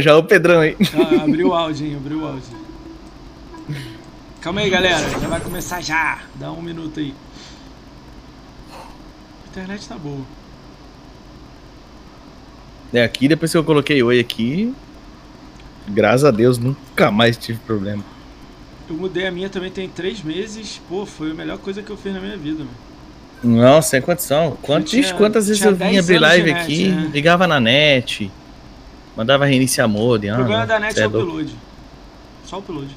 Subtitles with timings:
[0.00, 0.76] já o Pedrão aí.
[0.94, 1.96] Ah, abriu o áudio, hein?
[1.96, 2.56] Abriu o áudio.
[4.40, 5.08] Calma aí, galera.
[5.20, 6.18] Já vai começar já.
[6.36, 7.14] Dá um minuto aí.
[8.72, 10.20] A internet tá boa.
[12.92, 14.72] É, aqui depois que eu coloquei oi aqui,
[15.88, 18.02] graças a Deus nunca mais tive problema.
[18.88, 20.80] Eu mudei a minha também tem três meses.
[20.88, 22.70] Pô, foi a melhor coisa que eu fiz na minha vida, mano.
[23.42, 24.56] Não, sem condição.
[24.62, 27.10] Quantas, tinha- quantas vezes eu vinha 10 abrir live net, aqui, né?
[27.12, 28.30] ligava na net,
[29.16, 30.30] mandava reiniciar modem.
[30.30, 31.56] O ah, problema não, da net cê é o upload.
[32.44, 32.96] Só o upload.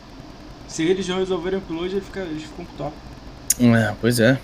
[0.68, 2.94] Se eles não resolverem o upload, ele fica, eles ficam top.
[3.60, 4.40] É, pois é.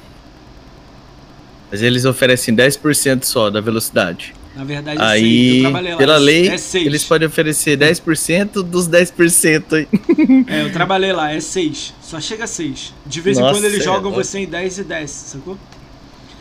[1.72, 4.34] Mas eles oferecem 10% só da velocidade.
[4.56, 5.12] Na verdade, é seis.
[5.12, 5.98] Aí, eu trabalhei lá.
[5.98, 6.86] pela é- lei, é seis.
[6.86, 9.88] eles podem oferecer 10% dos 10% aí.
[10.48, 11.94] É, eu trabalhei lá, é 6.
[12.02, 12.94] Só chega a 6.
[13.06, 14.24] De vez em Nossa, quando eles é jogam louco.
[14.24, 15.58] você em 10 e 10, sacou?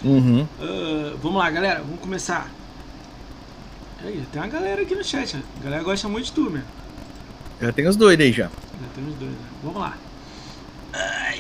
[0.05, 0.47] Uhum.
[0.61, 2.51] Ah, vamos lá, galera, vamos começar.
[4.05, 6.63] Aí, tem uma galera aqui no chat, a galera gosta muito de tu, meu.
[7.61, 8.45] Já tem os doidos aí já.
[8.45, 9.39] Já tem os dois, né?
[9.63, 9.97] Vamos lá.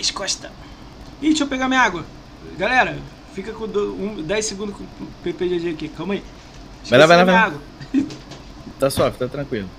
[0.00, 0.50] Escosta.
[1.20, 2.04] Ih, deixa eu pegar minha água.
[2.58, 2.96] Galera,
[3.34, 6.22] fica com do, um, 10 segundos com o PPGG aqui, calma aí.
[6.88, 7.42] Vai lá, vai lá, vai lá.
[7.42, 7.60] água.
[8.78, 9.70] Tá suave, tá tranquilo.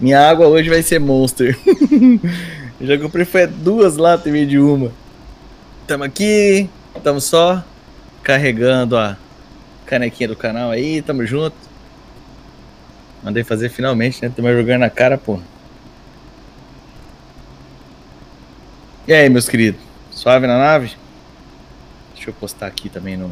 [0.00, 1.56] Minha água hoje vai ser Monster.
[2.80, 4.90] Já comprei foi duas latas e meia de uma.
[5.86, 6.70] Tamo aqui,
[7.04, 7.62] tamo só
[8.22, 9.16] carregando a
[9.84, 11.67] canequinha do canal aí, tamo junto.
[13.28, 14.32] Mandei fazer finalmente, né?
[14.34, 15.38] Tô me jogando na cara, pô.
[19.06, 19.78] E aí, meus queridos?
[20.10, 20.92] Suave na nave?
[22.14, 23.30] Deixa eu postar aqui também no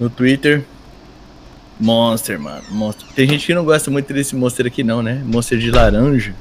[0.00, 0.64] no Twitter.
[1.78, 2.62] Monster, mano.
[2.70, 3.06] Monster.
[3.14, 5.22] Tem gente que não gosta muito desse Monster aqui, não, né?
[5.26, 6.34] Monster de laranja.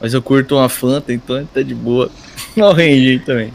[0.00, 2.12] Mas eu curto uma Fanta, então tá de boa.
[2.56, 3.52] Não aí também.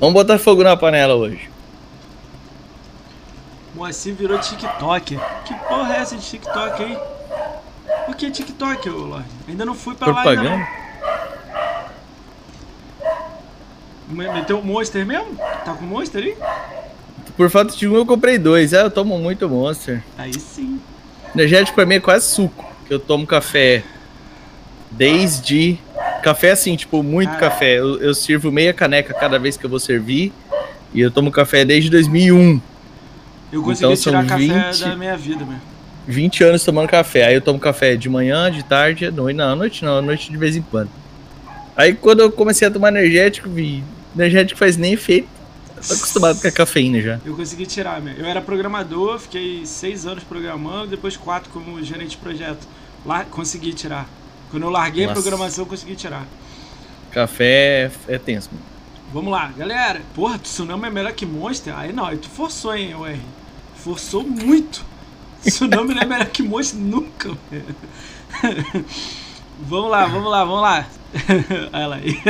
[0.00, 1.47] Vamos botar fogo na panela hoje.
[3.78, 5.16] Moacir virou TikTok.
[5.44, 6.98] Que porra é essa de TikTok aí?
[8.08, 9.26] O que é TikTok, ô Lorde?
[9.48, 10.66] Ainda não fui pra lá ainda Propaganda?
[14.08, 14.16] não.
[14.16, 15.36] Me- Meteu um Monster mesmo?
[15.64, 16.36] Tá com Monster aí?
[17.36, 18.74] Por falta de um, eu comprei dois.
[18.74, 20.02] Ah, eu tomo muito Monster.
[20.16, 20.80] Aí sim.
[21.34, 22.64] Energético pra mim é quase suco.
[22.86, 23.84] Que eu tomo café
[24.90, 25.78] desde.
[26.22, 27.78] Café assim, tipo, muito café.
[27.78, 30.32] Eu, eu sirvo meia caneca cada vez que eu vou servir.
[30.92, 32.60] E eu tomo café desde 2001.
[33.52, 34.80] Eu consegui Então são tirar café 20.
[34.80, 35.58] da minha vida, meu.
[36.06, 37.26] 20 anos tomando café.
[37.26, 39.36] Aí eu tomo café de manhã, de tarde, à noite.
[39.36, 40.90] Não, à noite não, à noite de vez em quando.
[41.76, 43.84] Aí quando eu comecei a tomar energético, vi.
[44.14, 45.28] Energético faz nem efeito.
[45.86, 47.20] Tô acostumado com a cafeína já.
[47.24, 48.14] Eu consegui tirar, meu.
[48.14, 52.66] Eu era programador, fiquei seis anos programando, depois quatro como gerente de projeto.
[53.06, 54.08] Lá consegui tirar.
[54.50, 55.20] Quando eu larguei a Nossa.
[55.20, 56.26] programação, eu consegui tirar.
[57.12, 58.64] Café é tenso, mano.
[59.12, 60.02] Vamos lá, galera.
[60.14, 61.76] Porra, Tsunami é melhor que Monster?
[61.76, 63.16] Aí não, aí tu forçou, hein, UR.
[63.76, 64.84] Forçou muito.
[65.42, 67.30] Tsunami não é melhor que Monster nunca.
[67.50, 68.84] velho.
[69.60, 70.86] vamos lá, vamos lá, vamos lá.
[71.72, 72.20] Olha lá aí.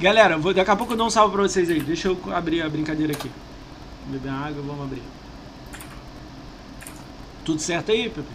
[0.00, 1.80] Galera, vou, daqui a pouco eu dou um salve pra vocês aí.
[1.80, 3.30] Deixa eu abrir a brincadeira aqui.
[4.08, 5.02] Beber água, vamos abrir.
[7.44, 8.28] Tudo certo aí, Pepe?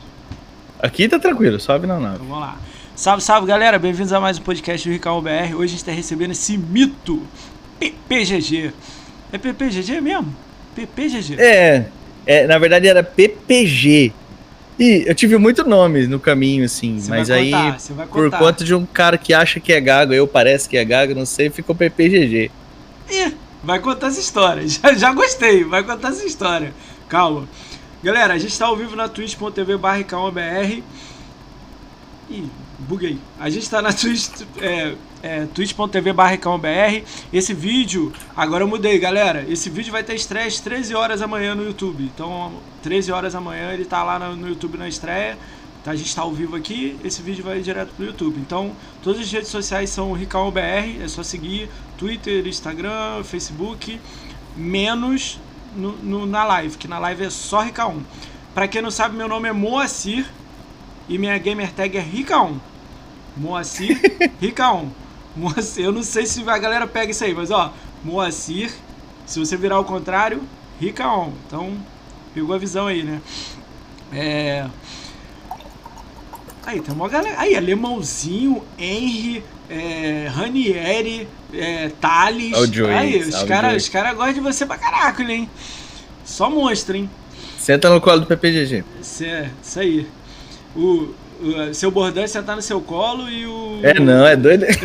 [0.80, 2.16] Aqui tá tranquilo, sobe na nave.
[2.16, 2.58] Então vamos lá.
[2.96, 5.56] Salve, salve galera, bem-vindos a mais um podcast do Ricão BR.
[5.56, 7.26] Hoje a gente tá recebendo esse mito
[7.80, 8.74] PPGG.
[9.32, 10.36] É PPGG mesmo?
[10.76, 11.42] PPGG.
[11.42, 11.86] É,
[12.26, 14.12] é, na verdade era PPG.
[14.78, 18.76] E eu tive muito nome no caminho, assim, Você mas aí, contar, por conta de
[18.76, 21.74] um cara que acha que é gago, eu parece que é gago, não sei, ficou
[21.74, 22.52] PPGG.
[23.10, 24.64] Ih, vai contar essa história.
[24.68, 26.74] Já, já gostei, vai contar essa história.
[27.08, 27.48] Calma.
[28.04, 30.00] Galera, a gente tá ao vivo na twitch.tv barra
[32.30, 32.50] Ih,
[32.82, 33.18] buguei.
[33.40, 36.14] A gente tá na twitch, é, é, twitch.tv
[37.32, 39.46] Esse vídeo, agora eu mudei, galera.
[39.48, 42.04] Esse vídeo vai ter estreia às 13 horas amanhã no YouTube.
[42.04, 45.38] Então, 13 horas amanhã ele tá lá no, YouTube na estreia.
[45.84, 48.40] Tá, a gente tá ao vivo aqui, esse vídeo vai direto pro YouTube.
[48.40, 54.00] Então, todas as redes sociais são RicalBR, é só seguir Twitter, Instagram, Facebook,
[54.56, 55.40] menos
[55.76, 58.00] no, no- na live, que na live é só Rica1.
[58.54, 60.26] Pra quem não sabe, meu nome é Moacir
[61.10, 62.58] e minha gamer tag é Rica1.
[63.36, 64.00] Moacir
[64.42, 64.88] Rica1.
[65.36, 67.74] Moacir, eu não sei se a galera pega isso aí, mas ó,
[68.04, 68.72] Moacir,
[69.26, 70.42] se você virar ao contrário,
[70.82, 71.32] Rica1.
[71.48, 71.78] Então,
[72.34, 73.22] pegou a visão aí, né?
[74.14, 74.68] É.
[76.66, 77.40] Aí, tem uma galera.
[77.40, 82.54] Aí, Alemãozinho, Henry, é, Ranieri, é, Thales.
[82.54, 85.50] Ó o Joey, aí, os caras cara gostam de você pra caraca, hein?
[86.26, 87.10] Só monstro, hein?
[87.58, 88.84] Senta no colo do PPGG.
[89.00, 90.08] Isso, é, isso aí.
[90.76, 91.14] O
[91.74, 93.80] seu bordão é sentar no seu colo e o.
[93.84, 94.66] É, não, é doido.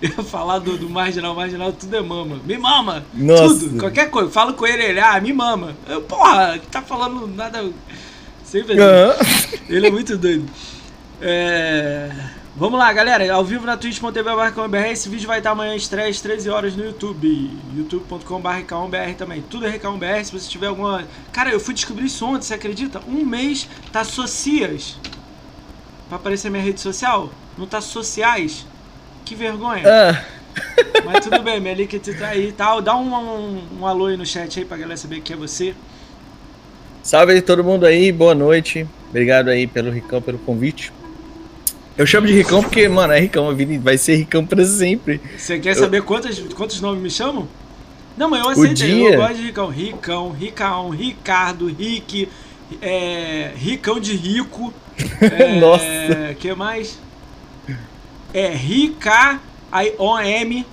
[0.00, 2.40] Eu falar do, do marginal, marginal tudo é mama.
[2.44, 3.04] Me mama!
[3.14, 3.60] Nossa.
[3.60, 4.30] Tudo, qualquer coisa.
[4.30, 5.74] Falo com ele, ele, ah, me mama.
[5.88, 7.64] Eu, porra, tá falando nada.
[8.42, 8.60] Assim.
[8.60, 9.14] Aham.
[9.68, 10.44] Ele é muito doido.
[11.20, 12.10] É...
[12.56, 13.34] Vamos lá, galera.
[13.34, 14.76] Ao vivo na twitch.tv.br.
[14.88, 17.50] Esse vídeo vai estar amanhã às 3, 13 horas no YouTube.
[17.74, 19.42] youtube.com.br também.
[19.42, 20.22] Tudo é RK1BR.
[20.22, 21.04] Se você tiver alguma.
[21.32, 23.00] Cara, eu fui descobrir isso ontem, você acredita?
[23.08, 24.96] Um mês tá socias.
[26.08, 27.30] Pra aparecer minha rede social.
[27.58, 28.64] Não tá sociais.
[29.24, 29.82] Que vergonha.
[29.84, 30.24] Ah,
[31.04, 32.80] Mas tudo bem, minha link tá aí e tal.
[32.80, 35.74] Dá um, um, um alô aí no chat aí pra galera saber que é você.
[37.02, 38.86] salve aí todo mundo aí, boa noite.
[39.08, 40.92] Obrigado aí pelo Ricão, pelo convite.
[41.96, 45.20] Eu chamo de Ricão porque, mano, é Ricão, vai ser Ricão pra sempre.
[45.38, 47.46] Você quer saber quantos, quantos nomes me chamam?
[48.16, 48.74] Não, mas eu aceitei.
[48.74, 49.68] dia- Eu gosto de Ricão.
[49.68, 52.28] Ricão, Ricão, Ricardo, Rick,
[52.82, 54.72] é, Ricão de Rico.
[55.20, 56.34] É, Nossa.
[56.38, 56.98] que mais?
[58.32, 59.40] É Rica,
[59.70, 60.64] aí OM.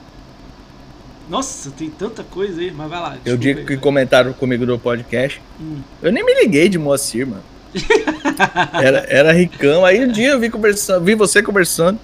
[1.30, 3.18] Nossa, tem tanta coisa aí, mas vai lá.
[3.26, 5.42] Eu digo que comentaram comigo no podcast.
[5.60, 5.78] Hum.
[6.02, 7.44] Eu nem me liguei de Moacir, mano.
[8.74, 9.86] Era, era Ricão.
[9.86, 12.00] Aí um dia eu vi conversando, vi você conversando.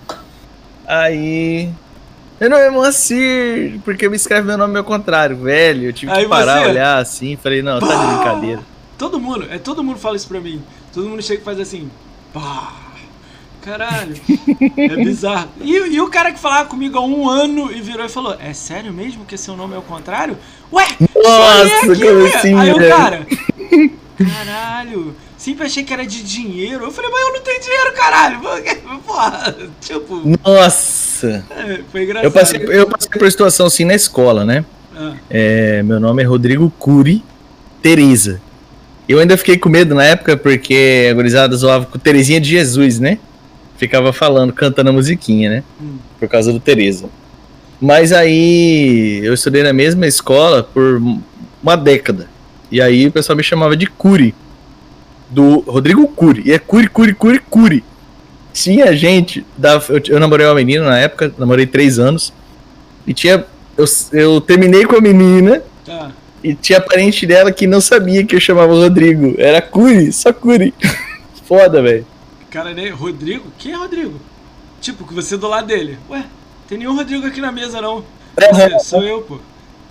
[0.85, 1.69] Aí.
[2.39, 5.85] Meu nome é Moacir, porque me escreve meu nome ao contrário, velho.
[5.89, 8.61] Eu tive Aí que parar, você- olhar assim, falei, não, tá de brincadeira.
[8.97, 10.61] Todo mundo, é todo mundo fala isso pra mim.
[10.93, 11.89] Todo mundo chega e faz assim.
[12.33, 12.73] Pá,
[13.61, 14.15] caralho.
[14.77, 15.49] é bizarro.
[15.61, 18.53] E, e o cara que falava comigo há um ano e virou e falou: É
[18.53, 20.37] sério mesmo que seu nome é o contrário?
[20.71, 20.85] Ué,
[21.15, 23.25] Nossa, aqui, como assim, Aí o cara.
[24.17, 26.85] Caralho, sempre achei que era de dinheiro.
[26.85, 28.39] Eu falei, mas eu não tenho dinheiro, caralho.
[29.05, 31.45] Porra, tipo, Nossa!
[31.51, 32.25] é, foi engraçado.
[32.25, 34.65] Eu passei, eu passei por situação assim na escola, né?
[34.95, 37.23] Ah, É, meu nome é Rodrigo Curi
[37.81, 38.41] Tereza.
[39.07, 42.99] Eu ainda fiquei com medo na época porque a gurizada zoava com Terezinha de Jesus,
[42.99, 43.19] né?
[43.77, 45.63] Ficava falando, cantando a musiquinha, né?
[45.79, 45.97] hum.
[46.19, 47.07] Por causa do Tereza.
[47.79, 50.99] Mas aí eu estudei na mesma escola por
[51.61, 52.27] uma década.
[52.71, 54.33] E aí o pessoal me chamava de Curi.
[55.29, 56.43] Do Rodrigo Curi.
[56.45, 57.83] E é Curi, Curi, Curi, Curi.
[58.53, 59.45] Tinha gente.
[59.57, 62.33] Da, eu, eu namorei uma menina na época, namorei três anos.
[63.05, 63.45] E tinha.
[63.77, 65.61] Eu, eu terminei com a menina.
[65.85, 66.11] Tá.
[66.43, 69.35] E tinha parente dela que não sabia que eu chamava Rodrigo.
[69.37, 70.73] Era Curi, só Curi.
[71.45, 72.05] Foda, velho.
[72.49, 72.89] Cara, né?
[72.89, 73.45] Rodrigo?
[73.57, 74.19] Quem é Rodrigo?
[74.81, 75.97] Tipo, que você do lado dele.
[76.09, 76.23] Ué,
[76.67, 78.03] tem nenhum Rodrigo aqui na mesa, não.
[78.35, 79.39] Você, sou eu, pô.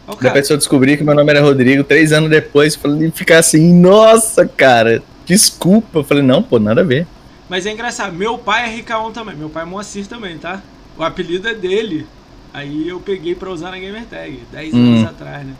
[0.06, 0.34] Ó, o cara.
[0.34, 4.46] Depois eu descobri que meu nome era Rodrigo, três anos depois, falei ficar assim, nossa,
[4.46, 5.98] cara, desculpa.
[5.98, 7.06] Eu falei, não, pô, nada a ver.
[7.48, 10.62] Mas é engraçado, meu pai é RK1 também, meu pai é Moacir também, tá?
[10.96, 12.06] O apelido é dele.
[12.52, 14.78] Aí eu peguei pra usar na Gamertag, 10 Hum.
[14.96, 15.52] anos atrás, né?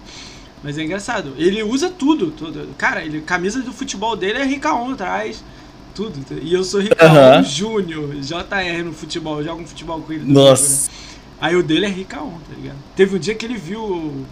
[0.65, 2.31] Mas é engraçado, ele usa tudo.
[2.33, 2.69] tudo.
[2.79, 5.45] Cara, ele, camisa do futebol dele é RK1 atrás.
[5.95, 6.19] Tudo.
[6.43, 7.43] E eu sou RK1 Aham.
[7.45, 10.25] Júnior, JR no futebol, jogo um futebol com ele.
[10.31, 10.91] Nossa.
[10.91, 11.07] Vivo, né?
[11.41, 12.05] Aí o dele é RK1,
[12.49, 12.77] tá ligado?
[12.97, 14.25] Teve um dia que ele viu o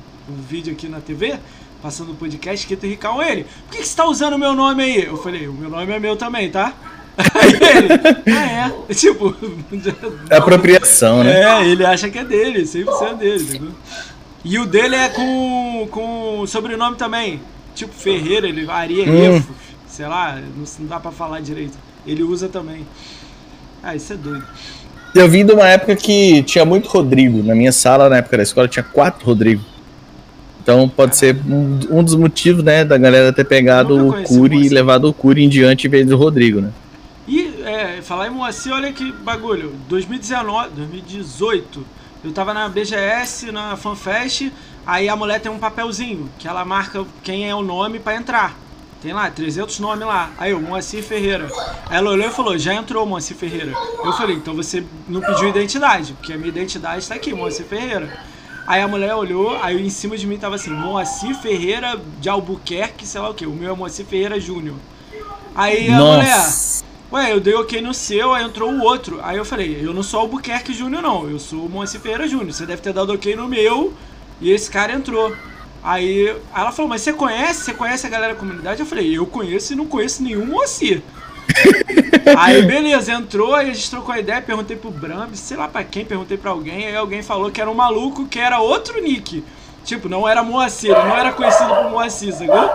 [0.48, 1.38] vídeo aqui na TV,
[1.84, 3.44] passando o podcast, que tem RK1 ele.
[3.44, 5.04] Por que, que você tá usando o meu nome aí?
[5.04, 6.72] Eu falei, o meu nome é meu também, tá?
[7.14, 8.88] Aí ele, ah é?
[8.94, 9.36] Tipo,
[10.30, 11.42] É apropriação, né?
[11.42, 13.70] é, ele acha que é dele, 100% dele, entendeu?
[14.42, 17.40] E o dele é com, com sobrenome também.
[17.74, 19.42] Tipo Ferreira, ele varia, Hum.
[19.86, 21.78] Sei lá, não, não dá pra falar direito.
[22.06, 22.84] Ele usa também.
[23.82, 24.44] Ah, isso é doido.
[25.14, 27.42] Eu vim de uma época que tinha muito Rodrigo.
[27.42, 29.62] Na minha sala, na época da escola, tinha quatro Rodrigo.
[30.64, 34.68] Então pode ser um, um dos motivos, né, da galera ter pegado o Curi e
[34.70, 36.72] levado o Curi em diante em vez do Rodrigo, né?
[37.28, 39.74] E é, falar em Moacir, olha que bagulho.
[39.90, 41.86] 2019, 2018,
[42.24, 44.50] eu tava na BGS, na FanFest,
[44.86, 48.58] aí a mulher tem um papelzinho que ela marca quem é o nome pra entrar.
[49.02, 50.30] Tem lá, 300 nomes lá.
[50.38, 51.46] Aí eu, Moacir Ferreira.
[51.90, 53.74] Ela olhou e falou, já entrou Moacir Ferreira.
[54.02, 58.08] Eu falei, então você não pediu identidade, porque a minha identidade tá aqui, Moacir Ferreira.
[58.66, 63.06] Aí a mulher olhou, aí em cima de mim tava assim, Moacir Ferreira de Albuquerque,
[63.06, 63.46] sei lá o que.
[63.46, 64.76] O meu é Moacir Ferreira Júnior.
[65.54, 66.84] Aí a mulher, Nossa.
[67.12, 69.20] Ué, eu dei ok no seu, aí entrou o outro.
[69.22, 71.28] Aí eu falei, eu não sou Albuquerque Júnior, não.
[71.28, 72.52] Eu sou Moacir Ferreira Júnior.
[72.52, 73.92] Você deve ter dado ok no meu
[74.40, 75.34] e esse cara entrou.
[75.82, 77.64] Aí aí ela falou, mas você conhece?
[77.64, 78.80] Você conhece a galera da comunidade?
[78.80, 81.02] Eu falei, eu conheço e não conheço nenhum Moacir.
[82.38, 85.84] Aí beleza, entrou, aí a gente trocou a ideia, perguntei pro Brambis, sei lá pra
[85.84, 89.44] quem, perguntei pra alguém, aí alguém falou que era um maluco que era outro nick.
[89.84, 92.70] Tipo, não era Moacir, não era conhecido por Moacir, sacou?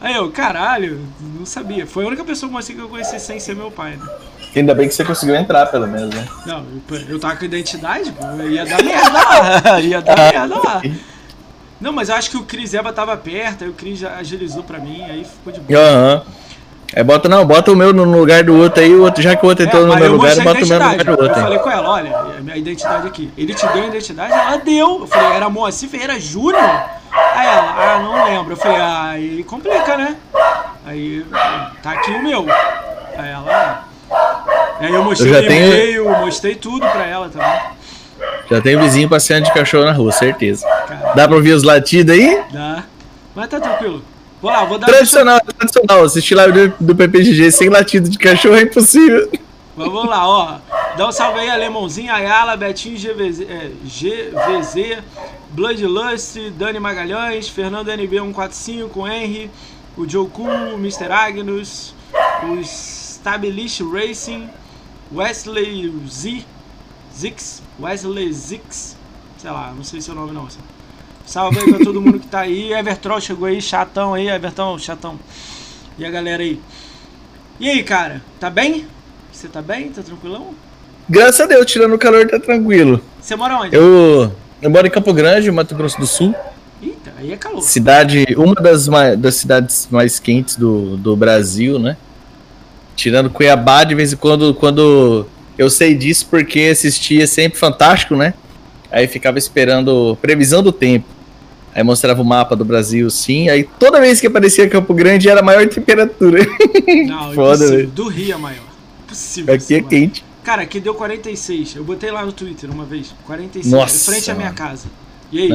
[0.00, 1.86] Aí eu, caralho, não sabia.
[1.86, 4.08] Foi a única pessoa Moacir que eu conheci sem ser meu pai, né?
[4.56, 6.26] Ainda bem que você conseguiu entrar, pelo menos, né?
[6.46, 6.64] Não,
[7.08, 9.80] eu, tava com identidade, pô, eu ia dar merda lá.
[9.80, 10.82] ia dar merda lá.
[11.80, 14.62] Não, mas eu acho que o Cris Eva tava perto, aí o Cris já agilizou
[14.62, 15.78] pra mim, aí ficou de boa.
[15.78, 16.22] Aham.
[16.92, 19.44] É, bota não, bota o meu no lugar do outro aí, o outro, já que
[19.44, 21.26] o outro entrou É, no meu eu lugar, bota o meu no lugar do outro
[21.26, 21.40] Eu aí.
[21.42, 23.30] falei com ela, olha, é a minha identidade aqui.
[23.38, 24.32] Ele te deu a identidade?
[24.32, 25.00] Ela deu.
[25.02, 26.60] Eu falei, era Moacir Ferreira Júnior?
[26.60, 28.52] Aí ela, ah, não lembro.
[28.54, 30.16] Eu falei, ah, aí complica, né?
[30.84, 31.24] Aí,
[31.82, 32.46] tá aqui o meu.
[33.16, 34.74] Aí ela, ah.
[34.80, 37.60] Aí eu mostrei Eu já o tenho- e-mail, mostrei tudo pra ela também.
[38.50, 40.66] Já tem vizinho passeando de cachorro na rua, certeza.
[40.88, 42.42] Cara, Dá pra ouvir os latidos aí?
[42.50, 42.82] dá.
[43.34, 44.02] Mas tá tranquilo.
[44.40, 46.04] Vou lá, vou dar Tradicional, tradicional.
[46.04, 49.30] Assistir live do, do PPGG sem latido de cachorro é impossível.
[49.76, 50.58] Mas vamos lá, ó.
[50.96, 55.02] Dá um salve aí, Alemãozinho, Ayala, Betinho, GVZ, é, GVZ
[55.52, 59.50] Bloodlust, Dani Magalhães, Fernando NB145, Henry,
[59.96, 61.10] o Joku, o Mr.
[61.10, 61.92] Agnus,
[62.44, 64.48] o Stabilish Racing,
[65.12, 66.44] Wesley Z,
[67.16, 68.96] Zix, Wesley Zix,
[69.38, 70.46] sei lá, não sei seu nome não.
[71.30, 72.72] Salve aí pra todo mundo que tá aí.
[72.72, 75.16] Evertroll chegou aí, chatão aí, Everton, chatão.
[75.96, 76.58] E a galera aí.
[77.60, 78.84] E aí, cara, tá bem?
[79.32, 79.90] Você tá bem?
[79.90, 80.48] Tá tranquilão?
[81.08, 83.00] Graças a Deus, tirando o calor, tá tranquilo.
[83.20, 83.76] Você mora onde?
[83.76, 86.34] Eu, eu moro em Campo Grande, Mato Grosso do Sul.
[86.82, 87.62] Eita, aí é calor.
[87.62, 91.96] Cidade, uma das, mai- das cidades mais quentes do, do Brasil, né?
[92.96, 95.24] Tirando Cuiabá, de vez em quando, quando
[95.56, 98.34] eu sei disso, porque assistia sempre Fantástico, né?
[98.90, 101.19] Aí ficava esperando previsão do tempo.
[101.74, 103.48] Aí mostrava o mapa do Brasil, sim.
[103.48, 106.40] Aí toda vez que aparecia Campo Grande era a maior temperatura.
[107.06, 107.90] Não, Foda, impossível.
[107.90, 108.64] Do Rio é maior.
[109.04, 109.54] Impossível.
[109.54, 109.88] Aqui é maior.
[109.88, 110.24] quente.
[110.42, 111.76] Cara, aqui deu 46.
[111.76, 113.14] Eu botei lá no Twitter uma vez.
[113.26, 113.72] 46.
[113.72, 114.88] Nossa, em frente à minha casa.
[115.30, 115.50] E aí?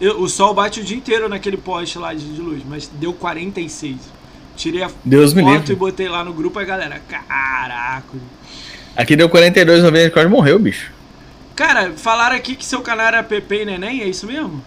[0.00, 3.12] Eu- o sol bate o dia inteiro naquele poste lá de, de luz, mas deu
[3.12, 3.96] 46.
[4.54, 7.00] Tirei a Deus foto e botei lá no grupo a galera.
[7.08, 8.16] Caraca.
[8.96, 10.92] Aqui deu 42, uma vez quase morreu, bicho.
[11.54, 14.62] Cara, falaram aqui que seu canal era Pepe e Neném, é isso mesmo?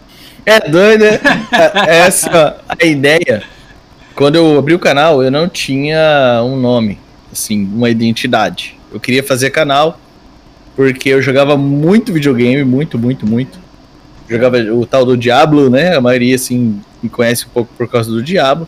[0.45, 1.19] É doido, né?
[1.87, 3.43] Essa a ideia.
[4.15, 6.99] Quando eu abri o canal, eu não tinha um nome,
[7.31, 8.77] assim, uma identidade.
[8.91, 9.99] Eu queria fazer canal
[10.75, 13.59] porque eu jogava muito videogame, muito, muito, muito.
[14.29, 15.95] Jogava o tal do Diablo, né?
[15.95, 18.67] A maioria, assim, me conhece um pouco por causa do Diablo.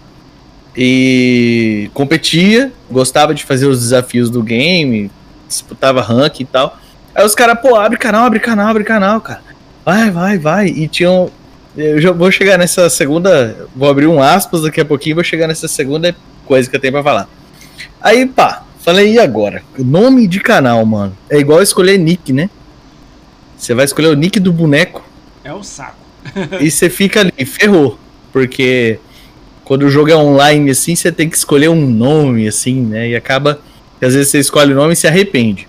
[0.75, 5.12] E competia, gostava de fazer os desafios do game,
[5.48, 6.77] disputava rank e tal.
[7.13, 9.42] Aí os caras, pô, abre canal, abre canal, abre canal, cara.
[9.86, 10.68] Vai, vai, vai.
[10.68, 11.30] E tinham.
[11.75, 13.68] Eu já vou chegar nessa segunda.
[13.75, 16.15] Vou abrir um aspas daqui a pouquinho, vou chegar nessa segunda
[16.46, 17.30] coisa que eu tenho pra falar.
[18.01, 19.63] Aí, pá, falei, e agora?
[19.77, 21.18] Nome de canal, mano.
[21.30, 22.50] É igual escolher nick, né?
[23.58, 25.03] Você vai escolher o nick do boneco
[25.44, 25.98] É um saco.
[26.60, 27.98] e você fica ali, ferrou.
[28.32, 29.00] Porque
[29.63, 33.10] quando o jogo é online, assim, você tem que escolher um nome, assim, né?
[33.10, 33.60] E acaba
[34.00, 35.68] que às vezes você escolhe o nome e se arrepende.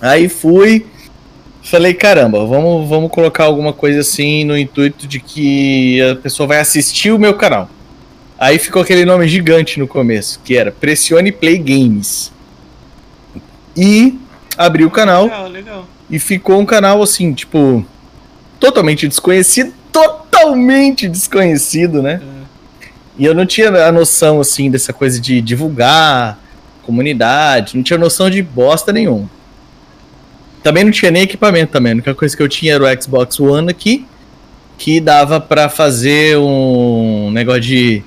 [0.00, 0.86] Aí fui,
[1.62, 6.60] falei, caramba, vamos, vamos colocar alguma coisa assim no intuito de que a pessoa vai
[6.60, 7.70] assistir o meu canal.
[8.38, 12.32] Aí ficou aquele nome gigante no começo, que era Pressione Play Games.
[13.76, 14.18] E
[14.58, 15.86] abri o canal Legal, legal.
[16.10, 17.84] e ficou um canal assim, tipo,
[18.58, 22.20] totalmente desconhecido, totalmente desconhecido, né?
[23.16, 26.38] E eu não tinha a noção, assim, dessa coisa de divulgar
[26.82, 29.30] comunidade, não tinha noção de bosta nenhuma.
[30.62, 33.40] Também não tinha nem equipamento também, a única coisa que eu tinha era o Xbox
[33.40, 34.06] One aqui,
[34.78, 38.02] que dava pra fazer um negócio de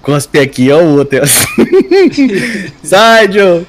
[0.00, 1.20] cospe aqui, ó o outro.
[2.82, 3.66] Sai, Joe!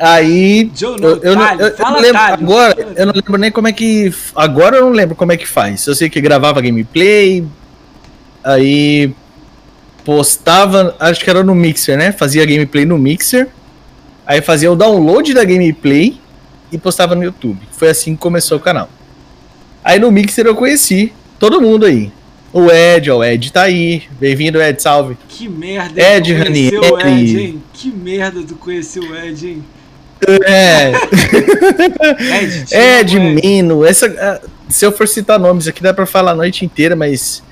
[0.00, 3.50] Aí Joe, não, eu, eu, não- eu- eu não lembro agora, eu não lembro nem
[3.50, 4.12] como é que.
[4.34, 5.86] Agora eu não lembro como é que faz.
[5.86, 7.44] Eu sei que gravava gameplay,
[8.42, 9.12] aí
[10.04, 12.12] postava, acho que era no Mixer, né?
[12.12, 13.48] Fazia gameplay no Mixer,
[14.26, 16.18] aí fazia o download da gameplay
[16.74, 17.60] e postava no YouTube.
[17.70, 18.90] Foi assim que começou o canal.
[19.84, 22.10] Aí no Mixer eu conheci todo mundo aí.
[22.52, 24.02] O Ed, ó, o Ed tá aí.
[24.18, 25.16] Bem-vindo, Ed, salve.
[25.28, 26.76] Que merda, Ed Ranieri.
[26.76, 27.62] Ed, hein?
[27.72, 29.64] Que merda tu conheceu o Ed, hein?
[30.46, 30.92] É,
[32.42, 33.20] Ed, Ed, Ed.
[33.20, 37.42] Mino, essa, se eu for citar nomes aqui dá pra falar a noite inteira, mas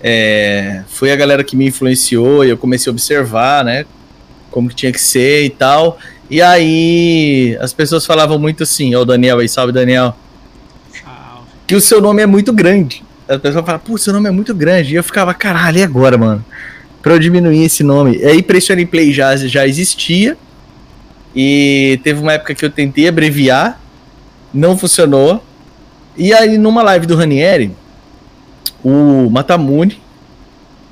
[0.00, 3.84] é, foi a galera que me influenciou e eu comecei a observar, né,
[4.50, 5.98] como que tinha que ser e tal.
[6.30, 10.14] E aí as pessoas falavam muito assim, ó, o Daniel aí, salve Daniel,
[10.92, 11.48] Salve.
[11.66, 13.02] que o seu nome é muito grande.
[13.28, 14.92] As pessoas falavam, pô, seu nome é muito grande.
[14.92, 16.44] E eu ficava, caralho, e agora, mano?
[17.02, 18.16] Pra eu diminuir esse nome.
[18.18, 20.36] E aí Pressione Play já, já existia.
[21.34, 23.80] E teve uma época que eu tentei abreviar,
[24.52, 25.44] não funcionou.
[26.16, 27.72] E aí, numa live do Ranieri,
[28.84, 30.00] o Matamune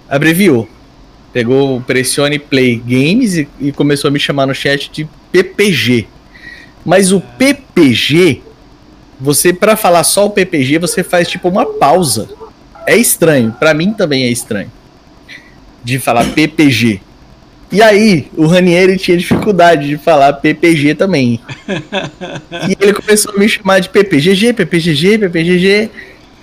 [0.09, 0.69] abreviou.
[1.33, 6.07] Pegou o Pressione Play Games e, e começou a me chamar no chat de PPG.
[6.85, 8.43] Mas o PPG,
[9.21, 12.29] você para falar só o PPG, você faz tipo uma pausa.
[12.87, 14.71] É estranho, pra mim também é estranho.
[15.85, 17.01] De falar PPG.
[17.71, 21.39] E aí, o Ranieri tinha dificuldade de falar PPG também.
[22.67, 25.91] e ele começou a me chamar de PPGG, PPGG, PPGG.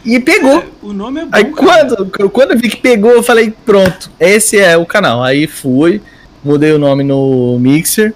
[0.06, 0.60] E pegou.
[0.60, 1.30] É, o nome é bom.
[1.32, 5.24] Aí quando, quando eu vi que pegou, eu falei, pronto, esse é o canal.
[5.24, 6.00] Aí fui,
[6.44, 8.14] mudei o nome no Mixer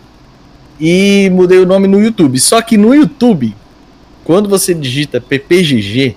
[0.79, 2.39] e mudei o nome no YouTube.
[2.39, 3.55] Só que no YouTube,
[4.23, 6.15] quando você digita PPGG,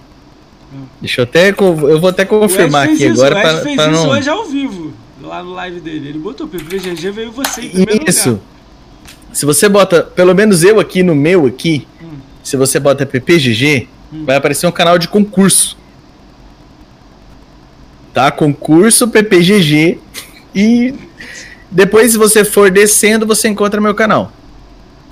[0.73, 0.85] hum.
[1.01, 1.51] deixa eu até.
[1.51, 3.35] Eu vou até confirmar aqui isso, agora.
[3.35, 4.93] O Ed fez isso hoje ao vivo
[5.33, 6.11] lá no live dele.
[6.11, 8.31] Ele botou PPGG, veio você em primeiro Isso.
[8.31, 8.45] Lugar.
[9.33, 12.19] Se você bota, pelo menos eu aqui no meu aqui, hum.
[12.43, 14.25] se você bota PPGG, hum.
[14.27, 15.77] vai aparecer um canal de concurso.
[18.13, 18.31] Tá?
[18.31, 19.99] Concurso PPGG.
[20.55, 20.95] E
[21.71, 24.31] depois, se você for descendo, você encontra meu canal.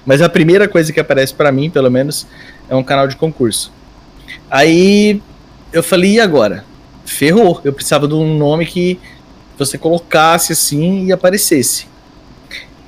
[0.04, 2.26] Mas a primeira coisa que aparece para mim, pelo menos,
[2.68, 3.72] é um canal de concurso.
[4.50, 5.22] Aí
[5.72, 6.64] eu falei, e agora?
[7.04, 7.60] Ferrou.
[7.64, 8.98] Eu precisava de um nome que
[9.58, 11.86] você colocasse assim e aparecesse.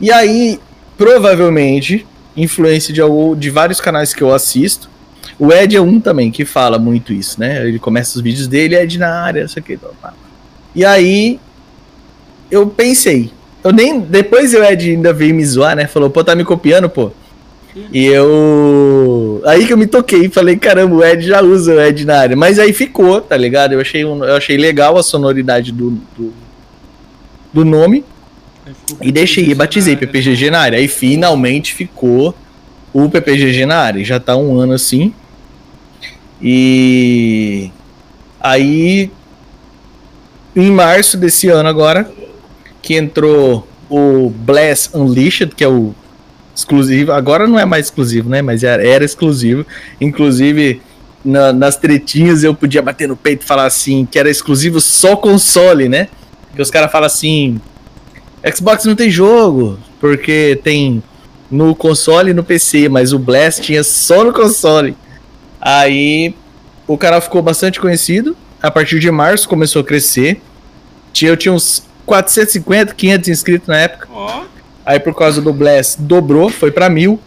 [0.00, 0.59] E aí,
[0.97, 3.00] provavelmente, influência de,
[3.38, 4.90] de vários canais que eu assisto.
[5.38, 7.66] O Ed é um também que fala muito isso, né?
[7.66, 9.78] Ele começa os vídeos dele, Ed na área, isso aqui.
[10.75, 11.38] E aí,
[12.50, 13.31] eu pensei.
[13.64, 14.00] Eu nem.
[14.00, 15.87] Depois o Ed ainda veio me zoar, né?
[15.87, 17.11] Falou, pô, tá me copiando, pô.
[17.92, 19.42] E eu.
[19.47, 22.37] Aí que eu me toquei, falei, caramba, o Ed já usa o Ed na área.
[22.37, 23.73] Mas aí ficou, tá ligado?
[23.73, 26.33] Eu achei, eu achei legal a sonoridade do, do,
[27.52, 28.04] do nome
[29.00, 30.78] e deixei batizei PPGG na área.
[30.78, 32.35] Aí finalmente ficou
[32.92, 34.04] o PPGG na área.
[34.04, 35.14] Já tá um ano assim.
[36.42, 37.71] E
[38.40, 39.11] aí
[40.54, 42.11] em março desse ano agora
[42.83, 45.95] que entrou o Blast Unleashed, que é o
[46.55, 47.12] exclusivo.
[47.12, 48.43] Agora não é mais exclusivo, né?
[48.43, 49.65] Mas era, exclusivo.
[50.01, 50.83] Inclusive
[51.25, 55.14] na, nas tretinhas eu podia bater no peito e falar assim que era exclusivo só
[55.14, 56.09] console, né?
[56.55, 57.61] Que os caras falam assim:
[58.55, 61.03] Xbox não tem jogo, porque tem
[61.51, 64.97] no console e no PC, mas o Blast tinha só no console.
[65.61, 66.35] Aí
[66.87, 68.37] o canal ficou bastante conhecido.
[68.61, 70.40] A partir de março começou a crescer.
[71.21, 74.09] Eu tinha uns 450, 500 inscritos na época.
[74.12, 74.45] Oh.
[74.85, 77.21] Aí por causa do Blast dobrou, foi para mil.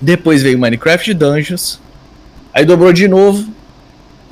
[0.00, 1.80] Depois veio Minecraft Dungeons.
[2.52, 3.46] Aí dobrou de novo.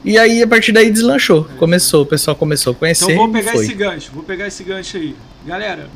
[0.05, 1.49] E aí, a partir daí, deslanchou.
[1.59, 3.13] Começou, o pessoal começou a conhecer.
[3.13, 5.17] Então, vou pegar esse gancho, vou pegar esse gancho aí.
[5.45, 5.89] Galera,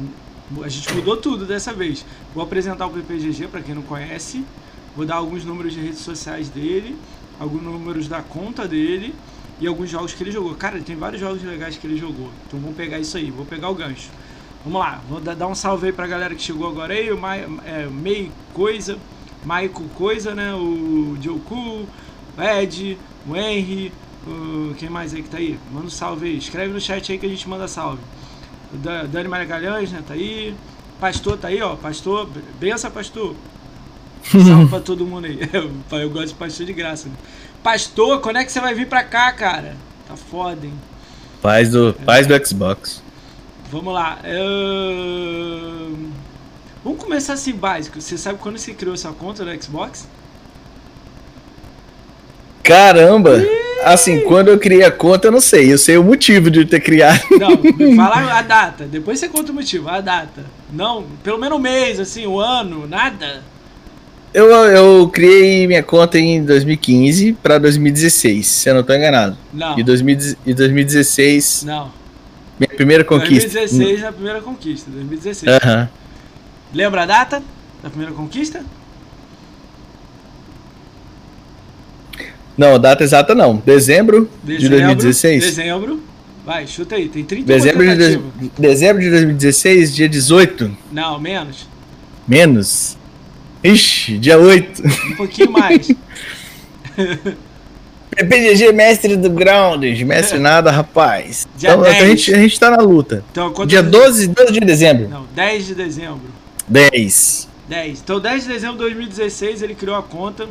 [0.63, 2.05] a gente mudou tudo dessa vez.
[2.35, 4.45] Vou apresentar o PPGG para quem não conhece.
[4.97, 6.97] Vou dar alguns números de redes sociais dele,
[7.39, 9.15] alguns números da conta dele
[9.61, 10.55] e alguns jogos que ele jogou.
[10.55, 12.31] Cara, tem vários jogos legais que ele jogou.
[12.47, 14.11] Então vamos pegar isso aí, vou pegar o gancho.
[14.65, 17.19] Vamos lá, vou dar um salve aí pra galera que chegou agora aí, o
[17.65, 18.99] é, Mei Coisa,
[19.45, 20.55] Maico Coisa, né?
[20.55, 21.89] O Joku, o
[22.43, 23.93] Ed, o Henry,
[24.27, 25.59] o, quem mais aí que tá aí?
[25.73, 26.37] Manda um salve aí.
[26.37, 28.03] Escreve no chat aí que a gente manda salve.
[28.73, 30.03] O Dani Magalhães, né?
[30.07, 30.55] Tá aí.
[31.01, 31.77] Pastor tá aí, ó.
[31.77, 33.35] Pastor, benção, pastor.
[34.31, 35.39] Salve pra todo mundo aí.
[35.91, 37.09] Eu gosto de pastor de graça.
[37.09, 37.15] Né?
[37.63, 39.77] Pastor, quando é que você vai vir pra cá, cara?
[40.09, 40.73] Tá foda, hein?
[41.43, 41.93] Paz do, é.
[42.05, 43.03] paz do Xbox.
[43.71, 44.19] Vamos lá.
[44.25, 45.97] Eu...
[46.83, 48.01] Vamos começar assim básico.
[48.01, 50.09] Você sabe quando você criou sua conta no Xbox?
[52.63, 53.43] Caramba!
[53.85, 55.73] Assim, quando eu criei a conta, eu não sei.
[55.73, 57.21] Eu sei o motivo de ter criado.
[57.39, 57.51] Não,
[57.97, 58.85] fala a data.
[58.85, 60.45] Depois você conta o motivo, a data.
[60.73, 63.43] Não, pelo menos um mês, assim, um ano, nada.
[64.33, 69.37] Eu, eu criei minha conta em 2015 para 2016, se eu não estou enganado.
[69.53, 69.79] Não.
[69.79, 71.65] E 2016.
[71.65, 71.91] Não.
[72.59, 73.51] Minha primeira conquista.
[73.51, 75.53] 2016 é a primeira conquista, 2016.
[75.53, 75.83] Aham.
[75.83, 75.89] Uh -huh.
[76.73, 77.43] Lembra a data
[77.83, 78.63] da primeira conquista?
[82.57, 83.57] Não, data exata não.
[83.57, 85.45] Dezembro, dezembro de 2016.
[85.45, 86.01] Dezembro.
[86.45, 90.77] Vai, chuta aí, tem 30 dezembro de, de, dezembro de 2016, dia 18.
[90.93, 91.67] Não, menos.
[92.27, 92.99] Menos?
[93.63, 94.83] Ixi, dia 8.
[95.13, 95.91] Um pouquinho mais.
[98.11, 101.47] PPGG, mestre do ground, mestre nada, rapaz.
[101.57, 101.97] Dia então, 10.
[101.97, 103.25] A, gente, a gente tá na luta.
[103.31, 105.09] Então, dia 12, 12 de dezembro.
[105.09, 106.29] Não, 10 de dezembro.
[106.67, 107.49] 10.
[107.69, 108.01] 10.
[108.01, 110.49] Então, 10 de dezembro de 2016, ele criou a conta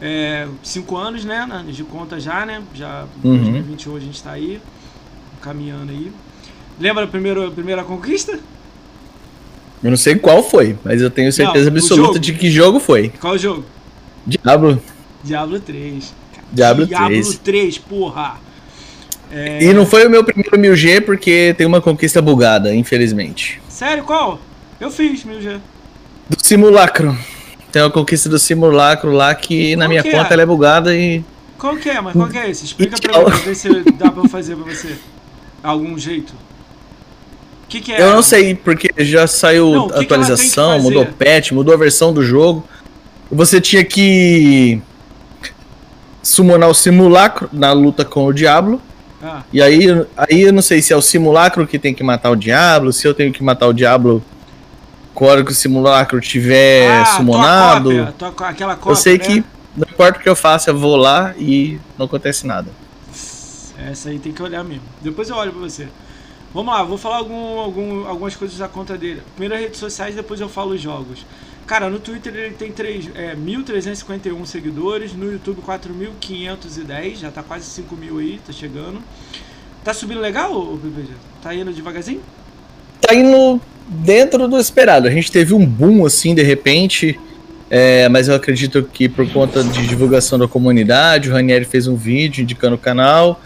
[0.00, 1.64] é, cinco anos, né?
[1.68, 2.62] De conta já, né?
[2.74, 3.36] Já em uhum.
[3.36, 4.60] 2021 a gente tá aí,
[5.40, 6.12] caminhando aí.
[6.78, 8.38] Lembra a primeira, a primeira conquista?
[9.82, 13.12] Eu não sei qual foi, mas eu tenho certeza não, absoluta de que jogo foi.
[13.20, 13.64] Qual jogo?
[14.26, 14.82] Diablo.
[15.22, 16.14] Diablo 3.
[16.52, 17.38] Diablo, Diablo 3.
[17.38, 18.36] 3, porra.
[19.30, 19.62] É...
[19.62, 23.60] E não foi o meu primeiro 1000G porque tem uma conquista bugada, infelizmente.
[23.68, 24.40] Sério, qual?
[24.80, 25.58] Eu fiz 1000G.
[26.28, 27.16] Do simulacro.
[27.70, 30.32] Tem a conquista do simulacro lá que qual na minha que conta é?
[30.32, 31.24] ela é bugada e.
[31.58, 32.64] Qual que é, mas qual que é esse?
[32.64, 34.96] Explica pra mim, ver se dá pra fazer pra você.
[35.62, 36.34] Algum jeito.
[37.68, 38.00] Que, que é?
[38.00, 42.22] Eu não sei, porque já saiu Não, que atualização, mudou patch, mudou a versão do
[42.22, 42.64] jogo.
[43.30, 44.80] Você tinha que
[46.22, 48.80] summonar o simulacro na luta com o Diablo.
[49.22, 52.30] Ah, E aí, aí eu não sei se é o simulacro que tem que matar
[52.30, 54.22] o Diablo, se eu tenho que matar o Diablo
[55.14, 57.90] com a hora que o simulacro tiver ah, summonado.
[57.90, 59.24] Tua cópia, tua aquela cópia, eu sei né?
[59.24, 59.44] que
[59.76, 62.70] não importa o que eu faça, eu vou lá e não acontece nada.
[63.78, 64.84] Essa aí tem que olhar mesmo.
[65.00, 65.88] Depois eu olho pra você.
[66.56, 69.20] Vamos lá, vou falar algum, algum- algumas coisas da conta dele.
[69.34, 71.26] Primeiro as redes sociais, depois eu falo os jogos.
[71.66, 77.66] Cara, no Twitter ele tem três- é, 1.351 seguidores, no YouTube 4.510, já tá quase
[77.66, 79.00] 5 mil aí, tá chegando.
[79.84, 81.08] Tá subindo legal, PPG?
[81.42, 82.22] Tá indo devagarzinho?
[83.02, 85.08] Tá indo dentro do esperado.
[85.08, 87.20] A gente teve um boom assim de repente,
[87.68, 91.96] é, mas eu acredito que por conta de divulgação da comunidade, o Ranieri fez um
[91.96, 93.42] vídeo indicando o canal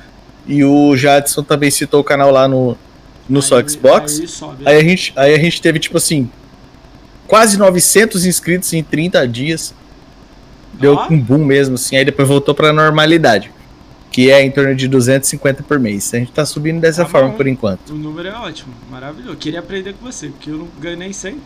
[0.47, 2.79] e o Jadson também citou o canal lá no,
[3.29, 4.19] no só Aí- Xbox.
[4.21, 4.63] Aí sobe.
[4.69, 6.31] Aí a, gente, aí a gente teve, tipo assim,
[7.27, 9.75] quase 900 inscritos em 30 dias.
[10.75, 11.09] Deu Ó.
[11.11, 11.97] um boom mesmo, assim.
[11.97, 13.51] Aí depois voltou pra normalidade.
[14.13, 16.13] Que é em torno de 250 por mês.
[16.13, 17.37] A gente tá subindo dessa Tá forma bom.
[17.37, 17.91] por enquanto.
[17.91, 19.37] O número é ótimo, maravilhoso.
[19.37, 21.37] Queria aprender com você, porque eu não ganho nem 100.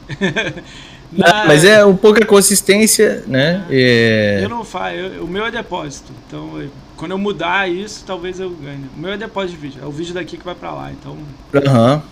[1.23, 3.67] Ah, mas é um pouca consistência, né?
[3.69, 6.11] É, Eu não faço, eu- o meu é depósito.
[6.27, 8.85] Então, eu- quando eu mudar isso, talvez eu ganhe.
[8.97, 9.83] O meu é depósito de vídeo.
[9.83, 10.91] É o vídeo daqui que vai pra lá.
[10.93, 11.17] Então,
[11.55, 12.03] Aham.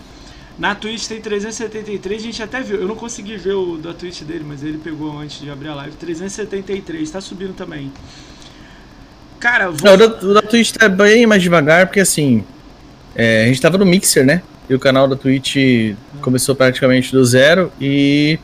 [0.57, 2.77] na Twitch tem 373, a gente até viu.
[2.81, 5.75] Eu não consegui ver o da Twitch dele, mas ele pegou antes de abrir a
[5.75, 5.95] live.
[5.95, 7.91] 373, tá subindo também.
[9.39, 9.79] Cara, vou...
[9.83, 12.43] Não, o da, o da Twitch tá bem mais devagar, porque assim.
[13.15, 14.41] é, a gente tava no Mixer, né?
[14.69, 15.57] E o canal da Twitch
[16.21, 18.39] começou praticamente do zero e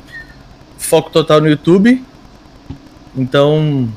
[0.78, 2.04] foco total no YouTube.
[3.16, 3.90] Então.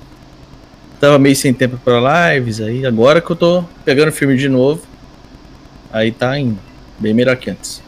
[1.02, 2.86] Tava meio sem tempo pra lives aí.
[2.86, 4.82] Agora que eu tô pegando firme de novo.
[5.92, 6.60] Aí tá indo.
[6.96, 7.82] Bem melhor que antes.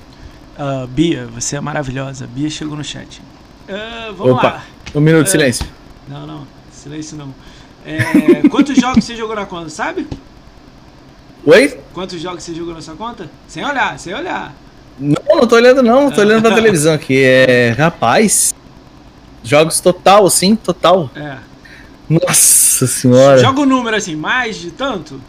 [0.58, 2.26] Ah, Bia, você é maravilhosa.
[2.26, 3.22] Bia chegou no chat.
[3.68, 4.42] Ah, vamos Opa.
[4.48, 4.64] lá.
[4.92, 5.30] Um minuto de É.
[5.30, 5.64] silêncio.
[6.08, 6.44] Não, não.
[6.72, 7.32] Silêncio não.
[7.86, 10.08] É, quantos jogos você jogou na conta, sabe?
[11.46, 11.78] Oi?
[11.92, 13.30] Quantos jogos você jogou na sua conta?
[13.46, 14.52] Sem olhar, sem olhar.
[14.98, 17.22] Não, não tô olhando não, tô olhando pra televisão aqui.
[17.22, 17.76] É.
[17.78, 18.52] Rapaz.
[19.44, 21.08] Jogos total, sim, total.
[21.14, 21.36] É.
[22.08, 23.38] Nossa senhora.
[23.38, 25.20] Joga o número assim, mais de tanto?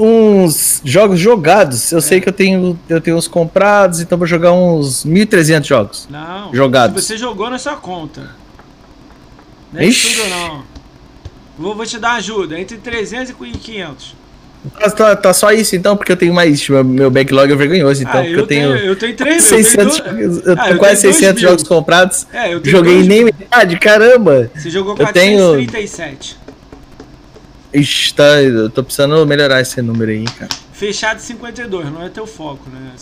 [0.00, 1.92] uns jogos jogados.
[1.92, 6.08] Eu sei que eu tenho, eu tenho uns comprados, então vou jogar uns 1.300 jogos.
[6.10, 6.54] Não.
[6.54, 7.04] Jogados.
[7.04, 8.30] Você jogou na sua conta.
[9.72, 10.16] Não é isso Ixi.
[10.16, 10.64] tudo não.
[11.58, 12.58] Vou, vou te dar ajuda.
[12.58, 14.16] Entre 300 e 500.
[14.78, 16.68] Tá, tá- tá só isso então, porque eu tenho mais.
[16.68, 18.76] Meu, meu backlog é vergonhoso, então, ah, eu, tenho.
[18.76, 21.50] eu tenho 3 600, eu tenho, eu Ah, tenho eu quase dois 600 mil.
[21.50, 22.26] jogos comprados.
[22.32, 24.50] É, eu tenho Joguei dois- nem metade, caramba!
[24.54, 26.36] Você jogou eu tenho- 437.
[27.72, 30.48] Ixi, tá, eu tô precisando melhorar esse número aí, cara.
[30.72, 32.92] Fechado 52, não é teu foco, né?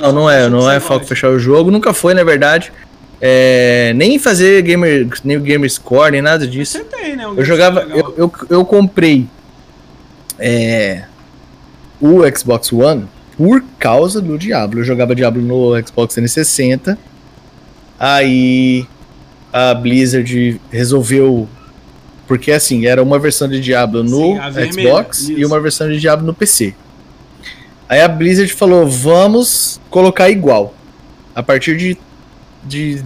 [0.00, 1.06] Não, não é, não é foco gosta.
[1.14, 2.72] fechar o jogo, nunca foi, na verdade.
[3.20, 6.78] É, nem fazer gamer, nem gamer score, nem nada disso.
[6.78, 7.26] Você tem, né?
[7.26, 7.80] um Eu jogava.
[7.80, 9.26] Eu, eu, eu comprei
[10.38, 11.02] é,
[12.00, 13.06] o Xbox One
[13.36, 14.80] por causa do Diablo.
[14.80, 16.98] Eu jogava Diablo no Xbox 360.
[17.98, 18.86] Aí
[19.52, 21.48] a Blizzard resolveu.
[22.26, 25.98] Porque assim, era uma versão de Diablo no Sim, vermelha, Xbox e uma versão de
[25.98, 26.74] Diablo no PC.
[27.88, 30.74] Aí a Blizzard falou: vamos colocar igual.
[31.34, 31.96] A partir de.
[32.64, 33.02] de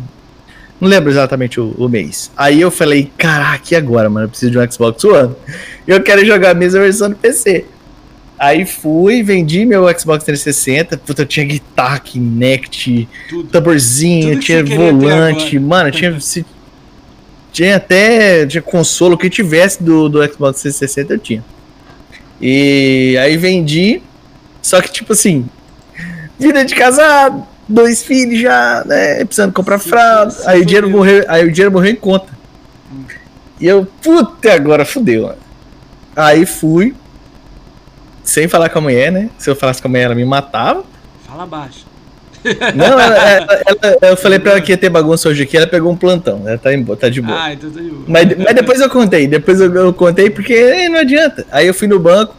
[0.81, 2.33] não lembro exatamente o, o mês.
[2.37, 4.27] Aí eu falei: caraca, e agora, mano?
[4.27, 5.37] Eu preciso de um Xbox One.
[5.87, 7.67] Eu quero jogar a mesma versão do PC.
[8.45, 10.97] Aí fui, vendi meu Xbox 360.
[10.97, 13.49] Puta, eu tinha guitarra, Kinect, Tudo.
[13.49, 16.19] tamborzinho, Tudo tinha volante, mano, tinha.
[16.19, 16.45] se-
[17.53, 21.45] tinha até tinha consolo, o que tivesse do, do Xbox 360 eu tinha.
[22.41, 24.03] E aí vendi,
[24.61, 25.47] só que tipo assim,
[26.37, 31.47] vida de casado, dois filhos já, né, precisando comprar fralda, aí o dinheiro morreu, aí
[31.47, 32.27] o dinheiro morreu em conta.
[33.61, 35.39] E eu, puta, agora fudeu, mano.
[36.17, 36.93] Aí fui,
[38.25, 40.85] sem falar com a mulher, né, se eu falasse com a mulher ela me matava.
[41.27, 41.87] Fala baixo.
[42.75, 43.63] Não, ela- ela-
[44.03, 46.43] ela- eu falei pra ela que ia ter bagunça hoje aqui, ela pegou um plantão,
[46.47, 47.41] ela tá, em tá de boa.
[47.41, 48.05] Ah, então tá de boa.
[48.09, 51.47] Mas, mas depois eu contei, depois eu, eu contei porque eh, não adianta.
[51.53, 52.35] Aí eu fui no banco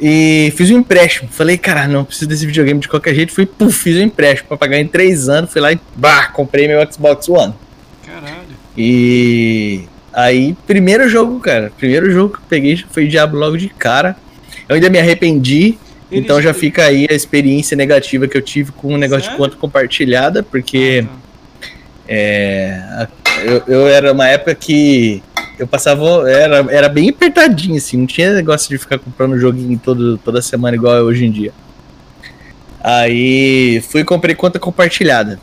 [0.00, 1.28] e fiz um empréstimo.
[1.30, 3.32] Falei, cara, não preciso desse videogame de qualquer jeito.
[3.32, 5.52] Fui, puf, fiz um empréstimo pra pagar em três anos.
[5.52, 7.54] Fui lá e bah, comprei meu Xbox One.
[8.04, 8.36] Caralho.
[8.76, 14.16] E aí, primeiro jogo, cara, primeiro jogo que eu peguei foi Diablo logo de cara.
[14.72, 15.78] Eu ainda me arrependi.
[16.10, 19.38] Então já fica aí a experiência negativa que eu tive com o negócio Sério?
[19.38, 21.16] de conta compartilhada, porque Ah,
[22.08, 23.08] é, a-
[23.44, 25.22] eu, eu era uma época que
[25.58, 26.30] eu passava.
[26.30, 30.76] Era, era bem apertadinho, assim, não tinha negócio de ficar comprando joguinho todo, toda semana
[30.76, 31.52] igual é hoje em dia.
[32.82, 35.38] Aí fui e comprei conta compartilhada.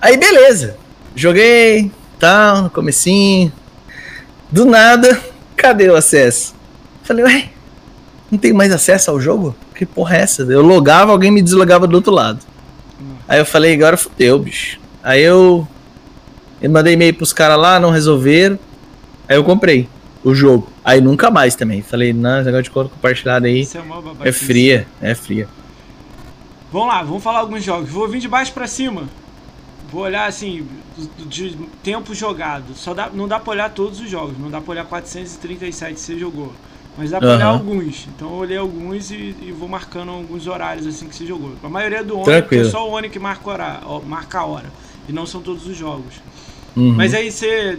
[0.00, 0.76] Aí beleza.
[1.14, 3.52] Joguei, tal, no comecinho.
[4.50, 5.20] Do nada,
[5.56, 6.54] cadê o acesso?
[7.04, 7.48] Falei, ué,
[8.30, 9.56] não tem mais acesso ao jogo?
[9.74, 10.42] Que porra é essa?
[10.42, 12.40] Eu logava, alguém me deslogava do outro lado.
[13.26, 14.80] Aí eu falei, agora fudeu, bicho.
[15.02, 15.66] Aí eu,
[16.60, 18.58] eu mandei e-mail pros caras lá, não resolveram.
[19.28, 19.88] Aí eu comprei
[20.24, 20.68] o jogo.
[20.84, 21.82] Aí nunca mais também.
[21.82, 23.66] Falei, não, esse negócio de conta compartilhada aí
[24.24, 25.48] é, é fria, é fria.
[26.72, 27.88] Vamos lá, vamos falar alguns jogos.
[27.88, 29.04] Vou vir de baixo para cima.
[29.90, 30.66] Vou olhar assim,
[31.26, 32.74] de tempo jogado.
[32.74, 34.38] Só dá, não dá pra olhar todos os jogos.
[34.38, 36.52] Não dá pra olhar 437 que você jogou.
[37.00, 37.34] Mas dá pra uhum.
[37.36, 38.06] olhar alguns.
[38.14, 41.54] Então eu olhei alguns e, e, vou marcando alguns horários assim que você jogou.
[41.62, 44.66] A maioria do Oni, é só o Oni que marca, hora, marca a hora.
[45.08, 46.16] E não são todos os jogos.
[46.76, 46.92] Uhum.
[46.92, 47.78] Mas aí você.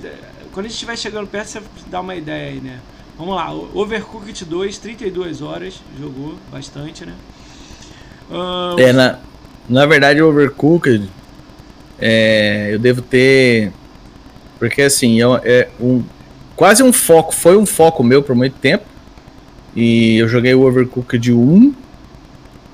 [0.52, 2.80] Quando a gente estiver chegando perto, você dá uma ideia aí, né?
[3.16, 7.14] Vamos lá, Overcooked 2, 32 horas, jogou bastante, né?
[8.28, 9.20] Uh, é, na,
[9.70, 11.08] na verdade, Overcooked,
[12.00, 13.72] é, eu devo ter.
[14.58, 16.04] Porque assim, é, é um,
[16.56, 18.90] quase um foco, foi um foco meu por muito tempo.
[19.76, 21.74] E eu joguei o Overcooked 1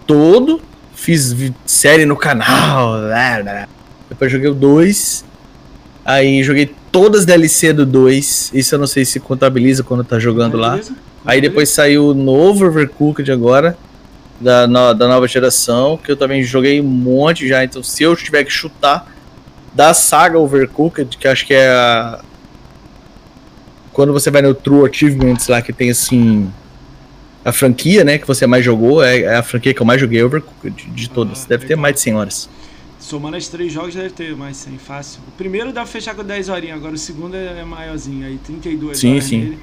[0.06, 0.60] todo,
[0.96, 2.94] fiz série no canal,
[4.10, 5.26] depois joguei o 2,
[6.04, 10.18] aí joguei todas as DLC do 2, isso eu não sei se contabiliza quando tá
[10.18, 10.80] jogando lá.
[11.26, 13.78] Aí depois saiu o novo Overcooked agora,
[14.40, 18.16] da, no, da nova geração, que eu também joguei um monte já, então se eu
[18.16, 19.08] tiver que chutar
[19.74, 22.22] da saga Overcooked, que acho que é a...
[23.92, 26.52] Quando você vai no True Achievements lá, que tem assim
[27.48, 30.22] a franquia, né, que você mais jogou, é, é a franquia que eu mais joguei
[30.22, 31.46] Overcooked de, de todas.
[31.46, 31.68] Ah, deve legal.
[31.70, 32.50] ter mais de 100 horas.
[33.00, 35.22] Somando as três jogos deve ter mais 100, fácil.
[35.30, 39.00] O primeiro dá pra fechar com 10 horinhas, agora o segundo é maiorzinho, aí 32
[39.00, 39.40] sim, horas sim.
[39.40, 39.60] Dele.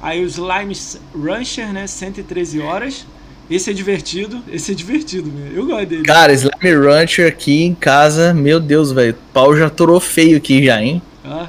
[0.00, 0.76] Aí os Slime
[1.12, 3.04] Rancher, né, 113 horas.
[3.50, 5.56] Esse é divertido, esse é divertido mesmo.
[5.56, 6.02] Eu gosto dele.
[6.04, 9.12] Cara, Slime Rancher aqui em casa, meu Deus, velho.
[9.12, 11.02] O pau já torou feio aqui já, hein?
[11.24, 11.48] Ah.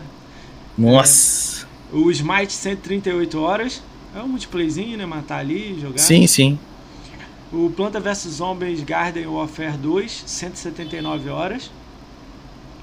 [0.75, 1.67] Nossa.
[1.93, 1.95] É.
[1.95, 3.83] O Smite 138 horas.
[4.19, 5.05] É um multiplayzinho, né?
[5.05, 5.97] Matar ali, jogar.
[5.97, 6.59] Sim, sim.
[7.53, 11.71] O Planta vs Zombies Garden Warfare 2, 179 horas.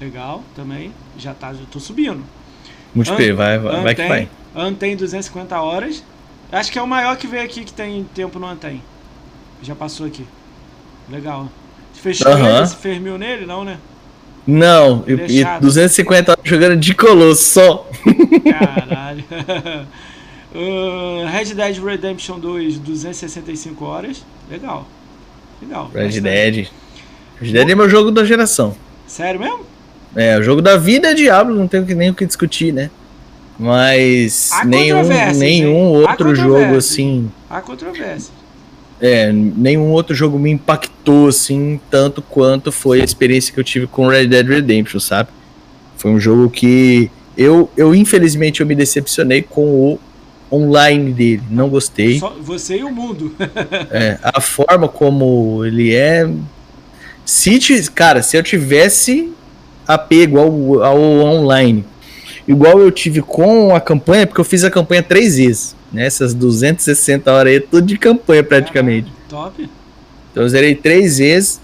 [0.01, 0.91] Legal, também.
[1.15, 2.23] Já tá, já tô subindo.
[2.95, 4.29] Multiplayer, vai, vai, vai que vai.
[4.55, 6.03] Antem 250 horas.
[6.51, 8.81] Acho que é o maior que veio aqui que tem tempo no Antem.
[9.61, 10.25] Já passou aqui.
[11.07, 11.51] Legal.
[11.93, 12.57] Você fechou uh -huh.
[12.57, 12.67] ele?
[12.67, 13.45] Você fez mil nele?
[13.45, 13.77] Não, né?
[14.47, 17.89] Não, e, e 250 horas jogando de colosso só.
[18.43, 19.23] Caralho.
[20.53, 24.25] Uh, Red Dead Redemption 2, 265 horas.
[24.49, 24.87] Legal.
[25.61, 25.91] Legal.
[25.93, 26.21] Red.
[26.21, 26.67] Dead.
[27.39, 28.75] Red Dead é meu jogo da geração.
[29.05, 29.65] Sério mesmo?
[30.15, 32.89] É, o jogo da vida é Diablo, não tenho nem o que discutir, né?
[33.59, 35.03] Mas Há nenhum,
[35.35, 37.31] nenhum outro jogo assim.
[37.49, 38.31] Há controvérsia.
[38.99, 43.85] É, nenhum outro jogo me impactou assim tanto quanto foi a experiência que eu tive
[43.85, 45.29] com Red Dead Redemption, sabe?
[45.97, 49.99] Foi um jogo que eu, eu infelizmente eu me decepcionei com o
[50.51, 51.43] online dele.
[51.49, 52.19] Não gostei.
[52.19, 53.35] Só você e o mundo.
[53.91, 56.29] é, a forma como ele é.
[57.25, 57.59] Se,
[57.91, 59.31] cara, se eu tivesse
[59.87, 61.85] apego ao, ao online,
[62.47, 65.75] igual eu tive com a campanha, porque eu fiz a campanha três vezes.
[65.91, 66.39] Nessas né?
[66.39, 69.11] 260 horas aí, tudo de campanha praticamente.
[69.11, 69.69] Ah, top.
[70.31, 71.61] Então eu zerei três vezes.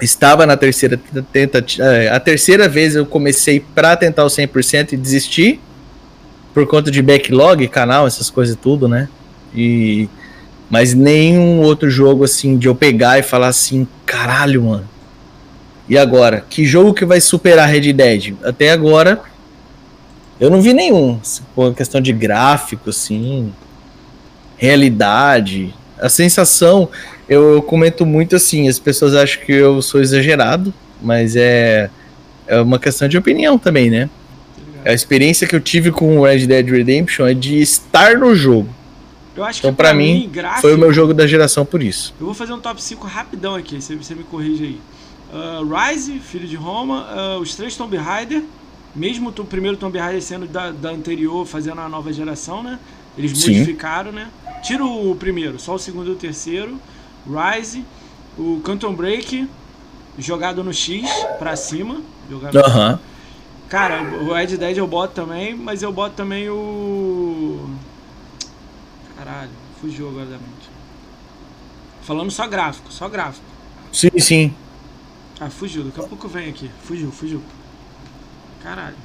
[0.00, 0.98] Estava na terceira
[1.32, 1.84] tentativa.
[1.84, 5.60] É, a terceira vez eu comecei para tentar o 100% e desisti
[6.52, 9.08] por conta de backlog, canal, essas coisas tudo, né?
[9.54, 10.08] E
[10.70, 14.88] mas nenhum outro jogo assim de eu pegar e falar assim, caralho, mano.
[15.86, 18.34] E agora, que jogo que vai superar Red Dead?
[18.42, 19.20] Até agora
[20.40, 21.20] eu não vi nenhum.
[21.54, 23.52] Por questão de gráfico assim,
[24.56, 26.88] realidade, a sensação,
[27.28, 31.90] eu, eu comento muito assim, as pessoas acham que eu sou exagerado, mas é
[32.46, 34.10] é uma questão de opinião também, né?
[34.84, 38.68] A experiência que eu tive com o Red Dead Redemption é de estar no jogo.
[39.34, 42.14] Eu acho então, que pra, mim, gráfico, foi o meu jogo da geração por isso.
[42.20, 44.80] Eu vou fazer um top 5 rapidão aqui, você, você me corrige aí.
[45.32, 48.42] Uh, Rise, Filho de Roma, uh, os três Tomb Raider,
[48.94, 52.78] mesmo o primeiro Tomb Raider sendo da, da anterior, fazendo a nova geração, né?
[53.16, 53.52] Eles Sim.
[53.52, 54.28] modificaram, né?
[54.62, 56.78] Tira o primeiro, só o segundo e o terceiro.
[57.26, 57.84] Rise,
[58.36, 59.48] o Canton Break,
[60.18, 62.02] jogado no X pra cima.
[62.30, 62.92] Jogado Aham.
[62.92, 63.11] Uh -huh.
[63.72, 67.70] Cara, o Red Dead eu boto também, mas eu boto também o.
[69.16, 69.48] Caralho,
[69.80, 70.68] fugiu agora da mente.
[72.02, 73.46] Falando só gráfico, só gráfico.
[73.90, 74.54] Sim, sim.
[75.40, 76.70] Ah, fugiu, daqui a pouco vem aqui.
[76.82, 77.40] Fugiu, fugiu.
[78.62, 78.96] Caralho.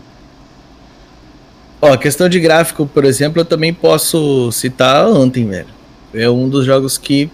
[1.82, 5.70] Ó, questão de gráfico, por exemplo, eu também posso citar Anthem, velho.
[6.14, 7.32] É um dos jogos que,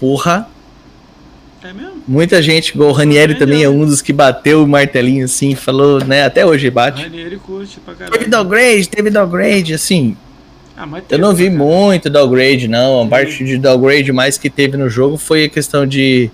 [0.00, 0.48] porra,
[1.64, 2.02] É mesmo?
[2.06, 6.04] Muita gente, igual o Ranieri também é um dos que bateu o martelinho assim, falou,
[6.04, 6.24] né?
[6.24, 7.02] Até hoje bate.
[7.02, 8.12] Ranieri curte pra caralho.
[8.18, 10.14] Teve downgrade, teve downgrade, assim.
[10.76, 11.58] Ah, mas Eu teve, não vi cara.
[11.58, 13.02] muito downgrade, não.
[13.02, 16.30] A parte de downgrade mais que teve no jogo foi a questão de.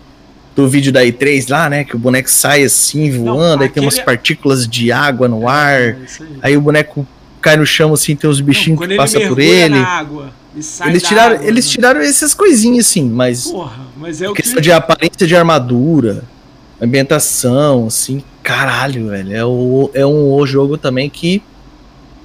[0.56, 1.84] Do vídeo da E3 lá, né?
[1.84, 5.80] Que o boneco sai assim Não, voando, aí tem umas partículas de água no ar.
[5.80, 6.26] É, aí.
[6.42, 7.06] Aí o boneco
[7.40, 9.68] cai no chão assim, tem uns Não, bichinhos quando que passam por ele.
[9.76, 11.70] na água Eles tiraram, água, eles né?
[11.70, 14.62] tiraram essas coisinhas assim, mas Porra, mas é o questão que...
[14.62, 16.24] de aparência de armadura,
[16.80, 19.34] ambientação, assim, caralho, velho.
[19.34, 21.42] É, o, é um jogo também que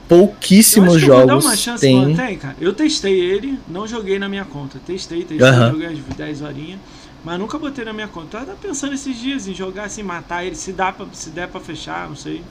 [0.07, 2.55] pouquíssimos que jogos quando tem, cara.
[2.59, 4.79] Eu testei ele, não joguei na minha conta.
[4.85, 6.79] Testei, testei, joguei as 10 horinhas,
[7.23, 8.37] mas nunca botei na minha conta.
[8.37, 11.47] Eu tava pensando esses dias em jogar assim, matar ele, se, dá pra, se der
[11.47, 12.41] pra fechar, não sei.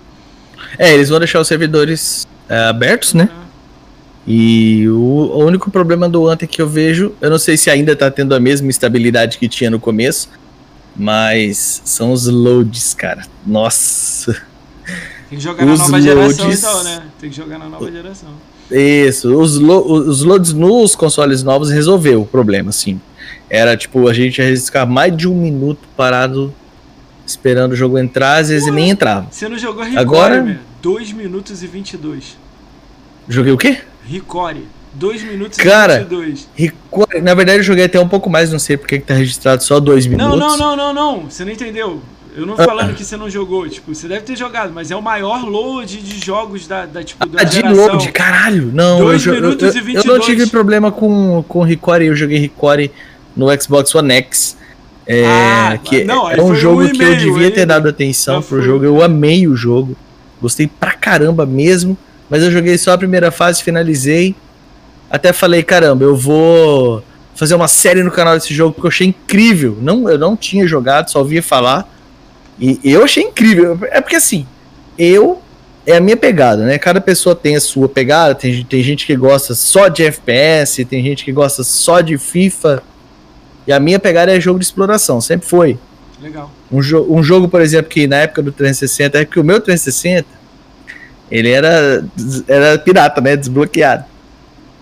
[0.78, 3.28] É, eles vão deixar os servidores é, abertos, né?
[4.26, 8.10] E o, único problema do Anthem que eu vejo, eu não sei se ainda tá
[8.10, 10.30] tendo a mesma estabilidade que tinha no começo,
[10.96, 13.22] mas são os loads, cara.
[13.46, 14.32] Nossa.
[15.28, 17.02] Tem que jogar na Os nova geração loads- então, né?
[17.20, 18.28] Tem que jogar na nova geração.
[18.70, 22.98] Isso, os, lo- os loads nos consoles novos resolveu o problema, assim.
[23.50, 26.52] Era tipo, a gente ia ficar mais de um minuto parado
[27.26, 29.26] esperando o jogo entrar, às vezes nem entrava.
[29.30, 30.56] Você não jogou Recore, Agora- meu?
[30.82, 32.36] 2 minutos e 22.
[33.28, 33.78] Joguei o quê?
[34.08, 34.66] Recore.
[34.96, 36.48] 2 minutos Cara, e 22.
[36.54, 39.62] Record- Na verdade, eu joguei até um pouco mais, não sei porque que tá registrado
[39.64, 40.38] só dois minutos.
[40.38, 41.30] Não, não, não, não, não.
[41.30, 42.00] Você não entendeu.
[42.36, 42.64] Eu não Ah.
[42.64, 45.96] falando que você não jogou, tipo, você deve ter jogado, mas é o maior load
[46.00, 47.86] de jogos da, da tipo, da Ah, de geração.
[47.86, 48.70] load, caralho.
[48.72, 50.06] Não, eu, Dois jo- eu, minutos e eu, eu 22.
[50.06, 52.90] não tive problema com, com Recore, eu joguei Recore
[53.36, 54.56] no Xbox One X.
[55.06, 58.58] É, Ah, que não, é um jogo um que eu devia ter dado atenção pro
[58.58, 58.62] foi.
[58.62, 58.84] jogo.
[58.84, 59.96] Eu amei o jogo.
[60.40, 61.96] Gostei pra caramba mesmo.
[62.28, 64.34] Mas eu joguei só a primeira fase, finalizei.
[65.10, 67.02] Até falei, caramba, eu vou
[67.34, 69.76] fazer uma série no canal desse jogo porque eu achei incrível.
[69.80, 71.88] Não, eu não tinha jogado, só ouvia falar.
[72.58, 73.78] E eu achei incrível.
[73.90, 74.46] É porque assim,
[74.98, 75.42] eu
[75.86, 76.78] é a minha pegada, né?
[76.78, 78.34] Cada pessoa tem a sua pegada.
[78.34, 82.82] Tem, tem gente que gosta só de FPS, tem gente que gosta só de FIFA.
[83.66, 85.78] E a minha pegada é jogo de exploração, sempre foi.
[86.20, 86.50] Legal.
[86.70, 89.60] Um, jo um jogo, por exemplo, que na época do 360, é que o meu
[89.60, 90.26] 360,
[91.30, 92.04] ele era,
[92.46, 93.36] era pirata, né?
[93.36, 94.04] Desbloqueado.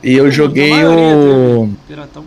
[0.02, 1.70] E eu joguei o.
[1.86, 2.24] Piratão.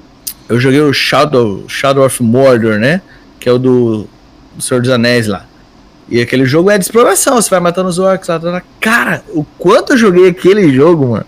[0.47, 3.01] Eu joguei o Shadow, Shadow of Mordor, né?
[3.39, 4.08] Que é o do,
[4.56, 5.45] do Senhor dos Anéis lá.
[6.08, 8.62] E aquele jogo é de exploração, você vai matando os orcs lá, lá.
[8.80, 11.25] Cara, o quanto eu joguei aquele jogo, mano.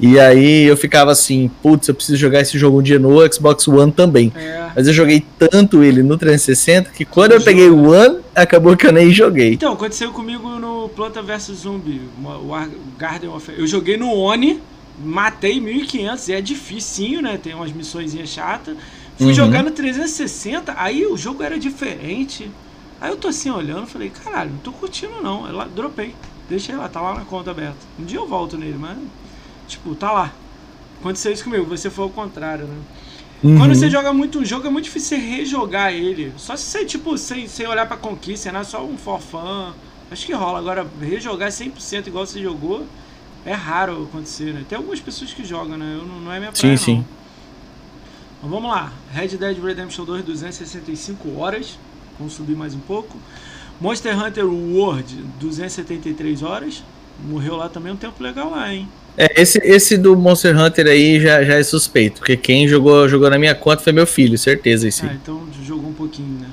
[0.00, 3.68] E aí eu ficava assim, putz, eu preciso jogar esse jogo um dia no Xbox
[3.68, 4.32] One também.
[4.34, 4.70] É.
[4.74, 8.86] Mas eu joguei tanto ele no 360 que quando eu peguei o One, acabou que
[8.86, 9.52] eu nem joguei.
[9.52, 12.00] Então, aconteceu comigo no Planta vs Zumbi,
[12.44, 13.52] o Ar- Garden of...
[13.56, 14.60] Eu joguei no Oni,
[15.04, 17.38] matei 1500, e é dificinho, né?
[17.40, 18.76] Tem umas missões chatas.
[19.18, 19.34] Fui Uhum.
[19.34, 22.50] jogar no 360, aí o jogo era diferente.
[23.00, 25.46] Aí eu tô assim olhando, falei, caralho, não tô curtindo não.
[25.46, 26.14] Eu dropei.
[26.48, 27.76] Deixei lá, tá lá na conta aberta.
[28.00, 28.96] Um dia eu volto nele, mas,
[29.66, 30.32] tipo, tá lá.
[31.00, 32.76] Aconteceu isso comigo, você foi ao contrário, né?
[33.42, 33.58] Uhum.
[33.58, 36.32] Quando você joga muito um jogo, é muito difícil você rejogar ele.
[36.36, 38.62] Só se você, tipo, sem, sem olhar pra conquista, né?
[38.62, 39.74] Só um forfã.
[40.10, 40.60] Acho que rola.
[40.60, 42.86] Agora, rejogar 100% igual você jogou,
[43.44, 44.64] é raro acontecer, né?
[44.68, 45.98] Tem algumas pessoas que jogam, né?
[45.98, 46.96] Eu não, não é minha praia, Sim, sim.
[46.98, 47.22] não.
[48.42, 48.92] Mas vamos lá.
[49.12, 51.78] Red Dead Redemption 2, 265 horas.
[52.18, 53.18] Vamos subir mais um pouco.
[53.80, 56.84] Monster Hunter World, 273 horas.
[57.24, 58.88] Morreu lá também um tempo legal lá, hein?
[59.16, 63.28] É, esse, esse do Monster Hunter aí já, já é suspeito, porque quem jogou, jogou
[63.28, 65.04] na minha conta foi meu filho, certeza esse.
[65.04, 66.48] Ah, então jogou um pouquinho, né?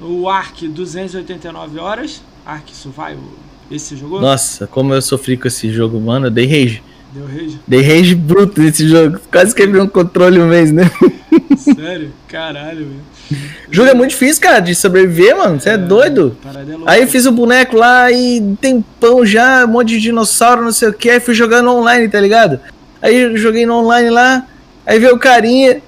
[0.00, 2.22] O Ark, 289 horas.
[2.44, 3.18] Ark Survival.
[3.70, 4.20] Esse você jogou?
[4.20, 6.82] Nossa, como eu sofri com esse jogo, mano, eu dei rage.
[7.12, 7.60] Deu rage?
[7.66, 9.18] Dei rage bruto nesse jogo.
[9.30, 10.90] Quase quebrei um controle um mês, né?
[11.56, 12.12] Sério?
[12.28, 13.15] Caralho, velho.
[13.70, 15.60] Jogo é muito difícil, cara, de sobreviver, mano.
[15.60, 16.36] Você é, doido.
[16.42, 16.76] Parada é.
[16.86, 20.88] Aí fiz o boneco lá e tem pão já, um monte de dinossauro, não sei
[20.88, 21.10] o que.
[21.10, 22.60] Aí fui jogando online, tá ligado?
[23.02, 24.46] Aí joguei no online lá,
[24.86, 25.82] aí veio o carinha,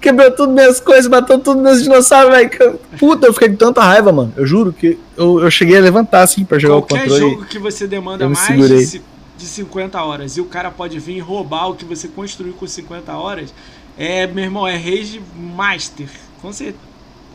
[0.00, 2.78] quebrou tudo minhas coisas, matou tudo meus dinossauros, velho.
[2.98, 4.32] Puta, eu fiquei com tanta raiva, mano.
[4.36, 7.20] Eu juro que eu, eu cheguei a levantar assim pra jogar Qualquer o controle.
[7.20, 8.78] jogo que você demanda mais segurei.
[8.78, 9.02] de, ci-
[9.36, 13.12] de 50 horas e o cara pode vir roubar o que você construiu com 50
[13.12, 13.54] horas,
[13.96, 16.08] é, meu irmão, é rage master.
[16.40, 16.74] Com, cer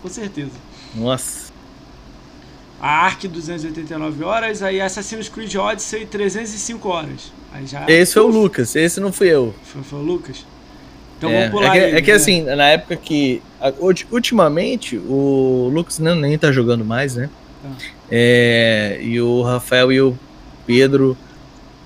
[0.01, 0.51] com certeza.
[0.95, 1.51] Nossa.
[2.81, 7.31] A Ark 289 horas, aí Assassin's Creed Odyssey 305 horas.
[7.53, 7.85] Aí já.
[7.87, 9.55] Esse foi o Lucas, esse não fui eu.
[9.63, 10.45] Foi, foi o Lucas?
[11.17, 12.17] Então é, vamos pular é que, ele, é que né?
[12.17, 13.41] assim, na época que.
[14.11, 17.29] ultimamente, o Lucas não, nem tá jogando mais, né?
[17.61, 17.69] Tá.
[18.11, 20.17] É, e o Rafael e o
[20.65, 21.17] Pedro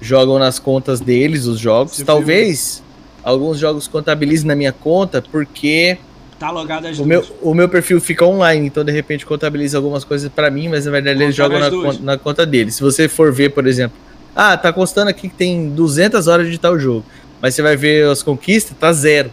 [0.02, 1.94] jogam nas contas deles os jogos.
[1.94, 2.84] Você Talvez
[3.24, 5.98] alguns jogos contabilizem na minha conta, porque
[6.40, 7.08] Tá logado as O duas.
[7.08, 10.86] meu, o meu perfil fica online, então de repente contabiliza algumas coisas pra mim, mas
[10.86, 11.98] na verdade eles jogam na, duas.
[11.98, 12.76] con- na conta deles.
[12.76, 13.98] Se você for ver, por exemplo,
[14.36, 17.04] ah, tá constando aqui que tem 200 horas de tal jogo,
[17.42, 19.32] mas você vai ver as conquistas, tá zero.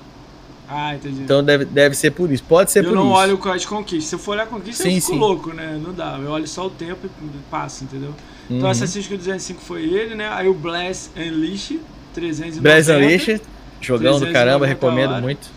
[0.67, 1.21] Ah, entendi.
[1.23, 2.43] Então deve, deve ser por isso.
[2.43, 3.13] Pode ser eu por não isso.
[3.19, 4.05] olho com as conquistas.
[4.07, 5.19] Se eu for olhar conquista, Sim, eu fico sim.
[5.19, 5.79] louco, né?
[5.85, 6.19] Não dá.
[6.21, 8.15] Eu olho só o tempo e passo, entendeu?
[8.47, 8.71] Então Uhum.
[8.71, 10.29] Assassin's Creed 205 foi ele, né?
[10.33, 11.81] Aí o Blast Unleashed,
[12.15, 12.63] 390.
[12.63, 13.43] Blast Unleashed,
[13.81, 15.49] jogão do 390 caramba, recomendo muito.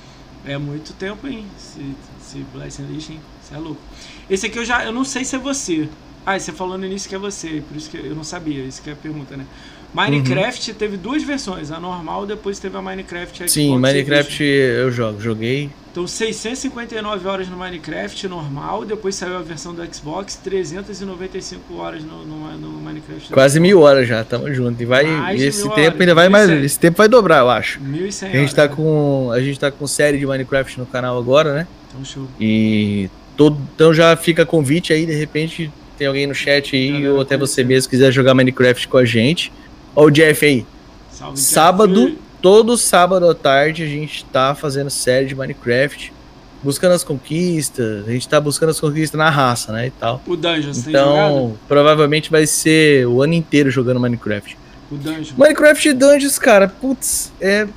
[0.47, 1.45] É muito tempo, hein?
[1.57, 3.21] Esse, esse Blast Unleashed, hein?
[3.41, 3.81] Você é louco.
[4.29, 4.85] Esse aqui eu já...
[4.85, 5.89] Eu não sei se é você.
[6.25, 7.61] Ah, você falou no início que é você.
[7.67, 8.63] Por isso que eu não sabia.
[8.63, 9.45] Isso que é a pergunta, né?
[9.93, 11.71] Minecraft teve duas versões.
[11.71, 14.79] A normal, depois teve a Minecraft Xbox Sim, Minecraft Edition.
[14.79, 15.69] eu jogo, joguei.
[15.91, 22.23] Então 659 horas no Minecraft normal, depois saiu a versão do Xbox, 395 horas no,
[22.23, 23.33] no, no Minecraft.
[23.33, 24.81] Quase mil horas já, tamo junto.
[24.81, 25.05] E vai.
[25.05, 26.49] Mais esse tempo horas, ainda vai mais.
[26.49, 26.63] 1.100.
[26.63, 27.81] Esse tempo vai dobrar, eu acho.
[27.81, 28.73] 1100 A gente tá né?
[28.75, 29.31] com.
[29.31, 31.67] A gente tá com série de Minecraft no canal agora, né?
[31.89, 32.27] Então show.
[32.39, 37.21] E todo, então já fica convite aí, de repente tem alguém no chat aí, ou
[37.21, 39.51] até você mesmo quiser jogar Minecraft com a gente.
[39.97, 40.63] Ó o Jeff aí.
[41.11, 42.17] Salve, Sábado, Jeff.
[42.39, 46.13] todo sábado à tarde a gente tá fazendo série de Minecraft,
[46.61, 50.21] buscando as conquistas, a gente tá buscando as conquistas na raça, né, e tal.
[50.27, 51.15] O Dungeon, você tem jogado?
[51.15, 54.55] Então, provavelmente vai ser o ano inteiro jogando Minecraft.
[54.91, 55.35] O Dungeon.
[55.35, 57.67] Minecraft Dungeons, cara, putz, é.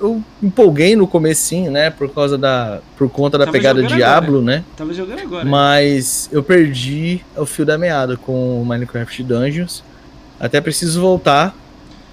[0.00, 1.90] Eu empolguei no comecinho, né?
[1.90, 2.80] Por causa da.
[2.96, 4.64] Por conta da Tava pegada Diablo, né?
[4.76, 5.44] Tava jogando agora.
[5.44, 9.84] Mas eu perdi o fio da meada com o Minecraft Dungeons.
[10.42, 11.56] Até preciso voltar.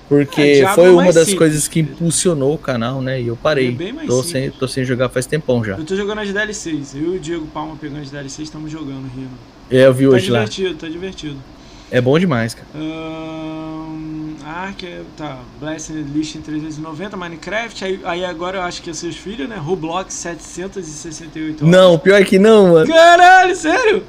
[0.08, 1.38] Porque É, foi é uma das simples.
[1.38, 3.22] coisas que impulsionou o canal, né?
[3.22, 3.68] E eu parei.
[3.68, 4.32] É bem mais tô, simples.
[4.32, 5.74] sem, tô sem jogar faz tempão já.
[5.78, 6.96] Eu tô jogando as DLCs.
[6.96, 9.30] Eu e o Diego Palma pegando as DLCs, estamos jogando, rindo.
[9.70, 10.40] É, eu vi Tá hoje lá.
[10.40, 11.36] divertido, tá divertido.
[11.92, 12.68] É bom demais, cara.
[12.74, 18.90] Ahn, Ark, é- tá, Blast List em 390, Minecraft, aí, aí agora eu acho que
[18.90, 19.58] é seus filhos, né?
[19.58, 21.76] Roblox 768 horas.
[21.78, 22.88] Não, pior que não, mano.
[22.88, 24.04] Caralho, sério?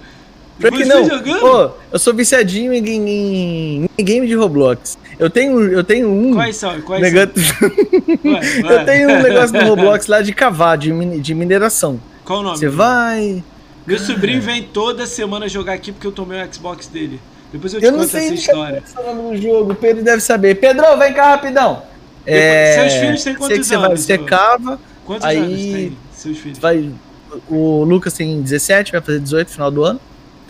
[0.61, 1.41] Pior que Você não.
[1.41, 4.99] Pô, eu sou viciadinho em, em, em game de Roblox.
[5.19, 6.35] Eu tenho, eu tenho um.
[6.35, 6.81] Quais são?
[6.83, 7.71] Quais negócio- são?
[8.71, 10.91] Eu tenho um negócio no Roblox lá de cavar, de,
[11.21, 12.01] de mineração.
[12.25, 12.59] Qual o nome?
[12.59, 13.43] Você vai.
[13.87, 17.21] Meu sobrinho vem toda semana jogar aqui porque eu tomei o Xbox dele.
[17.53, 18.83] Depois eu te Eu conto essa história.
[18.97, 19.73] é o nome do jogo.
[19.73, 20.55] O Pedro deve saber.
[20.57, 21.83] Pedro, vem cá rapidão.
[22.27, 24.25] É, seus filhos têm quantos você vai, anos, Você ô?
[24.25, 26.59] cava, Quantos Aí- anos tem seus filhos?
[26.59, 26.91] vai.
[27.49, 30.01] O Lucas tem 17, vai fazer 18 no final do ano.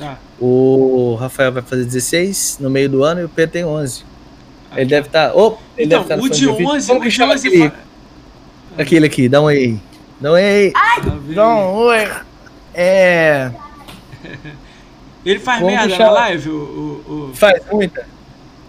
[0.01, 0.19] Tá.
[0.41, 4.03] O Rafael vai fazer 16 no meio do ano e o Pedro tem 11.
[4.73, 5.33] Ele Aqui, deve estar.
[5.37, 6.71] Oh, ele Então, deve no o de ouvido.
[6.71, 7.77] 11, Como o que chama 11 aquele, fa-
[8.79, 9.29] aquele aqui?
[9.29, 9.79] Dá um aí.
[10.21, 10.73] Dá um aí.
[10.73, 11.35] Tá vendo?
[11.35, 12.09] Dá um oi.
[12.73, 13.51] É.
[15.25, 16.11] Ele faz Como merda na chama?
[16.13, 16.49] live?
[16.49, 18.07] O, o- o- Faz muita.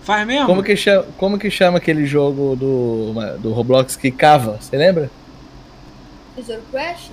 [0.03, 0.47] Faz mesmo?
[0.47, 4.57] Como que, chama, como que chama aquele jogo do, do Roblox que cava?
[4.59, 5.09] Você lembra?
[6.36, 7.11] Tesouro Crash?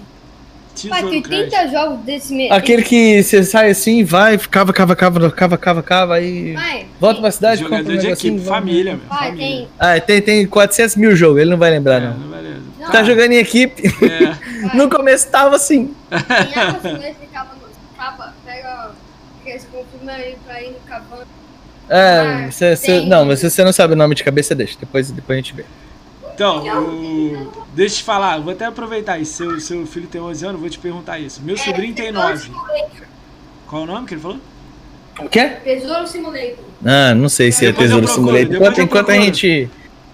[0.83, 1.49] Tem Crash.
[1.51, 2.51] 30 jogos desse mês.
[2.53, 7.21] Aquele que você sai assim, vai, cava, cava, cava, cava, cava, cava, aí Pai, volta
[7.21, 8.35] pra cidade, compra um Jogador de negocinho.
[8.35, 8.59] equipe, vai.
[8.61, 9.07] família, meu.
[9.09, 9.47] pai, família.
[9.57, 9.69] tem.
[9.79, 12.15] Ah, tem, tem 400 mil jogos, ele não vai lembrar, É, não.
[12.19, 12.61] não beleza.
[12.79, 12.91] Não.
[12.93, 13.83] Tá jogando em equipe.
[14.05, 14.49] É.
[14.77, 15.95] No começo tava assim.
[16.83, 17.97] Silêncio que cava no.
[17.97, 18.91] Cava, pega.
[19.73, 21.27] Confirma aí pra ir no cavando.
[21.89, 24.77] É, Ah, cê- cê- não, mas se você não sabe o nome de cabeça, deixa.
[24.79, 25.65] Depois, depois a gente vê.
[26.39, 27.53] Então, o...
[27.75, 29.33] deixa eu te falar, vou até aproveitar isso.
[29.33, 31.43] Seu, seu filho tem 11 anos, vou te perguntar isso.
[31.43, 32.53] Meu sobrinho tem 9.
[33.67, 34.39] Qual é o nome que ele falou?
[35.19, 35.49] O quê?
[35.65, 36.65] Tesouro Simulator.
[36.87, 38.55] Ah, não sei se é Depois eu Tesouro procuro, Simulator.
[38.57, 39.69] Enquanto, eu enquanto a gente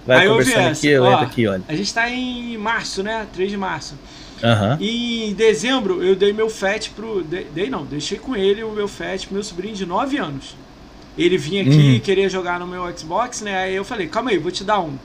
[0.07, 1.13] vai Aí eu vi conversando essa, aqui, eu ó.
[1.13, 1.63] entro aqui, olha.
[1.69, 3.27] A gente tá em março, né?
[3.35, 3.95] 3 de março.
[4.43, 4.79] Aham.
[4.81, 7.23] E em dezembro eu dei meu FAT pro.
[7.23, 10.57] de- Dei não, deixei com ele o meu FAT pro meu sobrinho de 9 anos.
[11.19, 11.91] Ele vinha aqui Uhum.
[11.97, 13.57] e queria jogar no meu Xbox, né?
[13.65, 14.97] Aí eu falei, calma aí, vou te dar um.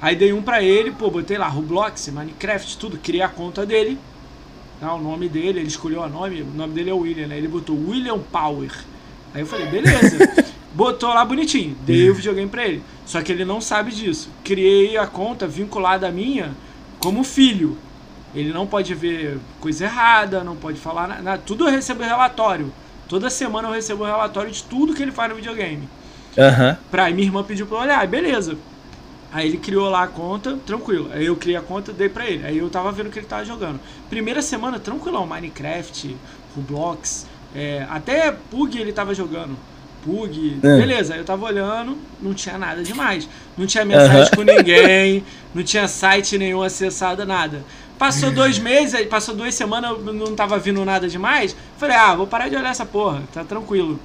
[0.00, 3.98] Aí dei um pra ele, pô, botei lá Roblox, Minecraft, tudo, criei a conta dele.
[4.78, 7.38] Tá, o nome dele, ele escolheu o nome, o nome dele é William, né?
[7.38, 8.70] Ele botou William Power.
[9.32, 10.46] Aí eu falei, beleza.
[10.76, 12.82] Botou lá bonitinho, dei o videogame pra ele.
[13.06, 14.28] Só que ele não sabe disso.
[14.44, 16.52] Criei a conta vinculada à minha
[16.98, 17.78] como filho.
[18.34, 21.38] Ele não pode ver coisa errada, não pode falar nada.
[21.38, 22.70] Tudo eu recebo relatório.
[23.08, 25.88] Toda semana eu recebo relatório de tudo que ele faz no videogame.
[26.36, 26.76] Aham.
[26.90, 28.58] Pra aí minha irmã pediu pra eu olhar, beleza.
[29.32, 31.10] Aí ele criou lá a conta, tranquilo.
[31.12, 32.46] Aí eu criei a conta, dei pra ele.
[32.46, 33.80] Aí eu tava vendo o que ele tava jogando.
[34.08, 36.16] Primeira semana, tranquilão, Minecraft,
[36.54, 39.56] Roblox, é, até Pug ele tava jogando.
[40.04, 40.76] Pug, É.
[40.78, 41.14] beleza.
[41.14, 43.28] Aí eu tava olhando, não tinha nada demais.
[43.58, 45.24] Não tinha mensagem com ninguém,
[45.54, 47.64] não tinha site nenhum acessado, nada.
[47.98, 51.56] Passou dois meses, passou duas semanas, eu não tava vindo nada demais.
[51.78, 53.98] Falei, ah, vou parar de olhar essa porra, tá tranquilo.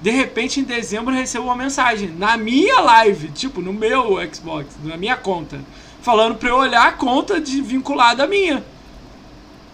[0.00, 4.76] De repente, em dezembro, eu recebo uma mensagem na minha live, tipo, no meu Xbox,
[4.84, 5.60] na minha conta,
[6.02, 8.64] falando pra eu olhar a conta de, vinculada à minha.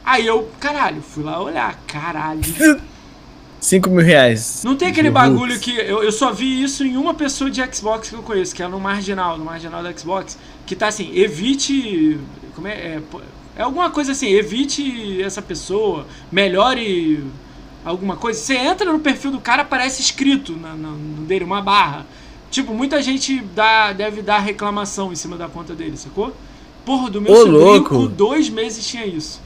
[0.04, 2.42] Aí eu, caralho, fui lá olhar, caralho.
[3.64, 4.62] 5 mil reais.
[4.62, 5.70] Não tem aquele de bagulho que.
[5.74, 8.68] Eu, eu só vi isso em uma pessoa de Xbox que eu conheço, que é
[8.68, 12.20] no marginal, no marginal da Xbox, que tá assim, evite.
[12.54, 12.72] Como é?
[12.72, 13.02] É,
[13.56, 17.24] é alguma coisa assim, evite essa pessoa, melhore
[17.84, 18.38] alguma coisa.
[18.40, 22.06] Você entra no perfil do cara, aparece escrito na, na- no dele, uma barra.
[22.50, 26.34] Tipo, muita gente dá, deve dar reclamação em cima da conta dele, sacou?
[26.84, 27.88] Porra, do meu Ô, sobrinho louco.
[27.90, 29.40] com dois meses tinha isso.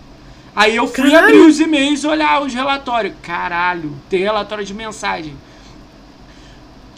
[0.55, 1.27] Aí eu fui Caralho.
[1.37, 3.15] abrir os e-mails, olhar os relatórios.
[3.23, 5.35] Caralho, tem relatório de mensagem.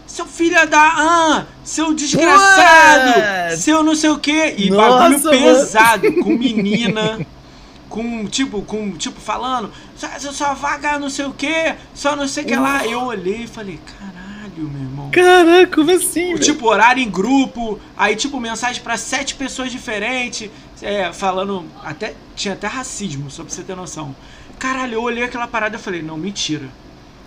[0.06, 0.80] Seu filho da.
[0.82, 3.20] Ah, seu desgraçado!
[3.20, 3.56] What?
[3.58, 4.54] Seu não sei o quê.
[4.58, 5.30] E Nossa, bagulho mano.
[5.30, 7.20] pesado, com menina.
[7.88, 9.68] Com, tipo, com, tipo, falando,
[10.00, 12.86] só, só vaga não sei o quê, só não sei o que lá.
[12.86, 15.10] Eu olhei e falei, caralho, meu irmão.
[15.10, 16.36] Caraca, como assim?
[16.36, 21.66] Tipo, horário em grupo, aí, tipo, mensagem pra sete pessoas diferentes, é, falando.
[21.82, 22.14] Até.
[22.34, 24.16] Tinha até racismo, só pra você ter noção.
[24.58, 26.68] Caralho, eu olhei aquela parada e falei, não, mentira.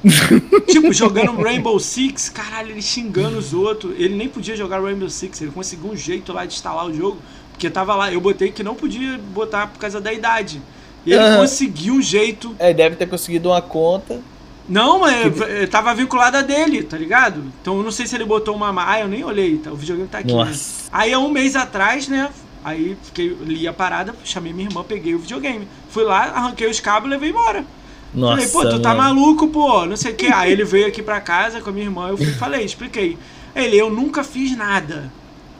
[0.67, 3.93] tipo, jogando Rainbow Six, caralho, ele xingando os outros.
[3.97, 7.19] Ele nem podia jogar Rainbow Six, ele conseguiu um jeito lá de instalar o jogo,
[7.51, 8.11] porque tava lá.
[8.11, 10.61] Eu botei que não podia botar por causa da idade.
[11.05, 11.37] E ele Aham.
[11.37, 12.55] conseguiu um jeito.
[12.59, 14.21] É, deve ter conseguido uma conta.
[14.67, 17.43] Não, mas eh, tava vinculado a dele, tá ligado?
[17.61, 18.73] Então eu não sei se ele botou uma.
[18.89, 19.71] Ah, eu nem olhei, tá?
[19.71, 20.29] O videogame tá aqui.
[20.33, 20.45] né?
[20.45, 20.87] Nossa.
[20.91, 22.29] Aí há um mês atrás, né?
[22.63, 25.67] Aí fiquei, li a parada, chamei minha irmã, peguei o videogame.
[25.89, 27.65] Fui lá, arranquei os cabos e levei embora.
[28.13, 28.35] Nossa.
[28.47, 29.15] falei, pô, tu tá mano.
[29.15, 30.27] maluco, pô, não sei o que.
[30.27, 33.17] Aí ele veio aqui pra casa com a minha irmã, eu fui, falei, expliquei.
[33.53, 35.11] Ele, eu nunca fiz nada.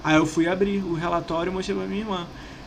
[0.02, 2.26] Aí eu fui abrir o relatório e mostrei pra minha irmã.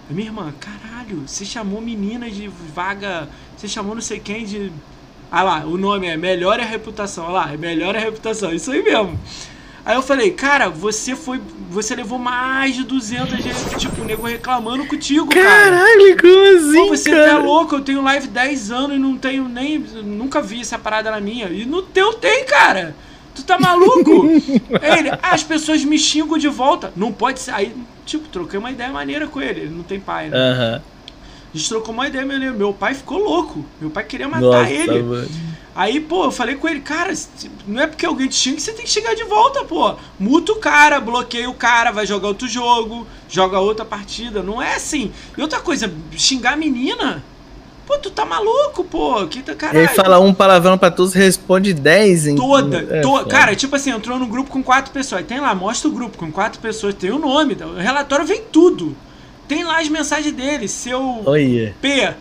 [0.09, 4.71] Minha irmã, caralho, você chamou menina de vaga, você chamou não sei quem de.
[5.31, 7.25] Ah lá, o nome é Melhore a Reputação.
[7.25, 9.19] Olha lá, é Melhore a Reputação, isso aí mesmo.
[9.85, 11.41] Aí eu falei, cara, você foi.
[11.71, 15.45] Você levou mais de 200 vezes, tipo, o nego reclamando contigo, cara.
[15.45, 17.27] Caralho, como assim, Pô, você cara?
[17.27, 19.79] tá louco, eu tenho live 10 anos e não tenho nem.
[19.79, 21.49] Nunca vi essa parada na minha.
[21.49, 22.95] E no teu tem, cara.
[23.37, 24.27] Tu tá maluco?
[24.83, 26.93] ele, ah, as pessoas me xingam de volta.
[26.97, 27.53] Não pode ser.
[27.53, 27.77] Aí,
[28.07, 29.61] tipo, troquei uma ideia maneira com ele.
[29.61, 30.37] Ele não tem pai, né?
[30.37, 30.83] Aham.
[31.55, 32.55] A gente trocou uma ideia maneira.
[32.55, 33.65] Meu pai ficou louco.
[33.81, 35.03] Meu pai queria matar Nossa, ele.
[35.03, 35.29] mano.
[35.75, 37.13] Aí, pô, eu falei com ele, cara,
[37.69, 39.95] não é porque alguém te xinga que você tem que xingar de volta, pô.
[40.19, 44.43] Muta o cara, bloqueia o cara, vai jogar outro jogo, joga outra partida.
[44.43, 45.13] Não é assim.
[45.37, 47.23] E outra coisa, xingar a menina?
[47.87, 49.27] Pô, tu tá maluco, pô.
[49.29, 49.79] Que tá, caralho.
[49.81, 52.35] Ele fala um palavrão pra todos, responde 10 em.
[52.37, 55.25] Toda, É, to- cara, tipo assim, entrou num grupo com quatro pessoas.
[55.25, 58.97] Tem lá, mostra o grupo com quatro pessoas, tem o nome, o relatório vem tudo.
[59.47, 61.75] Tem lá as mensagens dele, seu Olha.
[61.81, 62.13] P,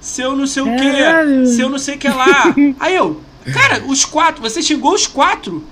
[0.00, 2.54] seu não sei o que, seu não sei o que lá.
[2.78, 3.20] Aí eu,
[3.54, 5.64] cara, os quatro, você xingou os quatro.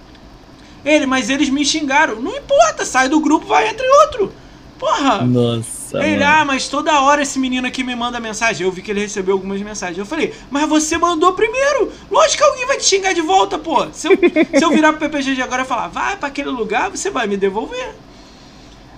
[0.84, 2.20] Ele, mas eles me xingaram.
[2.20, 4.32] Não importa, sai do grupo, vai entre outro.
[4.78, 5.22] Porra.
[5.22, 5.81] Nossa.
[5.94, 6.40] Ele, mano.
[6.40, 8.66] ah, mas toda hora esse menino aqui me manda mensagem.
[8.66, 9.98] Eu vi que ele recebeu algumas mensagens.
[9.98, 11.92] Eu falei, mas você mandou primeiro.
[12.10, 13.86] Lógico que alguém vai te xingar de volta, pô.
[13.92, 14.12] Se eu,
[14.58, 17.26] se eu virar pro PPG de agora e falar, vai pra aquele lugar, você vai
[17.26, 17.94] me devolver.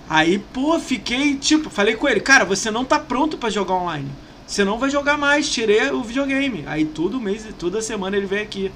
[0.09, 4.09] Aí, pô, fiquei, tipo, falei com ele, cara, você não tá pronto pra jogar online.
[4.45, 6.63] Você não vai jogar mais, tirei o videogame.
[6.67, 8.71] Aí todo mês, toda semana ele vem aqui.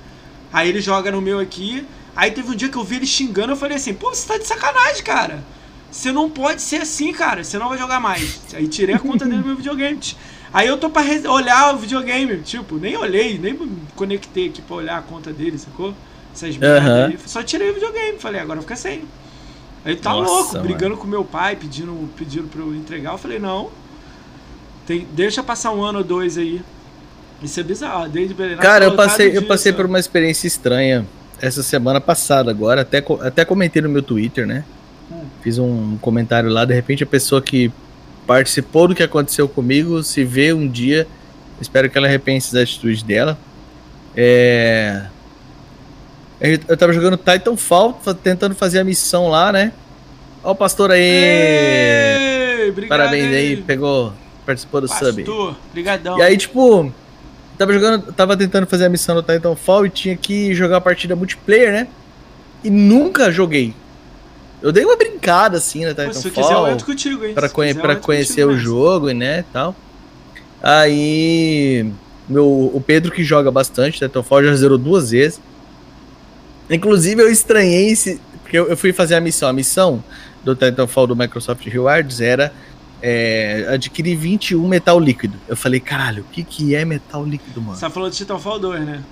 [0.51, 1.85] Aí ele joga no meu aqui.
[2.15, 4.37] Aí teve um dia que eu vi ele xingando, eu falei assim, pô, você tá
[4.37, 5.43] de sacanagem, cara.
[5.91, 7.43] Você não pode ser assim, cara.
[7.43, 8.41] Você não vai jogar mais.
[8.53, 9.99] Aí tirei a conta dele do meu videogame.
[10.53, 12.37] Aí eu tô pra olhar o videogame.
[12.41, 13.57] Tipo, nem olhei, nem
[13.95, 15.93] conectei aqui pra olhar a conta dele, sacou?
[16.33, 17.19] Essas aí.
[17.25, 18.19] Só tirei o videogame.
[18.19, 19.03] Falei, agora fica sem.
[19.83, 20.63] Aí tá Nossa, louco, mano.
[20.63, 23.13] brigando com meu pai, pedindo, pedindo pra eu entregar.
[23.13, 23.69] Eu falei, não.
[24.85, 26.61] Tem, deixa passar um ano ou dois aí.
[27.41, 28.09] Isso é bizarro.
[28.09, 28.57] Desde Belém.
[28.57, 31.05] Cara, eu passei, eu passei por uma experiência estranha
[31.41, 34.65] essa semana passada agora, até, até comentei no meu Twitter, né?
[35.41, 37.71] Fiz um comentário lá, de repente a pessoa que
[38.27, 41.07] participou do que aconteceu comigo se vê um dia,
[41.61, 43.37] espero que ela repense as atitudes dela.
[44.15, 45.05] É...
[46.67, 49.73] Eu tava jogando Titanfall, fa- tentando fazer a missão lá, né?
[50.43, 51.01] Ó o pastor aí!
[51.01, 54.13] Ei, obrigado, Parabéns aí, pegou,
[54.45, 55.23] participou do sub.
[55.23, 56.17] Pastor, brigadão.
[56.17, 56.91] E aí, tipo,
[57.57, 61.15] tava jogando, tava tentando fazer a missão no Titanfall e tinha que jogar a partida
[61.15, 61.87] multiplayer, né?
[62.63, 63.73] E nunca joguei.
[64.61, 67.33] Eu dei uma brincada assim no Pô, se quiser, eu Titanfall entro contigo, hein?
[67.33, 69.75] Se conhe quiser, pra conhecer o jogo, né, tal.
[70.61, 71.89] Aí,
[72.27, 75.41] meu, o Pedro que joga bastante Titanfall já zerou duas vezes.
[76.69, 80.03] Inclusive eu estranhei esse, porque eu, eu fui fazer a missão, a missão
[80.43, 82.53] do Titanfall do Microsoft Rewards era
[83.01, 85.37] é, adquirir 21 metal líquido.
[85.47, 87.75] Eu falei, caralho, o que que é metal líquido, mano?
[87.75, 89.03] Você tá falando de Titanfall 2, né?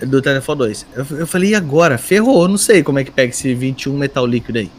[0.00, 0.86] Do Titanfall 2.
[0.94, 1.98] Eu, eu falei, e agora?
[1.98, 4.70] Ferrou, não sei como é que pega esse 21 metal líquido aí.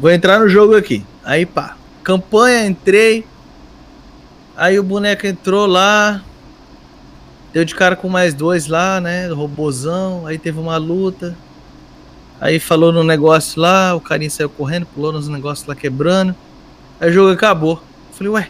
[0.00, 1.04] Vou entrar no jogo aqui.
[1.24, 1.76] Aí, pá.
[2.02, 3.24] Campanha, entrei.
[4.56, 6.22] Aí o boneco entrou lá.
[7.52, 9.28] Deu de cara com mais dois lá, né?
[9.28, 10.26] Robozão.
[10.26, 11.36] Aí teve uma luta.
[12.40, 16.34] Aí falou no negócio lá, o carinha saiu correndo, pulou nos negócios lá quebrando.
[17.00, 17.80] Aí o jogo acabou.
[18.12, 18.48] Falei, ué.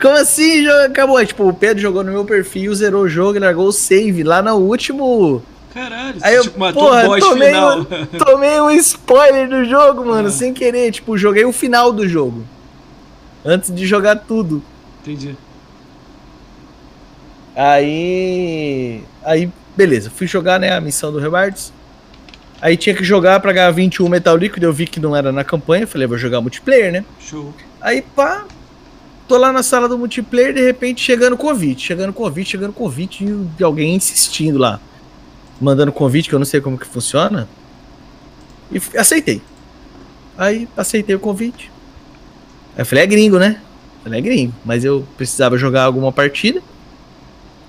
[0.00, 1.16] Como assim jogo acabou?
[1.16, 4.22] Aí, tipo, o Pedro jogou no meu perfil, zerou o jogo e largou o save
[4.22, 5.42] lá no último.
[5.76, 7.80] Caralho, Aí eu, tipo, matou porra, o boss tomei, final.
[7.80, 7.84] um,
[8.24, 10.30] tomei um spoiler do jogo, mano, Ah.
[10.30, 10.90] sem querer.
[10.90, 12.44] Tipo, joguei o final do jogo.
[13.44, 14.62] Antes de jogar tudo.
[15.02, 15.36] Entendi.
[17.54, 19.02] Aí.
[19.24, 20.10] Aí, beleza.
[20.10, 21.72] Fui jogar, né, a missão do Rebards.
[22.60, 24.64] Aí tinha que jogar pra ganhar 21 metal líquido.
[24.64, 25.86] Eu vi que não era na campanha.
[25.86, 27.04] Falei, vou jogar multiplayer, né?
[27.20, 27.52] Show.
[27.80, 28.44] Aí, pá.
[29.28, 33.44] Tô lá na sala do multiplayer, de repente chegando convite, chegando convite, chegando convite e
[33.56, 34.78] de alguém insistindo lá.
[35.60, 37.48] Mandando convite, que eu não sei como que funciona.
[38.70, 39.40] E aceitei.
[40.36, 41.70] Aí aceitei o convite.
[42.74, 43.60] Aí eu falei, é gringo, né?
[44.02, 44.52] Falei, é gringo.
[44.64, 46.60] Mas eu precisava jogar alguma partida.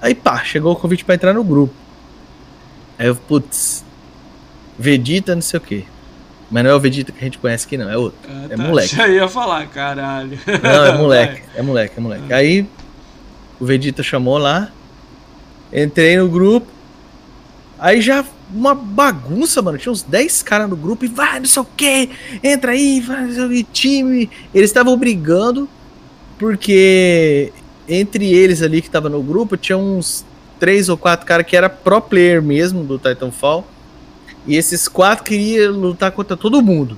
[0.02, 1.74] Aí pá, chegou o convite pra entrar no grupo.
[3.00, 3.86] Aí eu, putz,
[4.78, 5.84] Vegeta, não sei o quê.
[6.50, 8.20] Mas não é o Vegeta que a gente conhece aqui, não, é outro.
[8.30, 8.96] Ah, É moleque.
[8.96, 10.38] Já ia falar, caralho.
[10.64, 12.34] Não, é moleque, é moleque, é moleque.
[12.34, 12.68] Aí
[13.60, 14.70] o Vegeta chamou lá,
[15.74, 16.68] entrei no grupo,
[17.80, 18.24] aí já
[18.54, 19.78] uma bagunça, mano.
[19.78, 22.10] Tinha uns 10 caras no grupo e vai, não sei o que,
[22.44, 23.28] entra aí, vai,
[23.72, 24.30] time.
[24.54, 25.68] Eles estavam brigando
[26.38, 27.52] porque
[27.88, 30.26] entre eles ali que tava no grupo tinha uns
[30.60, 33.66] três ou quatro caras que era pro player mesmo do Titanfall.
[34.46, 36.98] E esses quatro queriam lutar contra todo mundo.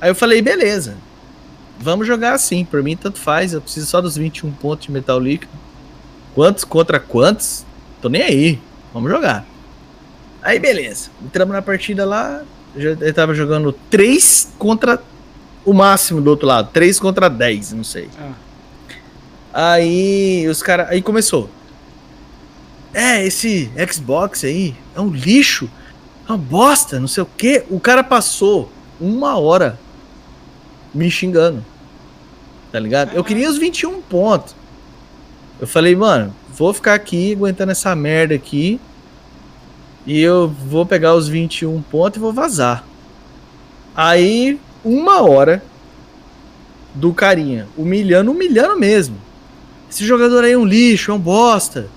[0.00, 0.96] Aí eu falei, beleza.
[1.78, 5.18] Vamos jogar assim, por mim tanto faz, eu preciso só dos 21 pontos de metal
[5.18, 5.52] líquido.
[6.34, 7.64] Quantos contra quantos?
[8.00, 8.60] Tô nem aí.
[8.92, 9.44] Vamos jogar.
[10.42, 11.10] Aí beleza.
[11.24, 12.42] Entramos na partida lá,
[12.76, 15.00] já- tava jogando 3 contra
[15.64, 18.08] o máximo do outro lado, 3 contra 10, não sei.
[18.20, 18.32] Ah,
[19.74, 20.88] Aí os caras.
[20.88, 21.48] Aí começou.
[22.94, 25.68] É, esse Xbox aí é um lixo.
[26.28, 27.64] É uma bosta, não sei o que.
[27.70, 28.70] O cara passou
[29.00, 29.78] uma hora
[30.94, 31.64] me xingando.
[32.70, 33.12] Tá ligado?
[33.14, 34.54] Eu queria os 21 pontos.
[35.60, 38.80] Eu falei, mano, vou ficar aqui aguentando essa merda aqui.
[40.06, 42.84] E eu vou pegar os 21 pontos e vou vazar.
[43.94, 45.62] Aí, uma hora
[46.94, 49.16] do carinha, humilhando, humilhando mesmo.
[49.90, 51.88] Esse jogador aí é um lixo, é um bosta.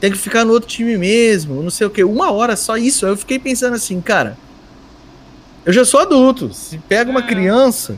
[0.00, 2.02] Tem que ficar no outro time mesmo, não sei o que.
[2.02, 3.06] Uma hora só isso.
[3.06, 4.36] Aí eu fiquei pensando assim, cara.
[5.64, 6.52] Eu já sou adulto.
[6.52, 7.26] Se pega uma É.
[7.26, 7.96] criança,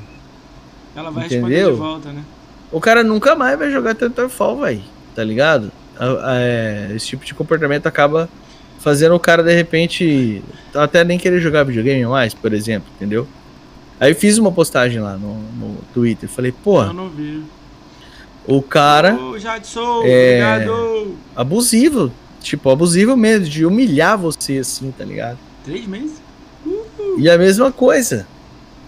[0.95, 1.73] ela vai responder Entendeu?
[1.73, 2.23] de volta, né?
[2.71, 4.83] o cara nunca mais vai jogar Titanfall, velho.
[5.15, 5.73] Tá ligado?
[6.95, 8.29] Esse tipo de comportamento acaba
[8.81, 10.43] fazendo o cara, de repente,
[10.75, 13.27] até nem querer jogar videogame mais, por exemplo, entendeu?
[13.99, 16.29] Aí fiz uma postagem lá no, no Twitter.
[16.29, 17.43] Falei, pô, Eu não vi.
[18.47, 19.17] o cara.
[19.39, 20.41] Jadson, É.
[20.57, 21.15] obrigado.
[21.35, 22.13] abusivo.
[22.43, 25.39] Tipo, abusivo mesmo, de humilhar você assim, tá ligado?
[25.65, 26.21] Três meses?
[27.19, 28.27] E a mesma coisa.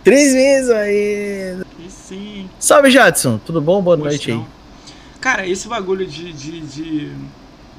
[0.04, 1.56] Três meses aí.
[1.78, 2.50] E sim.
[2.58, 3.38] Salve, Jadson.
[3.46, 3.80] Tudo bom?
[3.80, 4.40] Boa noite aí.
[5.20, 7.12] Cara, esse bagulho de, de, de,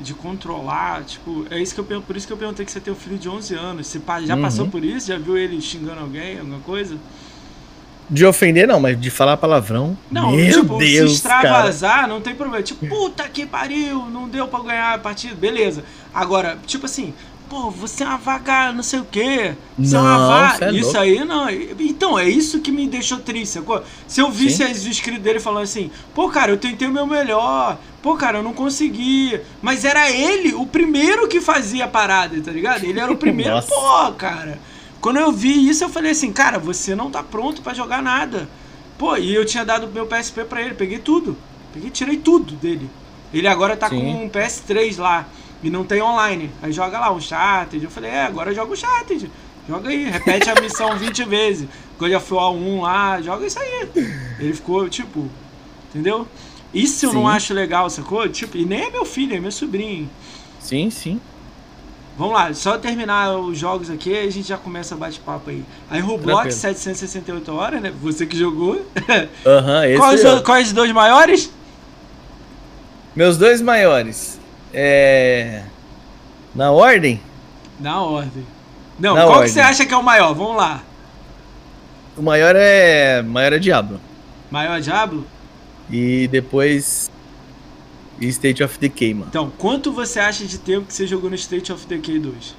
[0.01, 2.91] de controlar, tipo, é isso que eu por isso que eu perguntei que você tem
[2.93, 3.87] um filho de 11 anos.
[3.87, 4.41] Você já Uhum.
[4.41, 5.07] passou por isso?
[5.07, 6.97] Já viu ele xingando alguém, alguma coisa?
[8.09, 9.97] De ofender, não, mas de falar palavrão.
[10.09, 11.43] Não, Meu tipo, Deus, se cara.
[11.43, 12.63] extravasar, não tem problema.
[12.63, 15.83] Tipo, puta que pariu, não deu pra ganhar a partida, beleza.
[16.13, 17.13] Agora, tipo assim,
[17.49, 19.55] pô, você é uma vaga, não sei o quê.
[19.77, 20.57] Você é uma Não, vaga.
[20.57, 20.99] cê é isso louco.
[20.99, 21.49] aí não.
[21.49, 23.59] Então, é isso que me deixou triste?
[24.07, 24.63] Se eu visse Sim.
[24.63, 28.53] as dele falando assim, pô, cara, eu tentei o meu melhor, pô, cara, eu não
[28.53, 29.39] consegui.
[29.61, 32.83] Mas era ele o primeiro que fazia a parada, tá ligado?
[32.83, 34.59] Ele era o primeiro, pô, cara.
[34.99, 38.49] Quando eu vi isso, eu falei assim, cara, você não tá pronto pra jogar nada.
[38.97, 41.37] Pô, e eu tinha dado meu PSP pra ele, peguei tudo.
[41.73, 42.89] Peguei, tirei tudo dele.
[43.33, 43.99] Ele agora tá Sim.
[43.99, 45.27] com um PS3 lá
[45.63, 46.51] e não tem online.
[46.61, 47.83] Aí joga lá um Uncharted.
[47.83, 49.29] Eu falei, é, agora joga o Uncharted.
[49.67, 51.67] Joga aí, repete a missão 20 vezes.
[51.99, 53.89] God of War 1 lá, joga isso aí.
[54.39, 55.27] Ele ficou, tipo,
[55.89, 56.27] entendeu?
[56.73, 57.29] Isso eu não Sim.
[57.29, 58.27] acho legal, sacou?
[58.29, 60.09] Tipo, e nem é meu filho, é meu sobrinho.
[60.59, 61.19] Sim, sim.
[62.17, 65.63] Vamos lá, só terminar os jogos aqui a gente já começa a bate-papo aí.
[65.87, 66.79] Aí Roblox, Tranquilo.
[66.79, 67.93] 768 horas, né?
[68.01, 68.81] Você que jogou.
[69.45, 71.51] Aham, esse Quais, quais os dois maiores?
[73.15, 74.36] Meus dois maiores.
[74.73, 75.63] É.
[76.55, 77.19] Na ordem,
[77.79, 78.45] Na ordem.
[78.99, 79.45] Não, Na qual ordem.
[79.47, 80.33] que você acha que é o maior?
[80.33, 80.81] Vamos lá.
[82.17, 83.21] o maior é.
[83.21, 83.99] Maior é Diablo.
[84.49, 85.25] Maior Diablo?
[85.89, 87.09] E depois.
[88.19, 89.27] State of Decay, mano.
[89.29, 92.55] Então, quanto você acha de tempo que você jogou no State of Decay 2?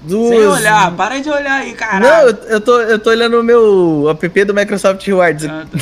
[0.00, 0.28] Dos...
[0.28, 2.04] Sem olhar, para de olhar aí, caralho.
[2.06, 5.44] Não, eu, eu, tô, eu tô olhando o meu app do Microsoft Rewards.
[5.46, 5.78] Ah, tá.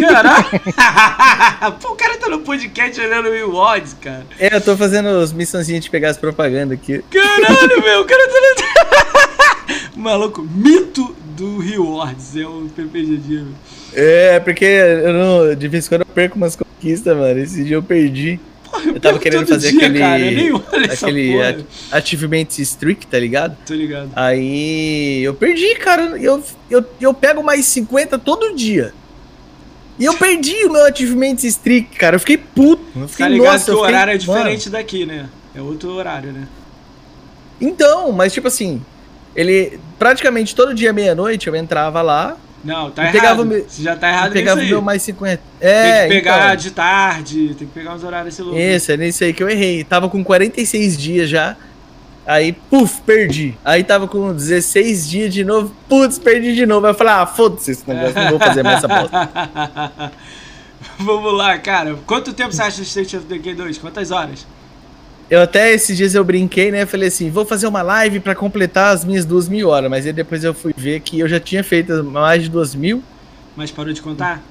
[0.00, 1.76] Caralho!
[1.80, 4.24] Pô, o cara tá no podcast olhando o Rewards, cara.
[4.38, 7.04] É, eu tô fazendo os missãozinhos de pegar as propagandas aqui.
[7.10, 8.34] Caralho, meu, o cara tá
[9.94, 10.02] no...
[10.02, 13.46] Maluco, mito do Rewards é o meu.
[13.92, 17.38] É, porque eu não, de vez em quando eu perco umas conquistas, mano.
[17.38, 18.40] Esse dia eu perdi.
[18.70, 19.98] Porra, Eu tava querendo fazer dia, aquele.
[19.98, 21.56] Cara, eu nem olho essa aquele porra.
[21.92, 23.56] Achievement Streak, tá ligado?
[23.66, 24.10] Tô ligado.
[24.16, 26.02] Aí eu perdi, cara.
[26.20, 28.92] Eu, eu, eu pego mais 50 todo dia.
[29.98, 32.16] E eu perdi o meu Achievement Streak, cara.
[32.16, 32.82] Eu fiquei puto.
[32.94, 34.38] Eu fiquei, Tá ligado nossa, que eu o fiquei- horário é mano.
[34.38, 35.28] diferente daqui, né?
[35.54, 36.46] É outro horário, né?
[37.60, 38.80] Então, mas tipo assim,
[39.34, 43.12] ele praticamente todo dia meia-noite eu entrava lá, Não, tá Eu errado.
[43.20, 44.72] pegava meu- Você já tá errado pegava nisso aí.
[44.72, 45.42] meu mais 50.
[45.60, 48.58] Tem É, que pegar então, de tarde, tem que pegar uns horários esse louco.
[48.58, 49.84] Esse, é nisso aí que eu errei.
[49.84, 51.56] Tava com 46 dias já.
[52.26, 53.56] Aí, puf, perdi.
[53.64, 55.72] Aí tava com 16 dias de novo.
[55.88, 56.84] Putz, perdi de novo.
[56.86, 59.30] Aí eu falei, ah, foda-se esse negócio, não vou fazer mais essa bosta.
[60.98, 61.96] Vamos lá, cara.
[62.06, 63.78] Quanto tempo você acha do State of Decay 2?
[63.78, 64.46] Quantas horas?
[65.30, 66.86] Eu até esses dias eu brinquei, né?
[66.86, 69.90] Falei assim, vou fazer uma live pra completar as minhas duas mil horas.
[69.90, 73.02] Mas aí depois eu fui ver que eu já tinha feito mais de duas mil.
[73.54, 74.42] Mas parou de contar?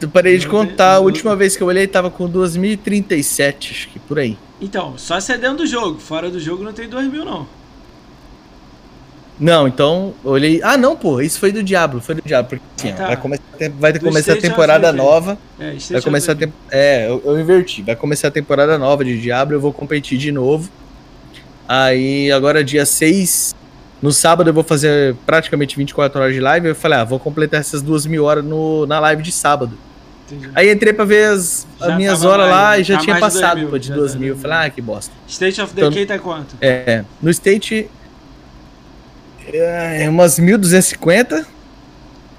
[0.00, 0.94] Eu parei de contar.
[0.94, 4.38] A última vez que eu olhei tava com 2037, acho que por aí.
[4.60, 5.98] Então, só se é dentro do jogo.
[5.98, 7.46] Fora do jogo não tem 2 mil, não.
[9.38, 10.60] Não, então eu olhei.
[10.62, 12.48] Ah, não, pô, isso foi do Diablo, foi do Diablo.
[12.48, 13.06] Porque assim, ó, Tá.
[13.08, 13.42] vai, começar,
[13.78, 15.36] vai Do começar a temporada nova.
[15.60, 16.52] É, Vai começar a Decay.
[16.70, 16.78] tem...
[16.80, 17.82] É, eu, eu inverti.
[17.82, 20.70] Vai começar a temporada nova de Diablo, eu vou competir de novo.
[21.68, 23.54] Aí agora dia 6.
[24.00, 26.68] No sábado eu vou fazer praticamente 24 horas de live.
[26.68, 29.72] Eu falei, ah, vou completar essas duas mil horas no, na live de sábado.
[30.26, 30.50] Entendi.
[30.54, 33.40] Aí entrei pra ver as, as minhas horas lá e já tá tinha mais de
[33.40, 34.36] passado 2.000, pô, de já duas tá mil.
[34.36, 35.12] Falei, ah, que bosta.
[35.26, 36.56] State of Então- Decay tá quanto?
[36.60, 37.88] É, no State
[39.52, 41.46] é umas 1250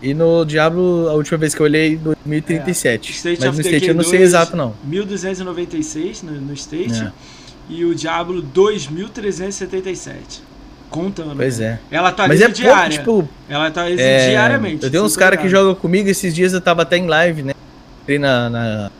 [0.01, 3.09] e no Diablo a última vez que eu olhei 2037.
[3.09, 4.73] É, State Mas no State Decay eu não sei 2, exato não.
[4.83, 7.01] 1296 no, no State.
[7.01, 7.11] É.
[7.69, 10.43] E o Diablo 2377.
[10.89, 11.35] Contando.
[11.35, 11.79] Pois né?
[11.91, 11.95] é.
[11.97, 12.97] Ela Mas atualiza é pouco, diária.
[12.97, 14.85] tipo, Ela atualiza é, diariamente.
[14.85, 17.43] eu tenho uns caras tá que jogam comigo, esses dias eu tava até em live,
[17.43, 17.53] né?
[18.03, 18.91] Entrei na, na-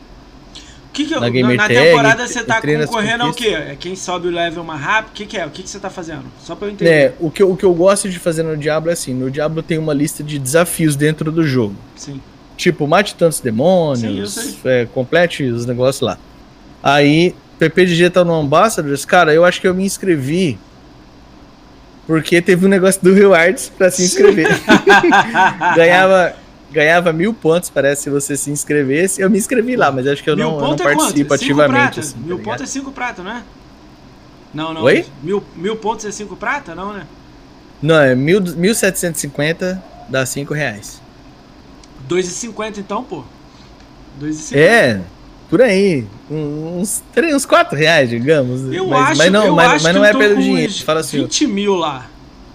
[0.98, 3.50] Que que na Gamer na temporada você tá concorrendo ao quê?
[3.50, 5.10] É quem sobe o level mais rápido?
[5.10, 5.46] O que, que é?
[5.46, 6.24] O que, que você tá fazendo?
[6.42, 7.10] Só pra eu entender.
[7.10, 9.30] né, o, que eu, o que eu gosto de fazer no Diablo é assim, no
[9.30, 11.76] Diablo tem uma lista de desafios dentro do jogo.
[11.94, 12.20] Sim.
[12.56, 16.18] Tipo, mate tantos demônios, Sim, é, complete os negócios lá.
[16.82, 20.58] Aí, PPG tá no Ambassadors, cara, eu acho que eu me inscrevi
[22.08, 24.48] porque teve um negócio do Rewards pra se inscrever.
[25.76, 26.34] ganhava,
[26.70, 29.20] ganhava mil pontos, parece, se você se inscrevesse.
[29.20, 30.82] Eu me inscrevi lá, mas acho que eu Mil não, eu não é quanto?
[30.82, 32.00] participo Cinco ativamente.
[32.00, 32.44] assim, tá mil ligado?
[32.44, 33.42] pontos é 5 prata, não é?
[34.52, 34.82] Não, não.
[34.82, 35.06] Oi?
[35.22, 36.74] Mil, mil pontos é 5 prata?
[36.74, 37.06] Não, né?
[37.80, 41.00] Não, é mil, 1750 dá 5 reais.
[42.08, 43.24] 2,50 então, pô.
[44.20, 44.56] 2,50.
[44.56, 45.00] É,
[45.48, 46.06] por aí.
[46.30, 47.02] Uns,
[47.32, 48.72] uns 4 reais, digamos.
[48.72, 50.72] Eu mas, acho, mas não, eu mas, acho mas não é pelo dinheiro.
[50.84, 52.06] Fala assim, 20 mil lá.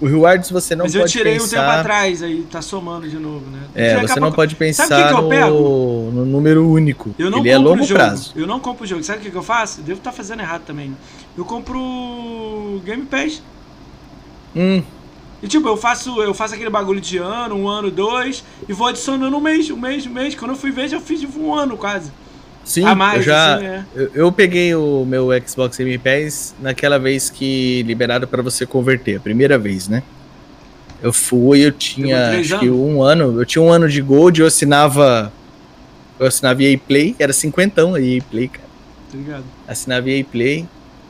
[0.04, 1.80] O Rewards você não Mas eu pode tirei um tempo pensar.
[1.80, 3.60] atrás, aí tá somando de novo, né?
[3.74, 5.12] É, você não pouco- pode pensar que que
[5.50, 7.16] no, no número único.
[7.18, 8.00] Eu não Ele é compro longo o jogo.
[8.00, 8.32] prazo.
[8.36, 9.04] Eu não compro o jogo.
[9.04, 9.80] Sabe o que, que eu faço?
[9.80, 10.96] Eu devo estar fazendo errado também.
[11.38, 13.42] Eu compro Game Pass.
[14.56, 14.84] Hum,
[15.42, 18.88] E tipo, eu faço, eu faço aquele bagulho de ano, um ano, dois, e vou
[18.88, 20.36] adicionando um mês, um mês, um mês.
[20.36, 22.12] Quando eu fui ver, já fiz um ano quase.
[22.64, 23.56] Sim, mais, eu já.
[23.56, 23.86] assim, é.
[23.96, 29.18] eu, eu peguei o meu Xbox Game Pass naquela vez que liberaram pra você converter,
[29.18, 30.04] a primeira vez, né?
[31.02, 34.48] Eu fui, eu tinha acho que um ano, eu tinha um ano de Gold, eu
[34.48, 35.32] assinava.
[36.18, 38.68] Eu assinava EA Play, era cinquentão a EA Play, cara.
[39.14, 39.44] Ligado?
[39.68, 40.66] assinava EA Play.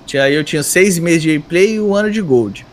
[0.08, 2.66] Tinha- Aí eu tinha seis meses de EA Play e um ano de Gold.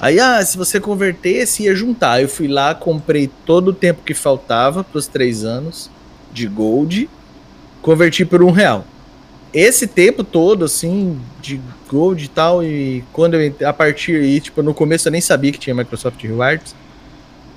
[0.00, 2.12] Aí, ah, se você convertesse, ia juntar.
[2.12, 5.90] Aí eu fui lá, comprei todo o tempo que faltava para os três anos
[6.32, 7.08] de Gold,
[7.88, 8.84] converti por um real.
[9.50, 11.58] Esse tempo todo, assim, de
[11.88, 15.50] Gold e tal, e quando eu a partir aí, tipo, no começo eu nem sabia
[15.50, 16.76] que tinha Microsoft Rewards.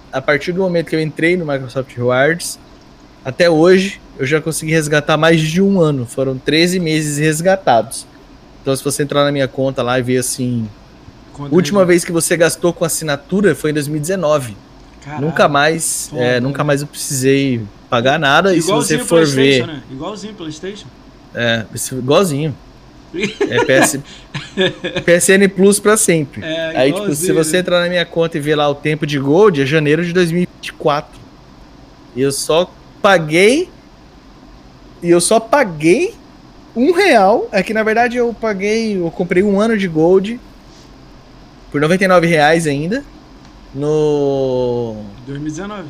[0.10, 2.58] A partir do momento que eu entrei no Microsoft Rewards,
[3.26, 6.06] até hoje, eu já consegui resgatar mais de um ano.
[6.06, 8.08] Foram 13 meses resgatados.
[8.62, 10.66] Então, se você entrar na minha conta lá e ver assim.
[11.34, 14.56] Conta Última vez que você gastou com assinatura foi em 2019.
[15.04, 15.26] Caralho.
[15.26, 16.10] Nunca mais.
[16.16, 17.62] É, nunca mais eu precisei
[17.92, 18.56] pagar nada.
[18.56, 19.68] E se você Igualzinho for ver.
[19.68, 19.84] Né?
[19.92, 20.88] Igualzinho PlayStation.
[21.36, 22.56] É, igualzinho.
[23.14, 24.00] É PS,
[25.04, 26.42] PSN Plus pra sempre.
[26.42, 27.60] É, Aí, tipo, se igualzinho, você né?
[27.60, 31.20] entrar na minha conta e ver lá o tempo de Gold, é janeiro de 2024.
[32.16, 32.72] E eu só
[33.02, 33.70] paguei.
[35.04, 36.16] E eu só paguei
[36.74, 37.50] um real.
[37.52, 38.98] É que na verdade eu paguei.
[38.98, 40.40] Eu comprei um ano de Gold.
[41.70, 43.04] por 99 reais ainda.
[43.76, 45.04] No.
[45.28, 45.90] 2019.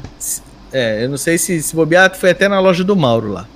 [0.71, 3.47] É, eu não sei se, se bobear, foi até na loja do Mauro lá.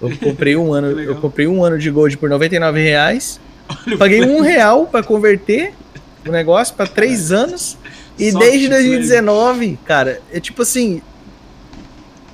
[0.00, 3.40] Eu comprei um ano, eu comprei um ano de Gold por 99 reais.
[3.86, 5.74] Olha Paguei um real para converter
[6.26, 7.76] o negócio para três anos.
[8.18, 9.78] E Soft desde 2019, flame.
[9.84, 11.02] cara, é tipo assim.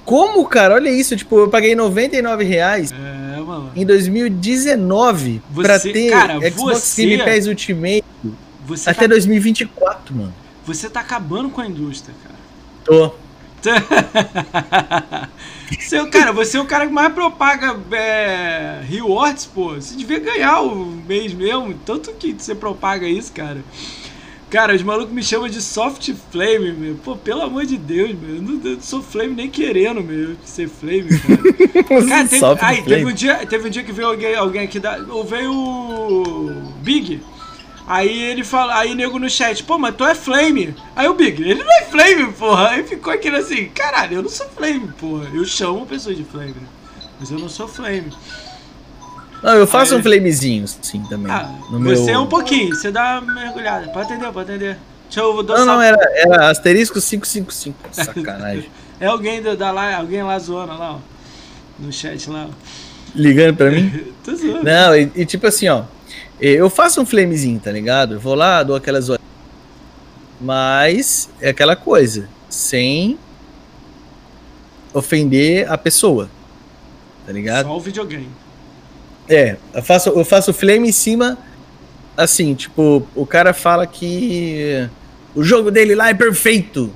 [0.05, 0.75] Como, cara?
[0.75, 1.16] Olha isso.
[1.16, 7.25] Tipo, eu paguei 99 reais é, em 2019 você, pra ter cara, Xbox você, Game
[7.25, 8.05] Pass Ultimate
[8.87, 10.35] até tá, 2024, mano.
[10.64, 12.39] Você tá acabando com a indústria, cara.
[12.85, 13.22] Tô.
[15.79, 19.75] você, é cara, você é o cara que mais propaga é, rewards, pô.
[19.75, 21.75] Você devia ganhar o mês mesmo.
[21.87, 23.63] Tanto que você propaga isso, cara.
[24.53, 26.95] Cara, os malucos me chamam de soft flame, meu.
[26.97, 28.37] Pô, pelo amor de Deus, meu.
[28.37, 31.89] Eu não, eu não sou flame nem querendo, meu, ser flame, cara.
[32.07, 34.99] cara, teve, aí, teve, um dia, teve um dia que veio alguém, alguém aqui da.
[35.27, 36.51] Veio o
[36.83, 37.23] Big.
[37.93, 40.74] Aí ele fala, aí nego no chat, pô, mas tu é flame.
[40.97, 42.70] Aí o Big, ele não é flame, porra.
[42.70, 45.28] Aí ficou aquele assim, caralho, eu não sou flame, porra.
[45.34, 46.55] Eu chamo pessoas de flame,
[47.20, 48.11] mas eu não sou flame.
[49.43, 51.30] Não, eu faço Aí, um flamezinho, sim, também.
[51.30, 52.14] Ah, você meu...
[52.14, 53.88] é um pouquinho, você dá uma mergulhada.
[53.88, 54.78] Pode atender, pode atender.
[55.05, 57.76] Deixa eu Não, não, era, era asterisco 555.
[57.93, 58.70] Sacanagem.
[58.99, 60.99] é alguém da, da lá, alguém lá zoando lá, ó.
[61.78, 62.55] No chat lá, ó.
[63.14, 64.14] Ligando pra mim?
[64.24, 64.64] Tô zoando.
[64.64, 65.82] Não, e, e, tipo assim, ó.
[66.45, 68.14] Eu faço um flamezinho, tá ligado?
[68.14, 69.09] Eu vou lá, dou aquelas
[70.40, 73.16] Mas é aquela coisa, sem
[74.93, 76.28] ofender a pessoa.
[77.24, 77.66] Tá ligado?
[77.66, 78.28] Só o videogame.
[79.28, 81.38] É, eu faço, eu faço flame em cima,
[82.16, 84.88] assim, tipo, o cara fala que
[85.36, 86.93] o jogo dele lá é perfeito.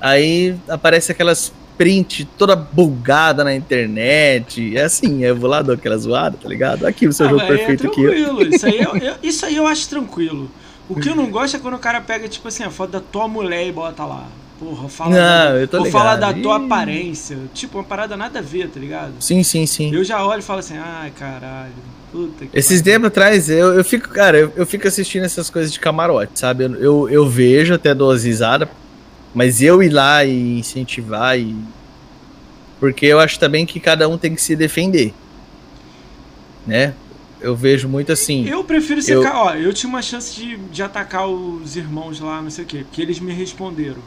[0.00, 4.76] Aí aparece aquelas print toda bugada na internet.
[4.76, 6.86] É assim, eu vou lá dou aquela zoada, tá ligado?
[6.86, 8.40] Aqui o seu ah, jogo é perfeito é tranquilo.
[8.40, 8.54] aqui.
[8.54, 10.50] Isso aí, eu, eu, isso aí eu acho tranquilo.
[10.88, 13.00] O que eu não gosto é quando o cara pega, tipo assim, a foto da
[13.00, 14.28] tua mulher e bota lá.
[14.58, 17.36] Porra, fala, não, da, eu tô ou fala da tua aparência.
[17.52, 19.14] Tipo, uma parada nada a ver, tá ligado?
[19.18, 19.92] Sim, sim, sim.
[19.92, 21.72] Eu já olho e falo assim, ai, caralho.
[22.12, 25.72] Puta que Esses tempos atrás, eu, eu fico, cara, eu, eu, fico assistindo essas coisas
[25.72, 26.64] de camarote, sabe?
[26.64, 28.68] Eu, eu, eu vejo até duas risadas,
[29.34, 31.54] mas eu ir lá e incentivar e.
[32.78, 35.12] Porque eu acho também que cada um tem que se defender.
[36.66, 36.94] Né?
[37.40, 38.48] Eu vejo muito assim.
[38.48, 39.14] Eu prefiro ser.
[39.14, 39.22] Eu...
[39.24, 42.78] Ó, eu tinha uma chance de, de atacar os irmãos lá, não sei o quê,
[42.78, 44.00] porque eles me responderam.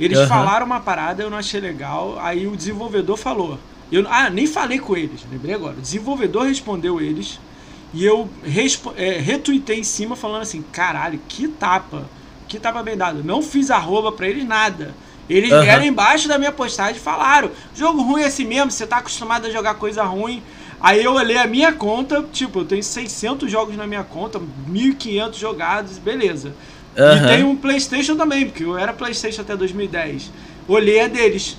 [0.00, 0.26] Eles uhum.
[0.26, 2.18] falaram uma parada, eu não achei legal.
[2.20, 3.58] Aí o desenvolvedor falou.
[3.90, 5.76] Eu, ah, nem falei com eles, lembrei agora.
[5.76, 7.38] O desenvolvedor respondeu eles.
[7.94, 8.28] E eu
[8.96, 12.08] é, retuitei em cima falando assim: caralho, que tapa.
[12.52, 13.24] Que tapa bem dado.
[13.24, 14.94] Não fiz arroba pra eles nada.
[15.26, 15.62] Eles uhum.
[15.62, 19.46] vieram embaixo da minha postagem e falaram: jogo ruim é assim mesmo, você tá acostumado
[19.46, 20.42] a jogar coisa ruim.
[20.78, 24.38] Aí eu olhei a minha conta, tipo, eu tenho 600 jogos na minha conta,
[24.70, 26.54] 1.500 jogados, beleza.
[26.94, 27.16] Uhum.
[27.16, 30.30] E tem um PlayStation também, porque eu era PlayStation até 2010.
[30.68, 31.56] Olhei a deles.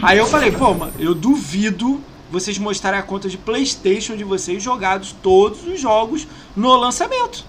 [0.00, 2.00] Aí eu falei, pô, mano, eu duvido
[2.30, 7.44] vocês mostrarem a conta de PlayStation de vocês jogados todos os jogos no lançamento.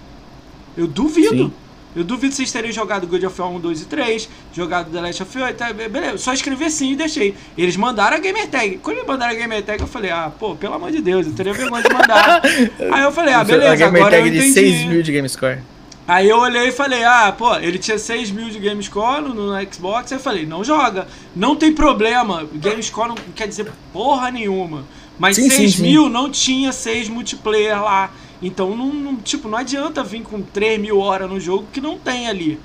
[0.76, 1.44] Eu duvido.
[1.46, 1.61] Sim.
[1.94, 5.22] Eu duvido vocês terem jogado God of War 1, 2 e 3, jogado The Last
[5.22, 6.18] of Us, tá, beleza.
[6.18, 7.34] Só escrevi assim e deixei.
[7.56, 8.78] Eles mandaram a gamer tag.
[8.78, 11.34] Quando eles mandaram a gamer tag, eu falei, ah, pô, pelo amor de Deus, eu
[11.34, 12.40] teria vergonha de mandar.
[12.92, 14.46] Aí eu falei, ah, beleza, agora eu entendi.
[14.46, 15.58] de 6 mil de GameScore.
[16.06, 19.72] Aí eu olhei e falei, ah, pô, ele tinha 6 mil de GameScore no, no
[19.72, 20.10] Xbox.
[20.10, 21.06] Aí eu falei, não joga.
[21.34, 22.48] Não tem problema.
[22.54, 24.84] GameScore não quer dizer porra nenhuma.
[25.18, 26.10] Mas sim, 6 sim, mil sim.
[26.10, 28.10] não tinha 6 multiplayer lá.
[28.42, 31.96] Então, não, não, tipo, não adianta vir com 3 mil horas no jogo que não
[31.96, 32.58] tem ali.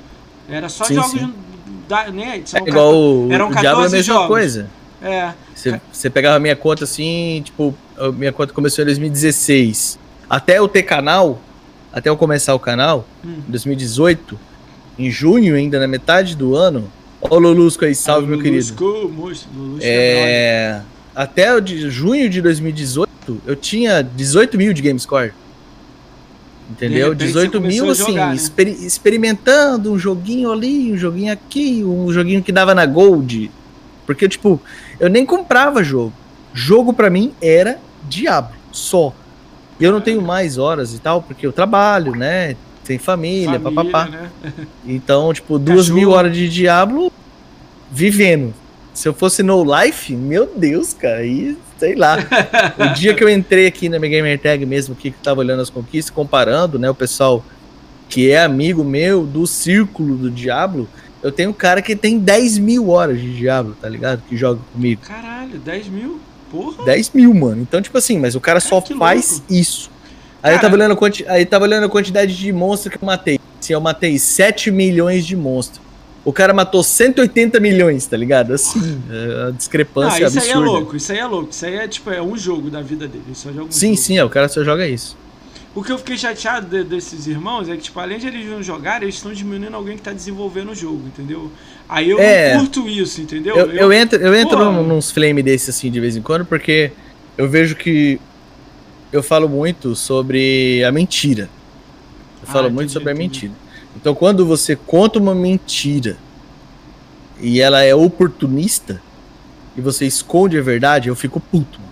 [0.49, 1.30] Era só jogos
[1.88, 2.41] da, né?
[2.45, 4.28] São é igual o, eram 14 o Diablo é a mesma jogos.
[4.28, 4.69] coisa.
[5.01, 5.34] É.
[5.53, 9.99] Você, você pegava a minha conta assim, tipo, a minha conta começou em 2016.
[10.30, 11.39] Até eu ter canal,
[11.93, 13.36] até eu começar o canal, hum.
[13.47, 14.39] em 2018,
[14.97, 16.91] em junho, ainda na metade do ano.
[17.21, 19.13] Ó o Lulusco aí, salve, ah, meu Lulusco, querido.
[19.13, 20.82] Moço, Lulusco é, é
[21.15, 25.34] até o de junho de 2018, eu tinha 18 mil de GameScore.
[26.70, 27.15] Entendeu?
[27.15, 28.36] 18 mil, assim, jogar, né?
[28.36, 33.49] exper experimentando um joguinho ali, um joguinho aqui, um joguinho que dava na Gold.
[34.05, 34.59] Porque, tipo,
[34.99, 36.13] eu nem comprava jogo.
[36.53, 39.13] Jogo para mim era Diablo, só.
[39.80, 42.55] E eu não tenho mais horas e tal, porque eu trabalho, né?
[42.84, 44.09] Tem família, família papapá.
[44.09, 44.32] Né?
[44.86, 47.11] Então, tipo, duas mil horas de Diablo
[47.91, 48.53] vivendo.
[48.93, 52.17] Se eu fosse no life, meu Deus, cara, aí, sei lá.
[52.78, 55.69] o dia que eu entrei aqui na minha Gamer Tag mesmo, que tava olhando as
[55.69, 57.43] conquistas, comparando, né, o pessoal
[58.09, 60.88] que é amigo meu do círculo do Diablo,
[61.21, 64.21] eu tenho um cara que tem 10 mil horas de Diablo, tá ligado?
[64.28, 65.01] Que joga comigo.
[65.01, 66.19] Caralho, 10 mil?
[66.49, 66.86] Porra.
[66.86, 67.61] 10 mil, mano.
[67.61, 69.45] Então, tipo assim, mas o cara, cara só faz louco.
[69.49, 69.91] isso.
[70.41, 70.97] Aí eu, tava olhando,
[71.28, 73.39] aí tava olhando a quantidade de monstros que eu matei.
[73.59, 75.82] assim, eu matei 7 milhões de monstros.
[76.28, 78.51] O cara matou 180 milhões, tá ligado?
[78.53, 79.01] Assim,
[79.47, 80.45] a discrepância Ah, isso absurda.
[80.45, 81.49] aí é louco, isso aí é louco.
[81.51, 83.23] Isso aí é tipo, é um jogo da vida dele.
[83.28, 83.97] ele Só joga um Sim, jogo.
[84.01, 85.15] sim, é, o cara só joga isso.
[85.73, 88.61] O que eu fiquei chateado de- desses irmãos é que, tipo, além de eles não
[88.61, 91.49] jogarem, eles estão diminuindo alguém que tá desenvolvendo o jogo, entendeu?
[91.88, 92.55] Aí eu É.
[92.55, 93.55] não curto isso, entendeu?
[93.55, 96.91] Eu, eu entro, eu entro num- nos flame desses assim de vez em quando, porque
[97.38, 98.19] eu vejo que
[99.13, 101.43] eu falo muito sobre a mentira.
[101.43, 101.49] Eu
[102.49, 103.45] Ah, falo entendi, muito sobre a entendi.
[103.47, 103.53] mentira.
[103.99, 106.17] Então, quando você conta uma mentira
[107.39, 109.01] e ela é oportunista
[109.75, 111.79] e você esconde a verdade, eu fico puto.
[111.79, 111.87] mano.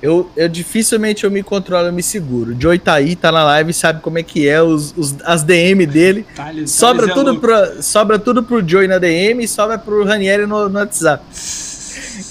[0.00, 2.52] Eu, eu dificilmente eu me controlo, eu me seguro.
[2.54, 5.44] O Joey tá aí, tá na live, sabe como é que é os, os- as
[5.44, 6.26] DM dele.
[6.34, 7.40] Thales- Sobra Thales é tudo, louco.
[7.40, 11.22] pro, sobra tudo pro Joey na DM e sobra pro Ranieri no, no WhatsApp.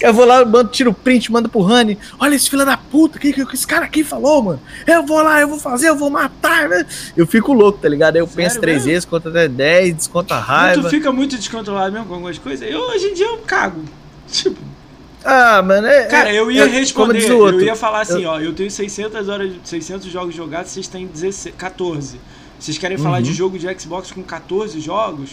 [0.01, 1.97] Eu vou lá, mando, tiro o print, mando pro Rani.
[2.19, 4.61] Olha esse filho da puta, o que, que esse cara aqui falou, mano?
[4.87, 6.67] Eu vou lá, eu vou fazer, eu vou matar.
[6.69, 6.85] né?
[7.15, 8.15] Eu fico louco, tá ligado?
[8.15, 8.91] Aí eu Sério penso três mesmo?
[8.91, 10.81] vezes, conta até 10, desconta a raiva.
[10.83, 12.67] tu fica muito descontrolado mesmo com algumas coisas?
[12.69, 13.83] Eu, hoje em dia, eu cago.
[14.31, 14.57] Tipo,
[15.23, 16.05] Ah, mano, é.
[16.05, 19.53] cara, é- eu ia é, responder, eu ia falar assim, ó, eu tenho 600 horas,
[19.63, 22.19] 600 jogos jogados, vocês têm 16, 14.
[22.59, 23.23] Vocês querem falar Uhum.
[23.23, 25.31] de jogo de Xbox com 14 jogos?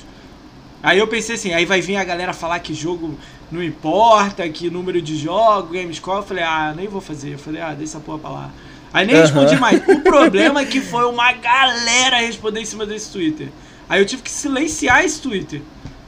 [0.82, 3.18] Aí eu pensei assim, aí vai vir a galera falar que jogo
[3.51, 7.34] não importa, que número de jogos, Gamescore, eu falei, ah, nem vou fazer.
[7.34, 8.51] Eu falei, ah, deixa essa porra pra lá.
[8.92, 9.22] Aí nem Aham.
[9.24, 9.82] respondi mais.
[9.88, 13.49] O problema é que foi uma galera responder em cima desse Twitter.
[13.88, 15.62] Aí eu tive que silenciar esse Twitter.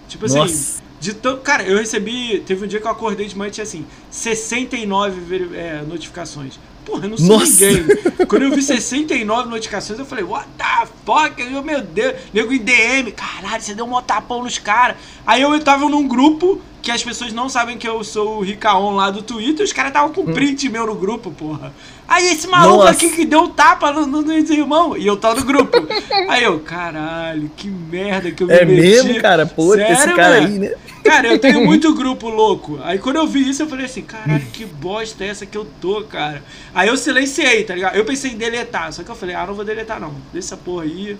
[0.08, 0.82] Tipo assim, Nossa.
[0.98, 2.40] de tão, cara, eu recebi.
[2.46, 6.58] Teve um dia que eu acordei de manhã e tinha assim: 69 veri- é, notificações.
[6.84, 7.66] Porra, eu não sou Nossa.
[7.66, 8.26] ninguém.
[8.26, 11.40] Quando eu vi 69 notificações, eu falei: What the fuck?
[11.40, 13.12] Eu, meu Deus, nego em DM.
[13.12, 14.96] Caralho, você deu um mó tapão nos caras.
[15.26, 18.94] Aí eu tava num grupo que as pessoas não sabem que eu sou o Ricaon
[18.94, 19.64] lá do Twitter.
[19.64, 21.72] Os caras estavam com print meu no grupo, porra.
[22.10, 22.90] Aí esse maluco Nossa.
[22.90, 24.96] aqui que deu um tapa no, no, nos irmãos.
[24.98, 25.78] E eu tava no grupo.
[26.28, 28.80] Aí eu, caralho, que merda que eu me É meti.
[28.80, 29.46] mesmo, cara?
[29.46, 30.46] Pô, esse cara mano?
[30.48, 30.72] aí, né?
[31.04, 32.80] Cara, eu tenho muito grupo louco.
[32.82, 35.64] Aí quando eu vi isso, eu falei assim, caralho, que bosta é essa que eu
[35.80, 36.42] tô, cara.
[36.74, 37.94] Aí eu silenciei, tá ligado?
[37.94, 40.12] Eu pensei em deletar, só que eu falei, ah, não vou deletar não.
[40.32, 41.16] Deixa essa porra aí.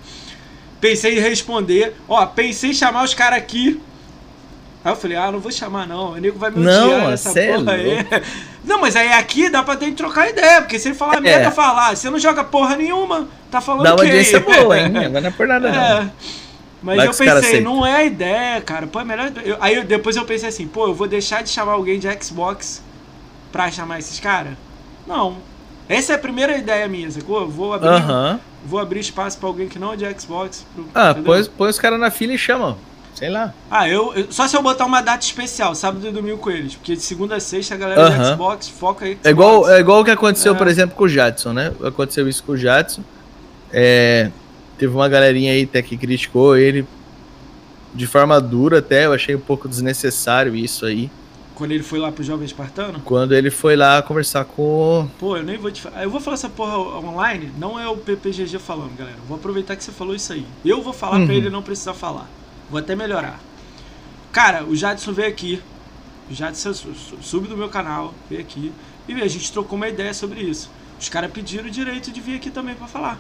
[0.81, 1.95] Pensei em responder.
[2.09, 3.81] Ó, pensei em chamar os caras aqui.
[4.83, 6.13] Aí eu falei, ah, não vou chamar não.
[6.13, 7.95] O nego vai me Não, odiar nessa cê é porra aí.
[7.95, 8.11] louco.
[8.65, 11.21] Não, mas aí aqui dá pra ter que trocar ideia, porque se ele falar É.
[11.21, 14.11] merda, falar, você não joga porra nenhuma, tá falando Dá o uma quê?
[14.11, 14.87] audiência boa, hein?
[14.97, 15.79] Agora não é por nada, não.
[15.83, 16.11] É.
[16.83, 18.87] Mas Vai eu pensei, não é ideia, cara.
[18.87, 19.33] Pô, é melhor.
[19.45, 22.83] eu- aí depois eu pensei assim, pô, eu vou deixar de chamar alguém de Xbox
[23.51, 24.53] pra chamar esses caras?
[25.07, 25.39] Não.
[25.89, 27.41] Essa é a primeira ideia minha, sacou?
[27.41, 28.39] Eu vou abrir, Aham.
[28.65, 30.65] vou abrir espaço pra alguém que não é de Xbox.
[30.75, 32.77] pro- Ah, põe, põe os caras na fila e chama.
[33.21, 33.53] Sei lá.
[33.71, 36.75] Ah, eu, eu- Só se eu botar uma data especial, sábado e domingo com eles.
[36.75, 38.33] Porque de segunda a sexta a galera de Aham.
[38.33, 39.19] Xbox foca aí.
[39.23, 40.57] É igual, é igual o que aconteceu, É.
[40.57, 41.73] por exemplo, com o Jadson, né?
[41.85, 43.03] Aconteceu isso com o Jadson.
[43.73, 44.31] É,
[44.79, 46.87] teve uma galerinha aí até que criticou ele
[47.95, 49.05] de forma dura até.
[49.05, 51.11] Eu achei um pouco desnecessário isso aí.
[51.55, 53.01] Quando ele foi lá pro Jovem Espartano.
[53.05, 55.07] Quando ele foi lá conversar com.
[55.19, 56.03] Pô, eu nem vou te falar.
[56.03, 59.19] Eu vou falar essa porra online, não é o PPGG falando, galera.
[59.29, 60.47] Vou aproveitar que você falou isso aí.
[60.65, 61.27] Eu vou falar Uhum.
[61.27, 62.27] pra ele não precisar falar.
[62.71, 63.41] Vou até melhorar.
[64.33, 65.61] Cara, o Jadson veio aqui.
[66.31, 68.73] O Jadson su- su- sub do meu canal, veio aqui.
[69.09, 70.71] E a gente trocou uma ideia sobre isso.
[71.01, 73.19] Os caras pediram o direito de vir aqui também pra falar.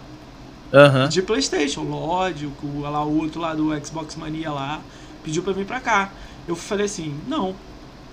[0.73, 1.09] Aham.
[1.09, 4.81] De Playstation, o Lorde, o, o, lá, o outro lá do Xbox Mania lá,
[5.25, 6.11] pediu pra vir pra cá.
[6.47, 7.57] Eu falei assim, não.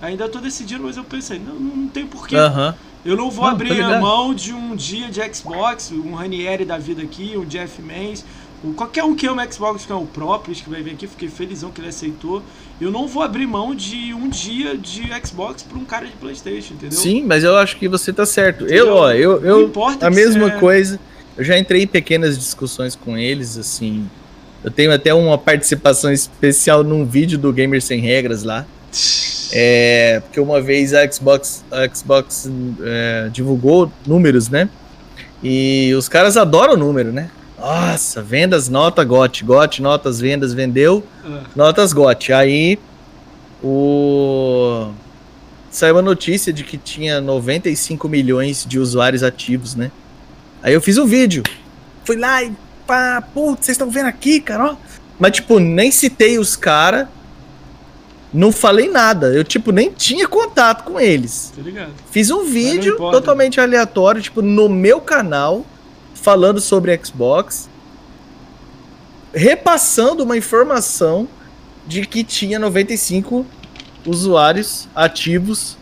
[0.02, 2.36] Ainda tô decidindo, mas eu pensei, não, não tem porquê.
[2.36, 2.74] Aham.
[3.04, 6.78] Eu não vou Não, abrir a mão de um dia de Xbox, um Ranieri da
[6.78, 8.24] vida aqui, um Jeff Mans,
[8.64, 11.28] um- qualquer um que ama Xbox, que é o próprio, que vai vir aqui, fiquei
[11.28, 12.42] felizão que ele aceitou.
[12.80, 16.74] Eu não vou abrir mão de um dia de Xbox pra um cara de Playstation,
[16.74, 16.98] entendeu?
[16.98, 18.64] Sim, mas eu acho que você tá certo.
[18.64, 18.86] Entendeu?
[18.88, 21.00] Eu, ó, eu, eu importa a mesma você- coisa.
[21.36, 24.08] Eu já entrei em pequenas discussões com eles, assim.
[24.64, 28.66] Eu tenho até uma participação especial num vídeo do Gamer Sem Regras lá.
[29.52, 32.50] É, porque uma vez a Xbox, a Xbox
[32.82, 34.68] é, divulgou números, né?
[35.42, 37.30] E os caras adoram número, né?
[37.58, 42.32] Nossa, vendas, nota, GOT, GOT, notas, vendas, vendeu, Ah, notas GOT.
[42.32, 42.78] Aí
[43.62, 44.90] o
[45.70, 49.90] saiu a notícia de que tinha 95 milhões de usuários ativos, né?
[50.62, 51.42] Aí eu fiz um vídeo.
[52.04, 52.52] Fui lá e
[52.86, 54.76] pá, putz, vocês estão vendo aqui, cara, ó.
[55.18, 57.06] Mas tipo, nem citei os caras.
[58.32, 59.28] Não falei nada.
[59.28, 61.52] Eu tipo nem tinha contato com eles.
[61.56, 61.88] tá?
[62.10, 65.64] Fiz um vídeo totalmente aleatório, tipo, no meu canal,
[66.20, 67.68] falando sobre Xbox,
[69.32, 71.28] repassando uma informação
[71.86, 73.46] de que tinha 95
[74.06, 75.76] usuários ativos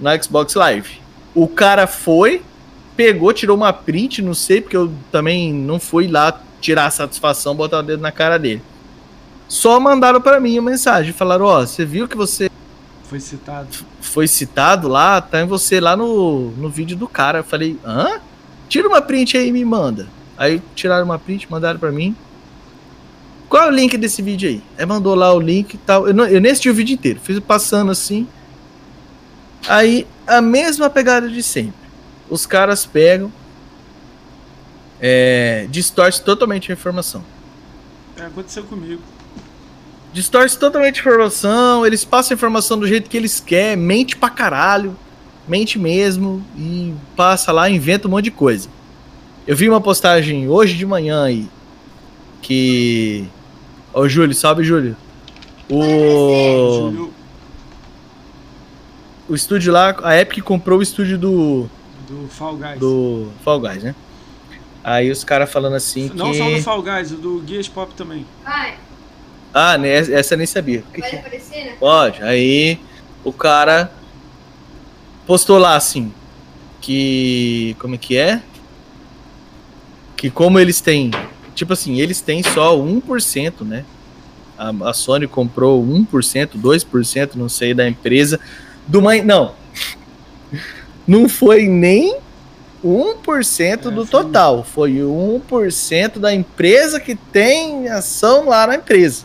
[0.00, 1.00] na Xbox Live.
[1.34, 2.42] O cara foi,
[2.96, 7.54] pegou, tirou uma print, não sei, porque eu também não fui lá tirar a satisfação,
[7.54, 8.62] botar o dedo na cara dele.
[9.48, 12.50] Só mandaram para mim uma mensagem, falaram, ó, oh, você viu que você
[13.04, 13.68] foi citado.
[14.00, 17.38] Foi citado lá, tá em você lá no, no vídeo do cara.
[17.38, 18.20] Eu falei, hã?
[18.68, 20.08] Tira uma print aí e me manda.
[20.36, 22.14] Aí tiraram uma print, mandaram para mim.
[23.48, 24.62] Qual é o link desse vídeo aí?
[24.76, 26.06] Aí mandou lá o link e tal.
[26.06, 28.28] Eu, não, eu nem assisti o vídeo inteiro, fiz passando assim.
[29.66, 31.88] Aí a mesma pegada de sempre.
[32.28, 33.32] Os caras pegam,
[35.00, 37.24] é, distorce totalmente a informação.
[38.16, 39.00] É, aconteceu comigo.
[40.12, 44.28] Distorce totalmente a informação, eles passam a informação do jeito que eles querem, mente pra
[44.28, 44.96] caralho,
[45.48, 48.68] mente mesmo, e passa lá, inventa um monte de coisa.
[49.46, 51.48] Eu vi uma postagem hoje de manhã aí,
[52.42, 53.26] que.
[53.92, 54.96] Ô Júlio, salve Júlio.
[55.70, 57.10] O.
[59.28, 61.68] O estúdio lá, a Epic comprou o estúdio do.
[62.08, 62.78] Do Fall Guys.
[62.78, 63.94] Do Fall Guys, né?
[64.82, 66.38] Aí os caras falando assim Não que...
[66.38, 68.24] só do Fall Guys, o do Gears Pop também.
[68.42, 68.76] Vai.
[69.52, 70.82] Ah, né, essa eu nem sabia.
[70.94, 71.76] Pode aparecer, né?
[71.78, 72.22] Pode.
[72.22, 72.78] Aí
[73.24, 73.92] o cara
[75.28, 76.10] postou lá assim
[76.80, 78.40] que como é que é?
[80.16, 81.10] Que como eles têm,
[81.54, 83.84] tipo assim, eles têm só 1%, né?
[84.56, 88.40] A, a Sony comprou 1%, 2%, não sei, da empresa
[88.86, 89.52] do mãe, não.
[91.06, 92.16] Não foi nem
[92.82, 99.24] 1% é, do total, foi 1% da empresa que tem ação lá na empresa.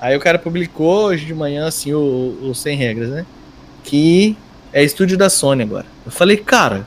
[0.00, 3.26] Aí o cara publicou hoje de manhã, assim, o, o Sem Regras, né?
[3.82, 4.36] Que
[4.72, 5.86] é estúdio da Sony agora.
[6.04, 6.86] Eu falei, cara,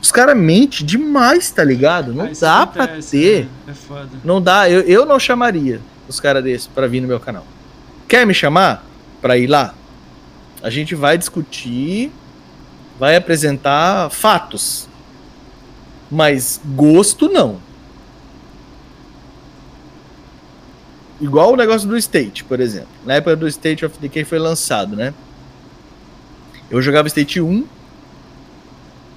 [0.00, 2.12] os caras mentem demais, tá ligado?
[2.12, 3.44] Não ah, dá acontece, pra ter.
[3.44, 3.48] Né?
[3.68, 4.10] É foda.
[4.22, 7.46] Não dá, eu, eu não chamaria os caras desses pra vir no meu canal.
[8.06, 8.84] Quer me chamar
[9.20, 9.74] pra ir lá?
[10.62, 12.12] A gente vai discutir,
[12.98, 14.88] vai apresentar fatos.
[16.10, 17.58] Mas gosto não.
[21.20, 22.88] Igual o negócio do State, por exemplo.
[23.06, 25.14] Na época do State of Decay foi lançado, né?
[26.74, 27.64] Eu jogava State 1.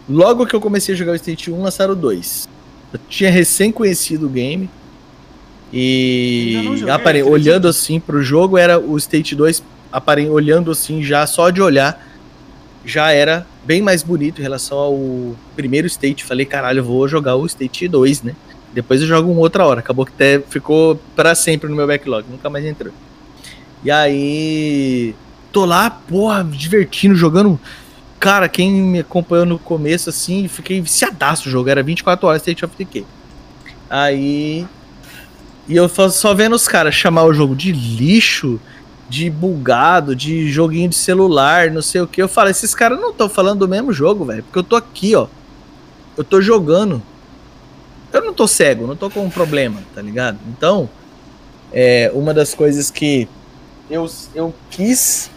[0.07, 2.47] Logo que eu comecei a jogar o State 1, lançaram o 2.
[2.93, 4.69] Eu tinha recém conhecido o game.
[5.73, 11.49] E joguei, olhando assim pro jogo, era o State 2, apare olhando assim, já só
[11.49, 12.07] de olhar,
[12.85, 16.23] já era bem mais bonito em relação ao primeiro State.
[16.23, 18.35] Falei, caralho, eu vou jogar o State 2, né?
[18.71, 19.79] Depois eu jogo uma outra hora.
[19.79, 22.93] Acabou que até ficou para sempre no meu backlog, nunca mais entrou.
[23.83, 25.15] E aí.
[25.57, 27.59] Tô lá, porra, divertindo, jogando.
[28.19, 31.67] Cara, quem me acompanhou no começo, assim, fiquei viciadaço o jogo.
[31.67, 33.03] Era 24 horas State of Decay.
[33.89, 34.67] Aí.
[35.67, 38.61] E eu só vendo os caras chamar o jogo de lixo,
[39.09, 42.21] de bugado, de joguinho de celular, não sei o que.
[42.21, 44.43] Eu falo, esses caras não estão falando do mesmo jogo, velho.
[44.43, 45.25] Porque eu tô aqui, ó.
[46.15, 47.01] Eu tô jogando
[48.13, 50.37] eu não tô cego, não tô com um problema, tá ligado?
[50.49, 50.87] Então,
[51.73, 53.27] é uma das coisas que
[53.89, 55.31] eu, eu quis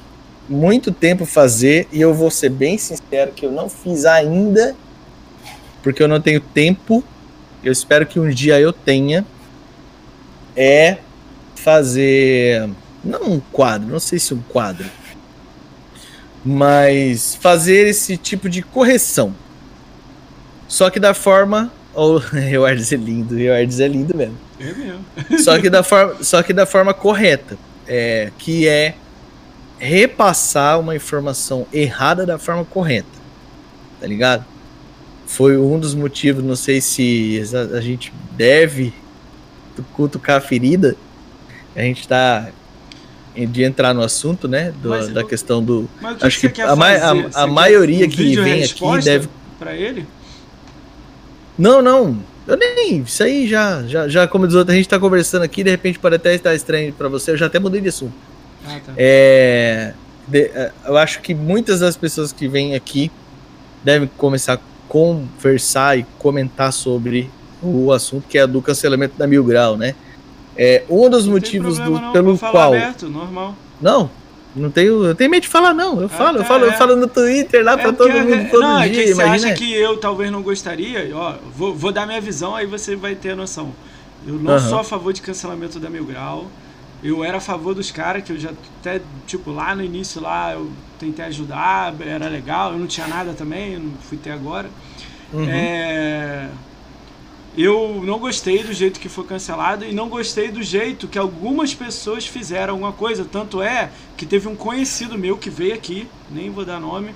[0.51, 4.75] muito tempo fazer e eu vou ser bem sincero que eu não fiz ainda
[5.81, 7.05] porque eu não tenho tempo.
[7.63, 9.25] Eu espero que um dia eu tenha
[10.57, 10.99] é
[11.55, 12.69] fazer
[13.05, 14.87] não um quadro, não sei se um quadro,
[16.45, 19.35] mas fazer esse tipo de correção.
[20.67, 24.39] Só que da forma ou Rewards é lindo, Rewards é lindo mesmo.
[24.59, 25.05] É mesmo.
[25.43, 27.57] só, que da forma, só que da forma correta.
[27.93, 28.95] É, que é
[29.81, 33.09] repassar uma informação errada da forma correta.
[33.99, 34.45] Tá ligado?
[35.27, 37.43] Foi um dos motivos, não sei se
[37.75, 38.93] a gente deve
[39.95, 40.97] cutucar a ferida.
[41.75, 42.51] A gente tá
[43.35, 44.75] de entrar no assunto, né?
[44.83, 45.89] Do, da questão do.
[46.21, 49.29] acho que, que a, a, a maioria um que vem aqui deve.
[49.59, 50.07] Para ele?
[51.57, 52.19] Não, não.
[52.47, 53.03] Eu nem.
[53.03, 55.99] Isso aí já, já, já como diz outro, a gente tá conversando aqui, de repente
[55.99, 57.31] pode até estar estranho para você.
[57.31, 58.30] Eu já até mudei de assunto.
[58.67, 58.93] Ah, tá.
[58.97, 59.95] É,
[60.27, 63.11] de, é, eu acho que muitas das pessoas que vêm aqui
[63.83, 64.59] devem começar a
[64.89, 67.31] conversar e comentar sobre
[67.63, 69.95] o assunto que é do cancelamento da Mil Grau, né?
[70.57, 72.75] É um dos não motivos do, não, pelo qual.
[72.75, 73.55] Aberto, normal.
[73.81, 74.11] Não,
[74.55, 76.01] não tenho, eu tenho medo de falar, não.
[76.01, 76.69] Eu falo, eu falo, é.
[76.69, 79.03] eu falo no Twitter lá é pra todo mundo todo não, dia.
[79.03, 81.09] É que você acha que eu talvez não gostaria?
[81.15, 83.73] Ó, vou, vou dar minha visão, aí você vai ter a noção.
[84.27, 84.61] Eu não uhum.
[84.61, 86.47] sou a favor de cancelamento da Mil Grau.
[87.03, 88.51] Eu era a favor dos caras, que eu já
[88.81, 93.33] até, tipo, lá no início lá eu tentei ajudar, era legal, eu não tinha nada
[93.33, 94.69] também, não fui até agora.
[95.33, 95.47] Uhum.
[95.49, 96.49] É
[97.57, 101.75] eu não gostei do jeito que foi cancelado e não gostei do jeito que algumas
[101.75, 103.25] pessoas fizeram alguma coisa.
[103.25, 107.15] Tanto é que teve um conhecido meu que veio aqui, nem vou dar nome,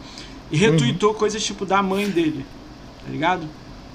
[0.51, 1.19] e retweetou uhum.
[1.19, 2.44] coisas tipo da mãe dele,
[3.05, 3.47] tá ligado?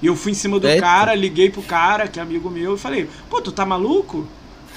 [0.01, 0.81] E eu fui em cima do Eita.
[0.81, 4.25] cara, liguei pro cara, que é amigo meu, e falei, pô, tu tá maluco?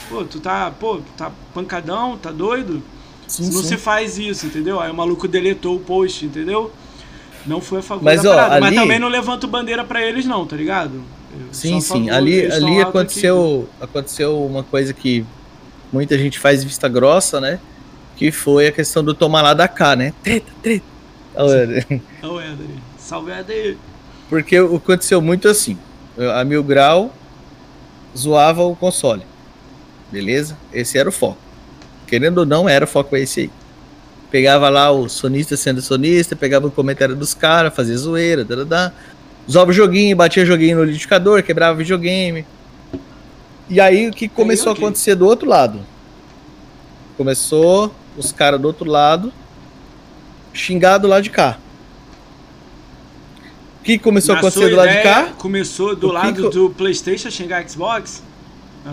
[0.08, 2.82] Pô, tu tá, pô, tá pancadão, tá doido?
[3.26, 3.68] Sim, não sim.
[3.68, 4.78] se faz isso, entendeu?
[4.78, 6.70] Aí o maluco deletou o post, entendeu?
[7.46, 8.60] Não foi a favor Mas, da ó, parada.
[8.60, 11.02] Mas ali- também não levanto bandeira pra eles, não, tá ligado?
[11.32, 12.10] Eu Sim, sim.
[12.10, 12.80] Ali, ali aqui.
[12.82, 15.24] aconteceu, aconteceu uma coisa que
[15.92, 17.58] muita gente faz vista grossa, né?
[18.16, 20.12] Que foi a questão do tomar lá da cá, né?
[20.22, 20.84] Treta, treta.
[21.34, 22.66] Ô, Éder,
[22.98, 23.76] salve Éder.
[24.28, 25.78] Porque aconteceu muito assim.
[26.36, 27.10] A Mil Grau
[28.16, 29.22] zoava o console.
[30.12, 30.58] Beleza?
[30.72, 31.38] Esse era o foco.
[32.06, 33.50] Querendo ou não, era o foco esse aí.
[34.30, 38.92] Pegava lá o sonista sendo sonista, pegava o comentário dos caras, fazia zoeira, dadadá.
[39.50, 42.44] Zoava o joguinho, batia joguinho no liquidificador, quebrava videogame.
[43.68, 45.80] E aí o que começou a acontecer do outro lado?
[47.16, 49.32] Começou os caras do outro lado
[50.52, 51.58] xingar do lado de cá.
[53.80, 55.32] O que começou a Na acontecer sua do lado de cá?
[55.38, 58.22] Começou do O lado que do PlayStation xingar Xbox?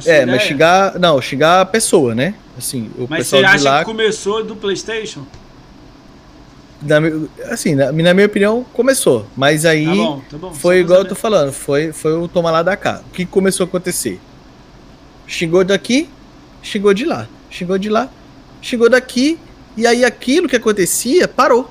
[0.06, 1.00] É, mas xingar.
[1.00, 2.36] Não, xingar a pessoa, né?
[2.58, 3.80] Assim, o Mas pessoal você acha lá.
[3.80, 5.26] que começou do PlayStation?
[6.82, 6.96] na
[7.52, 9.26] assim, na, na minha opinião, começou.
[9.36, 10.54] Mas aí Tá bom, tá bom.
[10.54, 13.02] foi igual eu tô falando, foi, foi o tomar lá da cá.
[13.08, 14.20] O que começou a acontecer?
[15.28, 16.10] Xingou daqui,
[16.62, 17.28] xingou de lá.
[17.50, 18.10] Xingou de lá,
[18.62, 19.38] xingou daqui.
[19.76, 21.70] E aí aquilo que acontecia parou.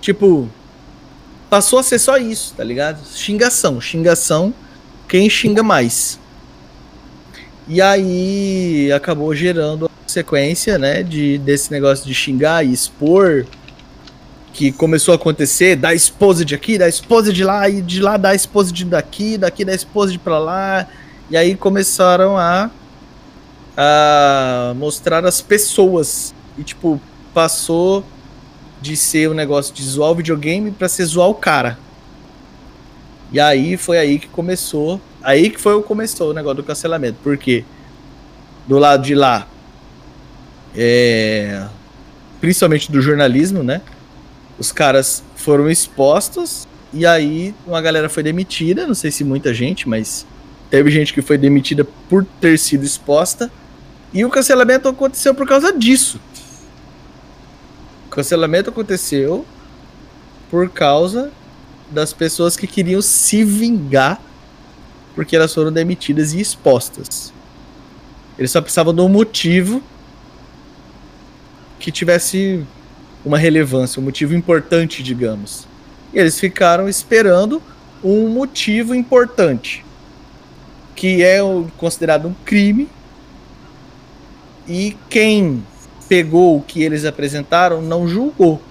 [0.00, 0.48] Tipo,
[1.50, 3.00] passou a ser só isso, tá ligado?
[3.14, 4.52] Xingação, xingação,
[5.08, 6.18] quem xinga mais.
[7.68, 13.44] E aí acabou gerando a sequência, né, de, desse negócio de xingar e expor,
[14.54, 18.16] que começou a acontecer, da esposa de aqui, da esposa de lá, e de lá
[18.16, 20.88] da esposa de daqui, daqui da esposa de pra lá,
[21.30, 22.70] e aí começaram a,
[23.76, 26.98] a mostrar as pessoas, e tipo,
[27.34, 28.02] passou
[28.80, 31.78] de ser um negócio de zoar o videogame pra ser zoar o cara.
[33.30, 34.98] E aí foi aí que começou,
[35.28, 37.62] aí que foi o começou o negócio do cancelamento, porque
[38.66, 39.46] do lado de lá,
[40.74, 41.66] é,
[42.40, 43.82] principalmente do jornalismo, né?
[44.58, 49.86] Os caras foram expostos e aí uma galera foi demitida, não sei se muita gente,
[49.86, 50.26] mas
[50.70, 53.50] teve gente que foi demitida por ter sido exposta
[54.14, 56.18] e o cancelamento aconteceu por causa disso.
[58.06, 59.44] O cancelamento aconteceu
[60.50, 61.30] por causa
[61.90, 64.22] das pessoas que queriam se vingar
[65.18, 67.32] porque elas foram demitidas e expostas.
[68.38, 69.82] Eles só precisavam de um motivo
[71.80, 72.64] que tivesse
[73.24, 75.66] uma relevância, um motivo importante, digamos.
[76.14, 77.60] E eles ficaram esperando
[78.02, 79.84] um motivo importante,
[80.94, 81.40] que é
[81.76, 82.88] considerado um crime.
[84.68, 85.64] E quem
[86.08, 88.62] pegou o que eles apresentaram não julgou.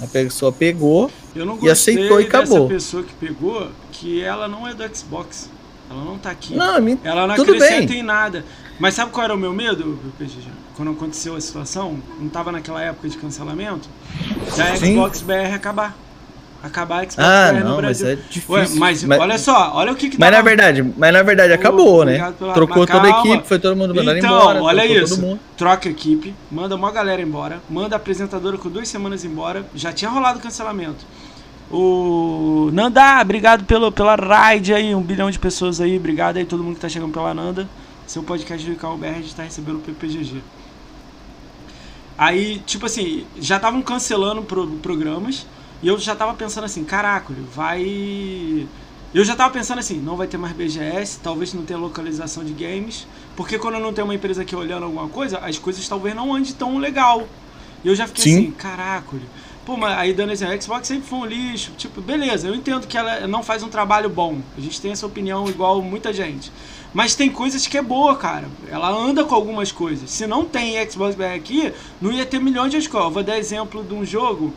[0.00, 2.68] A pessoa pegou Eu não E gostei aceitou e dessa acabou.
[2.68, 5.51] pessoa que pegou, que ela não é do Xbox.
[5.92, 6.54] Ela não tá aqui.
[6.54, 8.00] Não, me- Ela não tudo acrescenta bem.
[8.00, 8.44] em nada.
[8.78, 9.98] Mas sabe qual era o meu medo?
[10.76, 13.88] Quando aconteceu a situação, não tava naquela época de cancelamento,
[14.56, 14.94] da Sim.
[14.94, 15.94] Xbox BR acabar.
[16.62, 18.08] Acabar a Xbox Ah, BR no não, mas Brasil.
[18.08, 18.54] é difícil.
[18.54, 22.04] Ué, mas, olha só, olha o que, que Mas na verdade, mas na verdade acabou,
[22.04, 22.12] né?
[22.12, 24.62] obrigado pela- Trocou mas toda a equipe, foi todo mundo mandado Então, embora.
[24.62, 25.38] olha isso.
[25.56, 29.66] Troca a equipe, manda uma galera embora, manda a apresentadora com duas semanas embora.
[29.74, 31.04] Já tinha rolado o cancelamento.
[31.72, 36.62] O Nanda, obrigado pelo, pela raid aí, um bilhão de pessoas aí, obrigado aí todo
[36.62, 37.66] mundo que tá chegando pela Nanda.
[38.06, 40.42] Seu podcast do Icão BR a gente tá recebendo o PPGG.
[42.18, 45.46] Aí, tipo assim, já estavam cancelando pro- programas
[45.82, 48.66] e eu já tava pensando assim, caraca, vai.
[49.14, 52.52] Eu já tava pensando assim, não vai ter mais BGS, talvez não tenha localização de
[52.52, 56.34] games, porque quando não tem uma empresa aqui olhando alguma coisa, as coisas talvez não
[56.34, 57.26] andem tão legal.
[57.82, 58.38] E eu já fiquei Sim.
[58.38, 59.16] assim, caraca,
[59.64, 62.86] pô, mas aí dando assim, a Xbox sempre foi um lixo, tipo, beleza, eu entendo
[62.86, 66.50] que ela não faz um trabalho bom, a gente tem essa opinião igual muita gente.
[66.94, 68.46] Mas tem coisas que é boa, cara.
[68.70, 70.10] Ela anda com algumas coisas.
[70.10, 73.14] Se não tem Xbox BR aqui, não ia ter milhões de escolas.
[73.14, 74.52] Vou dar exemplo de um jogo.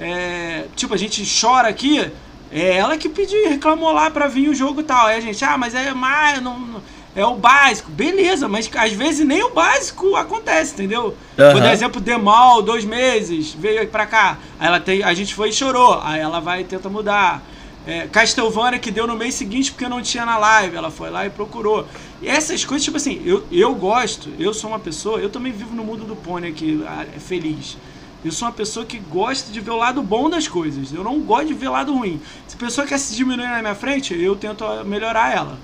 [0.00, 2.10] é, tipo, a gente chora aqui.
[2.50, 5.06] É ela que pediu, reclamou lá pra vir o jogo e tal.
[5.08, 6.82] Aí a gente, ah, mas é mais, não, não-
[7.14, 7.90] é o básico.
[7.90, 11.16] Beleza, mas às vezes nem o básico acontece, entendeu?
[11.38, 11.60] Aham.
[11.60, 14.38] dar exemplo, Demal, dois meses, veio pra cá.
[14.58, 16.00] Aí ela tem, a gente foi e chorou.
[16.02, 17.42] Aí ela vai e tenta mudar.
[17.86, 20.76] É, Castlevania que deu no mês seguinte porque não tinha na live.
[20.76, 21.86] Ela foi lá e procurou.
[22.20, 25.74] E essas coisas, tipo assim, eu, eu gosto, eu sou uma pessoa, eu também vivo
[25.74, 26.82] no mundo do pônei aqui,
[27.14, 27.76] é feliz.
[28.24, 30.94] Eu sou uma pessoa que gosta de ver o lado bom das coisas.
[30.94, 32.20] Eu não gosto de ver o lado ruim.
[32.48, 35.58] Se a pessoa quer se diminuir na minha frente, eu tento melhorar ela.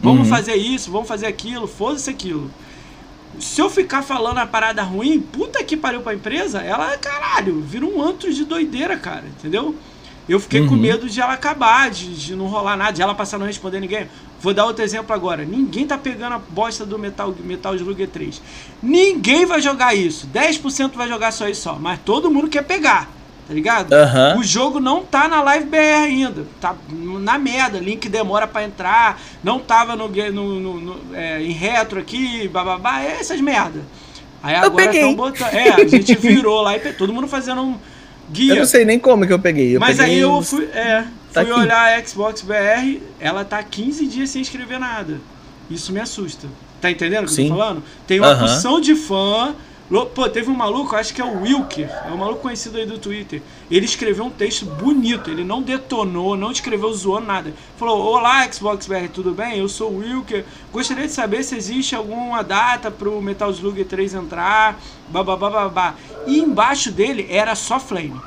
[0.00, 0.34] Vamos Uhum.
[0.34, 2.50] fazer isso, vamos fazer aquilo, foda-se aquilo.
[3.38, 7.84] Se eu ficar falando a parada ruim, puta que pariu pra empresa, ela, caralho, vira
[7.86, 9.74] um antro de doideira, cara, entendeu?
[10.28, 10.80] Eu fiquei com Uhum.
[10.80, 13.80] medo de ela acabar, de, de não rolar nada, de ela passar a não responder
[13.80, 14.06] ninguém.
[14.40, 15.44] Vou dar outro exemplo agora.
[15.44, 18.40] Ninguém tá pegando a bosta do Metal, Metal Slug 3.
[18.82, 20.26] Ninguém vai jogar isso.
[20.26, 21.74] 10% vai jogar só isso só.
[21.78, 23.08] Mas todo mundo quer pegar.
[23.48, 23.92] Tá ligado?
[23.92, 24.36] Aham.
[24.38, 26.44] O jogo não tá na Live BR ainda.
[26.60, 27.78] Tá na merda.
[27.78, 29.20] Link demora pra entrar.
[29.42, 33.00] Não tava no, no, no- no- é, em retro aqui, bababá.
[33.02, 33.80] É essas merda.
[34.42, 35.00] Aí agora peguei.
[35.00, 35.48] estão botando.
[35.54, 37.78] É, a gente virou lá e todo mundo fazendo um
[38.30, 38.52] guia.
[38.54, 39.74] Eu não sei nem como que eu peguei.
[39.76, 41.60] Eu Mas peguei aí eu fui, é, Tá fui aqui.
[41.60, 45.20] olhar a Xbox BR, ela tá 15 dias sem escrever nada.
[45.70, 46.46] Isso me assusta.
[46.80, 47.48] Tá entendendo o que eu Sim.
[47.48, 47.82] tô falando?
[48.06, 49.54] Tem uma porção de fã.
[50.14, 52.96] Pô, teve um maluco, acho que é o Wilker, é um maluco conhecido aí do
[52.96, 53.42] Twitter.
[53.70, 57.52] Ele escreveu um texto bonito, ele não detonou, não escreveu zoando nada.
[57.76, 59.58] Falou: Olá, Xbox BR, tudo bem?
[59.58, 60.46] Eu sou o Wilker.
[60.72, 64.80] Gostaria de saber se existe alguma data pro Metal Slug 3 entrar.
[65.08, 65.94] Bababá.
[66.26, 68.18] E embaixo dele era só Flame.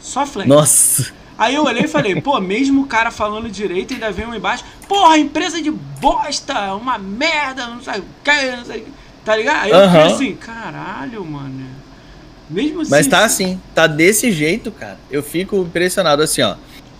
[0.00, 0.48] Só Flame.
[0.48, 1.12] Nossa.
[1.36, 4.64] Aí eu olhei e falei, pô, mesmo o cara falando direito, ainda vem um embaixo,
[4.86, 9.01] porra, empresa de bosta, uma merda, não sei o que, não sei o que.
[9.24, 9.64] Tá ligado?
[9.64, 11.66] Aí eu fiquei assim, caralho, mano.
[12.50, 12.90] Mesmo assim.
[12.90, 14.98] Mas tá assim, tá desse jeito, cara.
[15.10, 16.56] Eu fico impressionado assim, ó.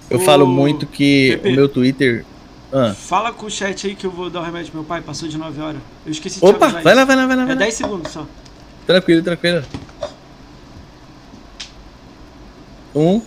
[0.09, 1.49] Eu Ô, falo muito que Pepe.
[1.49, 2.25] o meu Twitter.
[2.73, 2.95] Ah.
[2.95, 5.29] Fala com o chat aí que eu vou dar o remédio pro meu pai, passou
[5.29, 5.81] de 9 horas.
[6.07, 7.43] Eu esqueci de Opa, vai lá, vai lá, vai lá.
[7.43, 7.61] É Vai lá.
[7.61, 8.27] 10 segundos só.
[8.87, 9.63] Tranquilo, tranquilo.
[12.95, 13.23] Um,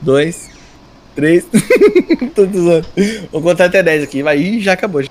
[0.00, 0.50] dois,
[1.14, 1.46] três.
[2.34, 2.86] tô zoando.
[3.30, 4.22] Vou contar até 10 aqui.
[4.22, 5.02] Vai, Ih, já acabou.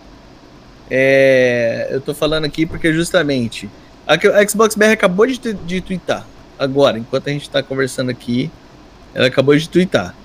[0.89, 3.69] É, eu tô falando aqui porque justamente.
[4.05, 6.25] A, a Xbox BR acabou de, de twittar.
[6.59, 8.51] Agora, enquanto a gente tá conversando aqui,
[9.13, 10.15] ela acabou de twittar.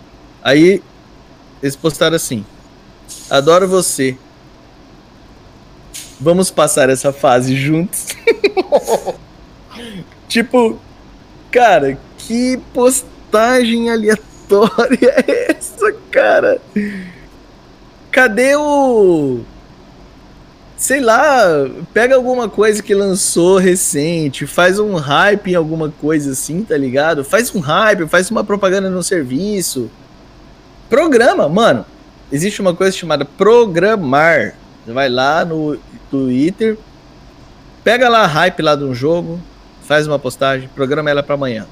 [0.42, 0.82] Aí,
[1.62, 2.44] eles postaram assim:
[3.30, 4.16] Adoro você.
[6.20, 8.08] Vamos passar essa fase juntos.
[10.26, 10.78] tipo,
[11.50, 16.60] cara, que postagem aleatória é essa, cara?
[18.10, 19.44] Cadê o.
[20.78, 26.62] Sei lá, pega alguma coisa que lançou recente, faz um hype em alguma coisa assim,
[26.62, 27.24] tá ligado?
[27.24, 29.90] Faz um hype, faz uma propaganda no serviço.
[30.88, 31.84] Programa, mano.
[32.30, 34.54] Existe uma coisa chamada programar.
[34.86, 35.76] Você vai lá no
[36.12, 36.78] Twitter,
[37.82, 39.40] pega lá a hype lá de um jogo,
[39.82, 41.66] faz uma postagem, programa ela pra amanhã.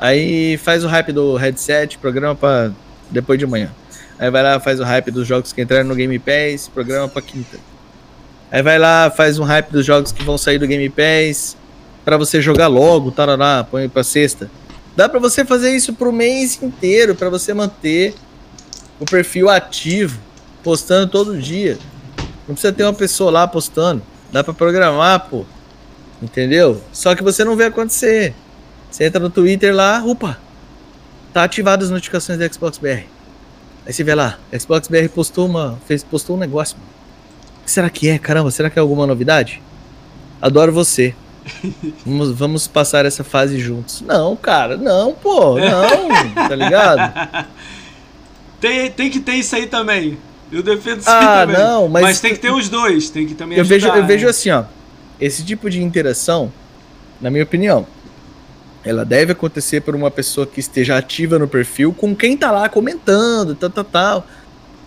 [0.00, 2.70] Aí faz o hype do headset, programa pra
[3.10, 3.70] depois de amanhã.
[4.18, 7.20] Aí vai lá, faz o hype dos jogos que entraram no Game Pass, programa pra
[7.20, 7.58] quinta.
[8.50, 11.56] Aí vai lá, faz um hype dos jogos que vão sair do Game Pass
[12.04, 14.48] pra você jogar logo, tarará, põe pra sexta.
[14.94, 18.14] Dá pra você fazer isso pro mês inteiro, pra você manter
[19.00, 20.18] o perfil ativo,
[20.62, 21.76] postando todo dia.
[22.46, 24.02] Não precisa ter uma pessoa lá postando.
[24.30, 25.44] Dá pra programar, pô.
[26.22, 26.80] Entendeu?
[26.92, 28.34] Só que você não vê acontecer.
[28.90, 30.38] Você entra no Twitter lá, opa,
[31.32, 33.04] tá ativado as notificações da Xbox BR.
[33.84, 36.78] Aí você vê lá, Xbox BR postou uma, fez, postou um negócio.
[36.78, 36.95] Mano.
[37.66, 38.16] Que será que é?
[38.18, 39.60] Caramba, será que é alguma novidade?
[40.40, 41.14] Adoro você.
[42.06, 44.00] Vamos, vamos passar essa fase juntos.
[44.00, 47.46] Não, cara, não, pô, não, tá ligado?
[48.60, 50.16] Tem, tem que ter isso aí também.
[50.50, 51.56] Eu defendo isso Ah, também.
[51.60, 53.10] não, mas- tem que ter os dois.
[53.10, 54.30] Tem que também Eu vejo, ajudar, eu vejo né?
[54.30, 54.64] assim, ó.
[55.20, 56.50] Esse tipo de interação,
[57.20, 57.86] na minha opinião,
[58.84, 62.68] ela deve acontecer por uma pessoa que esteja ativa no perfil com quem tá lá
[62.68, 64.26] comentando, tal, tal, tal.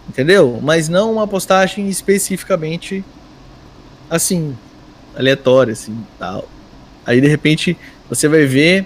[0.09, 0.59] Entendeu?
[0.61, 3.05] Mas não uma postagem especificamente
[4.09, 4.57] assim,
[5.15, 6.49] aleatória, assim, tal.
[7.05, 7.77] Aí de repente
[8.09, 8.85] você vai ver.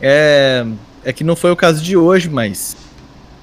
[0.00, 0.66] É,
[1.04, 2.76] é que não foi o caso de hoje, mas.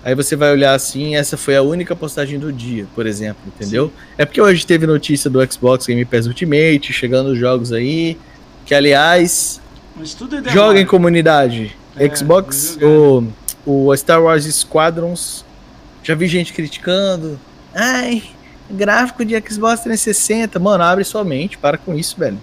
[0.04, 3.90] Aí você vai olhar assim, essa foi a única postagem do dia, por exemplo, entendeu?
[4.18, 8.18] É porque hoje teve notícia do Xbox Game Pass Ultimate, chegando os jogos aí.
[8.66, 9.62] Que aliás,
[9.96, 11.74] Mas tudo é joga em comunidade.
[11.96, 13.24] É, Xbox, o,
[13.66, 15.46] o Star Wars Squadrons.
[16.04, 17.40] Já vi gente criticando.
[17.74, 18.22] Ai,
[18.70, 20.60] gráfico de Xbox 360.
[20.60, 22.38] Mano, abre sua mente, para com isso, velho.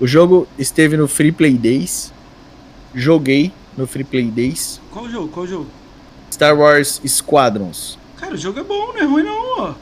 [0.00, 2.12] O jogo esteve no Free Play Days.
[2.94, 4.80] Joguei no Free Play Days.
[4.90, 5.28] Qual jogo?
[5.28, 5.66] Qual jogo?
[6.32, 7.98] Star Wars Squadrons.
[8.16, 9.74] Cara, o jogo é bom, não é ruim não, ó.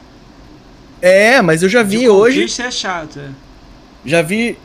[1.01, 2.39] É, mas eu já vi De hoje.
[2.41, 3.29] conquista é chato, é.
[4.05, 4.57] Já vi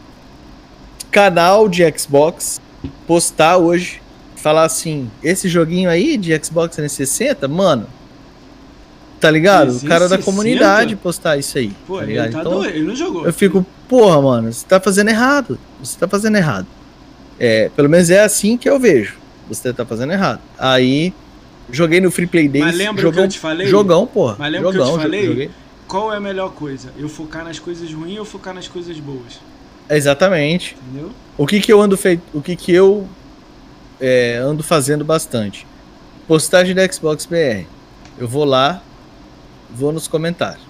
[1.10, 2.60] canal de Xbox
[3.06, 4.00] postar hoje,
[4.44, 7.86] falar assim, esse joguinho aí de Xbox 360, mano,
[9.18, 9.70] tá ligado?
[9.74, 10.22] O cara da 360?
[10.22, 13.24] comunidade postar isso aí, Pô, tá ele tá Então, doido, ele não jogou.
[13.24, 16.66] eu fico, porra, mano, você tá fazendo errado, você tá fazendo errado.
[17.40, 19.16] É, pelo menos é assim que eu vejo,
[19.48, 20.40] você tá fazendo errado.
[20.58, 21.14] Aí,
[21.70, 23.66] joguei no Free Play Days, Mas lembra o que jogão, eu te falei?
[23.66, 25.26] jogão, porra, Mas lembra o que eu jogão, te falei?
[25.26, 25.50] joguei.
[25.88, 26.90] Qual é a melhor coisa?
[26.98, 29.40] Eu focar nas coisas ruins ou focar nas coisas boas?
[29.88, 30.76] Exatamente.
[30.86, 31.10] Entendeu?
[31.38, 33.08] O que que eu ando feito, o que que eu
[34.00, 35.66] é, ando fazendo bastante.
[36.26, 37.66] Postagem da Xbox BR.
[38.18, 38.82] Eu vou lá,
[39.70, 40.62] vou nos comentários.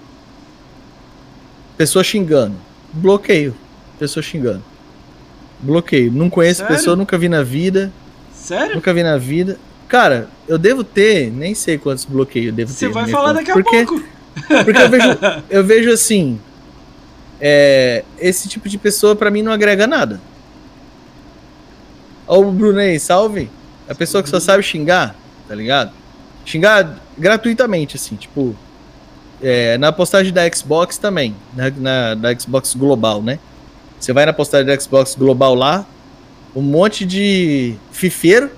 [1.77, 2.55] Pessoa xingando.
[2.93, 3.55] Bloqueio.
[3.99, 4.63] Pessoa xingando.
[5.59, 6.11] Bloqueio.
[6.11, 6.75] Não conheço Sério?
[6.75, 7.91] pessoa, nunca vi na vida.
[8.33, 8.75] Sério?
[8.75, 9.57] Nunca vi na vida.
[9.87, 12.77] Cara, eu devo ter, nem sei quantos bloqueios eu devo ter.
[12.77, 13.39] Você vai falar conta.
[13.39, 14.03] daqui a porque, pouco.
[14.63, 15.07] Porque eu vejo,
[15.49, 16.39] eu vejo assim.
[17.39, 20.19] é, esse tipo de pessoa pra mim não agrega nada.
[22.27, 23.49] Ó, o Brunei, salve.
[23.87, 25.15] A pessoa que só sabe xingar,
[25.47, 25.91] tá ligado?
[26.45, 28.55] Xingar gratuitamente, assim, tipo.
[29.41, 31.35] é, na postagem da Xbox também.
[31.55, 33.37] Na, na- da Xbox Global, né?
[33.99, 35.85] Você vai na postagem da Xbox Global lá,
[36.55, 38.49] um monte de fifeiro.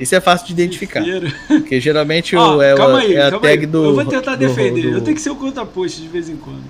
[0.00, 1.02] Isso é fácil de identificar.
[1.02, 1.32] Fifeiro.
[1.46, 3.66] Porque geralmente Ó, o, é, o- aí, é a calma tag aí.
[3.66, 3.84] do.
[3.84, 4.82] Eu vou tentar do- defender.
[4.90, 6.62] do- Eu tenho que ser o contra-post de vez em quando.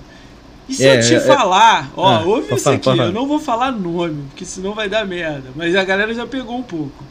[0.67, 3.39] E se É, eu te é, falar, ó, Ah, ouve isso aqui, eu não vou
[3.39, 5.49] falar nome, porque senão vai dar merda.
[5.55, 7.03] Mas a galera já pegou um pouco.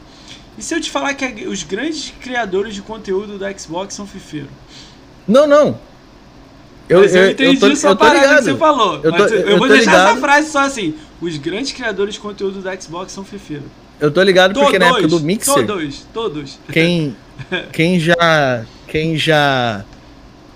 [0.57, 4.49] E se eu te falar que os grandes criadores de conteúdo da Xbox são fifeiros?
[5.27, 5.77] Não, não.
[6.89, 8.43] Eu, mas eu, eu, entendi eu tô, essa eu tô parada que ligado.
[8.43, 8.99] você falou.
[9.03, 10.11] Eu tô- eu, eu vou deixar ligado.
[10.11, 10.95] essa frase só assim.
[11.21, 13.65] Os grandes criadores de conteúdo da Xbox são fifeiros.
[13.99, 16.59] Eu tô ligado porque na época do Todos, Mixer, todos, todos.
[16.71, 17.15] quem,
[17.71, 18.65] quem já.
[18.87, 19.85] Quem já.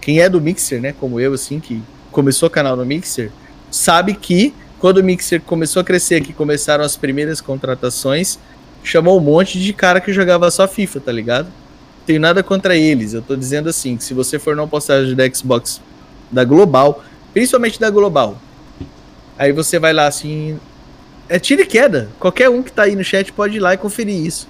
[0.02, 0.94] Quem é do Mixer, né?
[0.99, 1.82] Como eu, assim, que
[2.18, 3.30] começou o canal no Mixer,
[3.69, 8.39] sabe que quando o Mixer começou a crescer, que começaram as primeiras contratações,
[8.84, 11.48] chamou um monte de cara que jogava só FIFA, tá ligado?
[12.07, 13.14] Tenho nada contra eles.
[13.14, 15.80] Eu tô dizendo assim, que se você for numa postagem da Xbox
[16.31, 17.03] da Global,
[17.35, 18.35] principalmente da Global,
[19.38, 20.60] aí você vai lá assim.
[21.30, 22.10] É tiro e queda.
[22.19, 24.48] Qualquer um que tá aí no chat pode ir lá e conferir isso.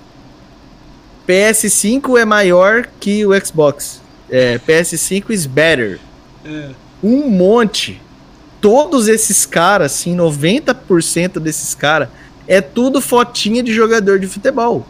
[1.27, 4.01] PS5 é maior que o Xbox.
[4.29, 5.99] É, PS5 is better.
[6.45, 6.86] É.
[7.03, 8.01] Um monte.
[8.59, 12.09] Todos esses caras, assim, 90% desses caras,
[12.47, 14.85] é tudo fotinha de jogador de futebol.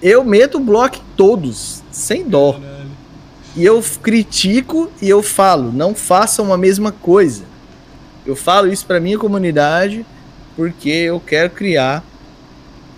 [0.00, 2.60] Eu meto bloco em todos, sem dó.
[3.56, 7.44] E eu critico e eu falo, não façam a mesma coisa.
[8.26, 10.04] Eu falo isso pra minha comunidade
[10.56, 12.04] porque eu quero criar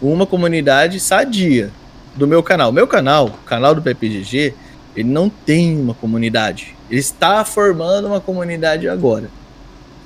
[0.01, 1.71] uma comunidade sadia
[2.15, 2.71] do meu canal.
[2.71, 4.55] Meu canal, o canal do PPGG,
[4.95, 6.76] ele não tem uma comunidade.
[6.91, 9.29] Ele está formando uma comunidade agora.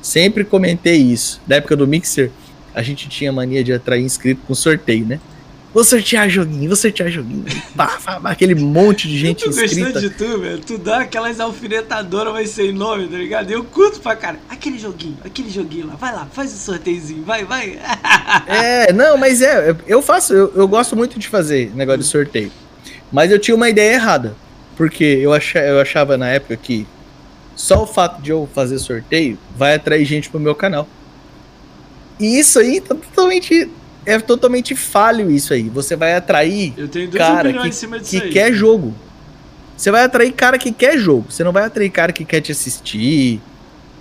[0.01, 1.41] Sempre comentei isso.
[1.47, 2.31] Na época do Mixer,
[2.75, 5.21] a gente tinha mania de atrair inscrito com sorteio, né?
[5.73, 7.45] Vou sortear joguinho, vou sortear joguinho.
[7.77, 10.01] Pá, pá, pá, aquele monte de gente gostando inscrita.
[10.01, 10.59] de tu, velho.
[10.59, 13.51] Tu dá aquelas alfinetadoras, mas sem nome, tá ligado?
[13.53, 14.39] Eu curto pra cara.
[14.49, 15.95] Aquele joguinho, aquele joguinho lá.
[15.95, 17.79] Vai lá, faz o sorteiozinho, vai, vai.
[18.47, 22.51] É, não, mas é, eu faço, eu, eu gosto muito de fazer negócio de sorteio.
[23.11, 24.35] Mas eu tinha uma ideia errada.
[24.81, 26.87] Porque eu, acha, eu achava na época que
[27.55, 30.89] só o fato de eu fazer sorteio vai atrair gente pro meu canal.
[32.19, 33.71] E isso aí tá totalmente.
[34.07, 35.69] É totalmente falho isso aí.
[35.69, 38.95] Você vai atrair Eu tenho duas cara que, em cima disso que quer jogo.
[39.77, 41.31] Você vai atrair cara que quer jogo.
[41.31, 43.39] Você não vai atrair cara que quer te assistir.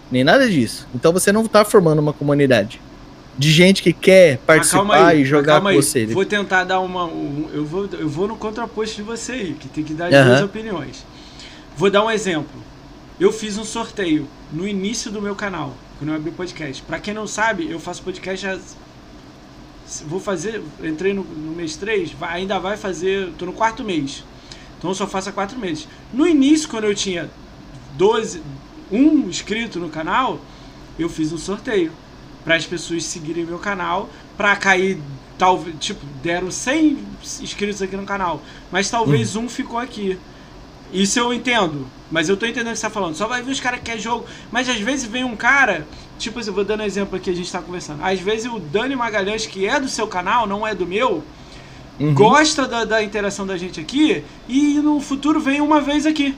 [0.09, 0.87] Nem nada disso.
[0.95, 2.79] Então você não tá formando uma comunidade
[3.39, 5.75] de gente que quer Mas participar aí, e jogar com aí.
[5.77, 6.05] você.
[6.07, 7.05] Vou tentar dar uma.
[7.05, 10.13] um- eu, vou, eu vou no contraposto de você aí, que tem que dar as
[10.13, 10.27] Aham.
[10.27, 11.05] duas opiniões.
[11.77, 12.61] Vou dar um exemplo.
[13.17, 16.81] Eu fiz um sorteio no início do meu canal, quando eu abri o podcast.
[16.83, 18.59] Pra quem não sabe, eu faço podcast já.
[20.05, 20.61] Vou fazer.
[20.83, 23.31] Entrei no, no mês 3, vai- ainda vai fazer.
[23.37, 24.23] Tô no quarto mês.
[24.77, 25.87] Então eu só faço há quatro meses.
[26.13, 27.29] No início, quando eu tinha
[27.97, 28.41] 12,
[28.91, 30.39] um inscrito no canal,
[30.97, 31.91] eu fiz um sorteio
[32.49, 34.97] para as pessoas seguirem meu canal, para cair
[35.37, 36.97] talvez, tipo, deram 100
[37.41, 40.17] inscritos aqui no canal, mas talvez um ficou aqui.
[40.91, 43.13] Isso eu entendo, mas eu tô entendendo o que você tá falando.
[43.13, 45.85] Só vai vir os caras que quer jogo, mas às vezes vem um cara,
[46.17, 48.03] tipo, assim, eu vou dando exemplo aqui, a gente tá conversando.
[48.03, 51.23] Às vezes o Dani Magalhães, que é do seu canal, não é do meu,
[51.99, 52.15] Uhum.
[52.15, 56.35] gosta da, da interação da gente aqui e no futuro vem uma vez aqui.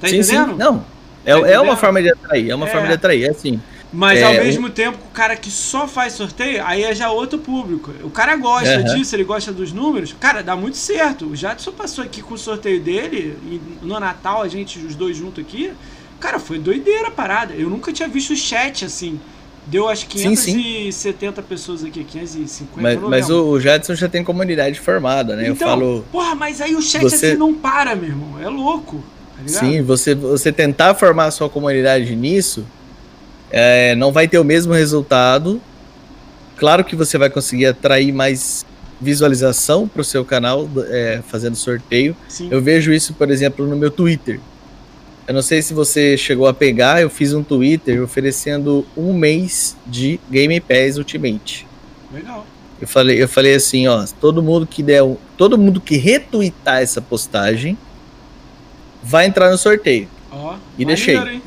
[0.00, 0.34] Tá sim, sim.
[0.34, 0.56] entendendo?
[0.58, 0.84] Não.
[1.24, 1.76] É, Tá é uma entendendo?
[1.76, 2.50] forma de atrair.
[2.50, 2.70] É uma É.
[2.72, 3.24] forma de atrair.
[3.26, 3.60] É assim.
[3.92, 7.38] Mas É, ao mesmo tempo, o cara que só faz sorteio, aí é já outro
[7.38, 7.90] público.
[8.02, 10.14] O cara gosta disso, ele gosta dos números.
[10.20, 11.26] Cara, dá muito certo.
[11.26, 15.16] O Jadson passou aqui com o sorteio dele, e no Natal, a gente, os dois
[15.16, 15.72] juntos aqui.
[16.20, 17.54] Cara, foi doideira a parada.
[17.54, 19.18] Eu nunca tinha visto o chat assim.
[19.66, 22.80] Deu acho Sim, 570 pessoas aqui, 550.
[22.80, 25.48] Mas, mas o, o Jadson já tem comunidade formada, né?
[25.48, 26.04] Então, eu falo.
[26.10, 28.40] porra, mas aí o chat você- assim não para, meu irmão.
[28.40, 29.02] É louco.
[29.36, 29.42] Tá?
[29.46, 32.66] Sim, você, você tentar formar a sua comunidade nisso
[33.50, 35.60] é, não vai ter o mesmo resultado.
[36.56, 38.66] Claro que você vai conseguir atrair mais
[39.00, 42.16] visualização para o seu canal é, fazendo sorteio.
[42.28, 42.48] Sim.
[42.50, 44.40] Eu vejo isso, por exemplo, no meu Twitter.
[45.26, 49.76] Eu não sei se você chegou a pegar, eu fiz um Twitter oferecendo um mês
[49.86, 51.66] de Game Pass Ultimate.
[52.12, 52.46] Legal.
[52.80, 56.80] Eu falei, eu falei assim, ó, todo mundo que der, um- todo mundo que retweetar
[56.80, 57.76] essa postagem
[59.02, 60.08] vai entrar no sorteio.
[60.30, 61.16] Ó, E deixei.
[61.16, 61.42] hein?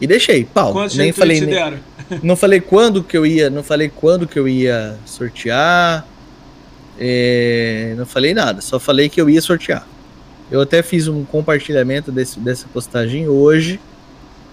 [0.00, 0.72] E deixei, pau.
[0.72, 1.78] Quantos nem falei, nem- deram?
[2.22, 6.06] não falei quando que eu ia, não falei quando que eu ia sortear.
[7.00, 9.86] é, não falei nada, só falei que eu ia sortear.
[10.50, 13.78] Eu até fiz um compartilhamento desse, dessa postagem hoje,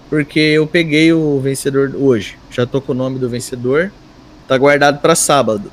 [0.09, 2.37] porque eu peguei o vencedor hoje.
[2.51, 3.91] Já tô com o nome do vencedor,
[4.47, 5.71] tá guardado para sábado.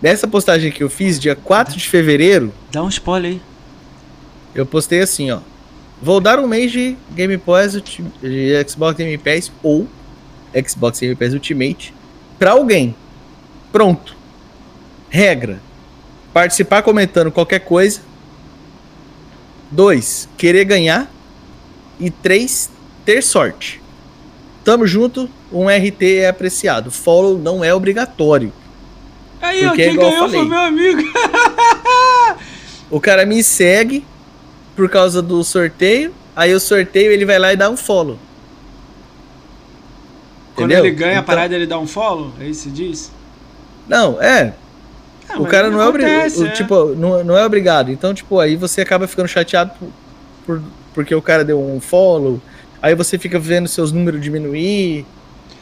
[0.00, 3.40] Nessa postagem que eu fiz, dia 4 de fevereiro, Dá um spoiler aí.
[4.54, 5.40] eu postei assim, ó.
[6.02, 9.86] Vou dar um mês de Game Pass de Xbox Game Pass ou
[10.66, 11.94] Xbox Game Pass Ultimate
[12.40, 12.96] pra alguém.
[13.70, 14.16] Pronto.
[15.08, 15.60] Regra:
[16.34, 18.00] participar comentando qualquer coisa.
[19.70, 21.08] Dois, querer ganhar.
[22.00, 22.68] E três,
[23.04, 23.80] ter sorte.
[24.64, 26.90] Tamo junto, um RT é apreciado.
[26.90, 28.52] Follow não é obrigatório.
[29.40, 31.02] Aí, ó, é quem eu ganhou foi meu amigo.
[32.90, 34.04] O cara me segue
[34.76, 36.12] por causa do sorteio.
[36.34, 38.18] Aí o sorteio ele vai lá e dá um follow.
[40.54, 40.86] Quando Entendeu?
[40.86, 42.32] ele ganha a Então- parada, ele dá um follow?
[42.40, 43.10] É isso que diz?
[43.88, 44.54] Não, é.
[45.28, 46.56] Ah, o cara não é acontece, obrigado.
[46.56, 47.90] Tipo, não, não é obrigado.
[47.90, 49.88] Então, tipo, aí você acaba ficando chateado por,
[50.46, 50.62] por-
[50.94, 52.40] porque o cara deu um follow.
[52.82, 55.06] Aí você fica vendo seus números diminuir.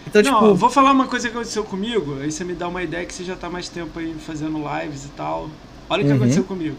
[0.06, 0.54] Então, não, tipo.
[0.54, 3.22] vou falar uma coisa que aconteceu comigo, aí você me dá uma ideia que você
[3.22, 5.48] já tá mais tempo aí fazendo lives e tal.
[5.88, 6.16] Olha o que Uhum.
[6.16, 6.76] aconteceu comigo.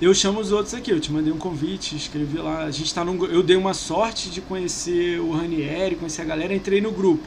[0.00, 2.64] Eu chamo os outros aqui, eu te mandei um convite, escrevi lá.
[2.64, 3.24] A gente tá num.
[3.26, 7.26] Eu dei uma sorte de conhecer o Ranieri, conhecer a galera, entrei no grupo.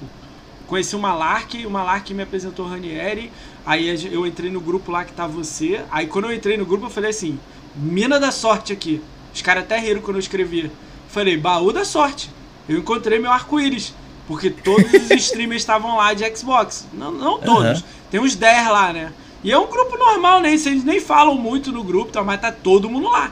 [0.67, 3.31] Conheci o Malark, o Malark me apresentou o Ranieri,
[3.65, 5.83] aí eu entrei no grupo lá que tá você.
[5.89, 7.39] Aí quando eu entrei no grupo, eu falei assim:
[7.75, 9.01] Mina da sorte aqui.
[9.33, 10.71] Os caras até riram quando eu escrevi.
[11.07, 12.29] Falei, baú da sorte.
[12.67, 13.93] Eu encontrei meu arco-íris.
[14.27, 16.87] Porque todos os streamers estavam lá de Xbox.
[16.93, 17.79] Não, não todos.
[17.79, 17.83] Aham.
[18.11, 19.11] Tem uns 10 lá, né?
[19.43, 20.49] E é um grupo normal, né?
[20.51, 22.23] Eles nem falam muito no grupo, tá?
[22.23, 23.31] mas tá todo mundo lá.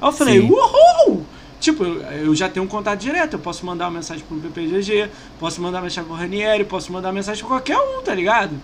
[0.00, 0.50] Aí eu falei, Sim.
[0.50, 1.24] uhul!
[1.58, 3.32] Tipo, eu já tenho um contato direto.
[3.34, 5.08] Eu posso mandar uma mensagem pro PPGG,
[5.40, 8.54] posso mandar uma mensagem pro Ranieri, posso mandar uma mensagem pra qualquer um, tá ligado?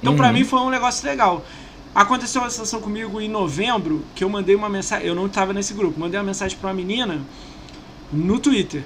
[0.00, 0.32] Então pra Uhum.
[0.34, 1.44] mim foi um negócio legal.
[1.94, 5.06] Aconteceu uma situação comigo em novembro que eu mandei uma mensagem.
[5.06, 7.20] Eu não tava nesse grupo, mandei uma mensagem pra uma menina
[8.12, 8.84] no Twitter,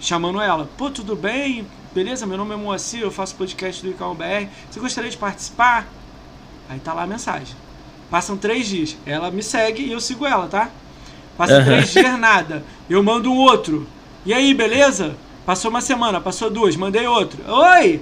[0.00, 0.68] chamando ela.
[0.76, 1.66] Pô, tudo bem?
[1.94, 2.26] Beleza?
[2.26, 4.48] Meu nome é Moacir, eu faço podcast do Icão BR.
[4.70, 5.86] Você gostaria de participar?
[6.72, 7.54] Aí tá lá a mensagem.
[8.10, 8.96] Passam três dias.
[9.04, 10.70] Ela me segue e eu sigo ela, tá?
[11.36, 11.64] Passa Aham.
[11.64, 12.64] três dias, nada.
[12.88, 13.86] Eu mando um outro.
[14.24, 15.14] E aí, beleza?
[15.44, 17.38] Passou uma semana, passou duas, mandei outro.
[17.46, 18.00] Oi!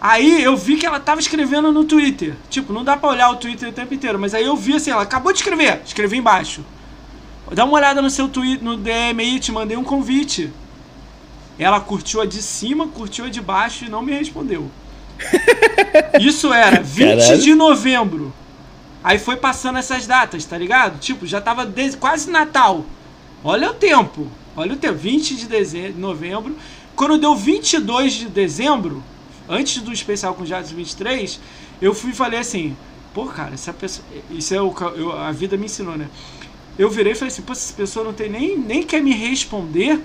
[0.00, 2.36] Aí eu vi que ela tava escrevendo no Twitter.
[2.48, 4.90] Tipo, não dá pra olhar o Twitter o tempo inteiro, mas aí eu vi assim,
[4.90, 5.80] ela acabou de escrever.
[5.84, 6.64] Escrevi embaixo.
[7.52, 10.52] Dá uma olhada no seu tweet, no DM aí, te mandei um convite.
[11.58, 14.70] Ela curtiu a de cima, curtiu a de baixo e não me respondeu.
[16.20, 17.42] Isso era 20 Caralho.
[17.42, 18.32] de novembro.
[19.02, 20.98] Aí foi passando essas datas, tá ligado?
[20.98, 22.84] Tipo, já tava desde quase Natal.
[23.42, 24.26] Olha o tempo.
[24.56, 24.94] Olha o tempo.
[24.94, 26.56] 20 de dezembro, novembro.
[26.96, 29.02] Quando deu 22 de dezembro,
[29.48, 31.38] antes do especial com Jados 23,
[31.82, 32.74] eu fui e falei assim:
[33.12, 34.06] pô, cara, essa pessoa.
[34.30, 36.08] Isso é o que eu- a vida me ensinou, né?
[36.78, 40.00] Eu virei e falei assim: pô, essa pessoa não tem nem, nem quer me responder.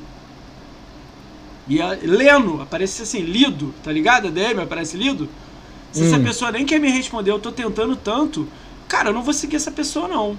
[1.70, 4.28] E a, lendo, aparece assim, lido, tá ligado?
[4.30, 5.30] A DM aparece lido.
[5.92, 6.24] Se essa Hum.
[6.24, 8.48] pessoa nem quer me responder, eu tô tentando tanto,
[8.88, 10.38] cara, eu não vou seguir essa pessoa, não.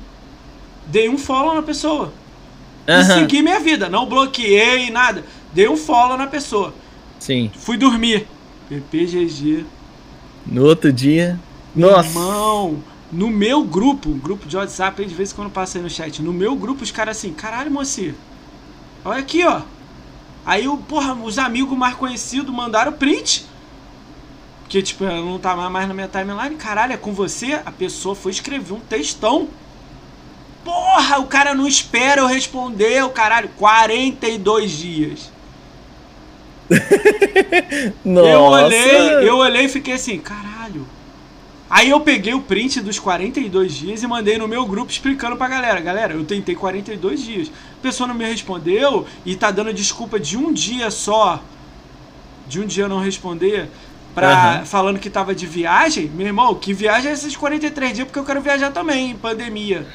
[0.87, 2.13] Dei um follow na pessoa.
[2.93, 3.89] E Aham, segui minha vida.
[3.89, 5.25] Não bloqueei, nada.
[5.53, 6.75] Dei um follow na pessoa.
[7.19, 7.51] Sim.
[7.55, 8.29] Fui dormir.
[8.69, 9.67] PPGG.
[10.47, 11.39] No outro dia.
[11.75, 12.09] Nossa.
[12.09, 15.91] Irmão, no meu grupo, grupo de WhatsApp, aí de vez em quando passa aí no
[15.91, 18.15] chat, no meu grupo os caras assim, caralho, moci,
[19.05, 19.63] olha aqui, ó.
[20.45, 23.47] Aí, o, porra, os amigos mais conhecidos mandaram print.
[24.63, 26.57] Porque, tipo, eu não tava mais na minha timeline.
[26.57, 27.61] Caralho, é com você?
[27.67, 29.49] A pessoa foi escrever um textão.
[30.65, 33.51] Porra, o cara não espera eu responder, o caralho.
[33.59, 35.33] 42 dias.
[38.05, 38.29] Nossa.
[38.29, 40.87] Eu olhei, eu olhei e fiquei assim, caralho.
[41.71, 45.47] Aí eu peguei o print dos 42 dias e mandei no meu grupo explicando pra
[45.47, 45.81] galera.
[45.81, 47.49] Galera, eu tentei 42 dias.
[47.79, 51.41] A pessoa não me respondeu e tá dando desculpa de um dia só.
[52.49, 53.71] De um dia não responder.
[54.13, 54.65] Pra, Aham.
[54.65, 56.11] Falando que tava de viagem.
[56.13, 58.05] Meu irmão, que viagem é esses 43 dias?
[58.05, 59.87] Porque eu quero viajar também, em pandemia.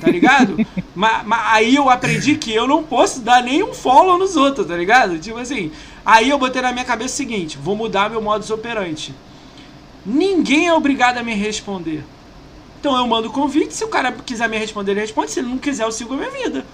[0.00, 0.56] Tá ligado?
[0.92, 5.16] mas, aí eu aprendi que eu não posso dar nenhum follow nos outros, tá ligado?
[5.20, 5.70] Tipo assim.
[6.04, 9.14] Aí eu botei na minha cabeça o seguinte: vou mudar meu modus operandi.
[10.04, 12.04] Ninguém é obrigado a me responder.
[12.80, 15.30] Então eu mando convite, se o cara quiser me responder, ele responde.
[15.30, 16.66] Se ele não quiser, eu sigo a minha vida.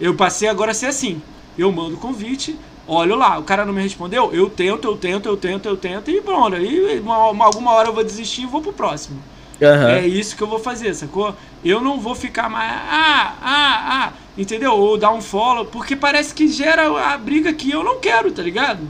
[0.00, 1.22] Eu passei agora a ser assim.
[1.56, 2.54] Eu mando convite,
[2.86, 6.10] olho lá, o cara não me respondeu, eu tento, eu tento, eu tento, eu tento
[6.10, 6.54] e pronto.
[6.54, 9.18] Aí uma, uma- alguma hora eu vou desistir e vou pro próximo.
[9.62, 9.88] Aham.
[9.90, 11.34] É isso que eu vou fazer, sacou?
[11.64, 12.70] Eu não vou ficar mais.
[12.70, 14.72] Ah, ah, ah, entendeu?
[14.74, 18.42] Ou dar um follow, porque parece que gera a briga que eu não quero, tá
[18.42, 18.80] ligado?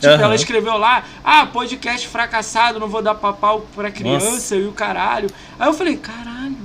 [0.00, 0.22] Tipo, Aham.
[0.24, 4.56] ela escreveu lá, ah, podcast fracassado, não vou dar papau pra criança Nossa.
[4.56, 5.28] e o caralho.
[5.58, 6.56] Aí eu falei, caralho.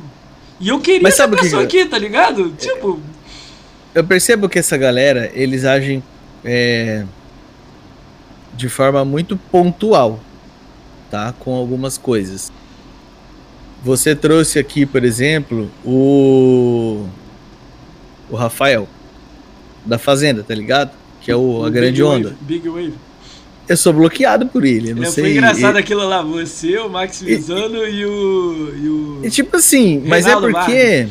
[0.60, 2.50] E eu queria Mas essa sabe que pessoa que- aqui, tá ligado?
[2.52, 3.00] Tipo,
[3.94, 6.02] Eu percebo que essa galera, eles agem
[6.44, 7.06] é,
[8.54, 10.20] de forma muito pontual,
[11.12, 11.34] tá?
[11.40, 12.52] Com algumas coisas.
[13.84, 17.06] Você trouxe aqui, por exemplo, o
[18.30, 18.88] o Rafael
[19.86, 20.92] da Fazenda, tá ligado?
[21.22, 22.36] Que é o, a o grande Big onda.
[22.42, 22.94] Big Wave.
[23.68, 25.24] Eu sou bloqueado por ele, não É, sei.
[25.24, 28.76] foi engraçado e, aquilo lá, você, o Max Visano e, o.
[28.76, 29.22] E o...
[29.24, 31.08] e tipo assim, mas Reinaldo é porque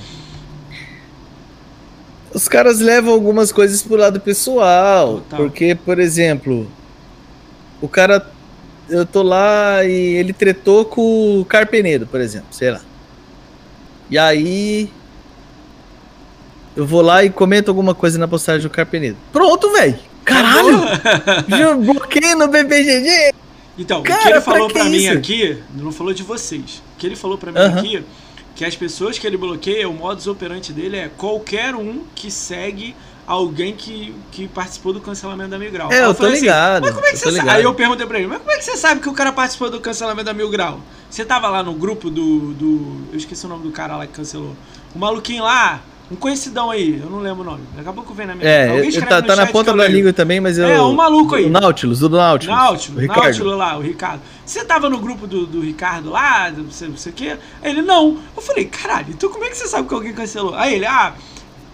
[2.33, 5.19] os caras levam algumas coisas pro lado pessoal.
[5.21, 5.39] Total.
[5.39, 6.67] Porque, por exemplo,
[7.81, 8.31] o cara.
[8.89, 12.81] Eu tô lá e ele tretou com o Carpenedo, por exemplo, sei lá.
[14.11, 14.91] E aí.
[16.77, 19.17] Eu vou lá e comento alguma coisa na postagem do Carpenedo.
[19.33, 19.97] Pronto, velho!
[20.25, 20.81] Caralho!
[21.49, 23.35] Já bloqueei no BBGG!
[23.77, 25.19] Então, o Cara, que ele pra falou que pra mim isso?
[25.19, 26.83] aqui, não falou de vocês.
[26.95, 27.79] O que ele falou pra mim Aham.
[27.81, 28.05] aqui,
[28.55, 32.95] que as pessoas que ele bloqueia, o modus operandi dele é qualquer um que segue
[33.27, 35.91] alguém que, que participou do cancelamento da Mil Grau.
[35.91, 36.83] É, Aí eu tô assim, ligado.
[36.83, 37.51] mas como é que eu você sabe?
[37.51, 39.71] Aí eu perguntei pra ele, mas como é que você sabe que o cara participou
[39.71, 40.79] do cancelamento da Mil Grau?
[41.11, 42.53] Você tava lá no grupo do.
[42.55, 44.55] do eu esqueci o nome do cara lá que cancelou.
[44.95, 45.81] O maluquinho lá,
[46.15, 47.63] um conhecidão aí, eu não lembro o nome.
[47.77, 50.41] Daqui a pouco vem na minha É, eu- tá, tá na ponta da língua também,
[50.41, 50.67] mas eu.
[50.67, 51.47] É, um maluco aí.
[51.47, 52.57] O Nautilus, do Nautilus.
[52.57, 53.23] Nautilus, o Ricardo.
[53.25, 54.23] Nautilus lá, o Ricardo.
[54.47, 57.37] Você tava no grupo do, do Ricardo lá, não sei, não sei o quê?
[57.63, 58.19] Aí Ele, não.
[58.37, 60.55] Eu falei, caralho, então como é que você sabe que alguém cancelou?
[60.55, 61.15] Aí ele, ah,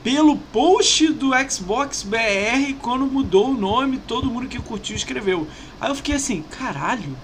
[0.02, 5.46] pelo post do Xbox BR, quando mudou o nome, todo mundo que curtiu escreveu.
[5.80, 7.14] Aí eu fiquei assim, caralho,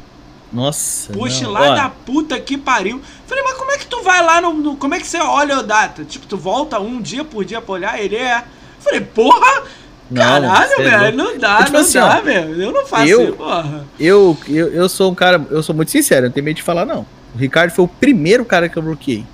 [0.53, 1.13] Nossa.
[1.45, 1.53] não.
[1.53, 3.01] lá Ó, da puta que pariu.
[3.27, 5.57] Falei, mas como é que tu vai lá no, no- Como é que você olha
[5.57, 6.05] a data?
[6.05, 8.01] Tipo, tu volta um dia por dia pra olhar?
[8.01, 8.45] Ele é.
[8.81, 9.63] Falei, porra!
[10.09, 12.63] não, Caralho, é velho, não dá, É tipo não assim, dá, velho.
[12.63, 13.85] Eu não faço eu- isso, porra.
[13.99, 15.45] Eu, eu, eu sou um cara.
[15.51, 17.05] Eu sou muito sincero, eu não tenho medo de falar, não.
[17.35, 19.25] O Ricardo foi o primeiro cara que eu bloqueei.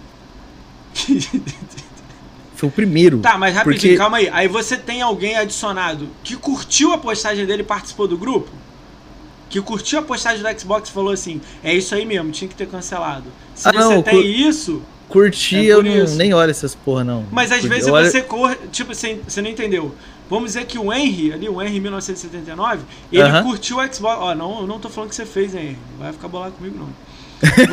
[2.55, 3.19] Foi o primeiro.
[3.19, 4.29] Tá, mas rapidinho, Porque- calma aí.
[4.33, 8.51] Aí você tem alguém adicionado que curtiu a postagem dele e participou do grupo?
[9.53, 12.55] Que curtiu a postagem do Xbox e falou assim: é isso aí mesmo, tinha que
[12.55, 13.25] ter cancelado.
[13.55, 14.81] Se Ah, você não, tem isso,
[15.11, 17.27] Curti, É eu não, nem olho essas porra, não.
[17.31, 18.57] mas às Curti- vezes eu olho- você corre.
[18.73, 19.95] Tipo, você, você não entendeu.
[20.31, 22.81] Vamos dizer que o Henry, ali, o Henry 1979,
[23.13, 23.43] ele Aham.
[23.43, 24.17] curtiu o Xbox.
[24.19, 25.79] Ó, não, eu não tô falando que você fez, hein, Henry.
[25.99, 26.89] Não vai ficar bolado comigo, não.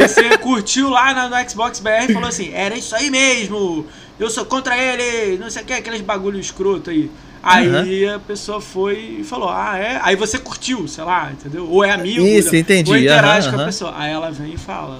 [0.06, 3.86] Você curtiu lá no Xbox BR e falou assim: era isso aí mesmo,
[4.20, 7.10] eu sou contra ele, não sei o que, aqueles bagulho escroto aí.
[7.42, 10.00] Aí a pessoa foi e falou: Ah, é?
[10.04, 11.68] Aí você curtiu, sei lá, entendeu?
[11.70, 13.94] Ou é amigo, Isso, entendi, ou interage aham, com a pessoa.
[13.98, 15.00] Aí ela vem e fala.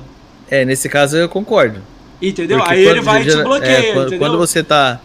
[0.50, 1.82] É, nesse caso eu concordo.
[2.22, 2.58] Entendeu?
[2.58, 5.00] Porque aí ele quando- vai e te bloqueia, é, quando, quando você tá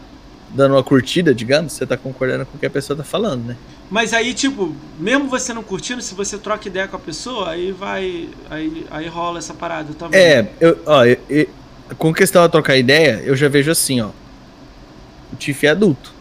[0.50, 3.56] dando uma curtida, digamos, você tá concordando com o que a pessoa tá falando, né?
[3.90, 7.72] Mas aí, tipo, mesmo você não curtindo, se você troca ideia com a pessoa, aí
[7.72, 8.28] vai.
[8.48, 10.18] Aí, aí rola essa parada também.
[10.18, 11.48] É, eu, ó, eu- eu-
[11.98, 14.08] com questão a trocar ideia, eu já vejo assim, ó.
[15.32, 16.13] O Tiff é adulto.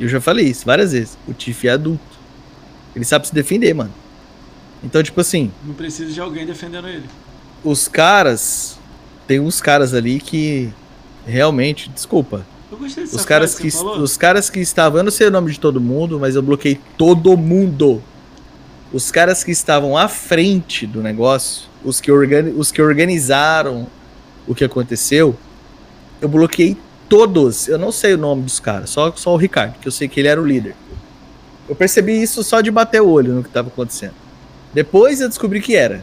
[0.00, 1.18] Eu já falei isso várias vezes.
[1.28, 2.00] O Tiff é adulto.
[2.96, 3.92] Ele sabe se defender, mano.
[4.82, 7.04] Então, tipo assim, Não precisa de alguém defendendo ele.
[7.62, 8.78] os caras.
[9.26, 10.72] Tem uns caras ali que
[11.26, 12.44] realmente, desculpa.
[12.72, 13.98] Eu gostei dessa Os caras que, falou.
[14.00, 16.80] os caras que estavam, eu não sei o nome de todo mundo, mas eu bloqueei
[16.96, 18.02] todo mundo.
[18.92, 23.86] Os caras que estavam à frente do negócio, os que, organi os que organizaram
[24.48, 25.36] o que aconteceu,
[26.20, 26.76] eu bloqueei
[27.10, 27.68] todos.
[27.68, 30.20] Eu não sei o nome dos caras, só, só o Ricardo, que eu sei que
[30.20, 30.74] ele era o líder.
[31.68, 34.14] Eu percebi isso só de bater o olho no que estava acontecendo.
[34.72, 36.02] Depois eu descobri que era.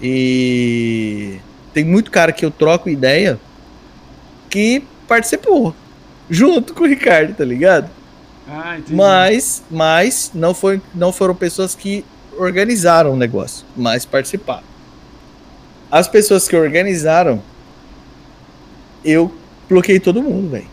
[0.00, 1.38] E
[1.72, 3.38] tem muito cara que eu troco ideia
[4.48, 5.74] que participou
[6.30, 7.90] junto com o Ricardo, tá ligado?
[8.48, 8.94] Ah, entendi.
[8.94, 12.04] Mas, mas não, foi, não foram pessoas que
[12.38, 14.64] organizaram o negócio, mas participaram.
[15.90, 17.42] As pessoas que organizaram,
[19.04, 19.32] eu
[19.68, 20.66] bloqueei todo mundo, velho.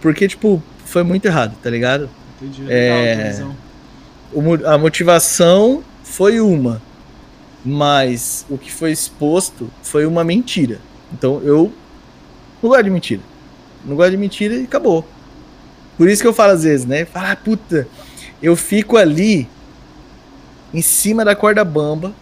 [0.00, 2.08] Porque, tipo, foi muito errado, tá ligado?
[2.40, 2.64] Entendi.
[2.68, 3.34] É,
[4.34, 6.82] Legal, a motivação foi uma,
[7.64, 10.78] mas o que foi exposto foi uma mentira.
[11.12, 11.72] Então eu
[12.62, 13.22] não gosto de mentira.
[13.84, 15.06] Não gosto de mentira e acabou.
[15.96, 17.04] Por isso que eu falo às vezes, né?
[17.04, 17.88] Fala, ah, puta,
[18.42, 19.48] eu fico ali
[20.74, 22.12] em cima da corda bamba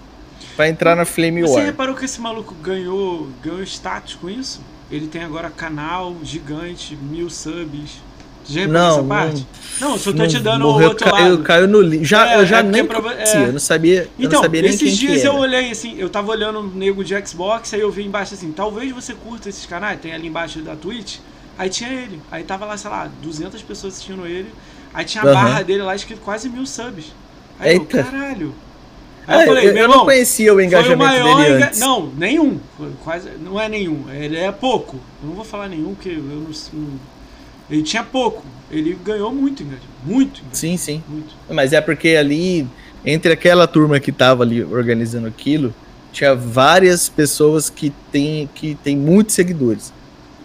[0.57, 1.65] pra entrar na Flame Você War.
[1.65, 4.61] reparou que esse maluco ganhou, ganhou status com isso?
[4.91, 8.03] Ele tem agora canal gigante, mil subs.
[8.47, 9.47] Já Não, essa não- parte?
[9.81, 11.43] Não, só tô Não te dando o morreu, outro caiu, lado.
[11.43, 12.05] caiu no li...
[12.05, 13.49] Já, É, eu já é nem pra- conhecia, é.
[13.49, 15.95] eu não sabia, eu Então, não sabia nem quem esses que dias eu olhei assim,
[15.99, 19.49] eu tava olhando um nego de Xbox, aí eu vi embaixo assim, talvez você curta
[19.49, 21.17] esses canais, tem ali embaixo da Twitch,
[21.57, 24.51] aí tinha ele, aí tava lá, sei lá, 200 pessoas assistindo ele,
[24.93, 25.35] aí tinha a Aham.
[25.35, 27.07] barra dele lá escrito quase mil subs.
[27.59, 28.03] Aí eu, Eita.
[28.05, 28.55] caralho.
[29.27, 31.63] Aí eu falei, eu, meu eu irmão, não conhecia o foi o engajamento maior dele
[31.65, 31.81] antes.
[31.81, 32.59] Não, nenhum.
[33.03, 34.05] Quase, não é nenhum.
[34.13, 34.97] Ele é pouco.
[35.23, 37.01] Eu não vou falar nenhum, porque eu não, não-
[37.71, 38.43] Ele tinha pouco.
[38.71, 39.89] Ele ganhou muito engajamento.
[40.05, 40.59] Muito engajamento.
[40.59, 41.03] Sim, sim.
[41.09, 41.35] Muito.
[41.51, 42.67] Mas é porque ali,
[43.05, 45.75] entre aquela turma que tava ali organizando aquilo,
[46.13, 49.93] tinha várias pessoas que tem, que tem muitos seguidores.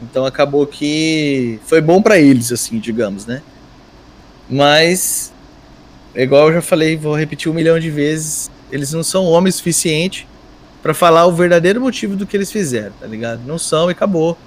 [0.01, 3.41] Então acabou que foi bom pra eles, assim, digamos, né?
[4.49, 5.31] Mas,
[6.15, 10.28] igual eu já falei, vou repetir um milhão de vezes, eles não são homens suficiente
[10.82, 13.41] pra falar o verdadeiro motivo do que eles fizeram, tá ligado?
[13.46, 14.38] Não são e acabou.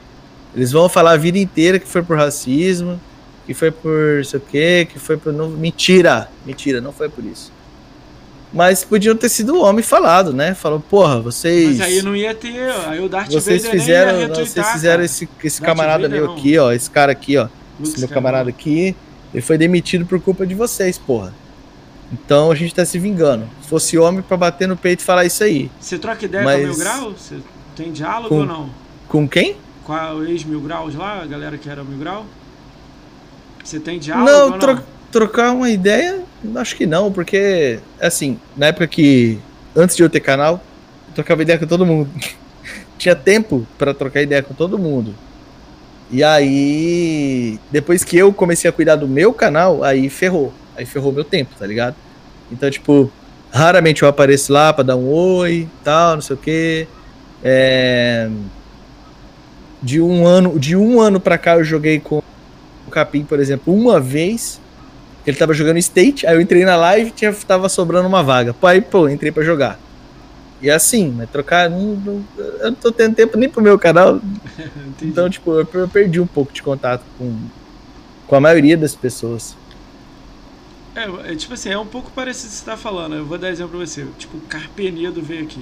[0.55, 3.01] Eles vão falar a vida inteira que foi por racismo,
[3.47, 5.33] que foi por sei o quê, que foi por.
[5.33, 6.29] Não, mentira!
[6.45, 7.53] Mentira, não foi por isso.
[8.53, 10.55] Mas podiam ter sido o homem falado, né?
[10.55, 11.79] Falou, porra, vocês.
[11.79, 12.71] Mas aí não ia ter.
[12.87, 15.05] Aí o Darth vocês Vader fizeram, ia retweetar, vocês fizeram cara.
[15.07, 16.37] esse, esse Darth camarada Vader meu não.
[16.37, 16.71] aqui, ó.
[16.71, 17.49] Esse cara aqui, ó.
[17.81, 18.95] Luke Esse meu camarada aqui.
[19.33, 21.33] Ele foi demitido por culpa de vocês, porra.
[22.13, 23.49] Então a gente tá se vingando.
[23.63, 25.71] Se fosse homem pra bater no peito e falar isso aí.
[25.81, 27.11] Você troca ideia Mas- com o Mil Grau?
[27.13, 27.37] Você
[27.75, 28.71] tem diálogo Com- ou não?
[29.09, 29.57] Com quem?
[29.85, 32.27] Com a ex-Mil Graus lá, a galera que era Mil Grau?
[33.65, 34.59] Você tem diálogo não, ou não?
[34.59, 36.21] tro- trocar uma ideia,
[36.57, 39.39] acho que não, porque, assim, na época que,
[39.75, 40.61] antes de eu ter canal,
[41.09, 42.11] eu trocava ideia com todo mundo.
[42.99, 45.15] Tinha tempo pra trocar ideia com todo mundo.
[46.11, 50.53] E aí, depois que eu comecei a cuidar do meu canal, aí ferrou.
[50.77, 51.95] Aí ferrou meu tempo, tá ligado?
[52.51, 53.11] Então, tipo,
[53.51, 56.87] raramente eu apareço lá pra dar um oi, tal, não sei o quê.
[57.43, 58.29] É...
[59.83, 62.23] De um ano, de um ano pra cá eu joguei com
[62.87, 64.61] o Capim, por exemplo, uma vez.
[65.27, 68.53] Ele tava jogando State, aí eu entrei na live e tinha, tava sobrando uma vaga.
[68.55, 69.79] Pô, aí, pô, entrei pra jogar.
[70.61, 71.69] E assim, mas trocar.
[71.69, 74.21] Não, não- eu não tô tendo tempo nem pro meu canal.
[75.03, 77.35] Então, tipo, eu, eu perdi um pouco de contato com,
[78.29, 79.57] com a maioria das pessoas.
[80.95, 83.15] É, é, tipo assim, é um pouco parecido com o que você tá falando.
[83.15, 84.07] Eu vou dar exemplo pra você.
[84.19, 85.61] Tipo, o Carpenedo veio aqui.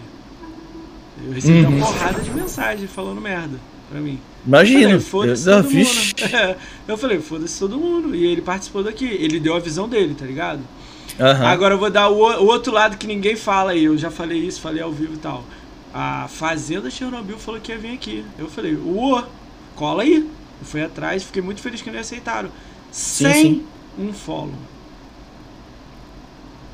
[1.25, 1.77] Eu recebi Uhum.
[1.77, 3.59] uma porrada de mensagem falando merda
[3.91, 4.19] pra mim.
[4.47, 4.83] Imagina.
[4.89, 6.35] Falei, foda-se eu, todo mundo.
[6.35, 6.57] É,
[6.89, 8.15] eu falei, foda-se todo mundo.
[8.15, 9.05] E ele participou daqui.
[9.07, 10.61] Ele deu a visão dele, tá ligado?
[11.19, 11.47] Aham.
[11.47, 13.85] Agora eu vou dar o, o outro lado que ninguém fala aí.
[13.85, 15.45] Eu já falei isso, falei ao vivo e tal.
[15.93, 18.25] A Fazenda Chernobyl falou que ia vir aqui.
[18.39, 19.23] Eu falei, uô,
[19.77, 20.17] cola aí.
[20.61, 22.49] Eu fui atrás, fiquei muito feliz que eles aceitaram.
[22.91, 23.65] Sem sim.
[23.99, 24.55] um follow.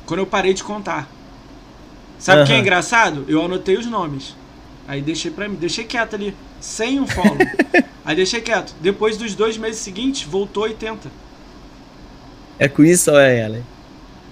[0.07, 1.07] Quando eu parei de contar.
[2.17, 3.25] Sabe o que é engraçado?
[3.27, 4.35] Eu anotei os nomes.
[4.87, 6.33] Aí deixei pra mim, deixei quieto ali.
[6.59, 7.37] Sem um follow.
[8.03, 8.73] aí deixei quieto.
[8.81, 11.11] Depois dos dois meses seguintes, voltou 80.
[12.57, 13.61] É com isso ou é ela?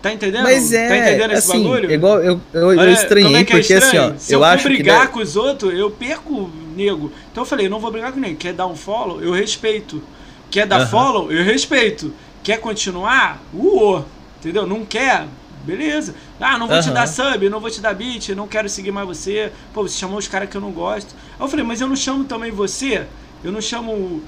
[0.01, 0.43] Tá entendendo?
[0.43, 0.87] Mas é.
[0.87, 1.91] Tá entendendo esse assim, bagulho?
[1.91, 4.19] igual eu, eu, eu Olha, estranhei, como é que é porque assim, ó, estranho?
[4.19, 4.67] Se eu, eu, for que.
[4.69, 7.11] brigar deve- com os outros, eu perco o nego.
[7.31, 8.35] Então eu falei, não vou brigar com ninguém.
[8.35, 9.21] Quer dar um follow?
[9.21, 10.01] Eu respeito.
[10.49, 10.87] Quer dar Aham.
[10.87, 11.31] follow?
[11.31, 12.13] Eu respeito.
[12.43, 13.43] Quer continuar?
[13.53, 14.03] Uô.
[14.39, 14.65] Entendeu?
[14.65, 15.27] Não quer?
[15.65, 16.13] Beleza.
[16.39, 16.93] Ah, não vou te Aham.
[16.93, 19.51] dar sub, não vou te dar beat, não quero seguir mais você.
[19.73, 21.15] Pô, você chamou os caras que eu não gosto.
[21.39, 23.07] Aí eu falei, mas eu não chamo também você?
[23.43, 24.21] Eu não chamo.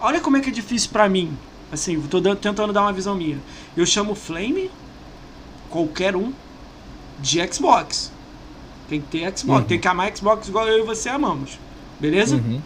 [0.00, 1.36] Olha como é que é difícil pra mim.
[1.72, 3.38] Assim, tô dando- tentando dar uma visão minha.
[3.76, 4.70] Eu chamo Flame,
[5.70, 6.32] qualquer um,
[7.18, 8.12] de Xbox.
[8.88, 9.66] Tem que ter Xbox, Uhum.
[9.66, 11.58] tem que amar Xbox igual eu e você amamos.
[11.98, 12.36] Beleza?
[12.36, 12.60] Uhum.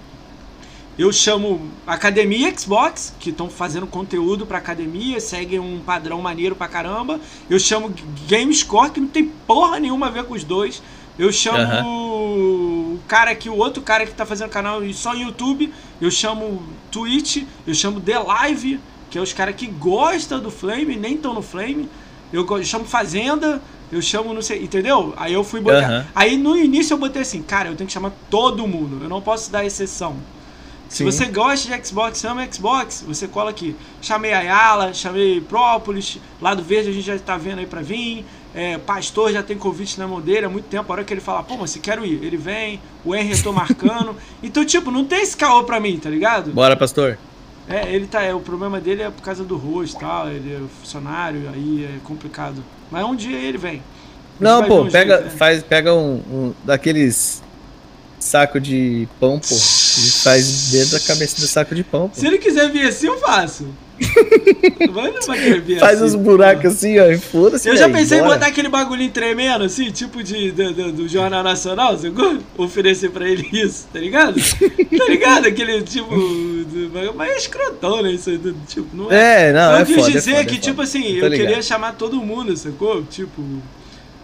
[0.99, 6.67] Eu chamo Academia Xbox, que estão fazendo conteúdo pra academia, seguem um padrão maneiro pra
[6.67, 7.21] caramba.
[7.49, 7.95] Eu chamo
[8.29, 10.83] GameScore, que não tem porra nenhuma a ver com os dois.
[11.17, 15.73] Eu chamo o cara que o outro cara que tá fazendo canal só no YouTube.
[16.01, 20.97] Eu chamo Twitch, eu chamo The Live, que é os caras que gostam do Flame,
[20.97, 21.89] nem estão no Flame.
[22.33, 23.63] Eu chamo Fazenda,
[23.93, 25.15] eu chamo não sei, entendeu?
[25.17, 26.09] Aí eu fui botar.
[26.13, 29.21] Aí no início eu botei assim, cara, eu tenho que chamar todo mundo, eu não
[29.23, 30.17] posso dar exceção.
[30.89, 31.05] Se Sim.
[31.05, 33.77] você gosta de Xbox, ama Xbox, você cola aqui.
[34.01, 38.25] Chamei a Yala, chamei Própolis, Lado Verde a gente já tá vendo aí pra vir.
[38.55, 40.91] É, Pastor já tem convite na mão dele há muito tempo.
[40.91, 42.81] A hora que ele fala, pô, mas você quero ir, ele vem.
[43.05, 44.17] O Henry eu tô marcando.
[44.43, 46.53] então, tipo, não tem esse caô pra mim, tá ligado?
[46.53, 47.19] Bora, pastor.
[47.69, 48.23] É, ele tá.
[48.23, 50.31] É, o problema dele é por causa do rosto e tal.
[50.31, 52.65] Ele é funcionário, aí é complicado.
[52.91, 53.83] Mas um dia ele vem.
[54.41, 55.37] Não, pô, pega, jeito, né?
[55.37, 57.43] faz, pega um, um daqueles
[58.19, 59.55] saco de pão, pô.
[60.07, 62.15] E faz dentro da cabeça do saco de pão, pô.
[62.21, 63.67] Se ele quiser vir assim, eu faço.
[64.95, 67.69] Mas não vai querer ver Faz assim, uns buracos assim, ó, e foda-se.
[67.69, 68.35] Eu já velho, pensei em bora.
[68.35, 72.39] botar aquele bagulhinho tremendo, assim, tipo de, do, do- do Jornal Nacional, sacou?
[72.57, 74.35] Oferecer pra ele isso, tá ligado?
[74.41, 75.47] tá ligado?
[75.47, 76.15] Aquele tipo.
[76.15, 78.13] do- mas é escrotão, né?
[78.13, 78.39] Isso aí,
[78.69, 79.49] tipo, não é.
[79.49, 80.63] É, não, eu é quis foda, é dizer foda, é que, foda.
[80.63, 81.31] tipo assim, eu ligado.
[81.49, 83.03] queria chamar todo mundo, sacou?
[83.03, 83.43] Tipo,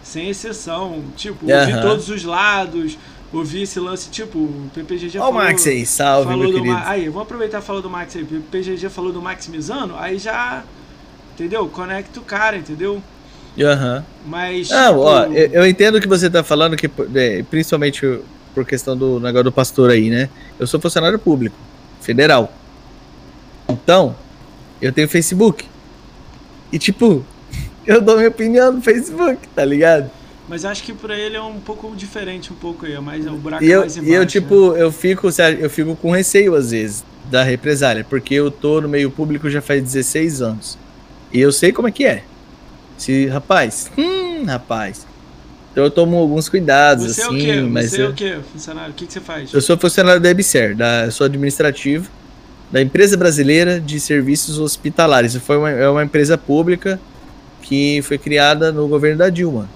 [0.03, 1.03] sem exceção.
[1.17, 1.81] Tipo, Aham.
[1.81, 2.97] todos os lados,
[3.33, 5.33] ouvir esse lance, tipo, o PPG já Ó o.
[5.33, 6.73] Max aí, salve, falou meu do querido.
[6.73, 8.23] Ma- Aí, vamos aproveitar e falar do Max aí.
[8.23, 10.63] O PGG falou do maximizando, aí já.
[11.33, 11.67] Entendeu?
[11.67, 13.01] Conecta o cara, entendeu?
[13.59, 14.03] Aham.
[14.25, 14.69] Mas.
[14.69, 18.19] Não, tipo, ó, eu, eu entendo o que você tá falando, que, é, principalmente
[18.53, 20.29] por questão do negócio do pastor aí, né?
[20.57, 21.55] Eu sou funcionário público,
[22.01, 22.53] federal.
[23.67, 24.15] Então,
[24.81, 25.65] eu tenho Facebook.
[26.71, 27.25] E tipo,
[27.85, 30.09] eu dou minha opinião no Facebook, tá ligado?
[30.47, 32.93] Mas acho que pra ele é um pouco diferente, um pouco aí.
[32.93, 34.15] É mais, o buraco E é eu, mais e embaixo.
[34.15, 34.25] eu né?
[34.27, 35.27] tipo, eu fico,
[35.59, 39.61] eu fico com receio às vezes da represália, porque eu tô no meio público já
[39.61, 40.77] faz 16 anos.
[41.33, 42.23] E eu sei como é que é.
[42.97, 45.07] Se, rapaz, hum, rapaz.
[45.71, 47.61] Então eu tomo alguns cuidados, Você é o assim, quê?
[47.61, 48.91] mas Você é eu, o quê, funcionário?
[48.91, 49.51] O que, que você faz?
[49.53, 52.09] eu sou funcionário da EBSER, da, eu sou administrativo
[52.71, 55.35] da Empresa Brasileira de Serviços Hospitalares.
[55.37, 56.99] Foi uma, é uma empresa pública
[57.61, 59.67] que foi criada no governo da Dilma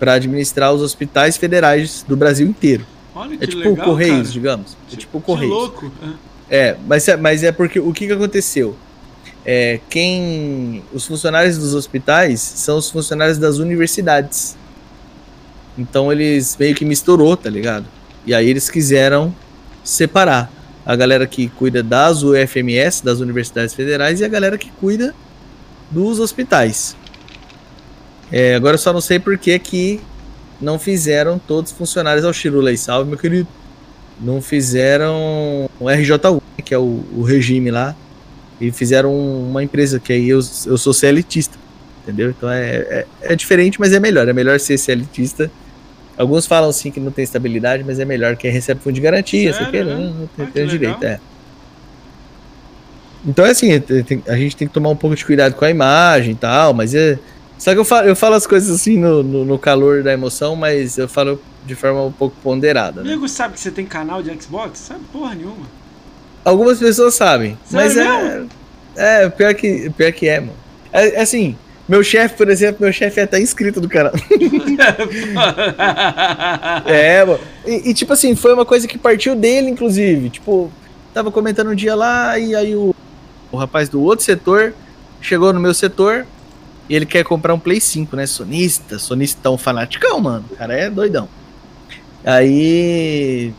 [0.00, 2.84] para administrar os hospitais federais do Brasil inteiro.
[3.14, 4.32] Olha que É tipo legal, o Correios, cara.
[4.32, 4.76] digamos.
[4.92, 5.52] É tipo o Que Correios.
[5.54, 5.92] louco.
[6.50, 8.74] É, mas é, mas é porque o que, que aconteceu?
[9.44, 10.82] É, quem.
[10.92, 14.56] Os funcionários dos hospitais são os funcionários das universidades.
[15.78, 17.86] Então eles meio que misturou, tá ligado?
[18.26, 19.34] E aí eles quiseram
[19.84, 20.52] separar
[20.84, 25.14] a galera que cuida das UFMS, das universidades federais, e a galera que cuida
[25.90, 26.96] dos hospitais.
[28.32, 30.00] É, agora eu só não sei por que que
[30.60, 33.48] não fizeram todos os funcionários ao Chirula aí, salve, meu querido
[34.20, 37.96] não fizeram o RJU, que é o, o regime lá,
[38.60, 41.56] e fizeram uma empresa que aí eu, eu sou CLTista,
[42.02, 42.28] entendeu?
[42.28, 44.28] Então é, é, é diferente, mas é melhor.
[44.28, 45.50] É melhor ser CLTista.
[46.18, 49.54] Alguns falam assim que não tem estabilidade, mas é melhor que recebe fundo de garantia,
[49.54, 49.94] Sério, quer, né?
[49.94, 50.78] não, não tem, Ah, que tem legal.
[50.78, 51.18] direito, é.
[53.26, 55.64] Então é assim, tem- tem- a gente tem que tomar um pouco de cuidado com
[55.64, 57.18] a imagem e tal, mas é.
[57.60, 60.56] Só que eu falo, eu falo as coisas assim no, no, no calor da emoção,
[60.56, 63.02] mas eu falo de forma um pouco ponderada.
[63.02, 63.12] Né?
[63.12, 64.78] Amigo, sabe que você tem canal de Xbox?
[64.78, 65.66] Sabe porra nenhuma.
[66.42, 68.48] Algumas pessoas sabem, mas Sério
[68.96, 70.54] é, é pior que pior que é, mano.
[70.90, 71.54] É, é assim,
[71.86, 74.14] meu chefe, por exemplo, meu chefe é até inscrito do canal.
[76.86, 77.40] é, mano.
[77.66, 80.30] E, e, tipo assim, foi uma coisa que partiu dele, inclusive.
[80.30, 80.72] Tipo,
[81.12, 82.94] tava comentando um dia lá e aí o,
[83.52, 84.72] o rapaz do outro setor
[85.20, 86.24] chegou no meu setor
[86.90, 88.26] e ele quer comprar um Play 5, né?
[88.26, 90.44] Sonista, sonistão fanaticão, mano.
[90.50, 91.28] O cara é doidão.
[92.24, 93.54] Aí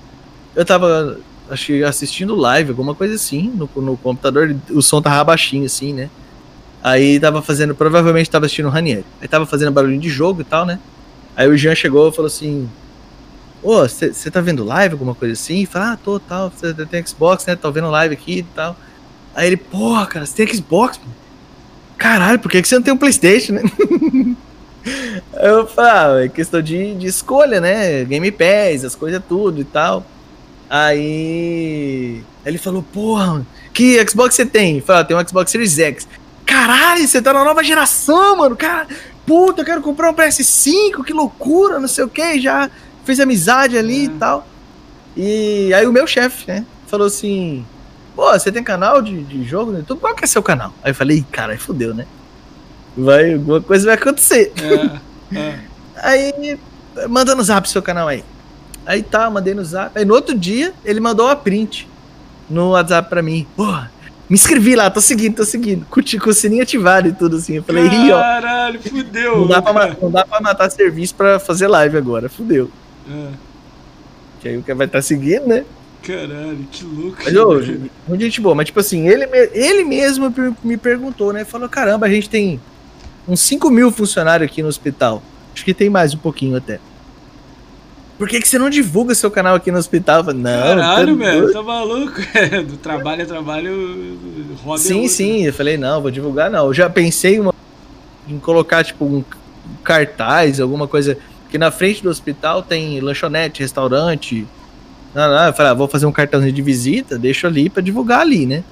[0.54, 1.18] eu tava
[1.50, 5.94] acho que assistindo live, alguma coisa assim, no, no computador, o som tava baixinho assim,
[5.94, 6.10] né?
[6.84, 9.06] Aí tava fazendo, provavelmente tava assistindo o Ranieri.
[9.22, 10.78] Aí tava fazendo barulho de jogo e tal, né?
[11.34, 12.70] Aí o Jean chegou e falou assim:
[13.64, 15.66] Ô, você tá vendo live, alguma coisa assim?
[15.66, 17.56] Fala, ah, tô, tal, você tem Xbox, né?
[17.56, 18.76] Tô vendo live aqui e tal.
[19.34, 20.98] Aí ele, porra, cara, você tem Xbox?
[20.98, 21.21] mano?
[22.02, 23.62] Caralho, por que que você não tem um Playstation, né?
[25.40, 28.04] Eu falo, ah, é questão de, de escolha, né?
[28.06, 30.04] Game Pass, as coisas tudo e tal.
[30.68, 34.78] Aí ele falou, porra, que Xbox você tem?
[34.78, 36.08] Eu falei, ah, tem um Xbox Series X.
[36.44, 38.56] Caralho, você tá na nova geração, mano.
[38.56, 38.88] Cara,
[39.28, 42.40] puta, eu quero comprar um PS5, que loucura, não sei o que.
[42.42, 42.68] Já
[43.06, 44.12] fez amizade ali e É.
[44.20, 44.48] tal.
[45.16, 47.64] E aí o meu chefe, né, falou assim:
[48.16, 50.00] Pô, você tem canal de, de jogo no YouTube?
[50.00, 50.74] Qual que é seu canal?
[50.84, 52.06] Aí eu falei, "Ih, cara, fudeu, né?
[52.98, 54.52] Vai, alguma coisa vai acontecer.
[55.34, 55.60] É, é.
[56.04, 56.60] Aí,
[57.08, 58.24] manda no zap seu canal aí.
[58.86, 59.98] Aí tá, mandei no zap.
[59.98, 61.88] Aí no outro dia, ele mandou uma print
[62.50, 63.46] no WhatsApp pra mim.
[63.56, 63.92] Porra,
[64.28, 65.86] me inscrevi lá, tô seguindo, tô seguindo.
[65.86, 67.54] Curti com o sininho ativado e tudo assim.
[67.58, 69.40] Eu falei, ih, ó, Caralho, fudeu.
[69.42, 72.70] não dá, pra, não dá pra matar serviço pra fazer live agora, fudeu.
[73.10, 73.28] É,
[74.42, 75.64] Que aí o cara vai estar seguindo, né?
[76.02, 77.18] Caralho, que louco.
[77.24, 77.54] Mas, ô,
[78.08, 80.34] muito gente boa, mas tipo assim, ele, ele mesmo
[80.64, 81.46] me perguntou, né?
[81.46, 82.60] Falou, caramba, a gente tem
[83.28, 85.22] uns 5 mil funcionários aqui no hospital.
[85.54, 86.80] Acho que tem mais um pouquinho até.
[88.18, 90.24] Por que, que você não divulga seu canal aqui no hospital?
[90.24, 92.22] Falei, não, Caralho, tá velho, tá maluco?
[92.36, 94.18] É, do trabalho é trabalho,
[94.74, 95.10] é Sim, outro.
[95.10, 95.44] sim.
[95.46, 96.68] Eu falei, não, vou divulgar não.
[96.68, 97.54] Eu já pensei uma-
[98.28, 99.24] em colocar, tipo, um
[99.84, 101.18] cartaz, alguma coisa.
[101.44, 104.48] Porque na frente do hospital tem lanchonete, restaurante.
[105.14, 108.22] Não, não, eu falei, ah, vou fazer um cartãozinho de visita, deixo ali pra divulgar
[108.22, 108.64] ali, né?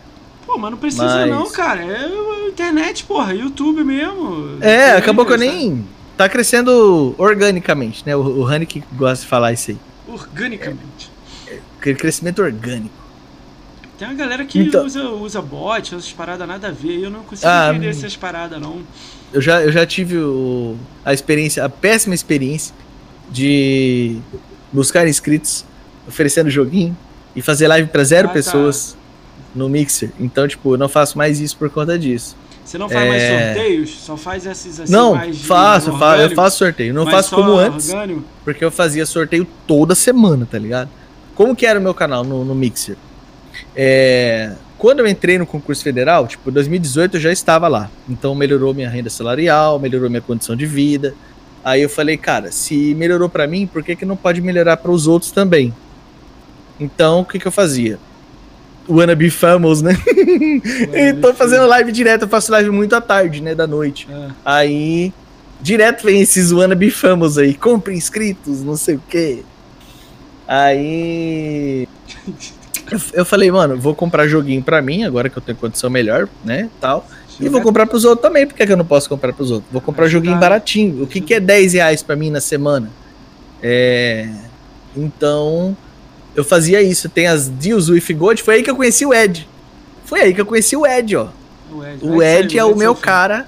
[0.46, 1.82] Pô, mas não precisa Mas- não, cara.
[1.84, 4.58] É internet, porra, YouTube mesmo.
[4.62, 5.86] É, acabou que eu nem.
[6.18, 8.16] Tá crescendo organicamente, né?
[8.16, 9.78] O, o Rani que gosta de falar isso aí.
[10.08, 11.10] Organicamente.
[11.80, 12.90] Aquele crescimento orgânico.
[13.98, 16.98] Tem uma galera que Então- usa, usa bot, essas paradas nada a ver.
[17.00, 17.90] e Eu não consigo Ah, entender hum.
[17.92, 18.82] essas paradas, não.
[19.32, 20.76] Eu já, eu já tive o-
[21.06, 22.74] a experiência, a péssima experiência
[23.30, 24.18] de
[24.74, 25.64] buscar inscritos
[26.10, 26.96] oferecendo joguinho
[27.36, 28.34] e fazer live pra zero Ah, tá.
[28.34, 28.98] pessoas
[29.56, 30.12] no Mixer.
[30.20, 32.36] Então, tipo, eu não faço mais isso por conta disso.
[32.66, 33.54] Você não faz mais É.
[33.54, 33.90] sorteios?
[33.90, 36.36] Só faz esses assim não, mais faço, eu faço, eu orgânico?
[36.36, 36.94] faço sorteio.
[36.94, 38.24] Não faço como antes, orgânico?
[38.44, 40.90] porque eu fazia sorteio toda semana, tá ligado?
[41.34, 42.96] Como que era o meu canal no, no Mixer?
[43.76, 47.90] É, quando eu entrei no concurso federal, tipo, 2018 eu já estava lá.
[48.08, 51.16] Então melhorou minha renda salarial, melhorou minha condição de vida.
[51.64, 54.92] Aí eu falei, cara, se melhorou pra mim, por que, que não pode melhorar para
[54.92, 55.74] os outros também?
[56.80, 58.00] Então, o que, que eu fazia?
[58.88, 59.96] Wanna be famous, né?
[60.94, 64.08] e tô fazendo live direto, eu faço live muito à tarde, né, da noite.
[64.10, 64.28] É.
[64.44, 65.14] Aí,
[65.62, 69.44] direto vem esses wannabe famous aí, compre inscritos, não sei o quê.
[70.48, 71.88] Aí.
[72.92, 76.28] Eu, eu falei, mano, vou comprar joguinho pra mim, agora que eu tenho condição melhor,
[76.44, 77.06] né, tal.
[77.40, 79.72] E vou comprar pros outros também, por que, que eu não posso comprar pros outros?
[79.72, 81.04] Vou comprar Ajuda- joguinho baratinho.
[81.04, 82.90] O que, que é 10 reais pra mim na semana?
[83.62, 84.28] É.
[84.96, 85.78] Então,
[86.40, 87.10] eu fazia isso.
[87.10, 89.48] Tem as Deals with Gold, foi aí que eu conheci o Ed.
[90.06, 91.28] Foi aí que eu conheci o Ed, ó.
[91.72, 93.48] O Ed, O Ed é o meu cara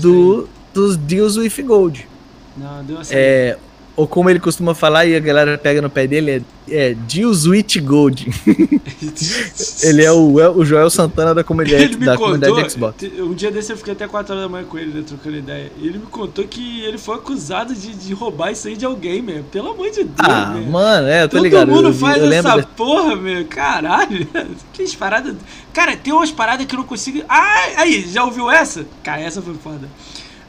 [0.00, 2.08] do, dos Deals with Gold.
[2.56, 3.14] Não, deu assim.
[3.14, 3.58] É,
[4.00, 6.42] ou como ele costuma falar e a galera pega no pé dele, é,
[6.90, 8.30] é Deals with Gold.
[9.84, 12.72] ele é o, é o Joel Santana da comunidade, Ele me da contou, comunidade de
[12.72, 13.04] Xbox.
[13.18, 15.70] um dia desse eu fiquei até 4 horas da manhã com ele, né, trocando ideia.
[15.82, 19.44] Ele me contou que ele foi acusado de, de roubar isso aí de alguém, meu.
[19.44, 20.70] Pelo amor de Deus, Ah, meu.
[20.70, 21.70] mano, é, eu tô Todo ligado.
[21.70, 23.44] mundo eu, faz eu essa porra, meu.
[23.44, 24.26] Caralho.
[24.72, 25.36] Que paradas.
[25.74, 27.22] Cara, tem umas paradas que eu não consigo.
[27.28, 28.86] Ah, aí, já ouviu essa?
[29.04, 29.86] Cara, essa foi foda.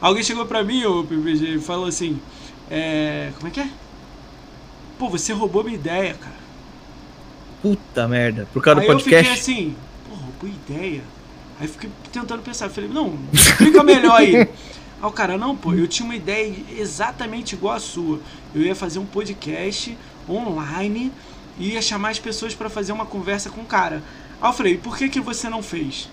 [0.00, 2.18] Alguém chegou pra mim, ô PPG, e falou assim:
[2.74, 3.30] É.
[3.36, 3.68] Como é que é?
[4.98, 6.42] Pô, você roubou minha ideia, cara.
[7.60, 8.48] Puta merda.
[8.50, 9.40] Por causa Aí do eu fiquei podcast.
[9.40, 9.76] assim,
[10.08, 11.02] porra, boa ideia.
[11.60, 14.36] Aí fiquei tentando pensar, falei, não, explica melhor aí.
[14.36, 14.48] Aí
[15.02, 18.20] o cara, não, pô, eu tinha uma ideia exatamente igual a sua.
[18.54, 19.96] Eu ia fazer um podcast
[20.28, 21.12] online
[21.58, 24.02] e ia chamar as pessoas pra fazer uma conversa com o cara.
[24.40, 26.08] Aí eu falei, por que, que você não fez?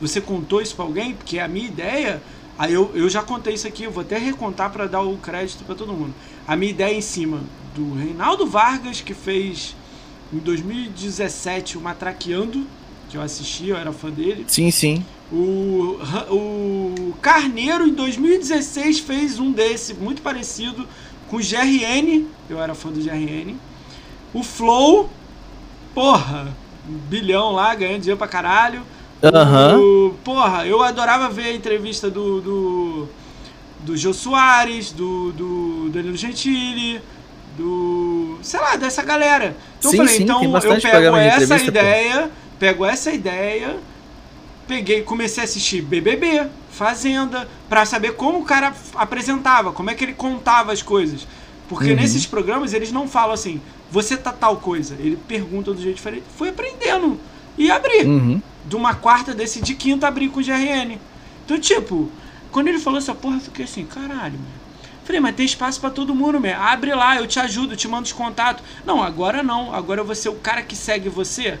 [0.00, 1.14] Você contou isso pra alguém?
[1.14, 2.20] Porque a minha ideia.
[2.58, 5.64] Aí eu, eu já contei isso aqui, eu vou até recontar pra dar o crédito
[5.64, 6.12] pra todo mundo.
[6.46, 7.40] A minha ideia em cima
[7.74, 9.76] do Reinaldo Vargas, que fez
[10.32, 12.66] em 2017 o Matraqueando,
[13.08, 14.44] que eu assisti, eu era fã dele.
[14.48, 15.04] Sim, sim.
[15.30, 15.98] O,
[16.30, 20.86] o Carneiro em 2016 fez um desse, muito parecido,
[21.28, 23.54] com o GRN, eu era fã do GRN.
[24.34, 25.08] O Flow,
[25.94, 26.52] porra,
[26.88, 28.82] um bilhão lá, ganhando dinheiro pra caralho.
[29.78, 32.40] O- porra, eu adorava ver a entrevista do.
[32.40, 33.08] do,
[33.80, 37.00] do Jô Soares, do, do Danilo Gentili,
[37.56, 38.38] do.
[38.42, 39.56] sei lá, dessa galera.
[39.78, 40.50] Então Sim, eu falei, sim, então eu
[40.80, 41.78] pego essa entrevista, pô.
[41.78, 43.76] ideia, pego essa ideia,
[44.66, 50.04] peguei, comecei a assistir BBB, Fazenda, pra saber como o cara apresentava, como é que
[50.04, 51.26] ele contava as coisas.
[51.68, 51.96] Porque Uhum.
[51.96, 54.94] nesses programas eles não falam assim, você tá tal coisa.
[54.98, 56.24] Ele pergunta do jeito diferente.
[56.36, 57.18] Fui aprendendo
[57.58, 58.40] e abri Uhum.
[58.66, 60.98] de uma quarta desse de quinta abrir com o GRN.
[61.44, 62.10] Então, tipo,
[62.50, 64.58] quando ele falou essa porra, eu fiquei assim, caralho, meu.
[65.04, 66.54] Falei, mas tem espaço pra todo mundo, meu.
[66.60, 68.62] Abre lá, eu te ajudo, eu te mando os contatos.
[68.84, 69.74] Não, agora não.
[69.74, 71.58] Agora eu vou ser o cara que segue você.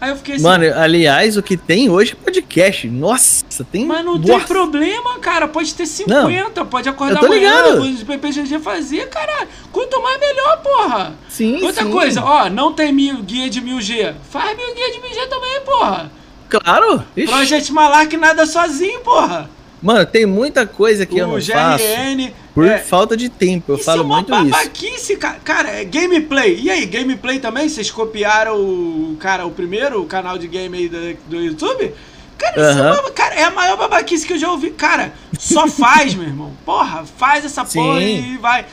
[0.00, 2.86] Aí eu fiquei assim, Mano, aliás, o que tem hoje é podcast.
[2.88, 3.86] Nossa, tem.
[3.86, 4.46] mas não tem Nossa.
[4.46, 5.48] problema, cara.
[5.48, 7.80] Pode ter 50, pode acordar eu tô amanhã, ligado.
[7.80, 9.48] os PPGG fazer, caralho.
[9.72, 11.14] Quanto mais melhor, porra.
[11.28, 11.90] Sim, Outra sim.
[11.90, 14.14] coisa, ó, não tem mil, guia de 1000G.
[14.30, 16.12] Faz mil guia de 1000G também, porra.
[16.48, 17.02] Claro.
[17.16, 17.32] Ixi.
[17.32, 19.48] Project Malark nada sozinho, porra.
[19.82, 22.32] Mano, tem muita coisa que eu o não faço GRN.
[22.54, 23.72] por é, falta de tempo.
[23.72, 24.44] Eu isso falo é uma muito isso.
[24.44, 25.38] babaquice, cara.
[25.44, 26.58] Cara, é gameplay.
[26.60, 27.68] E aí, gameplay também?
[27.68, 31.94] Vocês copiaram o, cara, o primeiro canal de game aí do, do YouTube?
[32.38, 34.70] Cara, isso é, uma- cara, é a maior babaquice que eu já ouvi.
[34.70, 36.52] Cara, só faz, meu irmão.
[36.64, 38.34] Porra, faz essa porra Sim.
[38.34, 38.64] e vai.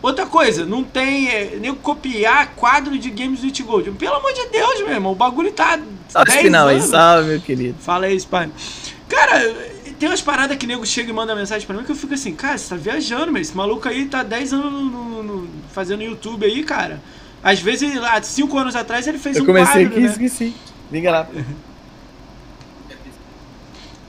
[0.00, 3.90] Outra coisa, não tem é, nem copiar quadro de Games with Gold.
[3.92, 5.10] Pelo amor de Deus, meu irmão.
[5.12, 5.78] O bagulho tá.
[6.08, 6.88] Salve 10 final aí, anos.
[6.88, 7.76] salve, meu querido.
[7.80, 8.52] Fala aí, Spine.
[9.08, 9.56] Cara,
[9.98, 12.34] tem umas paradas que nego chega e manda mensagem pra mim que eu fico assim,
[12.34, 16.44] cara, você tá viajando, mas esse maluco aí tá 10 anos no, no- fazendo YouTube
[16.46, 17.00] aí, cara.
[17.42, 20.08] Às vezes, há 5 anos atrás, ele fez Eu um comecei quadro, aqui e né?
[20.10, 20.54] esqueci.
[20.90, 21.28] Liga lá.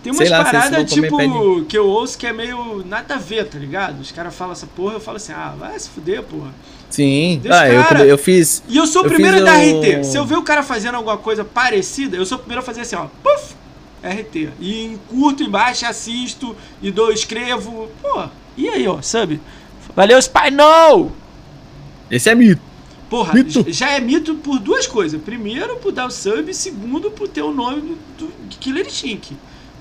[0.02, 3.60] Tem umas lá, paradas, tipo, que eu ouço que é meio nada a ver, tá
[3.60, 4.00] ligado?
[4.00, 6.52] Os caras falam essa porra, eu falo assim, ah, vai se fuder, porra.
[6.90, 7.42] Sim.
[7.52, 8.64] Ah, eu, eu fiz.
[8.70, 10.04] E eu sou o primeiro fiz da o- RT.
[10.06, 12.82] Se eu ver o cara fazendo alguma coisa parecida, eu sou o primeiro a fazer
[12.82, 13.08] assim, ó.
[13.22, 13.56] Puf!
[14.04, 14.50] RT.
[14.60, 17.90] E curto embaixo, assisto, e dou, escrevo.
[18.02, 18.28] Pô,
[18.58, 19.40] e aí, ó, sabe?
[19.96, 21.12] Valeu, Spy No!
[22.10, 22.62] Esse é mito.
[23.10, 23.66] Porra, Mito.
[23.72, 25.20] já é mito por duas coisas.
[25.20, 29.36] Primeiro, por dar o sub, e segundo, por ter o nome do, do Killer Instinct.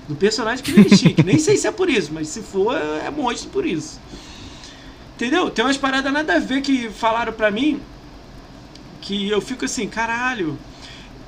[0.07, 1.23] Do personagem Killer Instinct.
[1.23, 3.99] Nem sei se é por isso, mas se for, é monstro por isso.
[5.15, 5.49] Entendeu?
[5.51, 7.79] Tem umas paradas nada a ver que falaram pra mim
[9.01, 10.57] que eu fico assim, caralho.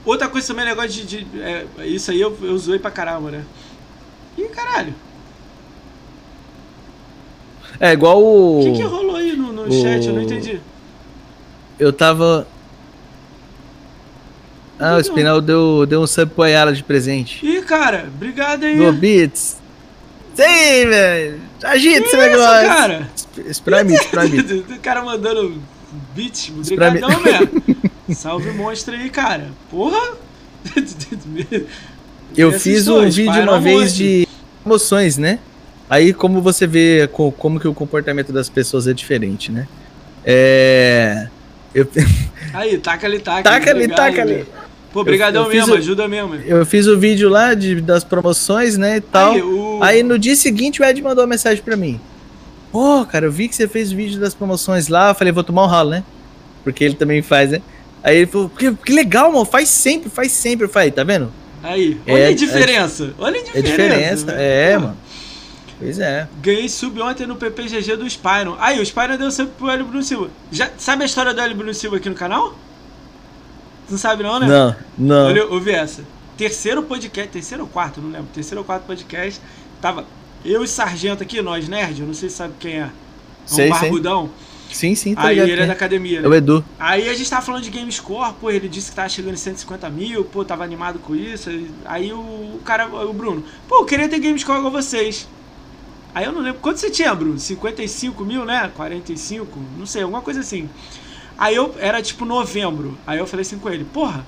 [0.05, 1.05] Outra coisa também, negócio de.
[1.23, 3.43] de- é, isso aí eu, eu zoei pra caramba, né?
[4.37, 4.93] Ih, caralho.
[7.79, 8.63] É igual O o.
[8.63, 10.05] que, que rolou aí no, no o- chat?
[10.07, 10.59] Eu não entendi.
[11.79, 12.47] Eu tava.
[14.79, 14.99] Ah, o Não.
[15.03, 17.45] Spinal deu, deu um sub pro Ayala de presente.
[17.45, 18.75] Ih, cara, obrigado aí.
[18.75, 19.57] No Beats.
[20.35, 21.39] Sim, velho.
[21.63, 22.67] Agita esse negócio.
[22.67, 23.11] cara?
[23.45, 23.93] Espera mim.
[24.75, 25.61] o cara mandando
[26.15, 27.49] beats, Isso pra brigadão, velho.
[28.15, 29.49] Salve monstro aí, cara.
[29.69, 30.13] Porra!
[32.35, 34.27] Eu fiz um vídeo uma vez de
[34.65, 35.39] emoções, né?
[35.89, 39.67] Aí como você vê co- como que o comportamento das pessoas é diferente, né?
[40.25, 41.27] É...
[41.73, 41.87] Eu,
[42.53, 43.43] Aí, taca ali, taca.
[43.43, 44.45] Taca ali, taca ali.
[44.93, 46.35] Pô, brigadão mesmo, o- ajuda mesmo.
[46.35, 49.33] eu fiz o vídeo lá de, das promoções, né, e tal.
[49.33, 49.79] Aí, o...
[49.81, 51.99] Aí no dia seguinte o Ed mandou uma mensagem pra mim.
[52.71, 55.09] Pô, cara, eu vi que você fez o vídeo das promoções lá.
[55.09, 56.03] Eu falei, vou tomar um ralo, né?
[56.63, 57.61] Porque ele também faz, né?
[58.03, 60.65] Aí ele falou, que, que legal, mano, faz sempre, faz sempre.
[60.65, 61.31] Eu falei, tá vendo?
[61.63, 63.13] Aí, É- olha a é- diferença.
[63.19, 63.67] olha a É diferença.
[63.71, 64.39] diferença, velho.
[64.41, 64.97] é, mano.
[65.79, 66.27] Pois é.
[66.41, 68.55] Ganhei sub ontem no PPGG do Spyron.
[68.59, 70.29] Aí, o Spyron deu sub pro Hélio Bruno Silva.
[70.51, 72.55] Já, sabe a história do Hélio Bruno Silva aqui no canal?
[73.89, 74.47] Não sabe não, né?
[74.47, 75.27] Não, não.
[75.27, 76.03] Olha, ouvi essa.
[76.37, 78.27] Terceiro podcast, terceiro ou quarto, não lembro.
[78.33, 79.39] Terceiro ou quarto podcast.
[79.81, 80.05] Tava
[80.45, 82.79] eu e Sargento aqui, nós nerd, eu não sei se sabe quem é.
[82.79, 82.89] É um
[83.45, 83.89] Sei, sei.
[84.71, 85.49] Sim, sim, tá Aí ligado.
[85.49, 85.75] ele é da é.
[85.75, 86.27] academia, É né?
[86.27, 86.63] o Edu.
[86.79, 89.89] Aí a gente tava falando de GameScore, pô, ele disse que tava chegando em 150
[89.89, 91.49] mil, pô, tava animado com isso.
[91.85, 95.27] Aí o, o cara, o Bruno, pô, eu queria ter GameScore igual vocês.
[96.13, 97.39] Aí eu não lembro, quanto você tinha, Bruno?
[97.39, 98.69] 55 mil, né?
[98.75, 99.59] 45?
[99.77, 100.69] Não sei, alguma coisa assim.
[101.37, 102.97] Aí eu, era tipo novembro.
[103.07, 104.25] Aí eu falei assim com ele, porra,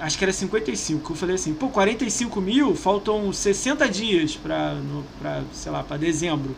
[0.00, 1.12] acho que era 55.
[1.12, 5.96] Eu falei assim, pô, 45 mil, faltam 60 dias pra, no, pra sei lá, pra
[5.96, 6.54] dezembro.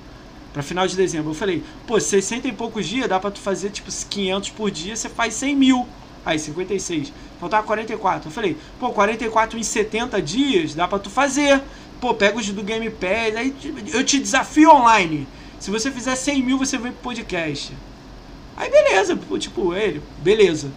[0.52, 1.30] Pra final de dezembro.
[1.30, 4.96] Eu falei, pô, 60 e poucos dias, dá pra tu fazer tipo 500 por dia,
[4.96, 5.86] você faz 100 mil.
[6.24, 7.12] Aí, 56.
[7.38, 8.28] Faltava 44.
[8.28, 11.62] Eu falei, pô, 44 em 70 dias, dá pra tu fazer.
[12.00, 13.54] Pô, pega os do Game Pass, aí
[13.92, 15.26] eu te desafio online.
[15.58, 17.72] Se você fizer 100 mil, você vem pro podcast.
[18.56, 20.70] Aí, beleza, tipo, ele, beleza.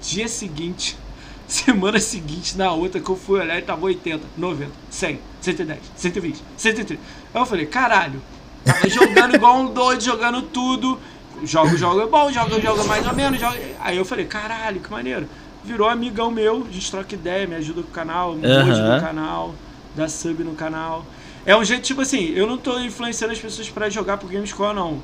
[0.00, 0.96] Dia seguinte,
[1.46, 6.42] semana seguinte, na outra que eu fui olhar, ele tava 80, 90, 100, 110, 120,
[6.56, 7.02] 130.
[7.34, 8.22] Aí eu falei, caralho,
[8.64, 10.98] tava jogando igual um doido, jogando tudo.
[11.44, 13.40] Jogo, jogo é bom, joga, joga mais ou menos.
[13.40, 13.58] Joga...
[13.80, 15.28] Aí eu falei, caralho, que maneiro.
[15.64, 19.00] Virou amigão meu, a gente troca ideia, me ajuda com o canal, me hoje no
[19.00, 19.54] canal,
[19.94, 21.04] dá sub no canal.
[21.46, 24.74] É um jeito, tipo assim, eu não tô influenciando as pessoas pra jogar pro Gamescore,
[24.74, 25.02] não.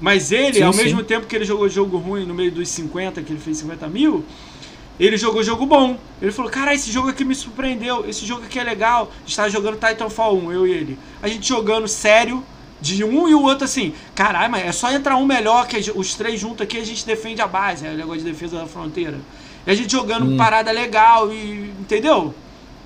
[0.00, 0.84] Mas ele, Sim, ao sim.
[0.84, 3.86] mesmo tempo que ele jogou jogo ruim no meio dos 50, que ele fez 50
[3.88, 4.24] mil,
[4.98, 5.96] ele jogou jogo bom.
[6.20, 9.12] Ele falou, cara, esse jogo aqui me surpreendeu, esse jogo aqui é legal.
[9.14, 10.98] A gente tava jogando Titanfall 1, eu e ele.
[11.22, 12.42] A gente jogando sério,
[12.80, 16.14] de um e o outro assim, caralho, mas é só entrar um melhor, que os
[16.14, 19.16] três juntos aqui a gente defende a base, é o negócio de defesa da fronteira.
[19.66, 21.70] E a gente jogando parada legal e.
[21.80, 22.34] Entendeu?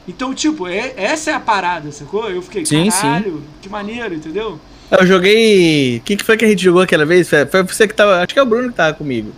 [0.08, 2.28] Então, tipo, é, essa é a parada, sacou?
[2.28, 4.58] Eu fiquei, Sim, caralho, que maneiro, entendeu?
[4.90, 5.98] Eu joguei.
[5.98, 7.28] O que, que foi que a gente jogou aquela vez?
[7.28, 8.16] Foi foi você que tava.
[8.22, 9.32] Acho que é o Bruno que tava comigo.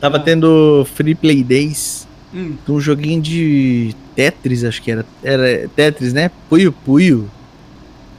[0.00, 0.20] Tava Ah.
[0.20, 5.04] tendo Free Play Days Hum, um joguinho de Tetris, acho que era.
[5.22, 6.30] Era Tetris, né?
[6.48, 7.30] Puyo Puyo.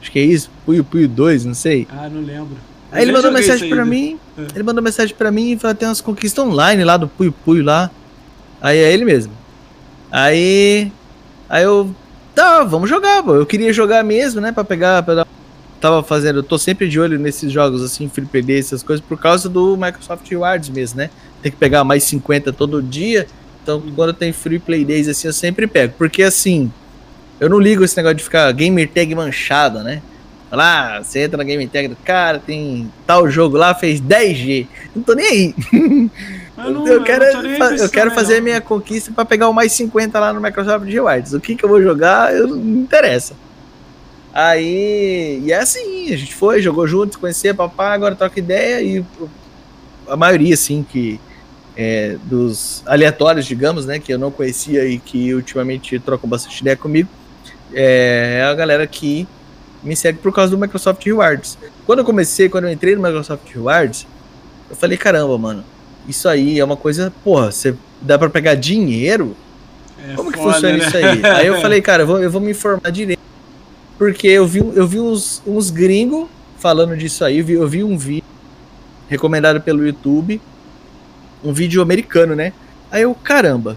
[0.00, 0.50] Acho que é isso.
[0.64, 1.86] Puyo Puyo 2, não sei.
[1.90, 2.56] ah, não lembro.
[2.92, 3.90] Aí ele mandou mensagem pra ainda.
[3.90, 4.18] mim.
[4.38, 4.42] É.
[4.54, 7.64] Ele mandou mensagem pra mim e falou: tem umas conquistas online lá do Puyo Puyo
[7.64, 7.90] lá.
[8.60, 9.32] Aí é ele mesmo.
[10.10, 10.90] Aí.
[11.48, 11.94] Aí eu.
[12.34, 13.34] Tá, vamos jogar, pô.
[13.34, 14.52] Eu queria jogar mesmo, né?
[14.52, 15.02] Pra pegar.
[15.02, 15.26] Pra dar-
[15.80, 16.38] Tava fazendo.
[16.38, 19.48] Eu tô sempre de olho nesses jogos assim, Free Play Day, essas coisas, por causa
[19.48, 21.10] do Microsoft Rewards mesmo, né?
[21.42, 23.26] Tem que pegar mais 50 todo dia.
[23.62, 25.94] Então, quando tem Free Play Days assim, eu sempre pego.
[25.98, 26.72] Porque assim.
[27.40, 30.00] Eu não ligo esse negócio de ficar gamer tag manchado, né?
[30.50, 34.66] Lá, você entra na game tag do cara, tem tal jogo lá, fez 10G.
[34.94, 35.54] Não tô nem aí.
[36.58, 38.44] Eu, não, eu quero, aí fa- eu quero fazer não.
[38.44, 41.34] minha conquista pra pegar o mais 50 lá no Microsoft Rewards.
[41.34, 43.34] O que que eu vou jogar, eu não interessa.
[44.32, 49.04] Aí, e é assim, a gente foi, jogou junto, conhecia, papá, agora troca ideia e
[50.08, 51.20] a maioria, assim, que
[51.76, 56.76] é, dos aleatórios, digamos, né, que eu não conhecia e que ultimamente trocam bastante ideia
[56.76, 57.08] comigo,
[57.72, 59.26] é a galera que
[59.82, 61.58] me segue por causa do Microsoft Rewards.
[61.84, 64.06] Quando eu comecei, quando eu entrei no Microsoft Rewards,
[64.68, 65.64] eu falei, caramba, mano,
[66.08, 69.36] isso aí é uma coisa, porra, você dá pra pegar dinheiro?
[70.08, 70.86] É Como que foda, funciona né?
[70.86, 71.24] isso aí?
[71.40, 73.20] Aí eu falei, cara, eu vou, eu vou me informar direito.
[73.98, 76.28] Porque eu vi, eu vi uns, uns gringos
[76.58, 78.24] falando disso aí, eu vi, eu vi um vídeo
[79.08, 80.40] recomendado pelo YouTube,
[81.42, 82.52] um vídeo americano, né?
[82.90, 83.76] Aí eu, caramba,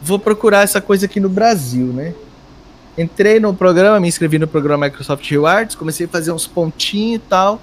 [0.00, 2.14] vou procurar essa coisa aqui no Brasil, né?
[2.96, 7.26] Entrei no programa, me inscrevi no programa Microsoft Rewards, comecei a fazer uns pontinhos e
[7.28, 7.60] tal.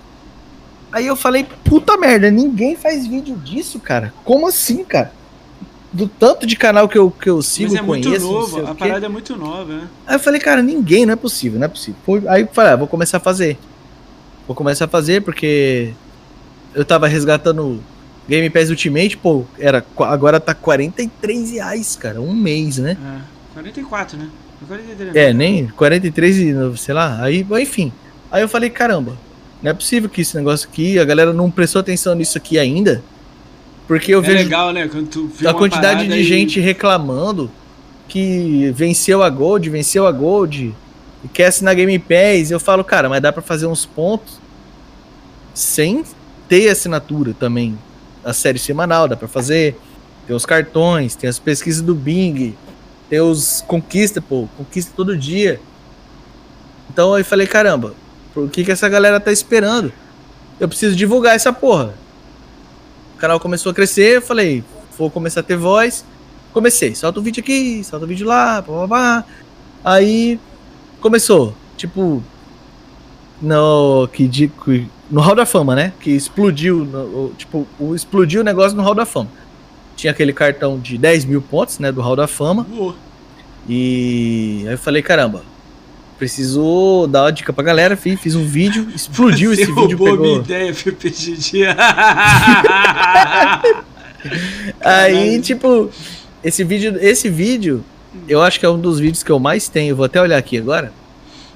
[0.91, 4.11] Aí eu falei, puta merda, ninguém faz vídeo disso, cara.
[4.25, 5.13] Como assim, cara?
[5.93, 8.09] Do tanto de canal que eu, que eu sigo, Mas é conheço.
[8.09, 9.87] muito novo, a parada é muito nova, né?
[10.07, 11.99] Aí eu falei, cara, ninguém, não é possível, não é possível.
[12.27, 13.57] Aí eu falei, ah, vou começar a fazer.
[14.47, 15.93] Vou começar a fazer porque
[16.73, 17.83] eu tava resgatando
[18.27, 22.97] Game Pass Ultimate, pô, era, agora tá 43 reais, cara, um mês, né?
[22.99, 23.21] É,
[23.53, 24.29] 44, né?
[24.67, 27.91] 43, É, nem 43 e sei lá, aí, enfim.
[28.31, 29.17] Aí eu falei, caramba,
[29.61, 33.01] não é possível que esse negócio aqui, a galera não prestou atenção nisso aqui ainda,
[33.87, 34.87] porque eu É vejo legal, né?
[34.87, 37.49] Quando tu a quantidade de e- gente reclamando
[38.07, 40.73] que venceu a Gold, venceu a Gold
[41.23, 42.51] e quer assinar Game Pass.
[42.51, 44.39] Eu falo, cara, mas dá pra fazer uns pontos
[45.53, 46.03] sem
[46.47, 47.77] ter assinatura também.
[48.23, 49.75] A série semanal dá pra fazer.
[50.27, 52.55] Tem os cartões, tem as pesquisas do Bing,
[53.17, 55.59] os conquista, pô, conquista todo dia.
[56.91, 57.93] Então eu falei, caramba,
[58.33, 59.91] por que que essa galera tá esperando?
[60.59, 61.93] Eu preciso divulgar essa porra.
[63.15, 64.63] O canal começou a crescer, eu falei,
[64.97, 66.05] vou começar a ter voz.
[66.53, 69.25] Comecei, solta o vídeo aqui, solta o vídeo lá, pá, pá, pá.
[69.83, 70.39] Aí
[70.99, 72.23] começou, tipo,
[73.41, 74.51] no que
[75.09, 75.93] no Hall da Fama, né?
[75.99, 79.29] Que explodiu, no- tipo, explodiu o negócio no Hall da Fama.
[79.99, 81.91] Tinha aquele cartão de 10 mil pontos, né?
[81.91, 82.65] Do Hall da Fama.
[83.67, 85.43] E aí eu falei, caramba,
[86.17, 89.99] preciso dar uma dica pra galera, fiz, fiz um vídeo, explodiu Você esse vídeo, a
[89.99, 90.37] minha pegou.
[90.37, 91.65] ideia, PPGG.
[94.79, 95.89] Aí, tipo,
[96.41, 97.83] esse vídeo, esse vídeo,
[98.25, 99.97] eu acho que é um dos vídeos que eu mais tenho.
[99.97, 100.93] Vou até olhar aqui agora.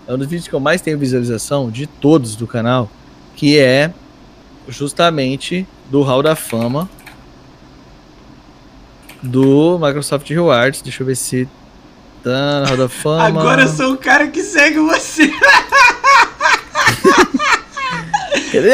[0.05, 2.91] É um dos vídeos que eu mais tenho visualização de todos do canal,
[3.37, 3.93] que é
[4.67, 6.89] justamente do Hall da Fama
[9.23, 10.81] do Microsoft Rewards.
[10.81, 11.47] Deixa eu ver se
[12.23, 13.25] tá no Hall da Fama.
[13.25, 15.31] Agora eu sou o cara que segue você.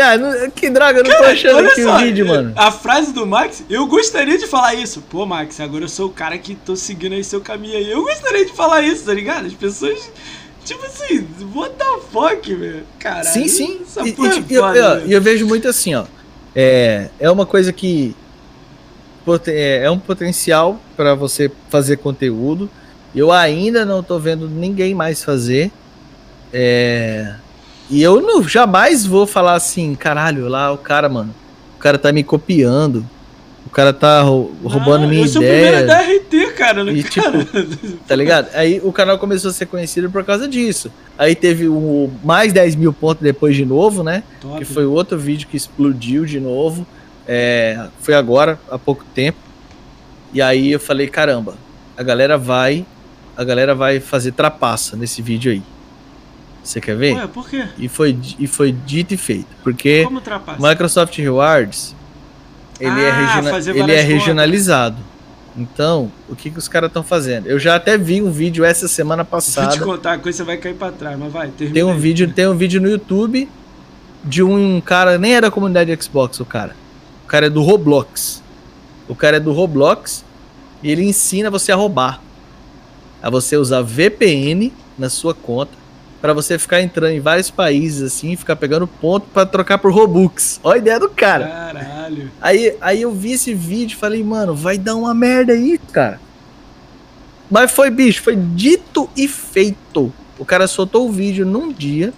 [0.04, 2.52] Ah, não- que droga, eu não tô achando aqui só, o vídeo, mano.
[2.58, 5.02] A frase do Max, eu gostaria de falar isso.
[5.10, 7.90] Pô, Max, agora eu sou o cara que tô seguindo aí seu caminho aí.
[7.90, 9.46] Eu gostaria de falar isso, tá ligado?
[9.48, 10.12] As pessoas,
[10.66, 12.84] tipo assim, what the fuck, velho?
[13.00, 13.26] Caralho.
[13.30, 13.80] Sim, sim.
[13.86, 16.04] Essa E, é eu, eu- e eu vejo muito assim, ó.
[16.54, 18.14] É, é uma coisa que
[19.48, 22.70] é é um potencial para você fazer conteúdo.
[23.16, 25.72] Eu ainda não tô vendo ninguém mais fazer.
[26.54, 27.34] É,
[27.90, 31.34] e eu não, jamais vou falar assim, caralho, lá o cara, mano.
[31.76, 33.06] O cara tá me copiando.
[33.66, 35.86] O cara tá rou- roubando Ah, minha eu sou o primeiro a ideia.
[35.86, 36.84] dar RT, cara.
[36.84, 37.48] no E, cara.
[38.08, 38.48] Tá ligado?
[38.56, 40.92] Aí o canal começou a ser conhecido por causa disso.
[41.18, 44.24] Aí teve o mais 10 mil pontos depois de novo, né?
[44.42, 44.58] Top.
[44.58, 46.86] que foi outro vídeo que explodiu de novo.
[47.32, 49.38] É, foi agora, há pouco tempo.
[50.34, 51.54] E aí eu falei, caramba,
[51.96, 52.84] a galera vai.
[53.38, 55.62] A galera vai fazer trapaça nesse vídeo aí.
[56.64, 57.14] Você quer ver?
[57.16, 57.66] Ué, por quê?
[57.78, 59.46] E foi, e foi dito e feito.
[59.64, 60.08] Porque?
[60.60, 61.96] Microsoft Rewards
[62.80, 64.98] ele, é, Ah, regiona- fazer ele é regionalizado.
[65.58, 67.46] Então, o que, que os caras estão fazendo?
[67.48, 69.80] Eu já até vi um vídeo essa semana Vou te passada.
[69.80, 72.00] contar a coisa, você vai cair pra trás, mas vai, termina Tem um aí.
[72.00, 73.48] vídeo, tem um vídeo no YouTube
[74.24, 76.76] de um cara, nem é da comunidade Xbox o cara.
[77.30, 78.42] O cara é do Roblox.
[79.08, 80.26] O cara é do Roblox
[80.82, 82.20] e ele ensina você a roubar.
[83.22, 85.72] A você usar VPN na sua conta
[86.20, 90.60] para você ficar entrando em vários países assim, ficar pegando ponto para trocar por Robux.
[90.64, 91.46] Olha a ideia do cara.
[91.46, 92.32] Caralho.
[92.42, 96.20] Aí, aí eu vi esse vídeo e falei, mano, vai dar uma merda aí, cara.
[97.48, 100.12] Mas foi, bicho, foi dito e feito.
[100.40, 102.12] O cara soltou o vídeo num dia,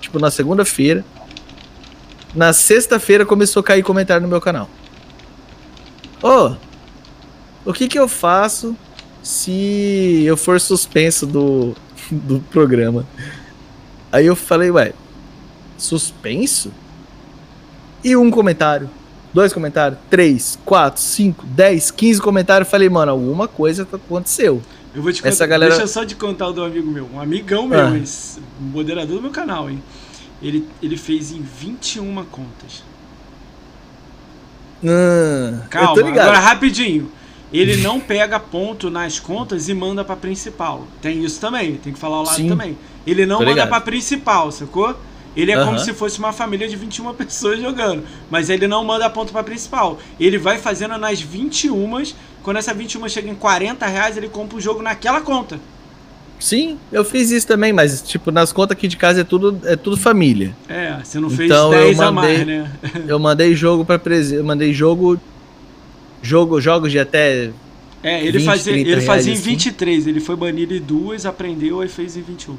[0.00, 1.04] tipo na segunda-feira.
[2.36, 4.68] Na sexta-feira começou a cair comentário no meu canal.
[6.22, 6.54] Ô,
[7.64, 8.76] o que que eu faço
[9.22, 11.74] se eu for suspenso do,
[12.10, 13.06] do programa?
[14.12, 14.92] Aí eu falei, ué,
[15.78, 16.70] suspenso?
[18.04, 18.90] E um comentário,
[19.32, 22.68] dois comentários, três, quatro, cinco, dez, quinze comentários.
[22.68, 24.62] Falei, mano, alguma coisa tá- aconteceu.
[24.94, 25.28] Eu vou te contar.
[25.30, 27.08] Essa galera- Deixa só te contar o do amigo meu.
[27.12, 27.98] Um amigão meu, Ah.
[28.60, 29.82] moderador do meu canal, hein?
[30.42, 32.82] Ele, ele fez em 21 contas.
[34.84, 37.10] Ah, Calma, agora rapidinho.
[37.52, 40.86] Ele não pega ponto nas contas e manda pra principal.
[41.00, 42.48] Tem isso também, tem que falar o lado Sim.
[42.48, 42.76] também.
[43.06, 43.68] Ele não Tô manda ligado.
[43.68, 44.98] pra principal, sacou?
[45.36, 45.78] Ele é como Aham.
[45.78, 48.04] se fosse uma família de 21 pessoas jogando.
[48.30, 49.98] Mas ele não manda ponto pra principal.
[50.18, 52.02] Ele vai fazendo nas 21.
[52.42, 55.60] Quando essa 21 chega em 40 reais, ele compra o jogo naquela conta.
[56.38, 59.74] Sim, eu fiz isso também, mas tipo, nas contas aqui de casa é tudo, é
[59.74, 60.54] tudo família.
[60.68, 62.72] É, você não fez Então, eu 10 a mandei- mais, né?
[63.08, 64.38] Eu mandei jogo para presen...
[64.38, 65.18] eu mandei jogo
[66.22, 67.50] Jogo, jogos de até.
[68.02, 69.42] É, ele 20, fazia, 30 ele fazia em assim.
[69.42, 72.56] 23, ele foi banido em duas, aprendeu e fez em 21.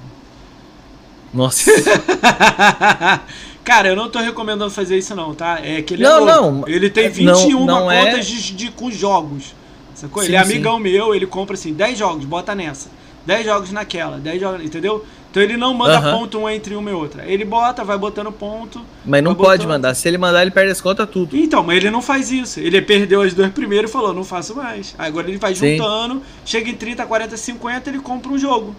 [1.33, 1.69] Nossa.
[3.63, 5.59] Cara, eu não tô recomendando fazer isso não, tá?
[5.61, 6.63] É que ele Não, é não.
[6.67, 9.53] Ele tem É, 21 não- não é- contas de, de- com jogos.
[9.93, 10.21] Sacou?
[10.23, 10.51] Sim, ele é sim.
[10.53, 12.89] amigão meu, ele compra assim, 10 jogos, bota nessa.
[13.27, 15.05] 10 jogos naquela, 10 jogos, entendeu?
[15.29, 17.25] Então ele não manda ponto um entre uma e outra.
[17.25, 18.81] Ele bota, vai botando ponto.
[19.05, 19.67] Mas não pode botando.
[19.67, 19.93] mandar.
[19.93, 21.35] Se ele mandar, ele perde as contas tudo.
[21.37, 22.59] Então, mas ele não faz isso.
[22.61, 24.95] Ele perdeu as duas primeiras e falou, não faço mais.
[24.97, 25.75] Agora ele vai Sim.
[25.77, 28.73] juntando, chega em 30, 40, 50, ele compra um jogo.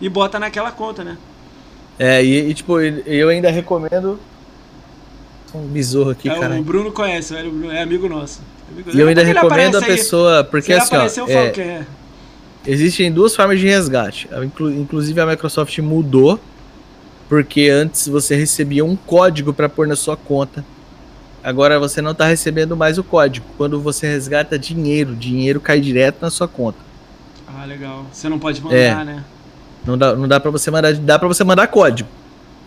[0.00, 1.18] E bota naquela conta, né?
[1.98, 4.18] É, e, e, tipo, eu ainda recomendo.
[5.54, 6.54] Um besouro aqui, É, cara.
[6.54, 8.40] o Bruno conhece, é amigo nosso.
[8.72, 9.96] Amigo- E eu ainda recomendo a aparece aí.
[9.98, 10.44] pessoa.
[10.44, 11.02] Porque assim, ó.
[11.04, 11.86] eu falo é, quem é.
[12.70, 14.28] Existem duas formas de resgate.
[14.60, 16.38] Inclusive a Microsoft mudou,
[17.28, 20.64] porque antes você recebia um código para pôr na sua conta.
[21.42, 23.44] Agora você não está recebendo mais o código.
[23.56, 26.78] Quando você resgata dinheiro, dinheiro cai direto na sua conta.
[27.48, 28.06] Ah, legal.
[28.12, 29.04] Você não pode mandar, É.
[29.04, 29.24] né?
[29.84, 32.08] Não dá, não dá para você mandar, dá para você mandar código.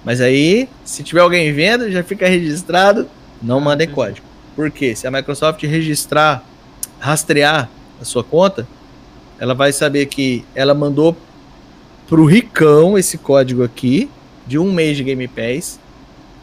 [0.04, 3.08] Mas aí, se tiver alguém vendo, já fica registrado,
[3.42, 3.96] não Ah, mandem entendi.
[3.96, 4.28] código.
[4.54, 4.94] Por quê?
[4.96, 6.44] Se a Microsoft registrar,
[7.00, 7.70] rastrear
[8.02, 8.68] a sua conta,
[9.44, 11.18] ela vai saber que ela mandou
[12.08, 14.10] pro Ricão esse código aqui,
[14.48, 15.78] de um mês de Game Pass,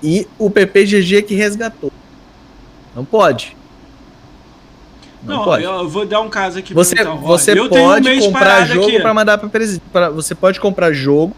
[0.02, 1.90] e o PPGG que resgatou.
[2.94, 3.56] Não pode.
[5.22, 5.64] Não, Não, pode.
[5.64, 7.18] eu eu vou dar um caso aqui Você, pra então.
[7.22, 9.82] Você eu tenho um pode mês comprar jogo para mandar para presente.
[10.14, 11.34] Você pode comprar jogo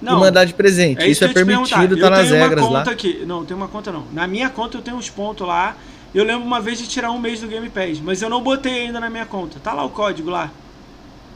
[0.00, 1.02] Não, e mandar de presente.
[1.02, 1.80] é isso é eu te perguntar.
[1.80, 2.78] permitido, tá eu nas tenho regras uma lá.
[2.78, 3.22] conta aqui.
[3.26, 4.04] Não, tem uma conta não.
[4.10, 5.76] Na minha conta eu tenho uns pontos lá.
[6.14, 8.86] Eu lembro uma vez de tirar um mês do Game Pass, mas eu não botei
[8.86, 9.58] ainda na minha conta.
[9.62, 10.50] Tá lá o código lá.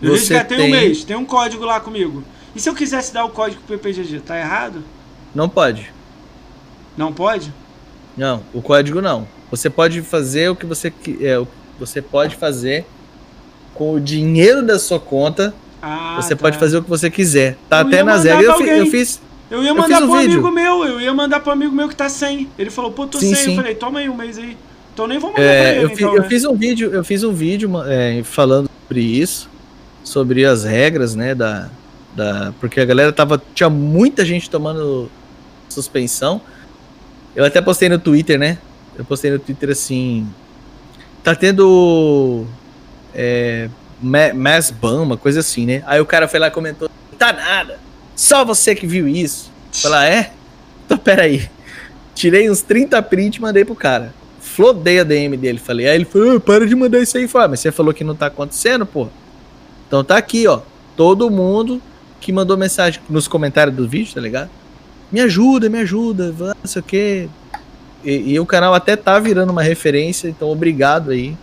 [0.00, 2.22] Eu Você resgatei um tem- mês, tem um código lá comigo.
[2.54, 4.82] E se eu quisesse dar o código pro PPGG, tá errado?
[5.34, 5.92] Não pode.
[6.96, 7.52] Não pode?
[8.16, 9.26] Não, o código não.
[9.50, 12.84] Você pode fazer o que você é, o que você pode fazer
[13.74, 15.54] com o dinheiro da sua conta.
[15.80, 16.40] Ah, você tá.
[16.42, 17.56] pode fazer o que você quiser.
[17.68, 18.60] Tá Eu até mandar regras.
[18.60, 19.20] Eu, eu fiz.
[19.50, 20.32] Eu ia Eu mandar fiz um pro vídeo.
[20.40, 22.48] amigo meu, eu ia mandar pro amigo meu que tá sem.
[22.58, 23.44] Ele falou, pô, tô Sim, sem.
[23.44, 23.50] sim.
[23.52, 24.56] Eu falei, toma aí um mês aí.
[24.92, 26.28] Então nem vou mandar É, pra ele, eu, fi- então, eu né?
[26.28, 29.48] fiz um vídeo, eu fiz um vídeo é, falando sobre isso,
[30.04, 31.68] sobre as regras, né, da,
[32.16, 35.10] da, porque a galera tava, tinha muita gente tomando
[35.68, 36.40] suspensão.
[37.36, 38.58] Eu até postei no Twitter, né?
[38.96, 40.26] Eu postei no Twitter assim,
[41.22, 42.46] tá tendo
[43.14, 43.68] é,
[44.02, 45.82] ma- mass ban, uma coisa assim, né?
[45.86, 47.78] Aí o cara foi lá e comentou, tá nada,
[48.16, 49.50] só você que viu isso.
[49.72, 50.32] Falar, é?
[50.86, 51.48] Então peraí.
[52.14, 54.12] Tirei uns 30 print e mandei pro cara.
[54.40, 55.58] Flodei a DM dele.
[55.58, 57.28] Falei, aí ele falou, "Ah, para de mandar isso aí.
[57.28, 59.06] Falei, "Ah, mas você falou que não tá acontecendo, pô.
[59.88, 60.60] Então tá aqui, ó.
[60.96, 61.82] Todo mundo
[62.20, 64.50] que mandou mensagem nos comentários do vídeo, tá ligado?
[65.10, 67.28] Me ajuda, me ajuda, não sei o quê.
[68.04, 71.36] E, e o canal até tá virando uma referência, então obrigado aí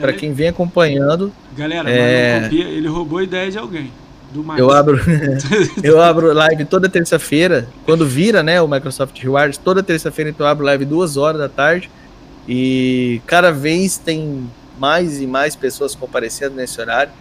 [0.00, 1.32] pra quem vem acompanhando.
[1.56, 2.40] Galera, É.
[2.42, 3.90] copia, ele roubou a ideia de alguém.
[4.32, 4.44] Do.
[4.56, 4.98] Eu abro,
[5.82, 7.68] eu abro live toda terça-feira.
[7.84, 11.48] Quando vira, né, o Microsoft Rewards, toda terça-feira então eu abro live duas horas da
[11.48, 11.90] tarde.
[12.48, 14.48] E cada vez tem
[14.78, 17.12] mais e mais pessoas comparecendo nesse horário.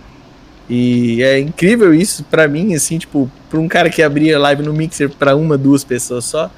[0.69, 4.73] E é incrível isso pra mim, assim, tipo, pra um cara que abria live no
[4.73, 6.49] Mixer pra uma, duas pessoas só.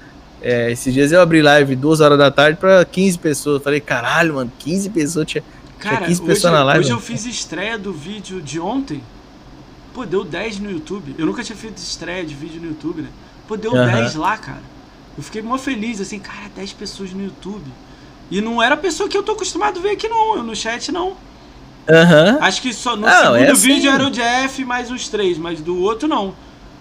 [0.41, 3.55] É, esses dias eu abri live duas horas da tarde pra 15 pessoas.
[3.55, 5.43] Eu falei, caralho, mano, 15 pessoas tinha.
[5.79, 7.05] Cara, 15 hoje, pessoas na live, hoje eu mano.
[7.05, 9.03] fiz estreia do vídeo de ontem.
[9.93, 11.15] Pô, deu 10 no YouTube.
[11.17, 13.09] Eu nunca tinha feito estreia de vídeo no YouTube, né?
[13.47, 14.01] Pô, deu Aham.
[14.01, 14.61] 10 lá, cara.
[15.17, 17.65] Eu fiquei mó feliz, assim, cara, 10 pessoas no YouTube.
[18.29, 20.37] E não era a pessoa que eu tô acostumado a ver aqui, não.
[20.37, 21.17] Eu no chat, não.
[21.89, 22.37] Aham.
[22.41, 23.61] Acho que só no Não, segundo é assim.
[23.67, 26.33] vídeo era o Jeff mais uns três, mas do outro não.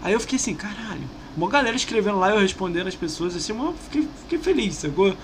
[0.03, 1.03] Aí eu fiquei assim, caralho.
[1.37, 5.15] Uma galera escrevendo lá, eu respondendo as pessoas, assim, eu fiquei, fiquei feliz, sacou?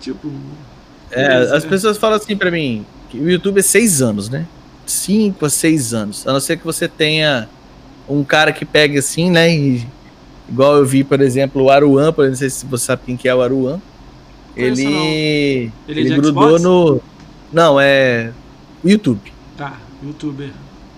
[0.00, 0.30] Tipo.
[1.10, 1.56] É, beleza.
[1.56, 4.46] as pessoas falam assim pra mim que o YouTube é seis anos, né?
[4.86, 6.26] Cinco a seis anos.
[6.26, 7.48] A não ser que você tenha
[8.08, 9.50] um cara que pegue assim, né?
[9.54, 9.86] E,
[10.48, 13.16] igual eu vi, por exemplo, o Aruan, por exemplo, não sei se você sabe quem
[13.16, 13.80] que é o Aruan.
[14.56, 16.62] Ele, ele, Ele é de grudou Xbox?
[16.62, 17.00] no.
[17.52, 18.32] Não, é.
[18.84, 19.32] YouTube.
[19.56, 20.50] Tá, youtuber.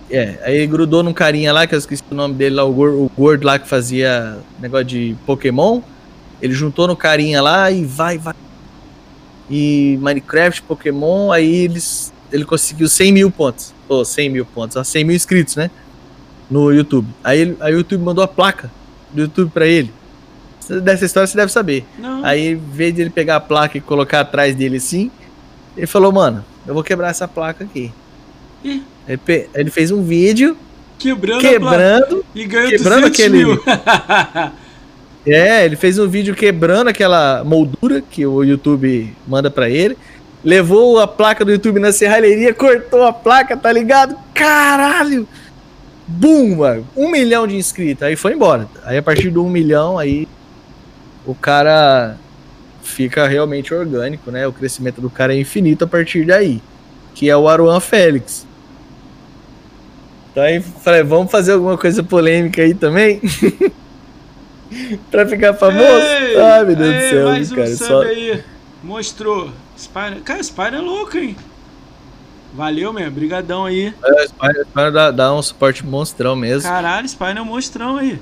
[0.09, 3.03] É, aí grudou num carinha lá, que eu esqueci o nome dele lá, o gordo,
[3.03, 5.81] o gordo lá que fazia negócio de Pokémon.
[6.41, 8.35] Ele juntou no carinha lá e vai, vai.
[9.49, 13.73] E Minecraft, Pokémon, aí eles, ele conseguiu 100 mil pontos.
[13.87, 15.71] Pô, 100 mil pontos, ó, 100 mil inscritos, né?
[16.49, 17.07] No YouTube.
[17.23, 18.69] Aí, ele, aí o YouTube mandou a placa
[19.13, 19.93] do YouTube pra ele.
[20.83, 21.85] Dessa história você deve saber.
[21.97, 22.23] Não.
[22.25, 25.09] Aí, em vez de ele pegar a placa e colocar atrás dele assim,
[25.75, 27.91] ele falou, mano, eu vou quebrar essa placa aqui.
[28.63, 30.55] Ih, Ele, pe- ele fez um vídeo
[30.99, 32.25] quebrando, quebrando.
[32.35, 34.51] E ganhou quebrando 200 aquele-.
[35.25, 39.95] É, ele fez um vídeo quebrando aquela moldura que o YouTube manda pra ele.
[40.43, 44.15] levou a placa do YouTube na serralheria, cortou a placa, tá ligado?
[44.33, 45.27] Caralho!
[46.07, 46.87] Bum, mano.
[46.97, 48.01] Um milhão de inscritos.
[48.01, 48.67] Aí foi embora.
[48.83, 50.27] Aí a partir do um milhão, aí
[51.23, 52.17] o cara
[52.91, 54.45] fica realmente orgânico, né?
[54.47, 56.61] O crescimento do cara é infinito a partir daí.
[57.15, 58.45] Que é o Aruan Félix.
[60.31, 63.21] Então aí falei, vamos fazer alguma coisa polêmica aí também?
[65.11, 65.83] pra ficar famoso?
[65.83, 67.67] Ei, ah, meu Deus ei, do céu, mais um cara.
[67.67, 68.01] sub Só...
[68.01, 68.43] aí.
[68.83, 69.51] Mostrou.
[70.23, 71.35] Cara, Spider é louco, hein?
[72.53, 73.11] Valeu, mesmo.
[73.11, 73.93] Brigadão aí.
[74.03, 76.69] É, Spider dá, dá um suporte monstrão mesmo.
[76.69, 78.19] Caralho, Spider é um monstrão aí.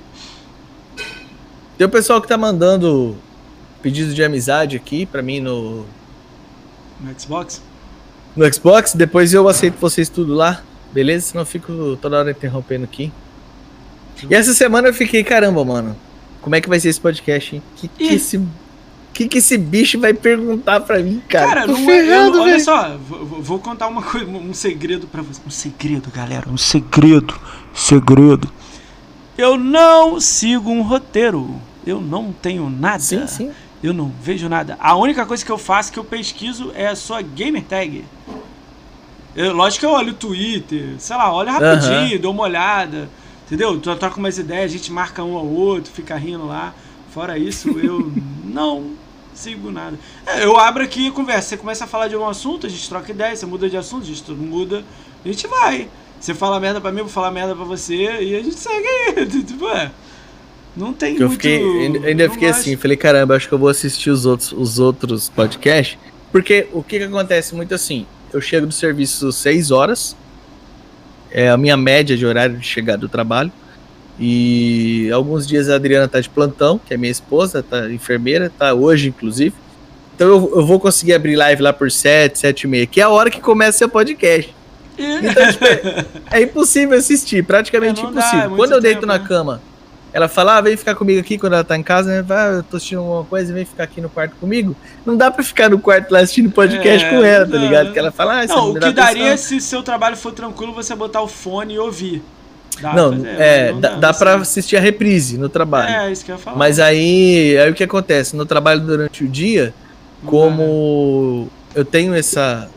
[1.77, 3.17] Tem o pessoal que tá mandando
[3.81, 5.85] pedidos de amizade aqui pra mim no,
[6.99, 7.61] No Xbox.
[8.35, 8.93] no Xbox.
[8.93, 10.61] Depois eu aceito vocês tudo lá.
[10.93, 11.27] Beleza?
[11.27, 13.11] Senão eu fico toda hora interrompendo aqui.
[14.29, 15.95] E essa semana eu fiquei, caramba, mano.
[16.41, 17.63] Como é que vai ser esse podcast, hein?
[17.75, 18.41] Que que esse,
[19.13, 21.47] que que esse bicho vai perguntar pra mim, cara?
[21.47, 24.53] Cara, Tô não é, ferrado, eu- olha só, vou, vou- vou contar uma coisa, um
[24.53, 25.39] segredo pra você.
[25.45, 27.33] Um segredo, galera, um segredo.
[27.73, 28.49] Segredo.
[29.37, 31.55] Eu não sigo um roteiro.
[31.85, 32.99] Eu não tenho nada.
[32.99, 33.51] Sim, sim.
[33.81, 34.77] Eu não vejo nada.
[34.79, 38.03] A única coisa que eu faço que eu pesquiso é a sua gamer tag.
[39.35, 43.09] Eu, lógico que eu olho o Twitter, sei lá, olho rapidinho, dou uma olhada.
[43.45, 43.79] Entendeu?
[43.79, 46.73] Troca umas ideias, a gente marca um ao outro, fica rindo lá.
[47.11, 48.11] Fora isso, eu
[48.43, 48.91] não
[49.33, 49.97] sigo nada.
[50.25, 51.49] É, eu abro aqui e conversa.
[51.49, 54.03] Você começa a falar de algum assunto, a gente troca ideia, você muda de assunto,
[54.03, 54.83] a gente muda,
[55.23, 55.89] a gente vai.
[56.19, 58.87] Você fala merda pra mim, eu vou falar merda pra você e a gente segue
[58.87, 59.25] aí.
[59.43, 59.91] Tipo, é.
[60.75, 61.33] Não tem Eu muito.
[61.33, 61.57] fiquei,
[62.05, 65.97] ainda, fiquei assim, falei, caramba, acho que eu vou assistir os outros, os outros podcasts.
[66.31, 70.15] Porque o que, que acontece muito assim, eu chego do serviço 6 horas,
[71.31, 73.51] é a minha média de horário de chegar do trabalho.
[74.19, 78.73] E alguns dias a Adriana tá de plantão, que é minha esposa, tá enfermeira, tá
[78.73, 79.55] hoje, inclusive.
[80.15, 83.03] Então eu, eu vou conseguir abrir live lá por 7, 7 e meia, que é
[83.03, 84.53] a hora que começa seu podcast.
[84.97, 88.53] Então, tipo, é, é impossível assistir, praticamente É, não dá, impossível.
[88.53, 89.25] é Quando eu deito tempo, na né?
[89.25, 89.61] cama,
[90.11, 92.21] ela fala, ah, vem ficar comigo aqui quando ela tá em casa, né?
[92.21, 94.75] Vai, eu tô assistindo alguma coisa, vem ficar aqui no quarto comigo.
[95.05, 97.63] Não dá pra ficar no quarto lá assistindo podcast É, com ela, tá não.
[97.65, 97.85] ligado?
[97.87, 99.59] Porque ela fala, ah, você Não, o me que dá daria atenção.
[99.59, 102.23] se seu trabalho for tranquilo, você botar o fone e ouvir.
[102.81, 105.93] Dá, Não, mas é, não dá, dá não pra assistir a reprise no trabalho.
[105.93, 106.57] É, isso que eu ia falar.
[106.57, 108.35] Mas aí, aí o que acontece?
[108.35, 109.73] No trabalho durante o dia,
[110.25, 112.69] como eu tenho essa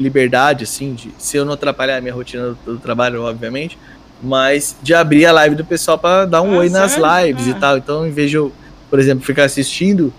[0.00, 3.78] liberdade, assim, de se eu não atrapalhar a minha rotina do, do trabalho, obviamente,
[4.22, 7.26] mas de abrir a live do pessoal pra dar um Ah, oi nas sério?
[7.26, 7.50] lives Ah.
[7.50, 7.76] e tal.
[7.78, 8.52] Então, em vez de eu,
[8.88, 10.12] por exemplo, ficar assistindo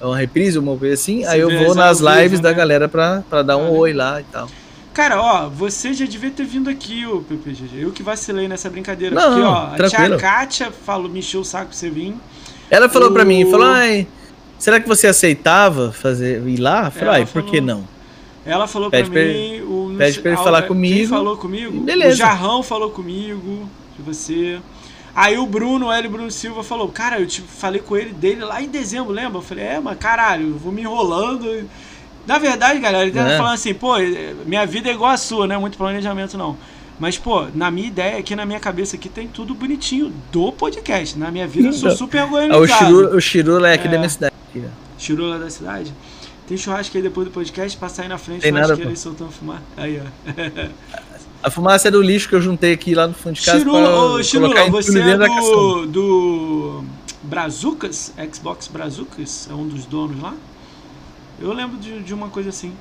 [0.00, 2.54] uma reprise, uma coisa assim, Você aí eu vou nas lives da né?
[2.54, 4.48] galera pra, pra dar um Ah, oi lá e tal.
[4.94, 7.80] Cara, ó, você já devia ter vindo aqui, ô PPGG.
[7.82, 9.14] Eu que vacilei nessa brincadeira.
[9.14, 10.16] Não, porque, ó, a tranquilo.
[10.16, 12.14] tia Kátia falou, me encheu o saco pra você vir.
[12.68, 14.06] Ela falou pra mim, O- falou, ai,
[14.58, 16.86] será que você aceitava fazer, ir lá?
[16.86, 17.84] Eu falei, ai, por que não?
[18.50, 19.60] Ela falou Pede pra pra mim.
[19.62, 21.08] O, pede pra ele falar Quem comigo.
[21.08, 21.80] falou comigo?
[21.80, 22.14] Beleza.
[22.14, 24.58] O Jarrão falou comigo, de você.
[25.14, 26.08] Aí o Bruno, o L.
[26.08, 29.38] Bruno Silva falou, cara, eu tipo, falei com ele dele lá em dezembro, lembra?
[29.38, 31.68] Eu falei, é, mas caralho, eu vou me enrolando.
[32.26, 33.36] Na verdade, galera, ele tava É.
[33.36, 36.56] falando assim, pô, eh, minha vida é igual a sua, não é muito planejamento não.
[36.98, 41.18] Mas, pô, na minha ideia, aqui na minha cabeça aqui tem tudo bonitinho do podcast.
[41.18, 42.66] Na minha vida eu sou Então, super o organizado.
[42.84, 43.90] Chirula, o Chirula é aqui É.
[43.90, 44.34] da minha cidade.
[44.98, 45.92] Chirula da cidade.
[46.50, 49.30] Tem churrasco aí depois do podcast, passar aí na frente, Tem nada, churrasqueira aí soltando
[49.30, 49.62] fumar.
[49.76, 50.68] Aí, ó.
[51.44, 53.88] A fumaça é do lixo que eu juntei aqui lá no fundo de casa Chirula,
[53.88, 56.84] ô, Chirula, você é do, do
[57.22, 58.12] Brazucas?
[58.34, 59.48] Xbox Brazucas?
[59.48, 60.34] É um dos donos lá?
[61.40, 62.72] Eu lembro de, de uma coisa assim.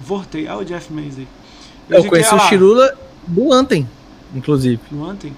[0.00, 0.48] Voltei.
[0.48, 1.28] Ah, o Jeff Menz aí.
[1.90, 3.86] Eu já conheci o Chirula do Anten,
[4.34, 4.80] inclusive.
[4.90, 5.36] No ontem.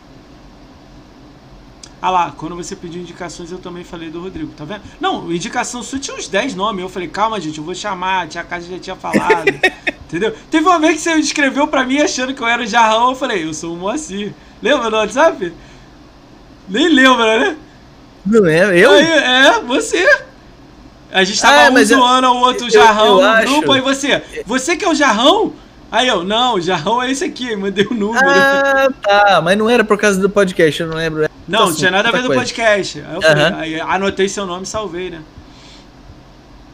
[2.05, 4.81] Ah lá, quando você pediu indicações, eu também falei do Rodrigo, tá vendo?
[5.01, 6.83] Não, indicação sua tinha uns 10 nomes.
[6.83, 9.45] Eu falei, calma, gente, eu vou chamar, a tia Cásia já tinha falado.
[10.09, 10.35] entendeu?
[10.51, 13.15] Teve uma vez que você escreveu pra mim achando que eu era o Jarrão, eu
[13.15, 14.35] falei, eu sou o Moacir.
[14.61, 15.53] Lembra no WhatsApp?
[16.69, 17.57] Nem lembra, né?
[18.27, 18.77] Não é?
[18.79, 18.91] Eu?
[18.91, 20.05] Aí, é, você.
[21.12, 23.47] A gente tava Ah, um mas eu- zoando ao outro eu- jarrão eu no acho-
[23.49, 24.23] grupo, aí você.
[24.47, 25.53] Você que é o jarrão?
[25.93, 28.27] Aí eu, não, o jarrão é esse aqui, mandei o número.
[28.27, 29.43] Ah, tá.
[29.44, 31.28] Mas não era por causa do podcast, eu não lembro.
[31.47, 32.40] não, não assim, tinha nada a ver outra do coisa.
[32.40, 33.05] podcast.
[33.23, 35.20] Aí eu aí anotei seu nome e salvei, né?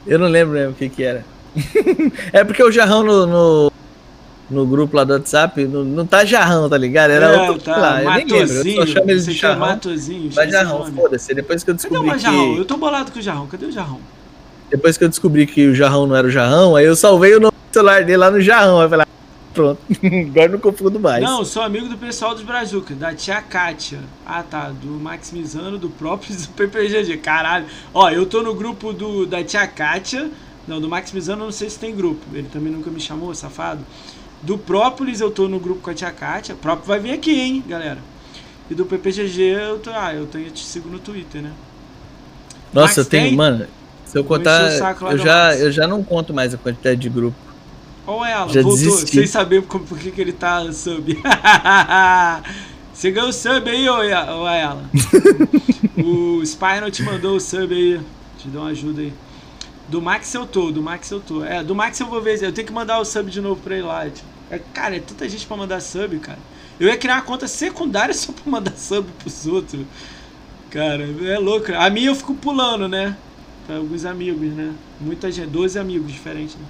[0.07, 1.25] Eu não lembro mesmo o que que era.
[2.33, 3.73] é porque o Jarrão no, no,
[4.49, 7.11] no grupo lá do WhatsApp não, não tá Jarrão, tá ligado?
[7.11, 8.69] Era é, outro tá, lá, eu nem lembro.
[8.69, 9.59] Eu só chamo ele de que é Jarrão.
[9.59, 11.35] Matozinho, Mas Jarrão, foda-se.
[11.35, 12.55] Depois que eu Cadê o descobri Jarrão?
[12.55, 12.61] que...
[12.61, 13.99] Eu tô bolado com o Jarrão, cadê o Jarrão?
[14.71, 17.41] Depois que eu descobri que o Jarrão não era o Jarrão, aí eu salvei o
[17.41, 18.81] nome celular dele lá no Jarrão.
[18.81, 19.81] Aí falei, ah, pronto.
[20.31, 21.23] Agora não confundo mais.
[21.23, 24.01] Não, sou amigo do pessoal dos Brazuca, da tia Kátia.
[24.27, 27.19] Ah, tá, do Maximizano, do próprio do PPGG.
[27.19, 27.67] Caralho.
[27.93, 30.31] Ó, eu tô no grupo do, da tia Kátia,
[30.67, 32.25] Não, do Max Mizano eu não sei se tem grupo.
[32.33, 33.85] Ele também nunca me chamou, safado.
[34.43, 36.55] Do Própolis eu tô no grupo com a tia Kátia.
[36.55, 37.99] O próprio vai vir aqui, hein, galera.
[38.71, 39.91] E do PPGG eu tô.
[39.91, 41.53] Ah, eu, tenho, eu te sigo no Twitter, né?
[42.73, 43.37] Nossa, Max eu tenho, tem?
[43.37, 43.67] mano.
[44.05, 44.71] Se eu contar,
[45.11, 47.37] eu já, eu já não conto mais a quantidade de grupo.
[48.09, 49.17] Ou ela, Já voltou, desisti.
[49.19, 51.15] sem saber como- por que, que ele tá sub.
[52.93, 54.91] Você ganhou o sub aí, ô ela.
[56.03, 58.01] o Spinal te mandou o sub aí.
[58.39, 59.13] Te deu uma ajuda aí.
[59.89, 61.45] Do Max eu tô, do Max eu tô.
[61.45, 62.43] É, do Max eu vou ver.
[62.43, 64.09] Eu tenho que mandar o sub de novo pra ele lá.
[64.09, 64.25] tio.
[64.51, 66.39] É, cara, é tanta gente pra mandar sub, cara.
[66.81, 69.83] Eu ia criar uma conta secundária só pra mandar sub pros outros.
[70.71, 71.73] Cara, é louco.
[71.73, 73.17] A minha eu fico pulando, né?
[73.67, 74.73] Pra alguns amigos, né?
[75.01, 76.65] Muita gente, 12 amigos diferentes, né?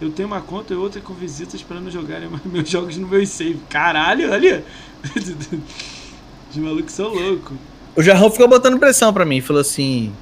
[0.00, 3.26] Eu tenho uma conta e outra com visitas para não jogarem meus jogos no meu
[3.26, 3.60] save.
[3.68, 4.64] Caralho, olha!
[6.50, 7.56] Os malucos são loucos.
[7.94, 9.40] O Jarrão ficou botando pressão pra mim.
[9.40, 10.12] Falou assim.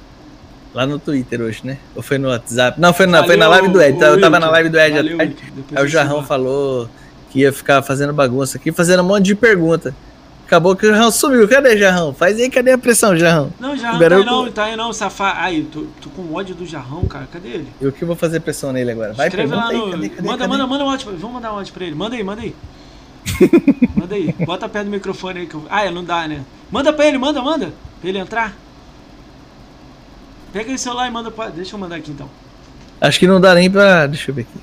[0.73, 1.77] Lá no Twitter hoje, né?
[1.95, 2.79] Ou foi no WhatsApp?
[2.79, 3.97] Não, foi na, foi na live do Ed.
[3.97, 5.33] ô, Eu tava na live do Ed Valeu, atrás.
[5.75, 6.89] Aí o Jarrão falou
[7.31, 9.95] que ia ficar fazendo bagunça aqui, fazendo um monte de pergunta.
[10.47, 11.45] Acabou que o Jarrão sumiu.
[11.45, 12.13] Cadê Jarrão?
[12.13, 13.51] Faz aí, cadê a pressão, Jarrão?
[13.59, 15.39] Não, Jarrão Libera tá aí não, tá aí não, safado.
[15.41, 17.27] Ai, tô, tô com ódio do Jarrão, cara.
[17.29, 17.67] Cadê ele?
[17.81, 19.11] Eu que vou fazer pressão nele agora.
[19.11, 19.91] Vai, Escreve lá aí, no.
[19.91, 20.49] cadê, cadê, manda, cadê?
[20.49, 21.21] manda, manda um áudio pra ele.
[21.21, 21.95] Vamos mandar um áudio pra ele.
[21.95, 22.55] Manda aí, manda aí.
[23.93, 24.33] manda aí.
[24.45, 25.65] Bota perto do microfone aí que eu.
[25.69, 26.45] Ah, é, não dá, né?
[26.71, 27.73] Manda pra ele, manda, manda.
[27.99, 28.55] Pra ele entrar.
[30.53, 31.49] Pega esse celular e manda pra.
[31.49, 32.29] Deixa eu mandar aqui então.
[33.01, 34.07] Acho que não dá nem pra.
[34.07, 34.59] Deixa eu ver aqui.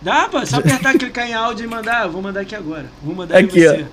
[0.00, 2.08] Dá, pô, só apertar, clicar em áudio e mandar.
[2.08, 2.86] Vou mandar aqui agora.
[3.02, 3.86] Vou mandar Aqui, você.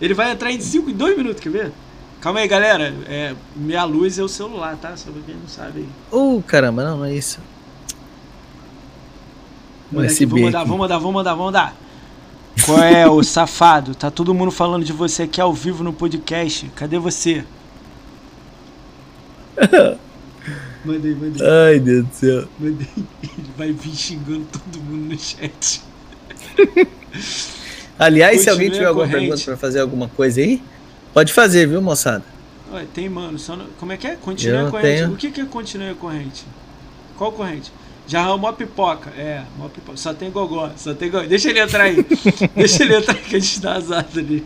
[0.00, 1.72] Ele vai entrar em 5 em 2 minutos, quer ver?
[2.20, 2.94] Calma aí, galera.
[3.06, 4.96] É, minha luz é o celular, tá?
[4.96, 5.88] Só pra quem não sabe aí.
[6.10, 7.38] Oh, caramba, não, não é isso.
[9.92, 10.68] USB vou mandar, aqui.
[10.68, 11.76] vou mandar, vou mandar, vou mandar.
[12.64, 13.94] Qual é, ô safado?
[13.94, 16.68] Tá todo mundo falando de você aqui ao vivo no podcast.
[16.74, 17.44] Cadê você?
[20.84, 22.48] Mandei, mandei, Ai, Deus do céu.
[22.60, 22.86] mandei.
[23.22, 25.82] Ele vai vir xingando todo mundo no chat.
[27.98, 30.62] Aliás, se Continue alguém tiver alguma pergunta pra fazer alguma coisa aí,
[31.14, 32.22] pode fazer, viu, moçada?
[32.72, 33.38] Olha, tem, mano.
[33.38, 34.16] Só não- Como é que é?
[34.16, 34.82] Continue a corrente.
[34.96, 35.12] tenho.
[35.12, 36.44] O que, que é continue a corrente?
[37.16, 37.72] Qual corrente?
[38.08, 39.10] Jarrão mó pipoca.
[39.16, 39.96] É, mó pipoca.
[39.96, 40.70] Só tem gogó.
[40.76, 41.24] Só tem gogó.
[41.26, 42.04] Deixa ele entrar aí.
[42.54, 44.44] Deixa ele entrar aí que a gente dá azar ali.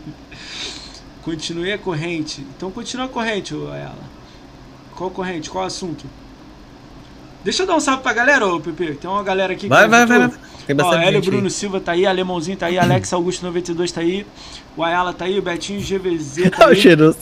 [1.23, 2.45] Continue a corrente.
[2.55, 3.95] Então continua a corrente, ela.
[4.95, 5.49] Qual corrente?
[5.49, 6.05] Qual assunto?
[7.43, 8.95] Deixa eu dar um salve pra galera, ô Pepe.
[8.95, 10.19] Tem uma galera aqui Vai, que vai, ajudou.
[10.19, 10.39] vai, vai.
[10.67, 11.51] Tem Ó, bastante Hélio gente Bruno aí.
[11.51, 14.25] Silva tá aí, Alemãozinho tá aí, Alex Augusto 92 tá aí,
[14.77, 16.75] o Ayala tá aí, o Betinho GVZ tá o aí.
[16.75, 17.17] cheiroso.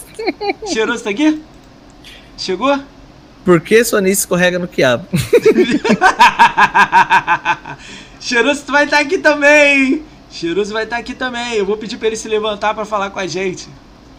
[0.71, 1.41] Cheiroso tá aqui?
[2.37, 2.77] Chegou?
[3.45, 5.05] Por que Sonice escorrega no quiabo?
[8.19, 10.03] Cheiroso tu vai estar aqui também?
[10.31, 11.55] Cheiroso vai estar aqui também.
[11.55, 13.67] Eu vou pedir pra ele se levantar pra falar com a gente.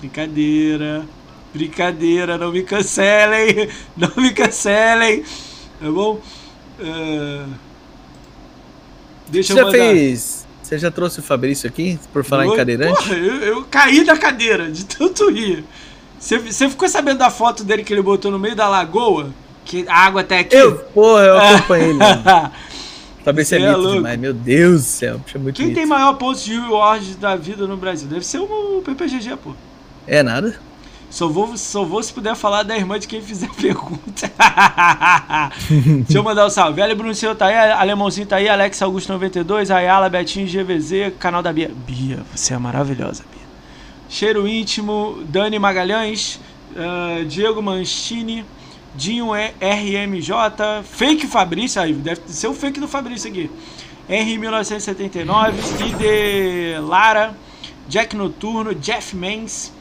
[0.00, 1.04] Brincadeira.
[1.52, 3.68] Brincadeira, não me cancelem.
[3.96, 5.22] Não me cancelem.
[5.80, 6.20] Tá bom?
[6.80, 7.46] Ah,
[9.30, 9.78] Deixa Você eu já mandar.
[9.78, 10.46] fez.
[10.62, 12.94] Você já trouxe o Fabrício aqui por falar em cadeirante?
[12.96, 15.64] Porra, eu, eu caí da cadeira de tanto rir.
[16.18, 19.30] Você, você ficou sabendo da foto dele que ele botou no meio da lagoa?
[19.64, 20.54] Que a água tá aqui?
[20.54, 21.98] Eu, porra, eu acompanhei ele.
[23.24, 23.96] Fabrício é é mito louco.
[23.96, 24.18] demais.
[24.18, 25.20] Meu Deus do céu.
[25.34, 25.76] É muito Quem mito.
[25.78, 28.08] tem maior pontos de rewards da vida no Brasil?
[28.08, 29.52] Deve ser o PPGG, pô.
[30.06, 30.54] É nada?
[31.10, 34.30] Só vou, só vou se puder falar da irmã de quem fizer pergunta.
[35.68, 36.80] Deixa eu mandar o um salve.
[36.80, 41.52] Velho Seu tá aí, Alemãozinho tá aí, Alex Augusto 92, Ayala, Betinho GVZ, canal da
[41.52, 41.72] Bia.
[41.84, 43.40] Bia, você é maravilhosa, Bia.
[44.08, 46.40] Cheiro íntimo, Dani Magalhães,
[46.76, 48.44] ah, Diego Manchini,
[48.94, 50.32] Dinho E- RMJ,
[50.84, 53.50] Fake Fabrício, aí deve ser o fake do Fabrício aqui.
[54.08, 57.36] Henry 1979, ID Lara,
[57.88, 59.72] Jack Noturno, Jeff Mans.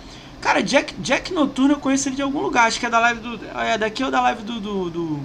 [0.41, 3.19] Cara, Jack, Jack Noturno eu conheço ele de algum lugar, acho que é da live
[3.19, 3.39] do.
[3.57, 4.59] É daqui ou da live do.
[4.59, 5.19] do, do,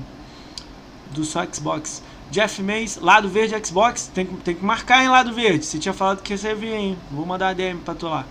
[1.13, 2.03] do só Xbox.
[2.31, 5.65] Jeff Mans, Lado Verde Xbox, tem, tem que marcar em Lado Verde.
[5.65, 6.99] Você tinha falado que você vir, hein?
[7.13, 8.25] Vou mandar a DM pra tu lá.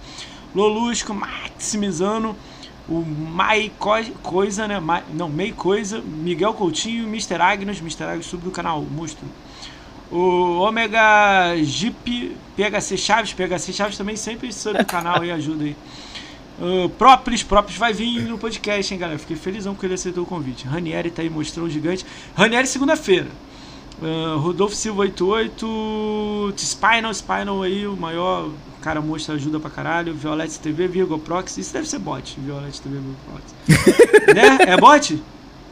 [0.53, 2.35] Lolusco, Maximizano,
[2.89, 4.80] o Mai Co- Coisa, né?
[4.80, 7.35] Mai, não, Mei Coisa, Miguel Coutinho, Mr.
[7.41, 8.03] Agnes, Mr.
[8.03, 9.26] Agnes sub do canal, Monstro.
[10.11, 15.76] O Omega Jeep, PHC Chaves, PHC Chaves também sempre sub do canal aí, ajuda aí.
[16.59, 19.19] Uh, Própolis, Própolis vai vir no podcast, hein, galera?
[19.19, 20.65] Fiquei felizão que ele aceitou o convite.
[20.65, 22.05] Ranieri tá aí mostrando gigante.
[22.35, 23.27] Ranieri segunda-feira.
[24.01, 26.53] Uh, Rodolfo Silva 88.
[26.57, 28.49] Spinal, Spinal aí, o maior
[28.81, 30.13] cara mostra ajuda pra caralho.
[30.13, 31.57] Violette TV, Virgo Prox.
[31.57, 32.38] Isso deve ser bot.
[32.39, 33.43] Violette TV, Virgo Prox.
[34.35, 34.57] né?
[34.73, 35.23] É bot?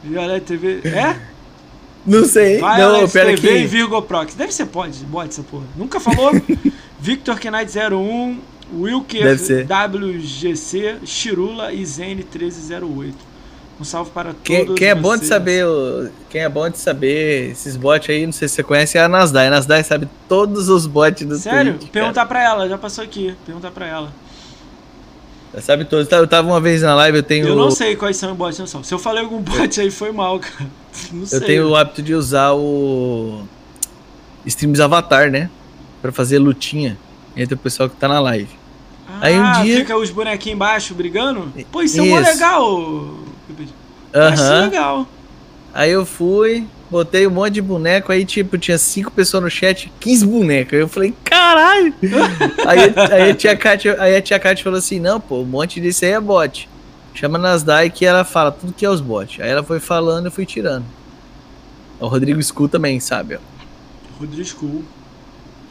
[0.04, 0.82] Violette TV.
[0.88, 1.20] É?
[2.06, 2.60] Não sei.
[2.60, 3.68] não, Violette pera TV que.
[3.68, 4.08] Virgo.
[4.36, 5.66] Deve ser bot, bot essa porra.
[5.76, 6.32] Nunca falou?
[7.00, 8.40] Victor Knight 01.
[8.74, 9.38] Wilker.
[9.66, 13.32] WGC, Chirula e Zene 1308.
[13.80, 15.66] Um salve para Quem, todos quem é bom de saber,
[16.30, 19.08] quem é bom de saber esses bots aí, não sei se você conhece, é a
[19.10, 19.48] Nasdaq.
[19.48, 21.74] A Nasdaq sabe todos os bots do Sério?
[21.80, 21.92] Twitch.
[21.92, 23.36] Perguntar pra ela, já passou aqui.
[23.44, 24.14] Perguntar pra ela.
[25.52, 26.10] Ela sabe todos.
[26.12, 28.60] Eu tava uma vez na live, eu tenho, Eu não sei quais são os bots,
[28.60, 28.84] não são.
[28.84, 30.70] Se eu falei algum bot aí, foi mal, cara.
[31.12, 31.40] Não sei.
[31.40, 33.44] eu tenho o hábito de usar o
[34.46, 35.50] streams Avatar, né?
[36.02, 36.98] Pra fazer lutinha
[37.36, 38.61] entre o pessoal que tá na live.
[39.22, 41.54] Ah, Aí um dia- fica os bonequinhos embaixo brigando?
[41.72, 42.32] Pô, isso é mó Isso.
[42.32, 43.14] legal.
[44.14, 44.62] Acho Aham.
[44.66, 45.08] legal.
[45.74, 49.92] Aí eu fui, botei um monte de boneco, aí tipo, tinha cinco pessoas no chat,
[50.00, 50.74] 15 bonecos.
[50.74, 51.94] Aí eu falei, caralho!
[52.68, 55.80] aí, aí, a tia Kátia, aí a tia Kátia falou assim, não, pô, um monte
[55.80, 56.68] disso aí é bot.
[57.14, 59.40] Chama Nasdaq que ela fala tudo que é os bots.
[59.40, 60.86] Aí ela foi falando, eu fui tirando.
[62.00, 63.38] O Rodrigo Skull também, sabe?
[64.20, 64.84] Rodrigo School.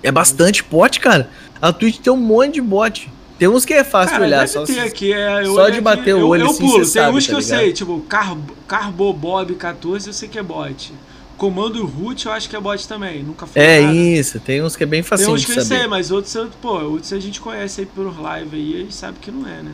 [0.02, 1.28] É bastante bot, cara.
[1.60, 3.10] A Twitch tem um monte de bot.
[3.40, 5.12] Tem uns que é fácil Cara, olhar, só ter aqui.
[5.14, 6.74] É, eu só de aqui, bater o eu- olho Eu, assim, pulo.
[6.76, 10.42] Tem sabe, uns que tá eu sei, tipo, Carbo, Carbobob 14 eu sei que é
[10.42, 10.92] bot.
[11.38, 13.22] Comando Root eu acho que é bot também.
[13.22, 13.94] Nunca foi É nada.
[13.94, 16.50] isso, tem uns que é bem Tem facinho uns que eu sei, mas outros, eu-
[16.60, 19.72] pô, outros a gente conhece aí por live aí e sabe que não é, né?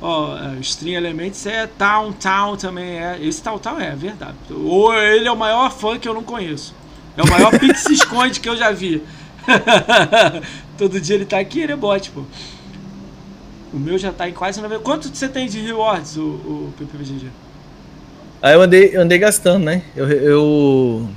[0.00, 3.18] Ó, é, o String Elements é Town Town também é.
[3.20, 4.36] Esse Town Town é, é verdade.
[4.48, 6.72] Ou ele é o maior fã que eu não conheço.
[7.16, 9.02] É o maior Pix esconde que eu já vi.
[10.78, 12.22] Todo dia ele tá aqui, ele é bot, pô.
[13.72, 14.82] O meu já tá em quase 90.
[14.82, 17.26] Quanto você tem de rewards, o, o PPGG?
[18.40, 19.82] Aí eu andei, eu andei gastando, né?
[19.96, 21.08] Eu, eu-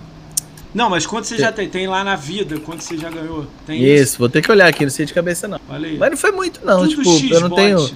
[0.73, 1.69] Não, mas quanto você já tem?
[1.69, 3.45] Tem lá na vida, quanto você já ganhou?
[3.65, 5.60] Tem Isso, vou ter que olhar aqui, não sei de cabeça não.
[5.69, 5.98] Aí.
[5.98, 7.61] Mas não foi muito não, Tudo tipo, X eu não bot.
[7.61, 7.90] tenho.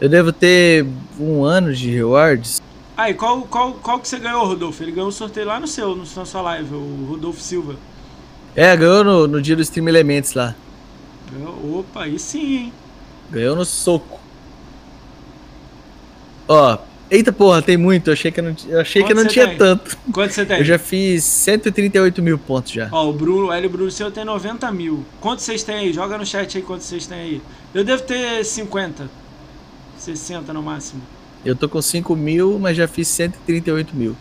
[0.00, 0.86] Eu devo ter
[1.18, 2.60] um ano de rewards.
[2.96, 4.82] Aí, qual, qual, qual que você ganhou, Rodolfo?
[4.82, 7.76] Ele ganhou um sorteio lá no seu, no, na sua live, o Rodolfo Silva.
[8.54, 10.54] É, ganhou no, no dia do Stream Elements lá.
[11.72, 12.72] Opa, aí sim, hein?
[13.34, 14.20] Ganhou no soco.
[16.46, 16.78] Ó,
[17.10, 18.08] eita porra, tem muito.
[18.08, 19.58] Eu achei que não, eu achei que Quanto não tinha tem?
[19.58, 19.98] tanto.
[20.12, 20.58] Quanto você tem?
[20.58, 22.88] Eu já fiz 138 mil pontos já.
[22.92, 25.04] Ó, o Bruno, o Hélio Bruno seu tem 90 mil.
[25.20, 25.92] Quantos vocês têm aí?
[25.92, 27.42] Joga no chat aí quantos vocês têm aí.
[27.74, 29.10] Eu devo ter 50.
[29.98, 31.02] 60 no máximo.
[31.44, 34.16] Eu tô com 5 mil, mas já fiz 138 mil.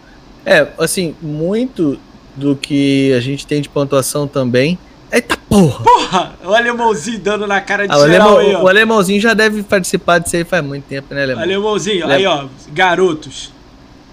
[0.46, 2.00] É, assim, muito
[2.36, 4.78] do que a gente tem de pontuação também.
[5.14, 5.84] Eita porra!
[5.84, 6.34] Porra!
[6.44, 9.62] O alemãozinho dando na cara de Ah, o, geral alemão, aí, o alemãozinho já deve
[9.62, 11.44] participar disso aí faz muito tempo, né, alemão?
[11.44, 12.46] Alemãozinho, Ale- aí, ó.
[12.74, 13.52] Garotos.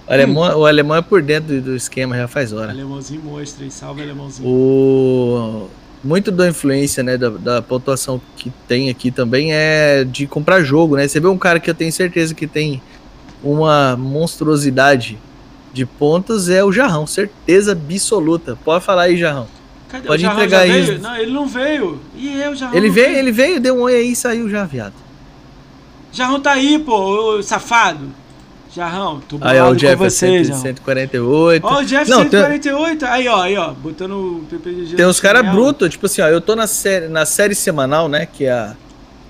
[0.07, 2.71] O alemão, o alemão é por dentro do- esquema, já faz hora.
[2.73, 3.71] Alemãozinho mostra aí.
[3.71, 4.47] Salve, alemãozinho.
[4.49, 5.69] O...
[6.03, 10.97] Muito da influência, né, da, da pontuação que tem aqui também é de comprar jogo,
[10.97, 11.07] né?
[11.07, 12.83] Você vê um cara que eu tenho certeza que tem
[13.43, 15.19] uma monstruosidade
[15.73, 18.59] de pontos, é o Jarrão, certeza absoluta.
[18.65, 19.47] Pode falar aí, Jarrão.
[19.91, 20.99] Cadê pode Jarrão entregar já veio?
[21.01, 22.01] Não, ele não veio.
[22.17, 24.65] E eu, Jarrão Ele não veio, ele veio, deu um oi aí e saiu já,
[24.65, 24.95] viado.
[26.13, 28.09] Jarrão tá aí, pô, ô, safado.
[28.73, 30.63] Jarrão, tô Aí, ó, o Jeff com é você, 100, Jarrão.
[30.63, 31.67] 148.
[31.67, 33.05] Ó, o Jeff Não, tem- 148.
[33.07, 33.73] Aí, ó, aí, ó.
[33.73, 34.95] Botando o PPG.
[34.95, 38.27] Tem uns caras brutos, tipo assim, ó, eu tô na série, na série semanal, né,
[38.27, 38.77] que é a,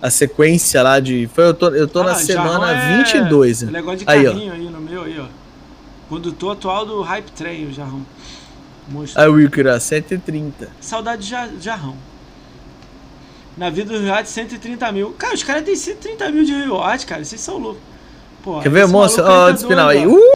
[0.03, 1.27] a sequência lá de...
[1.35, 3.63] Foi, eu tô, eu tô na Ah, semana é 22.
[3.63, 3.73] né?
[3.73, 4.33] Negócio de Aí, ó.
[4.33, 5.25] carrinho aí, no meu, aí, ó.
[6.11, 8.05] Condutor atual do Hype Train, o Jarrão.
[8.91, 9.21] Monstro.
[9.21, 10.69] Aí o Wilker, 130.
[10.81, 11.97] Saudade de Ja- Jarrão.
[13.57, 15.11] Na vida do Riot, 130 mil.
[15.19, 17.25] Cara, os caras têm 130 mil de reward, cara.
[17.25, 17.83] Vocês são loucos.
[18.43, 19.23] Pô, Quer ver, moça?
[19.23, 20.07] Ó, tá de espinal aí.
[20.07, 20.33] Uh.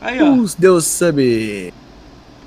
[0.00, 0.32] Aí, ó.
[0.32, 1.72] os Deus sub.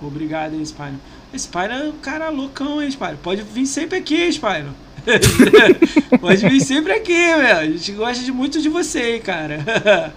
[0.02, 0.96] Obrigado aí, Spyro.
[1.38, 3.18] Spyro é um cara loucão, hein, Spyro?
[3.22, 4.70] Pode vir sempre aqui, hein, Spyro.
[6.20, 7.58] Pode vir sempre aqui, meu.
[7.58, 9.64] A gente gosta de muito de você, hein, cara.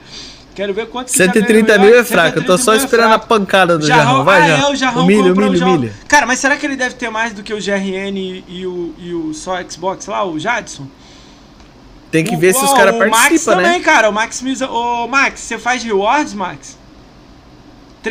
[0.58, 2.40] Quero ver quanto que já 130 ganhou, mil é fraco.
[2.40, 3.26] Eu tô 130 só é esperando a fraco.
[3.28, 4.24] pancada do Jarrão, Jarrão.
[4.24, 4.68] Vai, ah, Jarrão.
[4.68, 5.74] é, o Jarrão humilha, comprou humilha, o Jarrão.
[5.76, 5.92] humilha.
[6.08, 9.14] Cara, mas será que ele deve ter mais do que o GRN e o, e
[9.14, 10.88] o só Xbox lá, o Jadson?
[12.10, 13.80] Tem que O- ver se os caras O Max participam, também, né?
[13.84, 14.10] cara.
[14.10, 14.68] O Max Misa.
[14.68, 16.76] Ô, Max, você faz rewards, Max?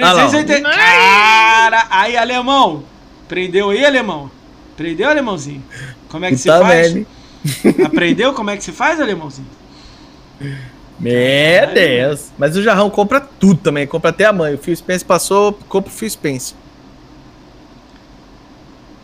[0.02, 0.30] Ah lá, ó.
[0.30, 0.70] 380.
[0.70, 2.84] Cara, aí, alemão.
[3.28, 4.32] Prendeu aí, alemão?
[4.78, 5.62] Prendeu, alemãozinho?
[6.08, 6.94] Como é que se Tá faz?
[6.94, 7.08] vendo?
[7.86, 9.48] Aprendeu como é que se faz, alemãozinho?
[11.00, 12.32] Meu Deus.
[12.38, 13.86] Mas o Jarrão compra tudo também.
[13.86, 14.56] Compra até a mãe.
[14.56, 16.56] O Phil Spence passou, compra o Phil Spence.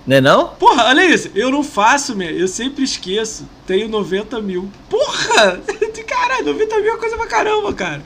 [0.06, 0.50] Né não?
[0.50, 1.30] Porra, olha isso.
[1.34, 2.30] Eu não faço, meu.
[2.30, 3.48] Eu sempre esqueço.
[3.66, 4.70] Tenho 90 mil.
[4.90, 5.62] Porra!
[6.08, 8.02] Caralho, 90 mil é coisa pra caramba, cara.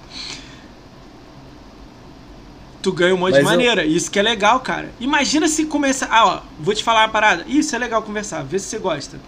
[2.82, 3.86] Tu ganha um monte de Mas eu- maneira.
[3.86, 4.90] Isso que é legal, cara.
[5.00, 6.08] Imagina se começar.
[6.12, 7.44] Ah, ó, vou te falar uma parada.
[7.48, 8.44] Isso é legal conversar.
[8.44, 9.20] Vê se você gosta.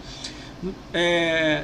[0.93, 1.63] É,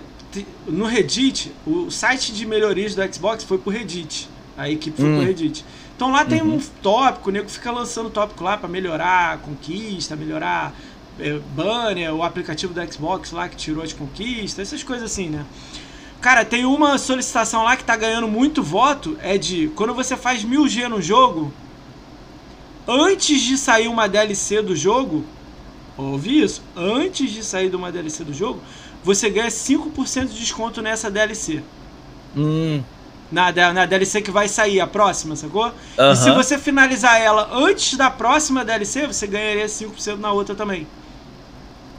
[0.67, 4.27] no Reddit, o site de melhorias do Xbox foi pro Reddit.
[4.57, 5.17] A equipe foi Hum.
[5.17, 5.63] pro Reddit.
[5.95, 6.55] Então lá tem Uhum.
[6.55, 10.73] um tópico, o nego fica lançando tópico lá pra melhorar a conquista, melhorar
[11.17, 15.45] é, banner, o aplicativo do Xbox lá que tirou as conquistas, essas coisas assim, né?
[16.19, 19.17] Cara, tem uma solicitação lá que tá ganhando muito voto.
[19.21, 21.53] É de quando você faz 1000G no jogo,
[22.87, 25.23] antes de sair uma DLC do jogo,
[25.97, 26.61] ouvi isso?
[26.75, 28.59] Antes de sair de uma DLC do jogo,
[29.05, 31.63] você ganha 5% de desconto nessa DLC.
[32.35, 32.83] Hum,
[33.31, 35.73] Na, na DLC que vai sair, a próxima, sacou?
[36.09, 40.87] E se você finalizar ela antes da próxima DLC, você ganharia 5% na outra também.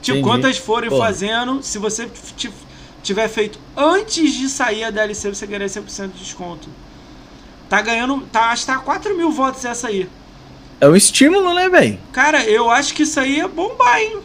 [0.01, 0.21] Tipo, Entendi.
[0.21, 1.07] quantas forem Porra.
[1.07, 2.09] fazendo, se você
[3.03, 6.75] tiver feito antes de sair a DLC, você ganharia 100% de desconto.
[7.69, 10.09] Tá ganhando, tá, acho que tá 4 mil votos essa aí.
[10.79, 11.99] é um estímulo, né, velho?
[12.11, 14.23] Cara, eu acho que isso aí é bombar, hein?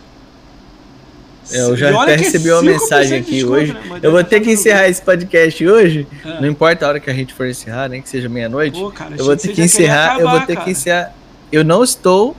[1.50, 3.72] Eu já até é recebi uma 5% mensagem aqui desconto, hoje.
[3.72, 4.00] né?
[4.02, 6.06] Eu vou ter que encerrar esse podcast hoje.
[6.24, 6.40] É.
[6.40, 8.78] Não importa a hora que a gente for encerrar, nem que seja meia-noite.
[8.78, 10.14] Eu vou ter que que encerrar.
[10.14, 10.64] eu vou acabar, ter cara.
[10.64, 11.14] que encerrar.
[11.50, 12.36] Eu não estou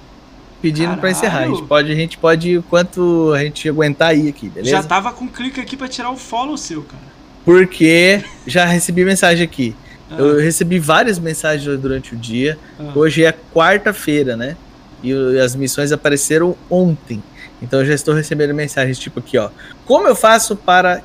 [0.61, 1.39] pedindo pra encerrar.
[1.39, 4.71] A gente pode, a gente pode ir quanto a gente aguentar aí aqui, beleza?
[4.77, 7.03] Já tava com clique aqui pra tirar o follow seu, cara.
[7.45, 9.75] Porque já recebi mensagem aqui.
[10.09, 12.57] Ah, Eu recebi várias mensagens durante o dia.
[12.79, 12.91] ah.
[12.95, 14.55] Hoje é quarta-feira, né?
[15.03, 17.21] E as missões apareceram ontem.
[17.63, 19.49] Então eu já estou recebendo mensagens tipo aqui, ó.
[19.85, 21.01] Como eu faço para.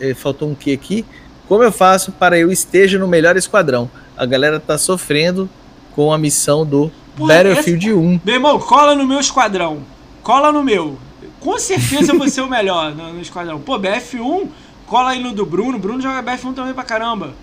[0.00, 1.04] eh, faltou um que aqui?
[1.48, 3.90] Como eu faço para eu esteja no melhor esquadrão?
[4.16, 5.50] A galera tá sofrendo
[5.94, 8.20] com a missão do Porra, Battlefield 1.
[8.24, 9.82] Meu irmão, cola no meu esquadrão.
[10.22, 10.96] Cola no meu.
[11.40, 13.60] Com certeza eu vou ser o melhor no, no esquadrão.
[13.60, 14.48] Pô, BF1,
[14.86, 15.78] cola aí no do Bruno.
[15.78, 17.34] Bruno joga BF1 também pra caramba.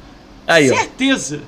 [0.47, 0.75] Aí, ó.
[0.75, 1.41] certeza.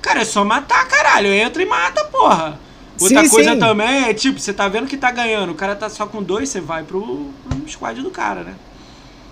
[0.00, 1.28] Cara, é só matar, caralho.
[1.28, 2.58] Entra e mata, porra.
[3.00, 3.58] Outra Sim, coisa sim.
[3.58, 5.50] também é, tipo, você tá vendo que tá ganhando.
[5.52, 8.54] O cara tá só com dois, você vai pro, pro squad do cara, né?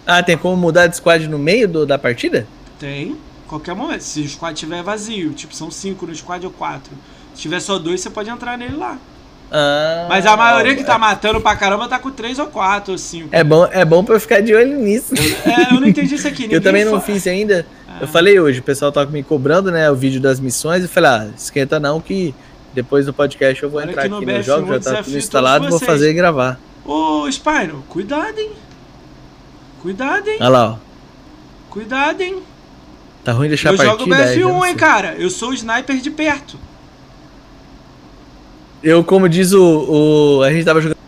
[0.06, 2.46] Ah, tem como mudar de squad no meio do- da partida?
[2.78, 3.16] Tem.
[3.48, 4.02] Qualquer momento.
[4.02, 6.92] Se o squad tiver vazio, tipo, são cinco no squad ou quatro.
[7.34, 8.98] Se tiver só dois, você pode entrar nele lá.
[9.50, 12.98] Ah, Mas a maioria que tá matando pra caramba tá com três ou quatro ou
[12.98, 13.28] cinco.
[13.30, 15.14] É bom, é bom pra eu ficar de olho nisso.
[15.14, 16.48] É, eu não entendi isso aqui.
[16.52, 17.64] Eu também não fiz ainda.
[17.88, 17.98] Ah.
[18.00, 20.82] Eu falei hoje, o pessoal tava me cobrando, né, o vídeo das missões.
[20.82, 22.34] Eu falei, ah, esquenta não, que
[22.74, 25.16] depois do podcast eu vou Olha entrar aqui no no, BF1 jogo, já tá tudo
[25.16, 26.58] instalado, vou fazer e gravar.
[26.84, 28.50] Ô, Spyro, cuidado, hein?
[29.80, 30.38] Cuidado, hein?
[30.40, 30.76] Olha lá, ó.
[31.70, 32.42] Cuidado, hein?
[33.22, 34.34] Tá ruim deixar eu a jogo partida.
[34.34, 35.14] já não BF1, hein, cara?
[35.14, 36.58] Eu sou o sniper de perto.
[38.82, 40.42] Eu, como diz o, o.
[40.42, 40.98] A gente tava jogando.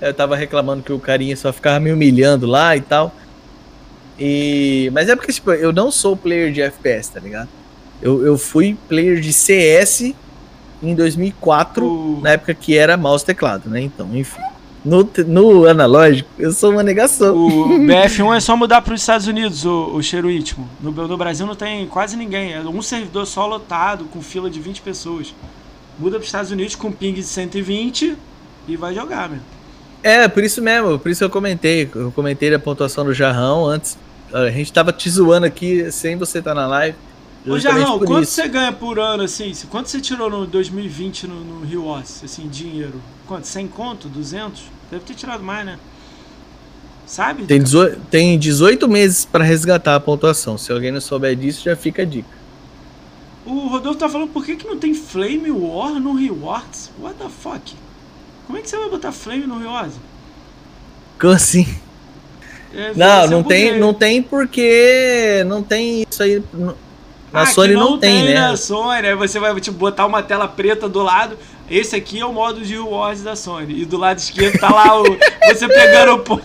[0.00, 3.14] Eu tava reclamando que o carinha só ficava me humilhando lá e tal.
[4.18, 4.90] E.
[4.92, 7.48] Mas é porque, tipo, eu não sou player de FPS, tá ligado?
[8.02, 10.12] Eu, eu fui player de CS
[10.82, 13.80] em 2004, O- na época que era mouse teclado, né?
[13.80, 14.40] Então, enfim.
[14.84, 17.36] No, no analógico, eu sou uma negação.
[17.36, 20.68] O BF1 é só mudar para os Estados Unidos, o, o cheiro íntimo.
[20.80, 22.52] No, no Brasil não tem quase ninguém.
[22.52, 25.32] É um servidor só lotado, com fila de 20 pessoas.
[25.98, 28.16] Muda para os Estados Unidos com ping de 120
[28.66, 29.38] e vai jogar, meu.
[30.02, 31.88] É, por isso mesmo, por isso que eu comentei.
[31.94, 33.96] Eu comentei da pontuação do Jarrão antes.
[34.32, 36.96] A gente tava te zoando aqui sem você estar na live.
[37.46, 38.32] Ô, Jarrão, quanto isso.
[38.32, 39.52] você ganha por ano, assim?
[39.68, 43.00] Quanto você tirou no 2020 no, no Rio assim, dinheiro?
[43.26, 43.46] Quanto?
[43.46, 44.08] 100 conto?
[44.08, 44.62] 200?
[44.90, 45.78] Deve ter tirado mais, né?
[47.06, 47.44] Sabe?
[47.44, 50.56] Tem 18, tem 18 meses pra resgatar a pontuação.
[50.56, 52.28] Se alguém não souber disso, já fica a dica.
[53.44, 56.90] O Rodolfo tá falando por que, que não tem Flame War no Rewards?
[57.00, 57.74] What the fuck?
[58.46, 59.96] Como é que você vai botar Flame no Rewards?
[61.20, 61.66] Como assim?
[62.74, 66.42] É, Não, não tem, não tem porque não tem isso aí.
[66.54, 66.74] no-
[67.32, 68.34] Na Ah, Sony que não, tem, né?
[68.34, 71.38] Na Sony, aí você vai tipo, botar uma tela preta do lado.
[71.70, 73.80] Esse aqui é o modo de Rewards da Sony.
[73.80, 75.04] E do lado esquerdo tá lá o,
[75.48, 76.44] você pegando o ponto.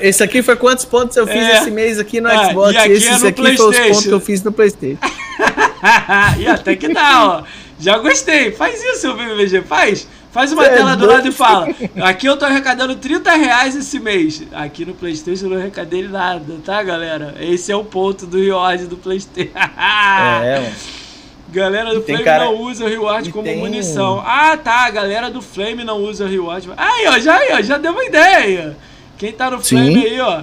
[0.00, 1.58] Esse aqui foi quantos pontos eu fiz É.
[1.58, 2.72] esse mês aqui no Ah, Xbox.
[2.72, 4.98] e aqui esse é aqui foi os pontos que eu fiz no Playstation.
[6.38, 7.42] e até que dá, ó.
[7.78, 8.52] Já gostei.
[8.52, 9.62] Faz isso, BBG.
[9.62, 10.06] Faz.
[10.32, 11.12] Faz uma Cê é tela do doido.
[11.16, 11.68] lado e fala.
[12.02, 14.42] Aqui eu tô arrecadando 30 reais esse mês.
[14.52, 17.34] Aqui no Playstation eu não arrecadei nada, tá, galera?
[17.38, 19.50] Esse é o ponto do reward do Playstation.
[19.54, 20.74] é, mano.
[21.52, 24.22] Galera do tem Flame cara- não usa o reward e como tem- munição.
[24.26, 24.86] Ah, tá.
[24.86, 26.70] A galera do Flame não usa o reward.
[26.78, 28.74] Aí, ó, já, aí, ó, já deu uma ideia.
[29.18, 30.02] Quem tá no Flame Sim.
[30.06, 30.42] aí, ó,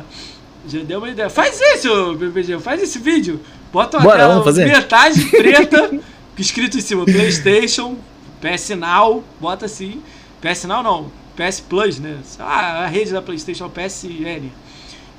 [0.68, 1.32] já deu uma ideia.
[1.32, 3.40] Faz isso, BBG, faz esse vídeo.
[3.74, 5.92] Bota uma Bora, tela metade preta,
[6.38, 7.98] escrito em cima PlayStation,
[8.42, 10.02] PS Now, bota assim.
[10.42, 12.20] PS Now não, PS Plus, né?
[12.40, 14.52] Ah, a rede da PlayStation é PSN.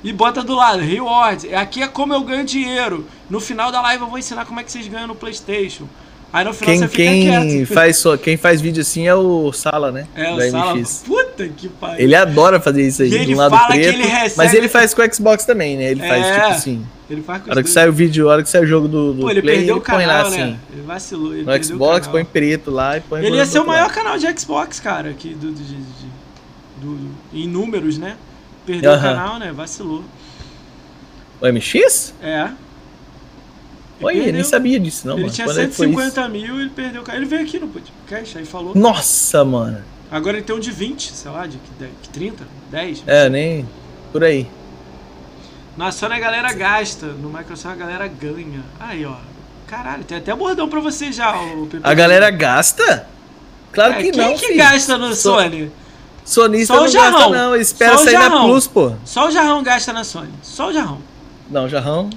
[0.03, 1.53] E bota do lado, reward.
[1.53, 3.07] Aqui é como eu ganho dinheiro.
[3.29, 5.87] No final da live eu vou ensinar como é que vocês ganham no PlayStation.
[6.33, 7.23] Aí no final Quem, você fica quem,
[7.57, 7.73] quieto.
[7.73, 10.07] faz só, quem faz vídeo assim é o Sala, né?
[10.15, 10.75] É, o Sala.
[10.75, 11.03] MX.
[11.05, 11.99] Puta que pariu.
[11.99, 13.95] Ele adora fazer isso aí, E de um lado fala que preto.
[13.95, 15.91] ele recebe- Mas ele faz com o Xbox também, né?
[15.91, 16.33] Ele faz É.
[16.35, 16.85] tipo assim.
[17.09, 17.73] Ele faz com A hora que dois.
[17.73, 19.75] sai o vídeo, a hora que sai o jogo do, do Pô, ele Play, perdeu
[19.75, 20.43] ele o põe canal, lá né?
[20.43, 20.59] assim.
[20.71, 21.33] Ele vacilou.
[21.33, 24.17] Ele No o Xbox, põe preto lá e põe Ele ia ser o maior canal
[24.17, 25.61] de Xbox, cara, aqui do, do-
[26.81, 28.15] do- em números, né?
[28.65, 29.01] Perdeu o Aham.
[29.01, 29.51] canal, né?
[29.53, 30.01] Vacilou.
[31.41, 32.13] O MX?
[32.23, 32.47] É.
[34.09, 35.33] Ele Oi, nem sabia disso, não, ele mano.
[35.33, 37.03] tinha Quando é que foi 150 mil e ele perdeu.
[37.07, 37.11] o.
[37.11, 38.73] Ele veio aqui no podcast, aí falou.
[38.75, 39.83] Nossa, mano.
[40.11, 43.03] Agora ele tem um de 20, sei lá, de que- de que 30, 10.
[43.07, 43.67] É, nem.
[44.11, 44.47] Por aí.
[45.77, 48.61] Na Sony a galera gasta, no Microsoft a galera ganha.
[48.79, 49.15] Aí, ó.
[49.67, 51.81] Caralho, tem até bordão pra você já, o Pepe.
[51.81, 53.07] A galera gasta?
[53.71, 54.33] Claro É, que quem não.
[54.33, 54.57] que filho.
[54.57, 55.71] gasta no Só- Sony?
[56.25, 57.29] Sonista Só o não gasta, jarrão.
[57.31, 57.55] não.
[57.55, 58.45] Espera o sair na jarrão.
[58.49, 58.93] Plus, pô.
[59.05, 60.29] Só o Jarrão gasta na Sony.
[60.43, 60.99] Só o Jarrão.
[61.49, 62.09] Não, jarrão.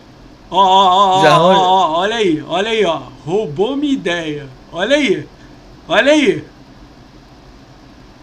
[0.55, 3.03] Ó, ó, ó, ó, ó, ó, olha aí, olha aí, ó.
[3.27, 4.47] Roubou minha ideia.
[4.73, 5.27] Olha aí.
[5.89, 6.45] Olha aí.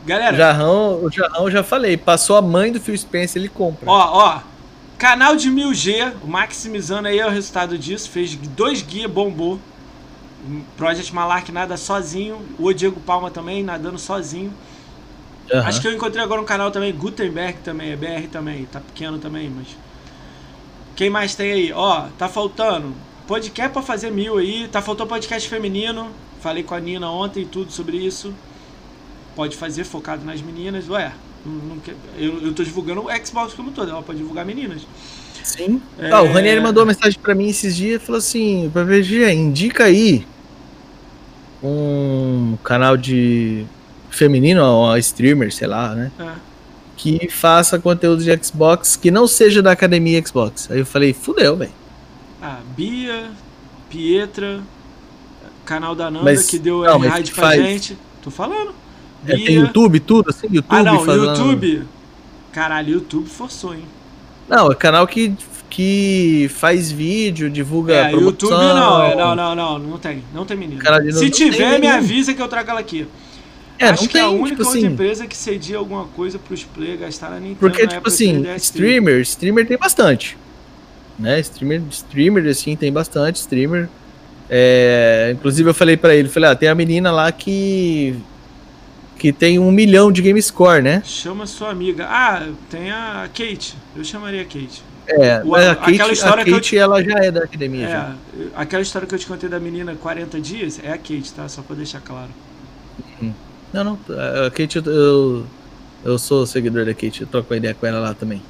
[0.05, 1.97] Galera, Jarrão, o jarrão já falei.
[1.97, 3.89] Passou a mãe do Phil Spencer, ele compra.
[3.89, 4.39] ó, ó.
[4.97, 8.09] Canal de 1000G, o Maximizando aí é o resultado disso.
[8.09, 9.59] Fez dois guias, bombou.
[10.77, 12.39] Project Malark nada sozinho.
[12.57, 14.53] O Diego Palma também, nadando sozinho.
[15.51, 15.67] Aham.
[15.67, 19.17] Acho que eu encontrei agora um canal também, Gutenberg também, é BR também, tá pequeno
[19.17, 19.67] também, mas.
[20.95, 21.71] Quem mais tem aí?
[21.73, 22.93] Ó, tá faltando
[23.27, 26.09] podcast pra fazer mil aí, tá faltando podcast feminino.
[26.41, 28.33] Falei com a Nina ontem tudo sobre isso.
[29.35, 31.11] Pode fazer focado nas meninas, ué.
[31.45, 31.81] não- não
[32.17, 34.81] eu, eu tô divulgando o Xbox como todo, ela pode divulgar meninas.
[35.43, 35.81] Sim.
[35.97, 36.11] É.
[36.11, 39.31] Ah, o Ranieri mandou uma mensagem pra mim esses dias e falou assim: pra VG,
[39.33, 40.25] indica aí
[41.63, 43.65] um canal de
[44.09, 46.11] feminino, ó, streamer, sei lá, né?
[46.19, 46.50] É.
[47.01, 50.69] Que faça conteúdo de Xbox que não seja da academia Xbox.
[50.69, 51.71] Aí eu falei, fudeu, velho.
[52.39, 53.31] Ah, Bia,
[53.89, 54.61] Pietra,
[55.65, 57.59] canal da Nanda Mas- que deu não, R-Ride pra faz?
[57.59, 57.97] gente.
[58.21, 58.75] Tô falando.
[59.25, 60.77] É, tem YouTube, tudo, assim, YouTube.
[60.77, 61.83] Ah, não, fazendo- YouTube.
[62.51, 63.83] Caralho, YouTube forçou, hein?
[64.47, 65.33] Não, é canal que,
[65.71, 68.29] que faz vídeo, divulga É, promoção.
[68.29, 70.55] YouTube não, é, não, não, não, não tem, não tem
[71.01, 73.07] de Se não tiver, me avisa que eu trago ela aqui.
[73.81, 76.05] É, Acho não que tem, é a única tipo outra assim, empresa que cedia alguma
[76.05, 78.55] coisa pros players gastar na Nintendo Porque, na tipo assim, 3DS.
[78.57, 80.37] streamer, streamer tem bastante.
[81.19, 81.39] Né?
[81.39, 83.89] Streamer, streamer, assim, tem bastante streamer.
[84.49, 88.15] É, inclusive eu falei pra ele, falei, ah, tem a menina lá que
[89.17, 91.03] que tem um milhão de game score, né?
[91.05, 92.07] Chama sua amiga.
[92.09, 93.75] Ah, tem a Kate.
[93.95, 94.81] Eu chamaria a Kate.
[95.07, 97.87] É, O- a aquela Kate, história a que eu Kate ela já é da academia.
[97.87, 98.15] já.
[98.39, 101.47] É, aquela história que eu te contei da menina 40 dias é a Kate, tá?
[101.47, 102.29] Só pra deixar claro.
[103.73, 103.99] Não, não,
[104.45, 105.45] a Kate, eu,
[106.03, 108.41] eu, sou seguidor da Kate, eu troco uma ideia com ela lá também.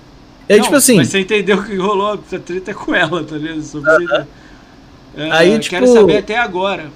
[0.49, 3.55] Não, tipo assim, Mas você entendeu que rolou a treta com ela, tá ligado?
[3.55, 4.27] Pra você entender.
[5.15, 6.89] É, Aí, Quero tipo, saber até agora.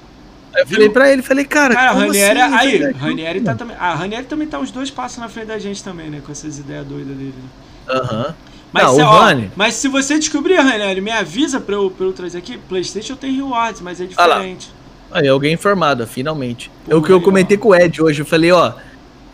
[0.58, 2.56] eu falei pra ele, falei, cara, Cara, Ranieri, assim?
[2.56, 2.98] aí, velho?
[2.98, 3.76] Ranieri tá também.
[3.80, 6.22] Ah, a Ranieri também tá uns dois passos na frente da gente também, né?
[6.26, 7.34] Com essas ideias doidas dele.
[7.38, 7.94] né?
[7.96, 8.36] Aham.
[8.74, 11.90] Mas, Não, se, o ó, Rani- mas se você descobrir, Ranieri, me avisa pra eu,
[11.90, 12.58] pra eu trazer aqui.
[12.58, 14.70] PlayStation tem rewards, mas é diferente.
[15.18, 16.70] Aí, alguém informado, finalmente.
[16.86, 17.60] Pô, é o que eu comentei ó.
[17.62, 18.22] com o Ed hoje.
[18.22, 18.74] Eu falei, ó,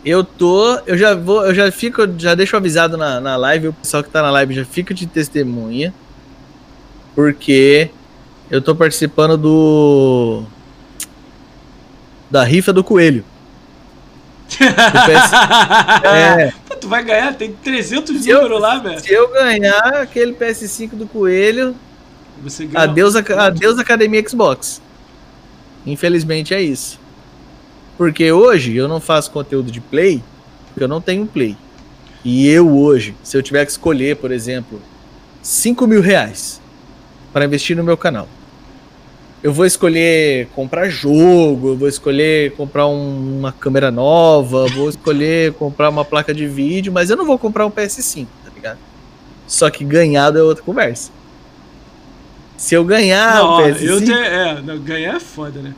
[0.04, 0.78] eu tô.
[0.86, 4.08] Eu já vou, eu já fico, já deixo avisado na, na live, o pessoal que
[4.10, 5.92] tá na live já fica de testemunha.
[7.14, 7.90] Porque
[8.50, 10.44] eu tô participando do.
[12.30, 13.24] Da rifa do coelho.
[14.52, 15.32] PS
[16.04, 19.00] É, Pô, tu vai ganhar, tem 300 Se eu- números lá, velho.
[19.00, 21.74] se eu ganhar aquele PS5 do coelho,
[22.42, 22.84] Você ganha.
[22.84, 24.81] Adeus, aca- adeus Academia Xbox.
[25.86, 27.00] Infelizmente é isso.
[27.96, 30.22] Porque hoje eu não faço conteúdo de play,
[30.68, 31.56] porque eu não tenho play.
[32.24, 34.80] E eu hoje, se eu tiver que escolher, por exemplo,
[35.42, 36.60] 5 mil reais
[37.32, 38.28] para investir no meu canal,
[39.42, 45.52] eu vou escolher comprar jogo, eu vou escolher comprar um- uma câmera nova, vou escolher
[45.54, 48.78] comprar uma placa de vídeo, mas eu não vou comprar um PS5, tá ligado?
[49.48, 51.10] Só que ganhado é outra conversa.
[52.62, 55.74] Se eu ganhar Não, o ó, PS5, eu te, é, não, ganhar é foda, né?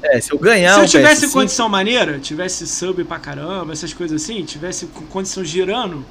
[0.00, 3.92] é, se eu ganhar Se eu tivesse PS5, condição maneira, tivesse sub pra caramba, essas
[3.92, 6.06] coisas assim, tivesse condição girando,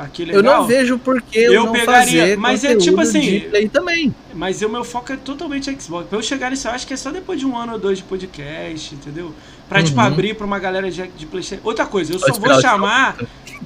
[0.00, 3.00] aquele eu legal, não vejo por que eu, Eu não pegaria, fazer mas é tipo
[3.00, 4.12] assim, play também.
[4.34, 6.08] Mas o meu foco é totalmente Xbox.
[6.08, 7.98] Pra eu chegar nisso, eu acho que é só depois de um ano ou dois
[7.98, 9.32] de podcast, entendeu?
[9.68, 10.06] Pra, tipo, Uhum.
[10.06, 11.62] abrir pra uma galera de, de Playstation.
[11.62, 13.16] Outra coisa, eu Só vou chamar...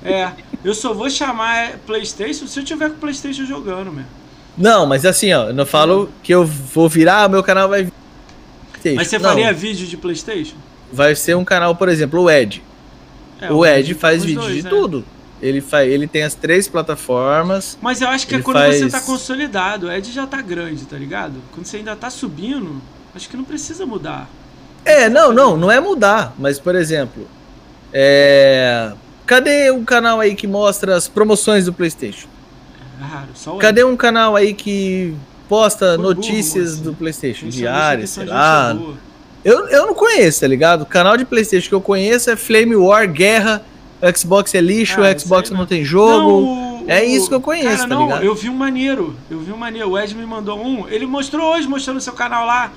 [0.04, 0.30] É,
[0.62, 4.27] eu só vou chamar Playstation se eu tiver com o Playstation jogando, mesmo.
[4.58, 7.90] Não, mas assim, ó, eu não falo que eu vou virar, meu canal vai
[8.96, 10.56] Mas você Não, faria vídeo de Playstation?
[10.92, 12.62] vai ser um canal, por exemplo, o Ed.
[13.40, 14.70] É, o Ed faz vídeo dois, de né?
[14.70, 15.04] tudo.
[15.40, 17.78] Ele faz, ele tem as três plataformas.
[17.80, 19.86] Mas eu acho que é quando você faz- tá consolidado.
[19.86, 21.34] O Ed já tá grande, tá ligado?
[21.52, 22.82] Quando você ainda tá subindo,
[23.14, 24.28] acho que não precisa mudar.
[24.84, 27.28] É, não, não, não é mudar, mas por exemplo,
[27.92, 28.92] é,
[29.26, 32.26] cadê um canal aí que mostra as promoções do PlayStation?
[33.00, 35.14] É raro, só o Cadê um canal aí que
[35.48, 36.82] posta Foi notícias moço.
[36.84, 38.76] do PlayStation diárias, sei lá.
[39.44, 40.82] Eu, eu não conheço, tá ligado?
[40.82, 43.62] O canal de PlayStation que eu conheço é Flame War, Guerra,
[44.16, 45.66] Xbox é lixo, Ah, Xbox não não.
[45.66, 46.40] tem jogo.
[46.42, 48.24] Não, o, É isso que eu conheço, Cara, tá não, ligado?
[48.24, 49.14] eu vi um maneiro.
[49.30, 49.90] Eu vi um maneiro.
[49.90, 50.88] O Ed me mandou um.
[50.88, 52.72] Ele mostrou hoje, mostrou no seu canal lá.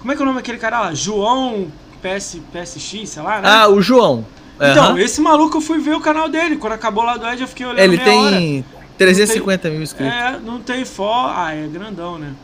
[0.00, 0.94] Como é que é o nome daquele cara lá?
[0.94, 1.66] João
[2.02, 3.48] PS, PSX, sei lá, né?
[3.48, 4.24] Ah, o João.
[4.56, 4.98] Então, Aham.
[5.00, 6.56] esse maluco eu fui ver o canal dele.
[6.56, 8.64] Quando acabou lá do Ed, eu fiquei olhando Ele meia hora.
[8.96, 10.14] Tem 350 mil inscritos.
[10.14, 11.32] É, não tem fó.
[11.34, 12.34] Ah, é grandão, né?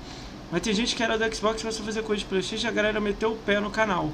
[0.50, 2.72] Mas tem gente que era do Xbox começou a fazer coisa de Playstation e a
[2.72, 4.12] galera meteu o pé no canal.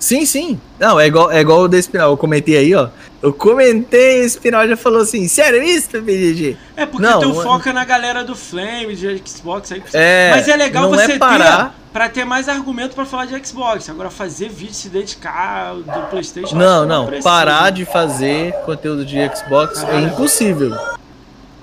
[0.00, 0.58] Sim, sim.
[0.78, 2.10] Não, é igual, é igual o da Espinal.
[2.10, 2.88] Eu comentei aí, ó.
[3.22, 6.56] Eu comentei, o Espinal já falou assim: sério isso, PDG?
[6.74, 9.82] É, porque Não, não é- foco é na galera do Flame, de Xbox aí.
[9.92, 11.66] É, Mas é legal não você é parar.
[11.68, 13.90] ter pra ter mais argumento pra falar de Xbox.
[13.90, 16.56] Agora fazer vídeo se dedicar do Playstation.
[16.56, 17.04] Não, não.
[17.06, 17.28] precisa.
[17.28, 20.74] Parar de fazer conteúdo de Xbox é impossível.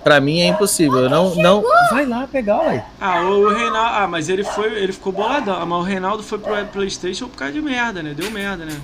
[0.07, 0.99] Pra mim é impossível.
[0.99, 1.61] Eu não, não.
[1.91, 2.85] Vai lá pegar, ué.
[2.97, 3.89] Ah, o Reinaldo.
[3.93, 4.67] Ah, mas ele foi.
[4.67, 5.61] Ele ficou boladão.
[5.61, 8.13] Ah, Mas o Reinaldo foi pro Playstation por causa de merda, né?
[8.15, 8.79] Deu merda, né?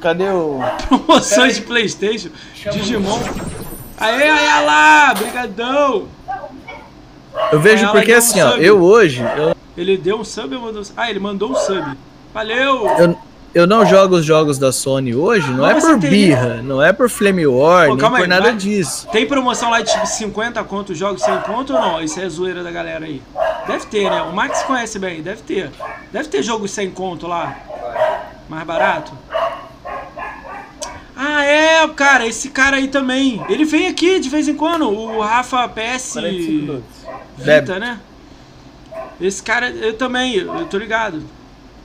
[0.00, 0.58] Cadê o.
[0.88, 2.30] Promoções de Playstation,
[2.72, 3.20] Digimon.
[3.98, 5.12] Aê, aê, lá!
[5.12, 6.08] Brigadão!
[7.52, 8.50] Eu vejo Ela porque deu um assim, ó.
[8.56, 9.22] Eu hoje.
[9.36, 10.94] Eu, Ele deu um sub ou mandou um sub?
[10.98, 11.94] Ah, ele mandou um sub.
[12.32, 12.88] Valeu!
[12.98, 13.18] eu,
[13.54, 16.82] eu não jogo os jogos da Sony hoje, não é Mas por tem- birra, não
[16.82, 19.06] é por Flame War, Pô, nem por aí, nada vai- disso.
[19.12, 22.00] Tem promoção lá de tipo 50 conto jogos 100 conto ou não?
[22.02, 23.20] Isso é zoeira da galera aí.
[23.66, 24.22] Deve ter, né?
[24.22, 25.70] O Max conhece bem, deve ter.
[26.12, 27.56] Deve ter jogo 100 conto lá.
[28.48, 29.12] Mais barato.
[31.16, 33.42] Ah, é, cara, esse cara aí também.
[33.48, 36.14] Ele vem aqui de vez em quando, o Rafa PS
[37.38, 38.00] Vita, né?
[39.20, 41.22] Esse cara, eu também, eu tô ligado.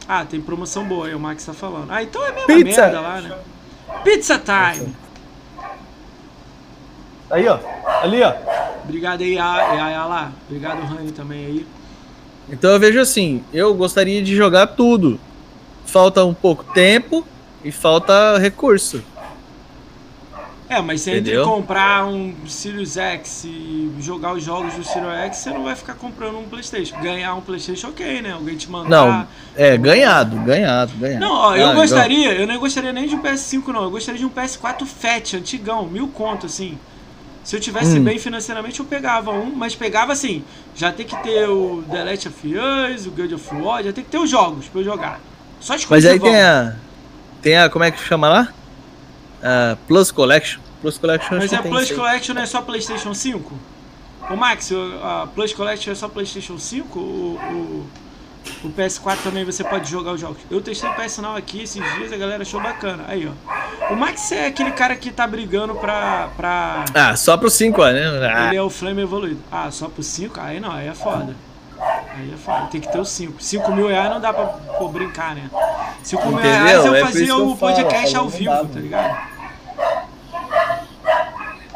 [0.08, 1.92] Ah, tem promoção boa aí, o Max tá falando.
[1.92, 2.82] Ah, então é a mesma Pizza.
[2.82, 3.36] merda lá, né?
[4.04, 4.96] Pizza time!
[7.30, 7.60] Aí, ó.
[8.02, 8.34] Ali, ó.
[8.84, 10.32] Obrigado aí, a, a, lá.
[10.48, 11.68] Obrigado, Rani, também aí.
[12.50, 15.20] Então eu vejo assim, eu gostaria de jogar tudo.
[15.86, 17.28] Falta um pouco tempo
[17.64, 19.04] e falta recurso.
[20.70, 25.38] É, mas se entre comprar um Sirius X e jogar os jogos do Sirius X,
[25.38, 26.94] você não vai ficar comprando um Playstation.
[27.02, 28.34] Ganhar um Playstation, ok, né?
[28.34, 28.90] Alguém te mandar...
[28.90, 31.22] Não, é ganhado, ganhado, ganhado.
[31.26, 34.20] Não, ó, eu Ah, gostaria, eu não gostaria nem de um PS5 não, eu gostaria
[34.20, 36.78] de um PS4 Fat, antigão, mil conto, assim.
[37.46, 38.04] Se eu tivesse Hum.
[38.04, 40.44] bem financeiramente, eu pegava um, mas pegava assim,
[40.76, 42.56] já tem que ter o The Last of
[42.94, 45.22] Us, o God of War, já tem que ter os jogos pra eu jogar.
[45.62, 46.28] Só Mas exclusivão.
[46.28, 46.76] aí tem a.
[47.42, 47.70] Tem a.
[47.70, 48.50] Como é que chama lá?
[49.42, 50.60] A Plus Collection.
[50.82, 51.92] Plus Collection Mas a tem Plus.
[51.92, 53.54] Collection não é só PlayStation 5?
[54.30, 57.00] Ô Max, a Plus Collection é só PlayStation 5?
[57.00, 57.88] O, o,
[58.66, 60.38] o PS4 também você pode jogar os jogos?
[60.52, 63.06] Eu testei o PS Now aqui esses dias, a galera achou bacana.
[63.08, 63.94] Aí, ó.
[63.94, 66.30] O Max é aquele cara que tá brigando pra.
[66.36, 66.86] pra...
[66.94, 68.04] Ah, só pro 5, ó, né?
[68.34, 69.42] Ah, Ele é o Flame evoluído.
[69.52, 70.40] Ah, só pro 5?
[70.40, 71.36] Aí não, aí é foda.
[72.18, 72.68] Aí é foda.
[72.72, 73.42] Tem que ter o 5.
[73.42, 75.50] 5 mil reais não dá pra pô, brincar, né?
[76.04, 79.18] 5 mil reais eu É fazia eu o podcast falo, ao vivo, dá, tá ligado?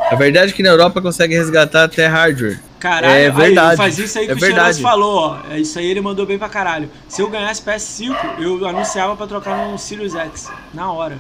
[0.09, 2.59] A verdade é que na Europa consegue resgatar até hardware.
[2.79, 3.77] Caralho, É aí, verdade.
[3.77, 4.81] faz isso aí que É o verdade.
[4.81, 5.39] falou, ó.
[5.53, 6.89] É Isso aí ele mandou bem pra caralho.
[7.07, 10.49] Se eu ganhasse PS5, eu anunciava pra trocar num Sirius X.
[10.73, 11.19] Na hora.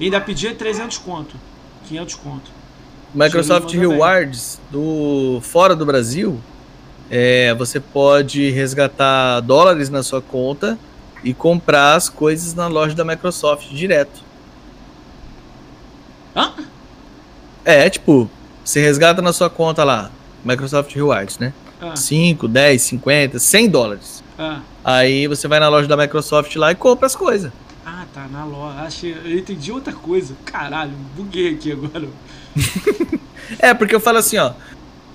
[0.00, 1.36] E ainda pedia 300 conto.
[1.88, 2.50] 500 conto.
[3.14, 3.80] Microsoft bem.
[3.80, 6.38] Rewards do fora do Brasil,
[7.10, 10.78] é, você pode resgatar dólares na sua conta
[11.22, 14.24] e comprar as coisas na loja da Microsoft direto.
[16.34, 16.52] Hã?
[17.64, 18.30] É, tipo,
[18.64, 20.10] você resgata na sua conta lá,
[20.44, 21.52] Microsoft Rewards, né?
[21.80, 24.22] Ah, 5, 10, 50, 100 dólares.
[24.38, 24.60] ah.
[24.84, 27.50] Aí você vai na loja da Microsoft lá e compra as coisas.
[27.84, 28.80] Ah, tá, na loja.
[28.80, 30.34] Achei, eu entendi outra coisa.
[30.44, 32.08] Caralho, buguei aqui agora.
[33.60, 34.52] É, porque eu falo assim, ó.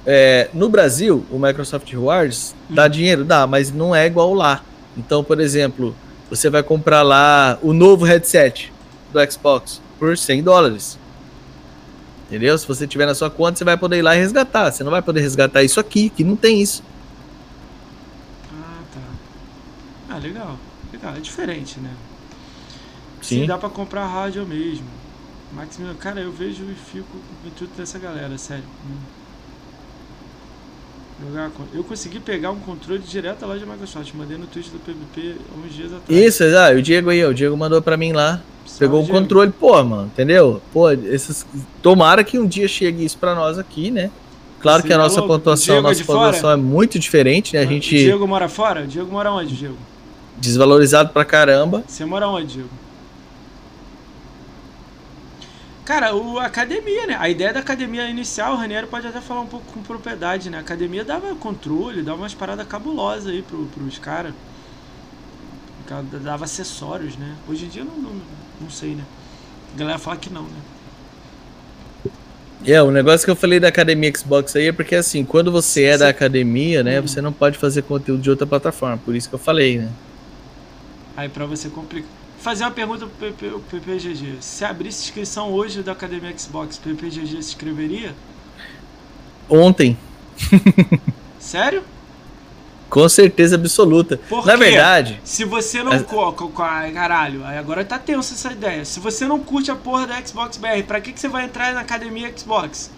[0.05, 4.63] É, no Brasil, o Microsoft Rewards dá dinheiro, dá, mas não é igual lá.
[4.97, 5.95] Então, por exemplo,
[6.29, 8.73] você vai comprar lá o novo headset
[9.13, 10.97] do Xbox por 100 dólares.
[12.27, 12.57] Entendeu?
[12.57, 14.71] Se você tiver na sua conta, você vai poder ir lá e resgatar.
[14.71, 16.81] Você não vai poder resgatar isso aqui, que não tem isso.
[18.53, 20.15] Ah, tá.
[20.15, 20.57] Ah, legal.
[20.91, 21.91] Legal, é diferente, né?
[23.21, 23.41] Sim.
[23.41, 24.87] Sim, dá pra comprar rádio mesmo.
[25.53, 28.63] Max, Miller, cara, eu vejo e fico em tudo dessa galera, sério.
[31.73, 34.13] Eu consegui pegar um controle direto da loja da Microsoft.
[34.13, 35.35] Mandei no tweet do PVP
[35.65, 36.09] uns dias atrás.
[36.09, 38.41] Isso, ah, o Diego aí, o Diego mandou pra mim lá.
[38.79, 40.61] Pegou o controle, pô, mano, entendeu?
[40.73, 41.45] Pô, esses...
[41.81, 44.09] tomara que um dia chegue isso pra nós aqui, né?
[44.59, 45.33] Claro que a Seria nossa louco.
[45.35, 46.19] pontuação, é nossa de fora?
[46.19, 47.61] pontuação é muito diferente, né?
[47.63, 48.83] A O gente Diego mora fora?
[48.83, 49.75] O Diego mora onde, Diego?
[50.37, 51.83] desvalorizado pra caramba.
[51.87, 52.69] Você mora onde, Diego?
[55.91, 57.17] Cara, o a academia, né?
[57.19, 60.55] A ideia da academia inicial, o Raniero pode até falar um pouco com propriedade, né?
[60.55, 64.33] A academia dava controle, dava umas paradas cabulosas aí pro, pros caras.
[66.23, 67.35] Dava acessórios, né?
[67.45, 68.21] Hoje em dia não, não,
[68.61, 69.03] não sei, né?
[69.75, 70.61] A galera fala que não, né?
[72.65, 75.83] É, o negócio que eu falei da academia Xbox aí é porque assim, quando você
[75.83, 79.35] é da academia, né, você não pode fazer conteúdo de outra plataforma, por isso que
[79.35, 79.89] eu falei, né?
[81.17, 82.20] Aí pra você complica.
[82.41, 84.37] Fazer uma pergunta pro PP pro PPGG.
[84.41, 88.15] Se abrisse inscrição hoje da Academia Xbox, PPGG se inscreveria?
[89.47, 89.97] Ontem,
[91.39, 91.83] Sério?
[92.89, 94.17] com certeza absoluta.
[94.27, 95.91] Por Na verdade, Se você não.
[95.93, 98.83] Ai, caralho, agora tá tenso essa ideia.
[98.85, 101.73] Se você não curte a porra da Xbox BR, pra que, que você vai entrar
[101.73, 102.89] na academia Xbox?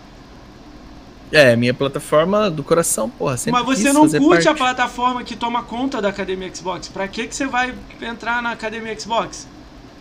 [1.34, 3.36] É minha plataforma do coração, porra.
[3.52, 4.58] Mas você não curte a parte.
[4.58, 6.88] plataforma que toma conta da academia Xbox.
[6.90, 9.48] Pra que, que você vai entrar na academia Xbox?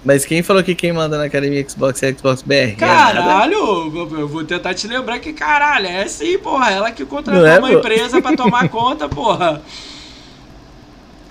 [0.05, 2.53] Mas quem falou que quem manda na academia Xbox é a Xbox BR?
[2.55, 2.71] É.
[2.73, 6.71] Caralho, eu- vou tentar te lembrar que caralho, é sim, porra.
[6.73, 7.79] Ela que contratou é, uma pô?
[7.79, 9.63] empresa pra tomar conta, porra.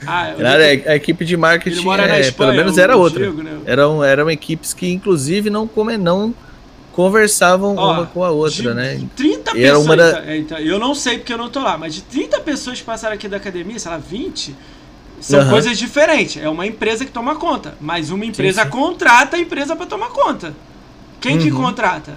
[0.07, 3.19] Ah, eu- Nada, a equipe de marketing, é, Espanha, pelo menos era outra.
[3.19, 3.59] Diego, né?
[3.65, 6.33] Eram, eram equipes que, inclusive, não, come, não
[6.94, 9.02] conversavam Ó, uma com a outra, né?
[9.16, 9.86] 30 E pessoas.
[9.86, 12.40] uma da- é, então, eu não sei porque eu não tô lá, mas de 30
[12.42, 14.56] pessoas que passaram aqui da academia, sei lá, 20,
[15.20, 15.50] são Aham.
[15.52, 16.42] coisas diferentes.
[16.42, 17.76] É uma empresa que toma conta.
[17.80, 18.70] Mas uma empresa sim.
[18.70, 20.53] contrata a empresa pra tomar conta.
[21.20, 21.61] Quem que Uhum.
[21.64, 22.16] contrata?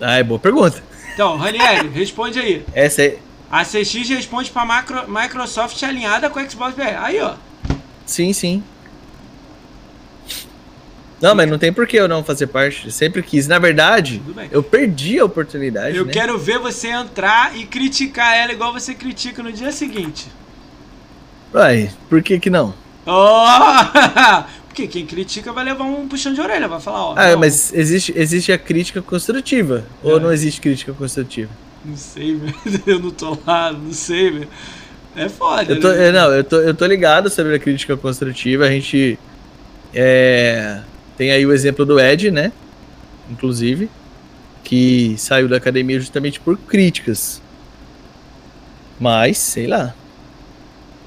[0.00, 0.82] Ah, é boa pergunta.
[1.14, 2.64] Então, Ranieri, responde aí.
[2.74, 3.18] Essa é.
[3.50, 6.96] A CX responde pra macro- Microsoft alinhada com a Xbox BR.
[6.98, 7.34] Aí, ó.
[8.06, 8.64] Sim, sim.
[11.22, 12.86] Não, mas não tem por que eu não fazer parte.
[12.86, 13.46] Eu sempre quis.
[13.46, 14.20] Na verdade,
[14.50, 15.96] eu perdi a oportunidade.
[15.96, 16.12] Eu né?
[16.12, 20.26] quero ver você entrar e criticar ela igual você critica no dia seguinte.
[21.54, 22.74] Uai, por que que não?
[23.06, 24.42] Oh!
[24.66, 27.14] Porque quem critica vai levar um puxão de orelha, vai falar, ó.
[27.16, 29.84] Ah, não, mas existe, existe a crítica construtiva.
[30.02, 30.08] É.
[30.08, 31.50] Ou não existe crítica construtiva?
[31.84, 32.54] Não sei, velho.
[32.84, 34.48] Eu não tô lá, não sei, velho.
[35.14, 36.08] É foda, Eu tô, né?
[36.08, 38.64] é, não, eu tô, eu tô ligado sobre a crítica construtiva.
[38.64, 39.18] A gente
[39.92, 40.80] é,
[41.16, 42.52] tem aí o exemplo do Ed, né?
[43.30, 43.88] Inclusive,
[44.64, 47.42] que saiu da academia justamente por críticas.
[48.98, 49.94] Mas, sei lá.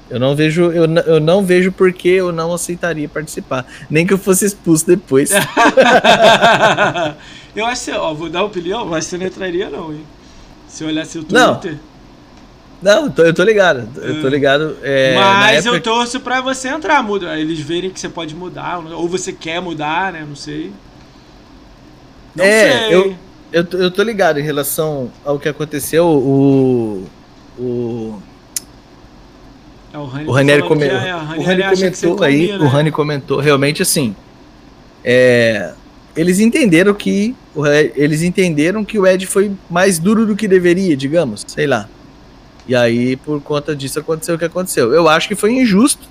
[0.08, 3.66] Eu não vejo, eu, eu não vejo por que eu não aceitaria participar.
[3.90, 5.30] Nem que eu fosse expulso depois.
[7.56, 10.04] eu acho que, ó, vou dar opinião, mas você não entraria não, hein?
[10.68, 11.72] Se eu olhasse o Twitter.
[11.72, 11.80] Não,
[12.84, 13.88] eu tô, eu tô ligado.
[13.96, 14.76] Eu tô ligado.
[14.82, 17.38] é, mas eu época- torço pra você entrar, muda.
[17.38, 20.24] Eles verem que você pode mudar, ou você quer mudar, né?
[20.28, 20.70] Não sei.
[22.34, 22.94] Não É, sei.
[22.94, 23.16] eu-
[23.52, 26.04] Eu, tô- eu tô ligado em relação ao que aconteceu.
[26.04, 27.04] O.
[27.58, 28.20] O.
[29.94, 32.68] É, o Rani O Ranieri come- é, o Ranieri que você comentou aí, combina, o
[32.68, 34.14] Rani comentou, realmente assim.
[35.04, 35.72] é,
[36.16, 37.34] eles entenderam que.
[37.94, 41.88] Eles entenderam que o Ed foi mais duro do que deveria, digamos, sei lá.
[42.68, 44.92] E aí, por conta disso, aconteceu o que aconteceu.
[44.92, 46.08] Eu acho que foi injusto.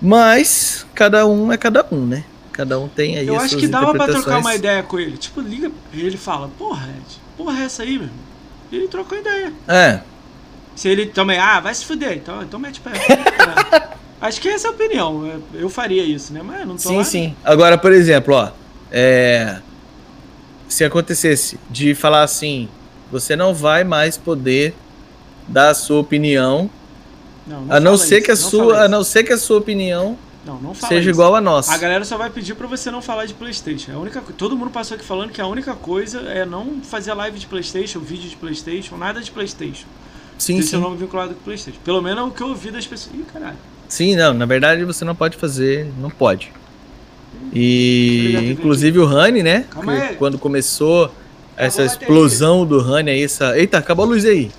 [0.00, 2.24] Mas cada um é cada um, né?
[2.52, 5.16] Cada um tem aí Eu acho que dava pra trocar uma ideia com ele.
[5.16, 8.14] Tipo, liga e ele fala, porra, Ed, porra é essa aí, meu irmão?
[8.72, 9.52] E ele trocou ideia.
[9.66, 10.00] É,
[10.74, 12.90] Se ele também, ah, vai se fuder, então, então mete pé.
[14.22, 14.26] É.
[14.26, 15.40] Acho que essa é a opinião.
[15.54, 16.42] Eu- faria isso, né?
[16.44, 17.04] Mas não tô Sim, lá.
[17.04, 17.34] sim.
[17.42, 18.50] Agora, por exemplo, ó,
[18.92, 19.60] é,
[20.68, 22.68] se acontecesse de falar assim,
[23.10, 24.74] você não vai mais poder
[25.50, 26.70] dar a sua opinião,
[27.46, 29.58] Não, a não ser isso, que a não sua, a não ser que a sua
[29.58, 31.10] opinião Não, não seja isso.
[31.10, 31.72] igual a nossa.
[31.72, 33.92] A galera só vai pedir pra você não falar de Playstation.
[33.92, 37.12] É a única Todo mundo passou aqui falando que a única coisa é não fazer
[37.14, 39.86] live de Playstation, vídeo de Playstation, nada de Playstation.
[40.38, 40.84] Sim, seu sim.
[40.84, 41.80] nome vinculado com Playstation.
[41.84, 43.14] Pelo menos é o que eu ouvi das pessoas.
[43.14, 43.56] Ih, caralho.
[43.88, 46.52] Sim, não, na verdade você não pode fazer, não pode.
[47.52, 49.64] E inclusive o Rani, né?
[50.18, 51.12] Quando começou
[51.56, 53.58] essa explosão do Rani aí, essa.
[53.58, 54.50] Eita, acabou a luz aí.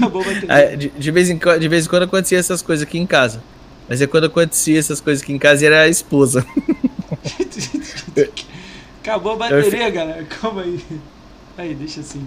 [0.06, 0.48] Acabou a bateria.
[0.72, 3.42] Ah, De, de vez em, de vez em quando acontecia essas coisas aqui em casa.
[3.88, 6.46] Mas é quando acontecia essas coisas aqui em casa era a esposa.
[9.02, 10.24] Acabou a bateria, galera.
[10.24, 10.80] Calma aí.
[11.58, 12.24] Aí, deixa assim.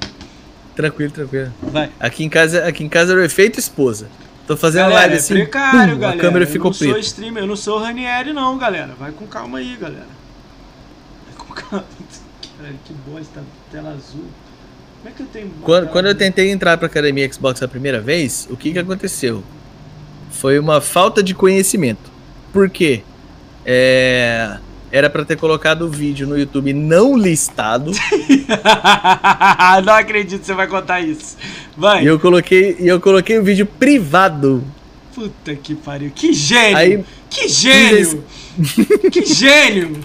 [0.75, 1.53] tranquilo, tranquilo.
[1.61, 1.89] Vai.
[1.99, 4.07] Aqui em casa, aqui em casa era o efeito esposa.
[4.45, 5.33] Tô fazendo Galera, live é assim.
[5.35, 6.19] precário, pum, galera.
[6.19, 6.99] A câmera eu ficou não sou preta.
[6.99, 8.93] streamer, eu não sou Ranieri, não, galera.
[8.99, 10.07] Vai com calma aí, galera.
[11.25, 11.85] Vai com calma.
[12.57, 14.25] Caralho, que bosta, tela azul.
[15.03, 15.51] Como é que eu tenho.
[15.61, 19.43] Quando, quando eu tentei entrar pra academia Xbox a primeira vez, o que que aconteceu?
[20.31, 22.09] Foi uma falta de conhecimento.
[22.53, 23.01] Por quê?
[23.65, 24.57] É,
[24.91, 27.91] Era pra ter colocado o vídeo no YouTube não listado.
[29.85, 31.37] não acredito que você vai contar isso.
[31.75, 32.03] Vai.
[32.03, 34.63] e eu coloquei, eu coloquei o vídeo privado.
[35.13, 36.11] Puta que pariu.
[36.15, 36.77] Que gênio!
[36.77, 38.23] Aí- que gênio!
[39.11, 39.97] que gênio!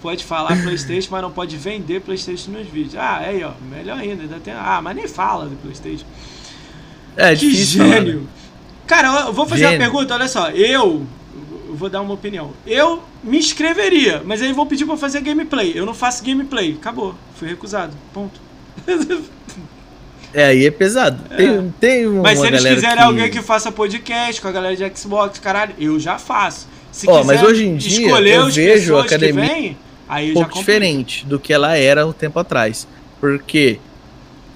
[0.00, 2.96] Pode falar Playstation, mas não pode vender Playstation nos vídeos.
[2.96, 4.22] Ah, aí ó, melhor ainda.
[4.22, 4.54] ainda tem...
[4.54, 6.06] Ah, mas nem fala do Playstation.
[7.16, 7.96] É que falar, né?
[7.96, 8.28] gênio!
[8.86, 9.86] Cara, eu vou fazer uma Gênio.
[9.86, 10.50] pergunta, olha só.
[10.50, 11.04] Eu,
[11.68, 12.52] eu vou dar uma opinião.
[12.66, 15.72] Eu me inscreveria, mas aí vão pedir pra fazer gameplay.
[15.74, 16.76] Eu não faço gameplay.
[16.80, 17.14] Acabou.
[17.34, 17.94] Fui recusado.
[18.14, 18.40] Ponto.
[20.32, 21.22] É, aí é pesado.
[21.34, 23.02] Tem, tem uma Mas se eles quiserem que...
[23.02, 26.68] alguém que faça podcast com a galera de Xbox, caralho, eu já faço.
[26.92, 29.76] Se quiser mas hoje em dia escolher eu vejo a pessoas academia
[30.08, 32.86] aí um pouco diferente do que ela era um tempo atrás.
[33.20, 33.78] Porque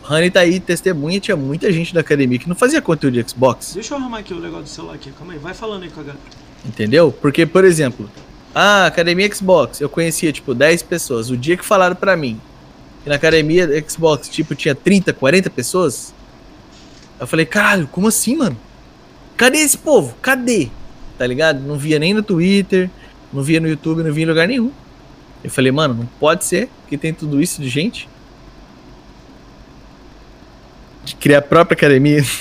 [0.02, 3.72] Rani tá aí, testemunha, tinha muita gente da academia que não fazia conteúdo de Xbox.
[3.74, 6.00] Deixa eu arrumar aqui o negócio do celular aqui, calma aí, vai falando aí com
[6.00, 6.24] a galera.
[6.64, 7.12] Entendeu?
[7.12, 8.08] Porque, por exemplo,
[8.54, 11.30] a academia Xbox, eu conhecia, tipo, 10 pessoas.
[11.30, 12.40] O dia que falaram pra mim
[13.02, 16.14] que na academia Xbox, tipo, tinha 30, 40 pessoas,
[17.18, 18.56] eu falei, caralho, como assim, mano?
[19.36, 20.14] Cadê esse povo?
[20.22, 20.68] Cadê?
[21.18, 21.60] Tá ligado?
[21.60, 22.88] Não via nem no Twitter,
[23.32, 24.70] não via no YouTube, não via em lugar nenhum.
[25.42, 28.08] Eu falei, mano, não pode ser que tem tudo isso de gente.
[31.04, 32.22] De criar a própria academia.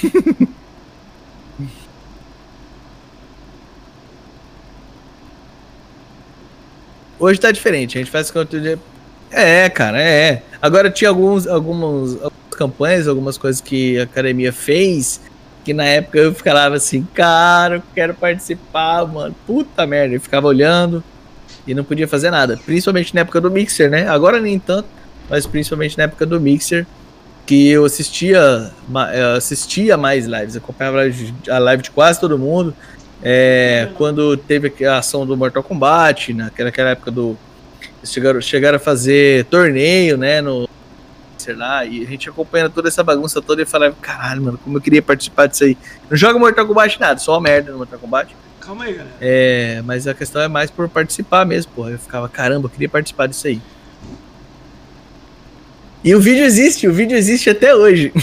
[7.20, 8.80] Hoje tá diferente, a gente faz conteúdo.
[9.32, 10.44] É, cara, é.
[10.62, 15.22] Agora tinha alguns, algumas, algumas campanhas, algumas coisas que a academia fez,
[15.64, 19.36] que na época eu ficava assim, cara, eu quero participar, mano.
[19.48, 21.04] Puta merda, eu ficava olhando
[21.72, 22.60] e não podia fazer nada.
[22.66, 24.08] Principalmente na época do Mixer, né?
[24.08, 24.88] Agora nem tanto,
[25.30, 26.86] mas principalmente na época do Mixer,
[27.46, 28.72] que eu assistia,
[29.38, 31.00] assistia mais lives, acompanhava
[31.50, 32.74] a live de- quase todo mundo.
[33.24, 37.38] É, quando teve a ação do Mortal Kombat, naquela, naquela época do.
[38.04, 40.42] Chegaram, chegaram a fazer torneio, né?
[40.42, 40.68] No.
[41.38, 44.78] Sei lá, e a gente acompanhando toda essa bagunça toda e falava, caralho, mano, como
[44.78, 45.76] eu queria participar disso aí.
[46.10, 48.36] Não joga Mortal Kombat nada, só merda no Mortal Kombat.
[48.72, 49.16] Calma aí, galera.
[49.20, 51.90] É, mas a questão é mais por participar mesmo, porra.
[51.92, 53.62] Eu ficava, caramba, eu queria participar disso aí.
[56.02, 58.14] E o vídeo existe, o vídeo existe até hoje.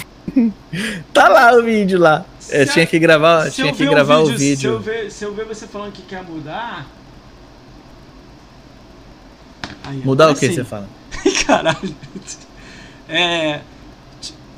[1.12, 2.24] tá lá o vídeo lá.
[2.48, 4.78] Eu Se tinha que gravar, Se tinha eu que gravar o Se eu, vídeo.
[4.80, 6.86] ver, se eu ver você falando que quer mudar.
[9.84, 10.54] Aí, Mudar agora o que sim.
[10.54, 10.88] você fala?
[11.46, 11.94] Caralho.
[13.06, 13.60] É,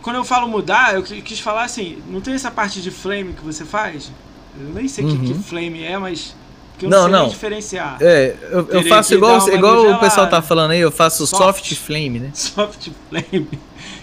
[0.03, 3.33] quando eu falo mudar, eu qui- quis falar assim, não tem essa parte de flame
[3.33, 4.13] que você faz?
[4.59, 5.25] Eu nem sei o que, Uhum.
[5.25, 6.35] que flame é, mas
[6.79, 7.29] que eu Não, não, sei não.
[7.29, 7.97] diferenciar.
[8.01, 11.43] É, eu, eu faço que igual, igual o pessoal tá falando aí, eu faço Soft.
[11.43, 12.31] soft, flame, né?
[12.35, 13.49] Soft flame.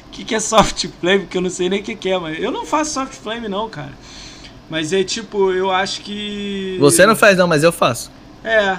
[0.08, 1.28] O que, que é soft flame?
[1.28, 3.48] Que eu não sei nem o que, que é, mas eu não faço soft flame
[3.48, 3.92] não, cara.
[4.70, 6.76] Mas é tipo, eu acho que.
[6.80, 8.12] Você não faz não, mas eu faço.
[8.44, 8.78] É.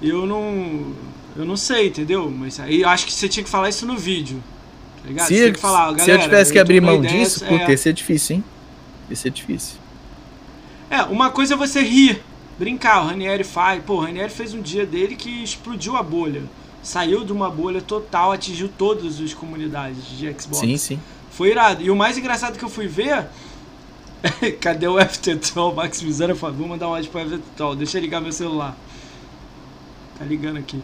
[0.00, 0.94] Eu não.
[1.36, 2.30] Eu não sei, entendeu?
[2.30, 4.42] Mas aí eu acho que você tinha que falar isso no vídeo.
[5.02, 5.26] Tá ligado?
[5.28, 7.76] Se, que falar, se eu tivesse que tô abrir mão ideia, disso, é, puta, ia
[7.76, 8.44] ser difícil, hein?
[9.08, 9.76] Ia ser difícil.
[10.90, 12.20] É, uma coisa é você rir,
[12.58, 13.02] brincar.
[13.02, 13.82] O Ranieri faz.
[13.82, 16.42] Pô, o Ranieri fez um dia dele que explodiu a bolha.
[16.82, 20.58] Saiu de uma bolha total, atingiu todas as comunidades de Xbox.
[20.58, 21.00] Sim, sim.
[21.30, 21.82] Foi irado.
[21.82, 23.26] E o mais engraçado que eu fui ver.
[24.60, 25.74] Cadê o FTTOL?
[25.74, 27.76] Max Mizana falou: vou mandar um áudio pro FTTOL.
[27.76, 28.76] Deixa eu ligar meu celular.
[30.18, 30.82] Tá ligando aqui.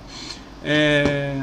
[0.62, 1.43] É.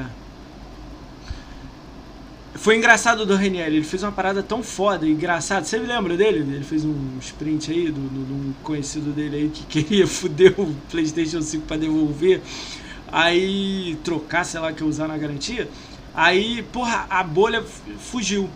[2.56, 5.65] Foi engraçado do Renier, ele fez uma parada tão foda, engraçado.
[5.65, 6.40] Você me lembra dele?
[6.40, 11.41] Ele fez um sprint aí, de um conhecido dele aí que queria foder o PlayStation
[11.41, 12.41] 5 pra devolver.
[13.11, 15.67] Aí trocar, sei lá, que usar na garantia.
[16.14, 17.64] Aí, porra, a bolha
[17.99, 18.48] fugiu.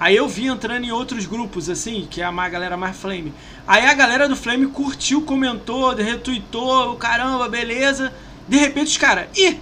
[0.00, 3.32] Aí eu vi entrando em outros grupos, assim, que é a galera mais Flame.
[3.66, 8.12] Aí a galera do Flame curtiu, comentou, retweetou, caramba, beleza.
[8.48, 9.58] De repente os caras, ih,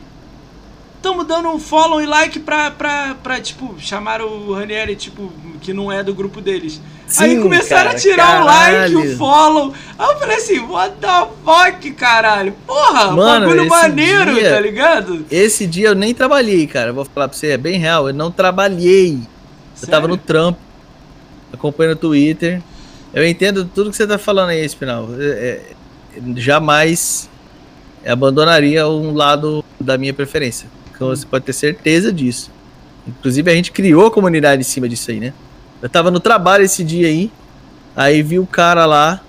[1.06, 5.72] tamo dando um follow e like pra, pra, pra tipo, chamar o Ranieri, tipo, que
[5.72, 6.80] não é do grupo deles.
[7.18, 9.72] Aí Sim, começaram cara, a tirar o like, o follow.
[9.96, 12.52] Aí eu falei assim, what the fuck, caralho?
[12.66, 15.24] Porra, Mano, bagulho maneiro, dia- tá ligado?
[15.30, 16.92] Esse dia eu nem trabalhei, cara.
[16.92, 18.08] Vou falar pra você, é bem real.
[18.08, 19.12] Eu não trabalhei.
[19.80, 20.08] Eu tava Sério?
[20.08, 20.58] no trampo,
[21.52, 22.60] acompanhando o Twitter.
[23.14, 25.08] Eu entendo tudo que você tá falando aí, Espinal.
[25.16, 27.30] É, é, jamais
[28.04, 30.68] abandonaria um lado da minha preferência.
[30.96, 32.50] Então você pode ter certeza disso.
[33.06, 35.32] Inclusive a gente criou a comunidade em cima disso aí, né?
[35.80, 37.30] Eu tava no trabalho esse dia aí,
[37.94, 39.22] aí vi o cara lá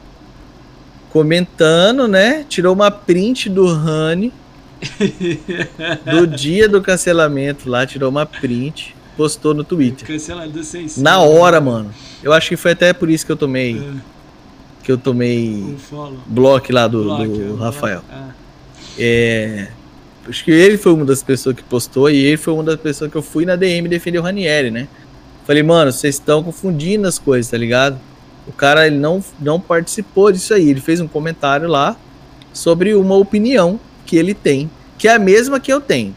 [1.12, 2.46] comentando, né?
[2.48, 4.34] Tirou uma print do Rani
[6.06, 10.08] do dia do cancelamento lá, tirou uma print, postou no Twitter.
[10.08, 10.88] Cancelador sem.
[10.98, 11.92] Na hora, mano.
[12.24, 13.78] Eu acho que foi até por isso que eu tomei.
[13.78, 13.94] É,
[14.84, 18.04] Que eu tomei um bloco lá do, Block, do é, Rafael.
[18.10, 18.38] é.
[19.00, 19.77] É.
[20.28, 23.10] Acho que ele foi uma das pessoas que postou e ele foi uma das pessoas
[23.12, 24.88] que eu fui na DM defender o Ranieri, né?
[25.46, 27.98] Falei, mano, vocês estão confundindo as coisas, tá ligado?
[28.48, 30.70] O cara ele não, não participou disso aí.
[30.70, 31.96] Ele fez um comentário lá
[32.52, 36.16] sobre uma opinião que ele tem, que é a mesma que eu tenho.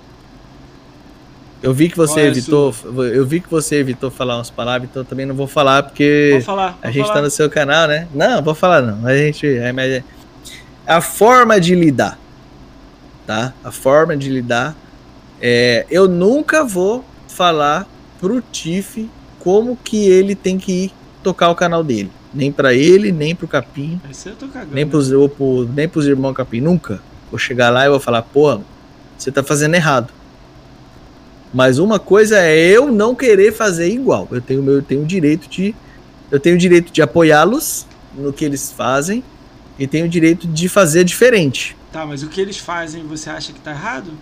[1.62, 2.74] Eu vi que você Qual é a evitou,
[3.12, 6.30] eu vi que você evitou falar umas palavras, então eu também não vou falar porque
[6.32, 6.68] Pode falar.
[6.68, 7.14] a pode gente falar.
[7.18, 8.08] tá no seu canal, né?
[8.14, 9.06] Não, vou falar não.
[9.06, 9.46] A gente.
[9.46, 10.04] É, mas é-
[10.86, 12.18] a forma de lidar,
[13.26, 13.52] tá?
[13.62, 14.76] A forma de lidar.
[15.40, 17.86] É, eu nunca vou falar
[18.20, 19.08] pro Tiff
[19.38, 20.92] como que ele tem que ir
[21.22, 22.10] tocar o canal dele.
[22.32, 24.00] Nem para ele, nem pro Capim,
[24.48, 24.74] cagando.
[24.74, 26.60] nem pros, ou pro- nem pros irmãos Capim.
[26.60, 27.00] Nunca.
[27.30, 28.60] Vou chegar lá e vou falar, porra,
[29.16, 30.12] você tá fazendo errado.
[31.52, 34.28] Mas uma coisa é eu não querer fazer igual.
[34.30, 35.74] Eu tenho meu, eu tenho o direito de
[36.30, 39.24] eu tenho o direito de apoiá-los no que eles fazem
[39.76, 41.76] e tenho o direito de fazer diferente.
[41.92, 44.12] Tá, mas o que eles fazem você acha que tá errado?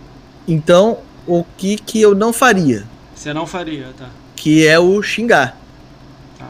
[0.47, 4.09] Então, o que que eu não faria, Você não faria, tá?
[4.35, 5.55] que é o xingar.
[6.37, 6.47] Tá.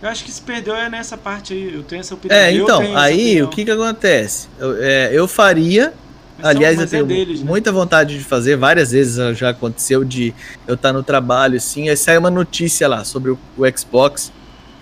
[0.00, 1.74] Eu acho que se perdeu é nessa parte aí.
[1.74, 2.38] Eu tenho essa opinião.
[2.38, 4.48] É, então, tenho aí o que que acontece?
[4.58, 5.92] Eu, é, eu faria
[6.38, 7.46] Mas Aliás, eu mas é tenho deles, né?
[7.46, 8.56] muita vontade de fazer.
[8.56, 10.32] Várias vezes já aconteceu de
[10.66, 14.32] eu estar no trabalho, assim, aí sai uma notícia lá sobre o, o Xbox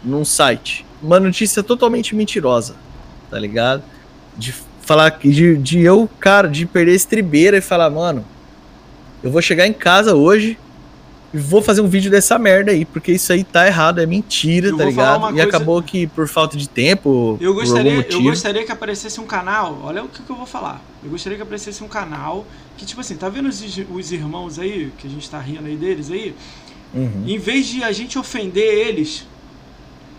[0.04, 0.86] num site.
[1.02, 2.76] Uma notícia totalmente mentirosa,
[3.28, 3.82] tá ligado?
[4.36, 4.54] De
[4.88, 8.24] falar que- de, de eu, cara, de perder a estribeira e falar, mano,
[9.22, 10.58] eu vou chegar em casa hoje
[11.34, 14.68] e vou fazer um vídeo dessa merda aí, porque isso aí tá errado, é mentira,
[14.68, 15.26] Eu tá ligado?
[15.26, 18.22] E coisa- acabou que por falta de tempo, Eu gostaria, algum eu motivo.
[18.30, 19.78] gostaria que aparecesse um canal.
[19.84, 20.82] Olha o que, que eu vou falar.
[21.04, 22.46] Eu gostaria que aparecesse um canal
[22.78, 25.76] que, tipo assim, tá vendo os, os irmãos aí, que a gente tá rindo aí
[25.76, 26.34] deles aí?
[26.94, 27.24] Uhum.
[27.26, 29.26] Em vez de a gente ofender eles,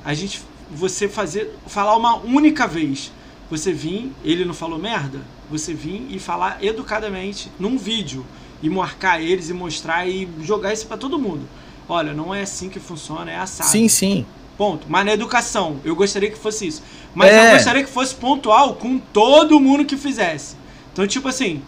[0.05, 0.41] a gente
[0.71, 3.11] você fazer falar uma única vez.
[3.49, 8.25] Você vir, ele não falou merda, você vir e falar educadamente num vídeo
[8.61, 11.47] e marcar eles e mostrar e jogar isso pra todo mundo.
[11.87, 13.69] Olha, não é assim que funciona, é assado.
[13.69, 14.25] Sim, sim.
[14.57, 14.85] Ponto.
[14.89, 16.83] Mas na educação, eu gostaria que fosse isso.
[17.15, 17.47] Mas É.
[17.47, 20.55] eu gostaria que fosse pontual com todo mundo que fizesse.
[20.93, 21.61] Então, tipo assim,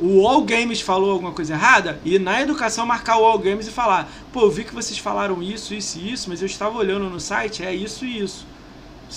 [0.00, 3.70] o All Games falou alguma coisa errada e na educação marcar o All Games e
[3.70, 7.08] falar: pô, eu vi que vocês falaram isso, isso e isso, mas eu estava olhando
[7.08, 8.46] no site, é isso e isso.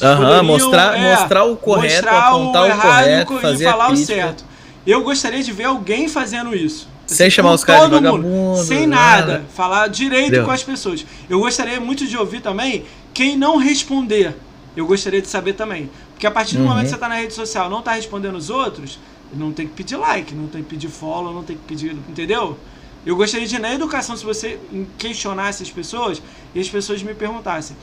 [0.01, 3.91] Aham, mostrar, é, mostrar o correto, mostrar apontar o, errado correto, e fazer falar a
[3.91, 4.45] o certo.
[4.85, 6.87] Eu gostaria de ver alguém fazendo isso.
[7.07, 9.33] Sem Assim, chamar com os caras de todo mundo, vagabundo, Sem nada.
[9.33, 9.45] nada.
[9.55, 11.05] Falar direito com as pessoas.
[11.29, 12.83] Eu gostaria muito de ouvir também
[13.13, 14.35] quem não responder.
[14.75, 15.89] Eu gostaria de saber também.
[16.13, 16.69] Porque a partir do Uhum.
[16.69, 18.97] momento que você tá na rede social não tá respondendo os outros,
[19.33, 21.91] não tem que pedir like, não tem que pedir follow, não tem que pedir.
[22.09, 22.57] Entendeu?
[23.05, 24.59] Eu gostaria de, na educação, se você
[24.97, 26.21] questionasse as pessoas
[26.55, 27.77] e as pessoas me perguntassem.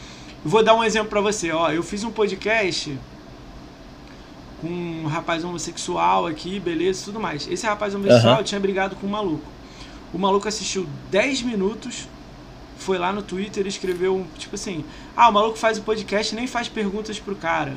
[0.44, 1.50] Vou dar um exemplo pra você.
[1.52, 2.98] Ó, eu fiz um podcast
[4.60, 7.48] com um rapaz homossexual aqui, beleza, e tudo mais.
[7.48, 8.42] Esse rapaz homossexual Aham.
[8.42, 9.44] tinha brigado com um maluco.
[10.12, 12.08] O maluco assistiu 10 minutos,
[12.78, 14.84] foi lá no Twitter e escreveu, um, tipo assim,
[15.16, 17.74] ah, o maluco faz o podcast e nem faz perguntas pro cara.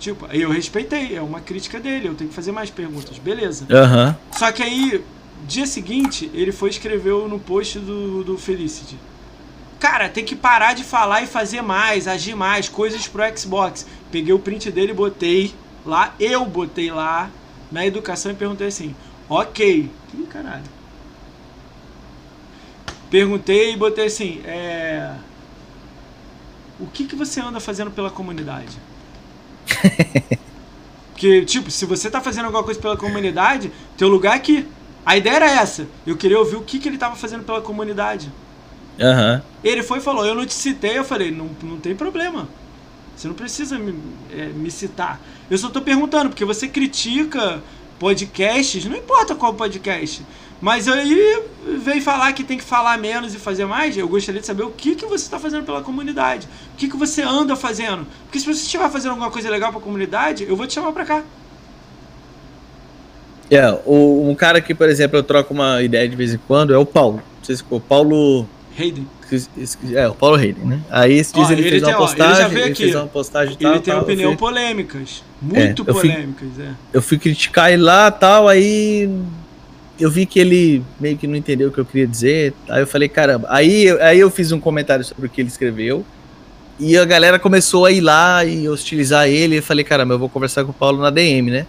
[0.00, 3.66] Tipo, aí eu respeitei, é uma crítica dele, eu tenho que fazer mais perguntas, beleza.
[3.70, 4.16] Aham.
[4.32, 5.04] Só que aí,
[5.46, 8.96] dia seguinte, ele foi e escreveu no post do, do Felicity.
[9.82, 13.84] Cara, tem que parar de falar e fazer mais, agir mais, coisas pro Xbox.
[14.12, 15.52] Peguei o print dele e botei
[15.84, 17.28] lá, eu botei lá
[17.68, 18.94] na educação e perguntei assim,
[19.28, 19.90] ok.
[20.14, 20.62] Ih, caralho.
[23.10, 25.16] Perguntei e botei assim, é...
[26.78, 28.78] O que, que você anda fazendo pela comunidade?
[31.10, 34.64] Porque, tipo, se você tá fazendo alguma coisa pela comunidade, teu lugar é aqui.
[35.04, 35.88] A ideia era essa.
[36.06, 38.30] Eu queria ouvir o que, que ele tava fazendo pela comunidade.
[39.00, 39.42] Aham.
[39.62, 42.48] Ele foi e falou, eu não te citei, eu falei, não, não tem problema.
[43.16, 43.94] Você não precisa me,
[44.32, 45.20] é, me citar.
[45.50, 47.62] Eu só tô perguntando, porque você critica
[47.98, 50.24] podcasts, não importa qual podcast.
[50.60, 51.42] Mas aí
[51.78, 53.96] veio falar que tem que falar menos e fazer mais.
[53.96, 56.48] Eu gostaria de saber o que, que você está fazendo pela comunidade.
[56.74, 58.06] O que, que você anda fazendo.
[58.24, 60.92] Porque se você estiver fazendo alguma coisa legal para a comunidade, eu vou te chamar
[60.92, 61.24] para cá.
[63.50, 66.72] É, o, um cara que, por exemplo, eu troco uma ideia de vez em quando
[66.72, 67.16] é o Paulo.
[67.16, 68.46] Não sei se o Paulo.
[68.78, 69.06] Hayden.
[69.94, 70.80] É, o Paulo Hayden, né?
[70.90, 72.48] Aí esse dias Ó, ele, ele fez tem- uma ó, ele postagem.
[72.50, 72.82] veio Ele, aqui.
[72.82, 75.22] fez uma postagem e Ele tal, tem tal, opinião fui, polêmicas.
[75.40, 76.68] Muito eu fui- polêmicas, é.
[76.92, 79.08] eu fui criticar ele lá tal, aí
[79.98, 82.52] eu vi que ele meio que não entendeu o que eu queria dizer.
[82.68, 83.46] Aí eu falei, caramba.
[83.50, 86.04] Aí, eu- aí eu fiz um comentário sobre o que ele escreveu.
[86.80, 89.58] E a galera começou a ir lá e hostilizar ele.
[89.58, 91.66] Eu falei, caramba, eu vou conversar com o Paulo na DM, né?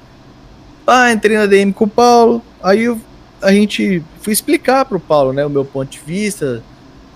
[0.88, 2.42] Ah, entrei na DM com o Paulo.
[2.64, 3.00] Aí eu,
[3.42, 6.64] a gente fui explicar pro Paulo, né, o meu ponto de vista.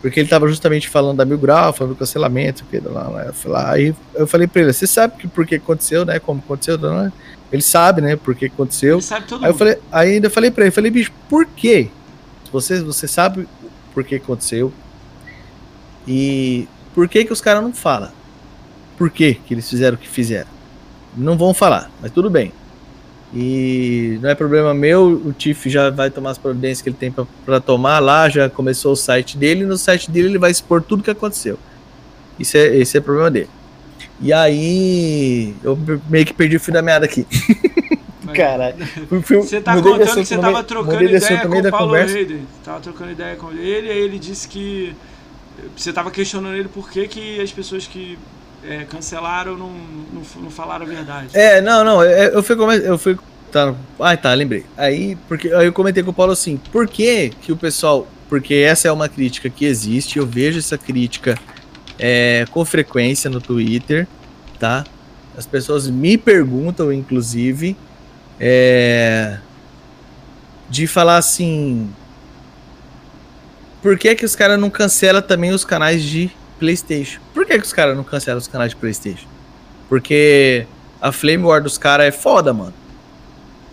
[0.02, 3.52] Porque ele tava justamente falando da Mil Grau, falando do cancelamento, que lá, lá, eu
[3.52, 3.72] lá.
[3.72, 6.20] Aí eu falei pra ele, você sabe que, por que aconteceu, né?
[6.20, 7.12] Como aconteceu, não é?
[7.52, 8.96] Ele sabe, né, por que aconteceu.
[8.98, 9.60] Ele sabe todo Aí eu mundo.
[9.60, 11.90] falei, aí ainda falei pra ele, falei, bicho, por quê?
[12.52, 13.48] Você, você sabe
[13.94, 14.72] por que aconteceu?
[16.08, 18.12] E por que que os caras não falam?
[18.98, 20.48] Por que que eles fizeram o que fizeram?
[21.16, 22.52] Não vão falar, mas tudo bem.
[23.34, 27.12] E não é problema meu, o Tiff já vai tomar as providências que ele tem
[27.12, 30.50] pra- pra tomar lá, já começou o site dele, e no site dele ele vai
[30.50, 31.60] expor tudo que aconteceu.
[32.40, 33.50] Isso é, esse é problema dele.
[34.22, 35.78] E aí, eu
[36.10, 37.26] meio que perdi o fio da meada aqui.
[38.34, 38.76] Caralho.
[39.10, 42.42] Você tá contando que você tava trocando ideia com o Paulo Hayden.
[42.64, 44.96] Tava trocando ideia com ele, e aí ele disse que.
[45.76, 48.18] Você tava questionando ele por que, que as pessoas que
[48.64, 51.30] é, cancelaram não, não, não, falaram a verdade.
[51.34, 52.04] É, não, não.
[52.04, 52.56] É, eu fui.
[52.84, 53.18] Eu fui
[53.52, 54.66] tá, ah, tá, lembrei.
[54.76, 58.08] Aí, porque, aí eu comentei com o Paulo assim: por que, que o pessoal.
[58.30, 61.38] Porque essa é uma crítica que existe, eu vejo essa crítica
[61.98, 64.06] é, com frequência no Twitter,
[64.60, 64.84] tá?
[65.38, 67.78] As pessoas me perguntam, inclusive,
[68.40, 69.38] é,
[70.70, 71.90] de falar assim.
[73.82, 77.20] Por que, que os caras não cancelam também os canais de PlayStation?
[77.34, 79.28] Por que, que os caras não cancelam os canais de PlayStation?
[79.88, 80.66] Porque
[81.02, 82.74] a Flame War dos caras é foda, mano.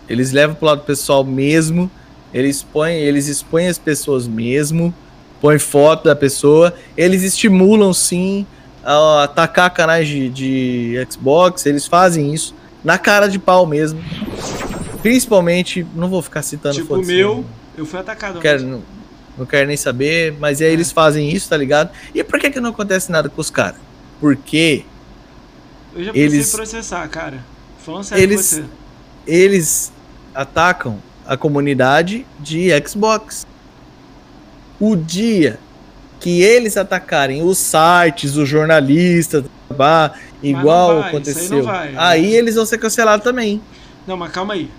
[0.07, 1.89] Eles levam pro lado pessoal mesmo.
[2.33, 4.93] Eles expõem, eles expõem as pessoas mesmo.
[5.41, 6.73] Põem foto da pessoa.
[6.95, 8.45] Eles estimulam sim
[8.83, 11.65] a atacar canais de, de Xbox.
[11.65, 14.01] Eles fazem isso na cara de pau mesmo.
[15.01, 17.45] Principalmente, não vou ficar citando Tipo o meu,
[17.77, 18.39] eu fui atacado.
[18.39, 18.81] Quero, não,
[19.37, 20.71] não quero nem saber, mas aí é.
[20.71, 21.89] eles fazem isso, tá ligado?
[22.13, 23.79] E por que que não acontece nada com os caras?
[24.19, 24.85] Porque
[25.95, 27.43] eu já pensei eles, processar, cara.
[27.79, 28.65] Falando sério eles, você.
[29.27, 29.91] Eles
[30.33, 33.45] atacam a comunidade de Xbox.
[34.79, 35.59] O dia
[36.19, 39.45] que eles atacarem os sites, os jornalistas,
[40.41, 41.97] igual vai, aconteceu, vai, né?
[41.99, 43.61] aí eles vão ser cancelados também.
[44.07, 44.69] Não, mas calma aí.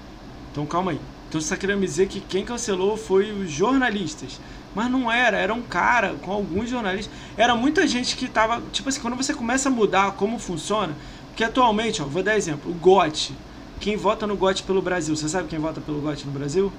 [0.52, 1.00] Então calma aí.
[1.36, 4.40] Então você está querendo me dizer que quem cancelou foi os jornalistas.
[4.74, 7.14] Mas não era, era um cara com alguns jornalistas.
[7.36, 8.62] Era muita gente que estava.
[8.72, 10.94] Tipo assim, quando você começa a mudar como funciona.
[11.28, 13.34] Porque atualmente, ó, vou dar exemplo: o GOT.
[13.78, 15.14] Quem vota no GOT pelo Brasil?
[15.14, 16.72] Você sabe quem vota pelo GOT no Brasil?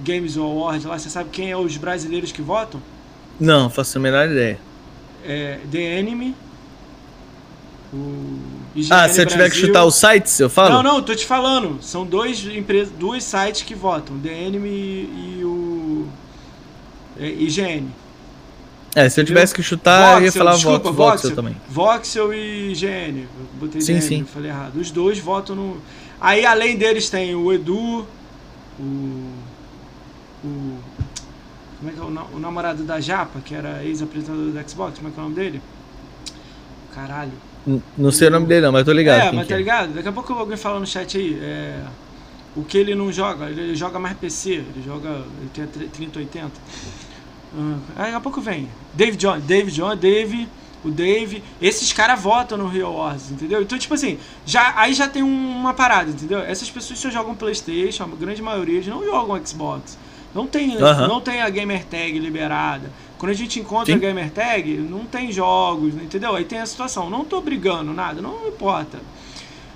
[0.00, 2.80] Games Award lá, você sabe quem é os brasileiros que votam?
[3.38, 4.58] Não, faço a menor ideia.
[5.22, 6.34] É The Enemy,
[7.92, 8.38] o
[8.90, 10.74] ah, se eu tiver que chutar os sites, eu falo?
[10.74, 11.78] Não, não, tô te falando.
[11.82, 16.06] São dois, empresas, dois sites que votam, The Enemy e o
[17.18, 17.88] é, IGN.
[18.94, 21.56] É, se eu tivesse que chutar, Voxel, eu ia falar desculpa, Voxel, Voxel, também.
[21.68, 23.28] Voxel e IGN.
[23.60, 24.24] Botei sim, sim.
[24.24, 24.76] falei errado.
[24.76, 25.76] Os dois votam no.
[26.20, 28.06] Aí além deles tem o Edu,
[28.78, 29.32] o.
[30.42, 30.78] O.
[31.78, 35.08] Como é que é o, o namorado da Japa, que era ex-apresentador do Xbox, como
[35.08, 35.62] é que é o nome dele?
[36.94, 37.32] Caralho.
[37.98, 39.20] Não sei o nome dele não, mas tô ligado.
[39.20, 39.58] É, mas tá é.
[39.58, 39.94] ligado?
[39.94, 41.38] Daqui a pouco alguém fala no chat aí.
[41.42, 41.80] É,
[42.54, 45.08] o que ele não joga, ele joga mais PC, ele joga.
[45.10, 46.46] Ele tem 3080.
[47.52, 48.68] Uh, daqui a pouco vem.
[48.94, 50.48] Dave John, Dave John, Dave,
[50.84, 51.42] o Dave.
[51.60, 53.60] Esses caras votam no Real Wars, entendeu?
[53.62, 56.40] Então, tipo assim, já, aí já tem uma parada, entendeu?
[56.40, 59.98] Essas pessoas só jogam Playstation, a grande maioria não jogam Xbox.
[60.34, 61.08] Não tem, uh -huh.
[61.08, 62.90] não tem a gamer tag liberada.
[63.18, 63.92] Quando a gente encontra Sim.
[63.94, 66.34] a gamer tag, não tem jogos, entendeu?
[66.34, 67.08] Aí tem a situação.
[67.08, 68.98] Não tô brigando, nada, não importa.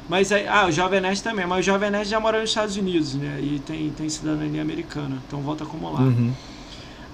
[0.09, 2.77] Mas aí, ah, o Jovem Nerd também, mas o Jovem Nerd já mora nos Estados
[2.77, 3.39] Unidos, né?
[3.41, 6.01] E tem, tem cidadania americana, então volta como lá.
[6.01, 6.33] Uhum.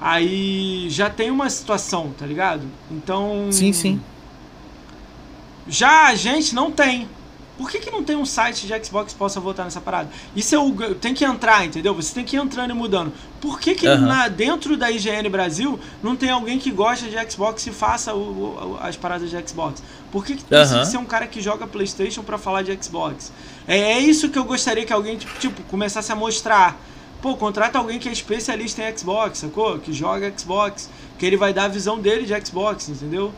[0.00, 2.66] Aí já tem uma situação, tá ligado?
[2.90, 3.48] Então.
[3.50, 4.00] Sim, sim.
[5.68, 7.08] Já a gente não tem.
[7.58, 10.10] Por que, que não tem um site de Xbox que possa votar nessa parada?
[10.34, 11.94] Isso é o, tem que entrar, entendeu?
[11.94, 13.12] Você tem que ir entrando e mudando.
[13.40, 14.00] Por que, que uhum.
[14.00, 18.18] na, dentro da IGN Brasil não tem alguém que gosta de Xbox e faça o,
[18.18, 19.82] o, as paradas de Xbox?
[20.10, 20.84] Por que, que precisa uhum.
[20.84, 23.32] ser um cara que joga PlayStation para falar de Xbox?
[23.68, 26.81] É, é, isso que eu gostaria que alguém tipo, tipo, começasse a mostrar.
[27.20, 29.78] Pô, contrata alguém que é especialista em Xbox, sacou?
[29.78, 33.32] Que joga Xbox, que ele vai dar a visão dele de Xbox, entendeu?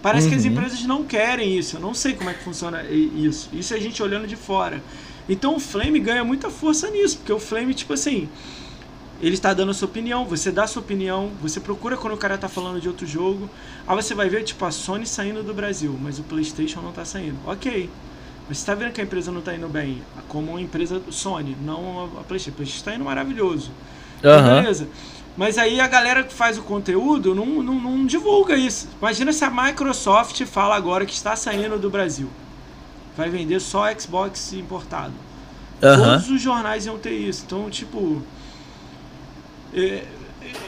[0.00, 0.30] Parece uhum.
[0.30, 0.50] que as uhum.
[0.50, 1.76] empresas não querem isso.
[1.76, 3.50] Eu não sei como é que funciona isso.
[3.52, 4.82] Isso é a gente olhando de fora.
[5.28, 8.28] Então o Flame ganha muita força nisso, porque o Flame, tipo assim,
[9.20, 12.16] ele está dando a sua opinião, você dá a sua opinião, você procura quando o
[12.16, 13.48] cara está falando de outro jogo.
[13.86, 17.04] Aí você vai ver, tipo, a Sony saindo do Brasil, mas o PlayStation não está
[17.04, 17.38] saindo.
[17.46, 17.88] Ok.
[18.48, 21.56] Mas você está vendo que a empresa não está indo bem, como uma empresa Sony,
[21.62, 22.50] não a PlayStation.
[22.50, 23.70] A PlayStation está indo maravilhoso.
[24.22, 24.62] Uhum.
[24.62, 24.88] Beleza.
[25.36, 28.88] Mas aí a galera que faz o conteúdo não, não, não, divulga isso.
[29.00, 32.28] Imagina se a Microsoft fala agora que está saindo do Brasil.
[33.16, 35.12] Vai vender só Xbox importado.
[35.82, 35.96] Uhum.
[35.96, 37.44] Todos os jornais iam ter isso.
[37.46, 38.22] Então, tipo.
[39.74, 40.04] É,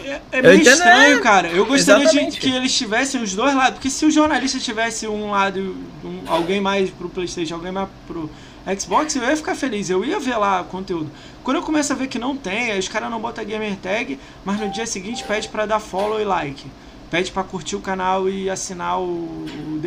[0.04, 1.48] é, é meio estranho, cara.
[1.48, 3.74] Eu gostaria de que eles tivessem os dois lados.
[3.74, 8.30] Porque se o jornalista tivesse um lado, um, alguém mais pro PlayStation, alguém mais pro
[8.78, 9.90] Xbox, eu ia ficar feliz.
[9.90, 11.10] Eu ia ver lá o conteúdo.
[11.44, 14.18] Quando eu começo a ver que não tem, aí os caras não botam gamer tag,
[14.44, 16.66] mas no dia seguinte pede para dar follow e like.
[17.10, 19.80] Pede para curtir o canal e assinar o, o.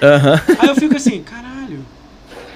[0.00, 0.56] Uhum.
[0.60, 1.84] Aí eu fico assim, caralho.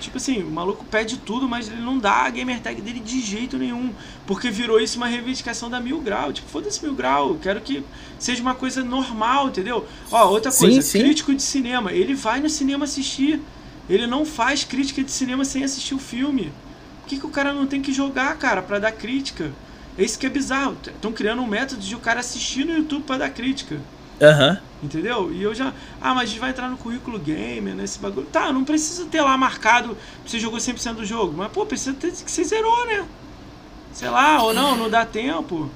[0.06, 3.20] Tipo assim, o maluco pede tudo, mas ele não dá a gamer tag dele de
[3.20, 3.92] jeito nenhum.
[4.24, 6.32] Porque virou isso uma reivindicação da Mil Grau.
[6.32, 7.82] Tipo, foda-se Mil Grau, quero que
[8.16, 9.84] seja uma coisa normal, entendeu?
[10.12, 11.00] Ó, outra coisa, sim.
[11.00, 11.92] crítico de cinema.
[11.92, 13.40] Ele vai no cinema assistir.
[13.90, 16.52] Ele não faz crítica de cinema sem assistir o filme.
[17.00, 19.50] Por que, que o cara não tem que jogar, cara, pra dar crítica?
[19.98, 20.76] É isso que é bizarro.
[20.86, 23.80] Estão criando um método de o cara assistir no YouTube pra dar crítica.
[24.20, 24.58] Aham.
[24.82, 25.32] Entendeu?
[25.32, 25.72] E eu já.
[26.00, 28.26] Ah, mas vai entrar no currículo gamer, nesse bagulho.
[28.26, 31.34] Tá, não precisa ter lá marcado que você jogou 100% do jogo.
[31.36, 33.04] Mas, pô, precisa ter que você zerou, né?
[33.92, 35.70] Sei lá, ou não, não dá tempo.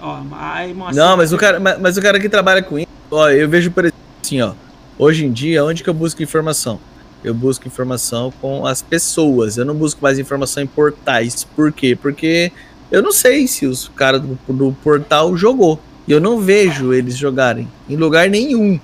[0.00, 0.98] Ó, aí, moça.
[0.98, 3.70] Não, mas o cara, mas, mas o cara que trabalha com isso, ó, eu vejo
[3.70, 4.52] por exemplo, assim, ó.
[4.98, 6.80] Hoje em dia, onde que eu busco informação?
[7.22, 9.56] Eu busco informação com as pessoas.
[9.56, 11.44] Eu não busco mais informação em portais.
[11.44, 11.96] Por quê?
[12.00, 12.52] Porque
[12.90, 15.80] eu não sei se os caras do, do portal jogou.
[16.08, 18.80] E eu não vejo eles jogarem em lugar nenhum.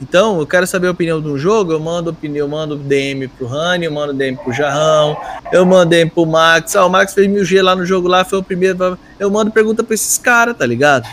[0.00, 3.28] Então, eu quero saber a opinião de um jogo, eu mando opinião, eu mando DM
[3.28, 5.16] pro Rani, eu mando DM pro Jarrão,
[5.52, 6.74] eu mando DM pro Max.
[6.74, 8.98] Ah, o Max fez 1000G lá no jogo lá, foi o primeiro.
[9.20, 11.06] Eu mando pergunta pra esses caras, tá ligado?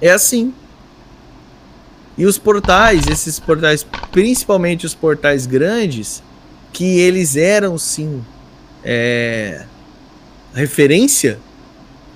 [0.00, 0.54] É assim.
[2.16, 6.22] E os portais, esses portais, principalmente os portais grandes,
[6.72, 8.24] que eles eram sim
[8.82, 9.64] é,
[10.54, 11.38] referência,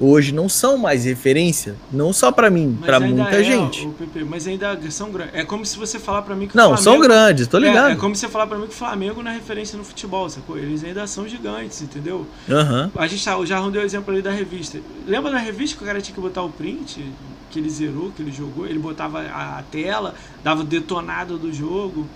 [0.00, 3.86] hoje não são mais referência, não só pra mim, ainda muita é, gente.
[3.86, 5.34] o PP, mas ainda são grandes.
[5.34, 6.82] É como se você falar pra mim que o Não, Flamengo...
[6.82, 7.90] são grandes, tô É, ligado.
[7.92, 10.28] É, como se você falar pra mim que o Flamengo não é referência no futebol,
[10.30, 10.56] sacou?
[10.56, 12.26] Eles ainda são gigantes, entendeu?
[12.48, 12.90] Aham.
[12.96, 14.78] A gente tá, o Jarrão deu o exemplo ali da revista.
[15.06, 17.04] Lembra da revista que o cara tinha que botar o print?
[17.50, 18.64] Que ele zerou, que ele jogou?
[18.64, 22.06] Ele botava a, a tela, dava detonado do jogo.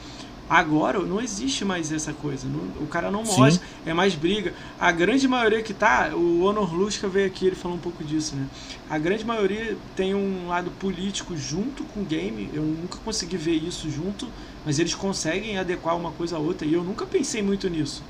[0.48, 2.47] Agora não existe mais essa coisa.
[2.47, 3.40] não- o cara não Sim.
[3.40, 4.52] mostra, é mais briga.
[4.78, 8.36] A grande maioria que tá, o Honor Lusca veio aqui, ele falou um pouco disso,
[8.36, 8.47] né?
[8.90, 12.50] A grande maioria tem um lado político junto com o game.
[12.52, 14.28] Eu nunca consegui ver isso junto,
[14.66, 16.66] mas eles conseguem adequar uma coisa a outra.
[16.66, 18.02] E eu nunca pensei muito nisso.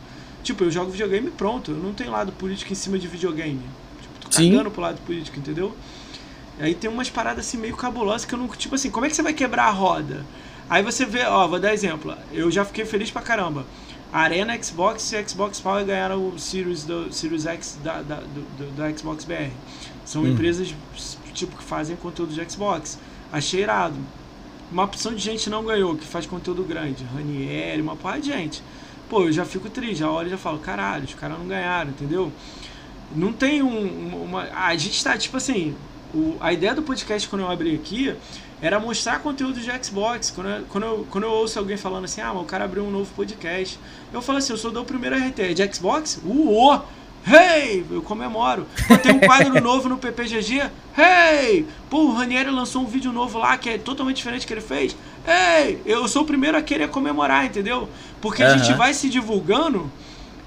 [0.42, 1.70] Tipo, eu jogo videogame e pronto.
[1.70, 3.62] Eu não tenho lado político em cima de videogame.
[4.02, 4.50] Tipo, tô Sim.
[4.50, 5.72] cagando pro lado político, entendeu?
[6.58, 8.48] Aí tem umas paradas assim meio cabulosas que eu não.
[8.48, 10.24] Tipo assim, como é que você vai quebrar a roda?
[10.68, 12.14] Aí você vê, ó, vou dar exemplo.
[12.32, 13.66] Eu já fiquei feliz pra caramba.
[14.12, 18.72] A Arena Xbox e Xbox Power ganharam o Series, do, Series X da, da, do,
[18.72, 19.50] do- Xbox BR.
[20.04, 20.28] São Hum.
[20.28, 20.74] empresas
[21.32, 22.98] tipo que fazem conteúdo de Xbox.
[23.32, 23.96] Achei irado.
[24.70, 27.04] Uma opção de gente não ganhou, que faz conteúdo grande.
[27.04, 28.62] Ranieri, uma porra de gente.
[29.08, 31.90] Pô, eu já fico triste, já olho e já falo, caralho, os caras não ganharam,
[31.90, 32.32] entendeu?
[33.14, 34.42] Não tem um, um- uma.
[34.54, 35.74] A gente tá, tipo assim.
[36.14, 38.14] o- a ideia do podcast quando eu abri aqui
[38.60, 40.30] era mostrar conteúdo de Xbox.
[40.30, 42.84] Quando eu, quando, eu, quando eu ouço alguém falando assim, ah, mas o cara abriu
[42.84, 43.78] um novo podcast.
[44.12, 46.20] Eu falo assim, eu sou do primeiro RT, é de Xbox?
[46.24, 46.80] Uô!
[47.26, 47.86] Hey!
[47.90, 48.66] Eu comemoro.
[49.02, 50.70] Tem um quadro novo no PPGG.
[50.96, 51.66] Hey!
[51.88, 54.60] Pô, o Ranieri lançou um vídeo novo lá que é totalmente diferente do que ele
[54.60, 54.94] fez.
[55.26, 55.80] Hey!
[55.86, 57.88] Eu sou o primeiro a querer comemorar, entendeu?
[58.20, 59.90] Porque a gente vai se divulgando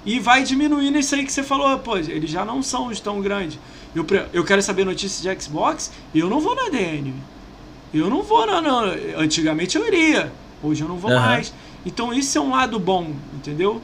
[0.06, 1.76] e vai diminuindo isso aí que você falou.
[1.80, 3.58] Pô, eles já não são os tão grandes.
[3.94, 7.12] Eu, eu quero saber notícias de Xbox e eu não vou na DN.
[7.92, 8.84] Eu não vou, não, não.
[9.18, 10.32] Antigamente eu iria.
[10.62, 11.20] Hoje eu não vou Aham.
[11.26, 11.52] mais.
[11.86, 13.80] Então isso é um lado bom, entendeu?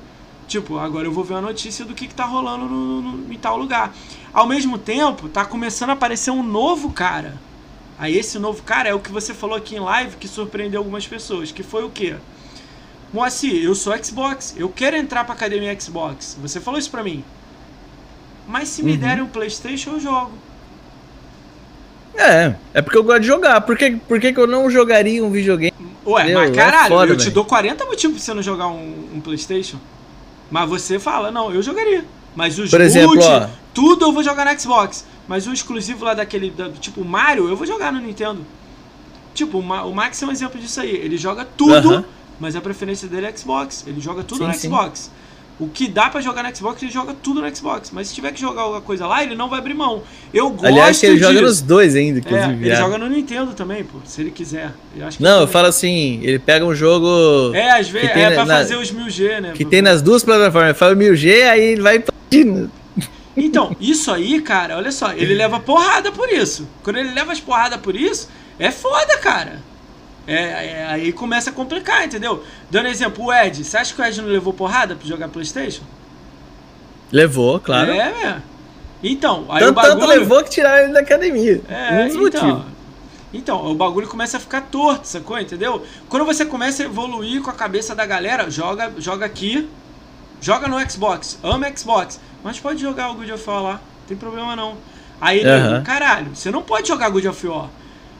[0.46, 3.38] Tipo, agora eu vou ver a notícia do que, que tá rolando no, no- em
[3.38, 3.94] tal lugar.
[4.32, 7.40] Ao mesmo tempo, tá começando a aparecer um novo cara.
[7.98, 11.06] Aí esse novo cara é o que você falou aqui em live que surpreendeu algumas
[11.06, 11.50] pessoas.
[11.52, 12.16] Que foi o quê?
[13.12, 14.54] Moacir, eu sou Xbox.
[14.58, 16.36] Eu quero entrar pra academia Xbox.
[16.42, 17.24] Você falou isso pra mim.
[18.46, 18.98] Mas se me Uhum.
[18.98, 20.32] derem um Playstation, eu jogo.
[22.16, 23.60] É, é porque eu gosto de jogar.
[23.62, 25.72] Por que, por que, que eu não jogaria um videogame?
[26.06, 27.34] Ué, Meu, mas é caralho, foda, eu te velho.
[27.34, 29.78] dou 40 motivos pra você não jogar um, um Playstation.
[30.50, 32.04] Mas você fala, não, eu jogaria.
[32.36, 33.48] Mas os Por exemplo, ó.
[33.72, 35.04] tudo eu vou jogar no Xbox.
[35.26, 38.44] Mas o exclusivo lá daquele, da- tipo Mario, eu vou jogar no Nintendo.
[39.32, 40.90] Tipo, o Ma- o Max é um exemplo disso aí.
[40.90, 42.04] Ele joga tudo, Aham.
[42.38, 43.84] mas a preferência dele é Xbox.
[43.86, 44.68] Ele joga tudo Sim, no sim.
[44.68, 45.10] Xbox.
[45.58, 47.90] O que dá pra jogar no Xbox, ele joga tudo no Xbox.
[47.92, 50.02] Mas se tiver que jogar alguma coisa lá, ele não vai abrir mão.
[50.32, 51.28] Eu gosto Aliás, ele disso.
[51.28, 52.52] joga nos dois ainda, É, inclusive.
[52.54, 52.78] ele viado.
[52.80, 54.72] joga no Nintendo também, pô, se ele quiser.
[54.96, 58.34] Eu Não, ele eu falo assim, ele pega um jogo É, às vezes é na-
[58.34, 59.52] pra na- fazer os 1000G, né?
[59.54, 60.70] que tem nas duas plataformas.
[60.70, 62.02] Ele fala 1000G, aí ele vai.
[63.36, 66.68] Então, isso aí, cara, olha só, ele leva porrada por isso.
[66.82, 69.60] Quando ele leva as porradas por isso, é foda, cara.
[70.26, 72.42] É, é- aí começa a complicar, entendeu?
[72.70, 73.62] Dando exemplo, o Ed.
[73.62, 75.82] Você acha que o Ed não levou porrada pra jogar Playstation?
[77.12, 77.92] Levou, claro.
[77.92, 78.42] É, é.
[79.02, 79.98] Então, aí tanto, o bagulho...
[79.98, 81.60] tanto levou que tiraram ele da academia.
[81.68, 82.72] É, um dos então, motivos.
[83.34, 85.38] então, o bagulho começa a ficar torto, sacou?
[85.38, 85.84] Entendeu?
[86.08, 89.68] Quando você começa a evoluir com a cabeça da galera, joga, joga aqui,
[90.40, 94.16] joga no Xbox, ama Xbox, mas pode jogar o God of War lá, não tem
[94.16, 94.76] problema não.
[95.20, 95.82] Aí ele, Aham.
[95.82, 97.68] caralho, você não pode jogar God of War.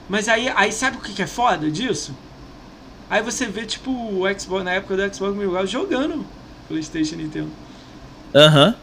[0.08, 2.14] Mas aí, aí sabe o que que é foda disso?
[3.08, 6.24] Aí você vê, tipo, o Xbox, na época do Xbox Mil Grau jogando
[6.68, 7.50] PlayStation Nintendo.
[8.34, 8.74] Aham.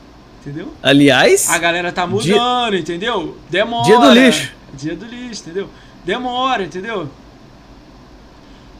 [0.41, 0.73] Entendeu?
[0.81, 3.37] Aliás, A galera tá mudando, entendeu?
[3.49, 3.83] Demora.
[3.85, 4.51] Dia do lixo.
[4.73, 5.69] Dia do lixo, entendeu?
[6.03, 7.07] Demora, entendeu?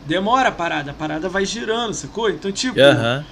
[0.07, 2.29] Demora a parada, a parada vai girando, sacou?
[2.29, 3.23] Então, tipo, aham.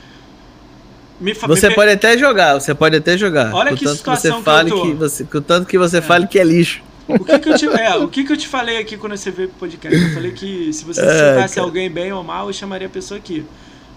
[1.19, 3.53] me Você me- pode até jogar, você pode até jogar.
[3.53, 4.81] Olha que situação você que fale eu tô.
[4.83, 6.81] que você, contanto que você fale que é lixo.
[7.09, 9.31] O que que, eu te, é, o que que eu te falei aqui quando você
[9.31, 9.99] veio pro podcast?
[10.01, 11.67] Eu falei que se você É, citasse cara.
[11.67, 13.45] alguém bem ou mal, eu chamaria a pessoa aqui.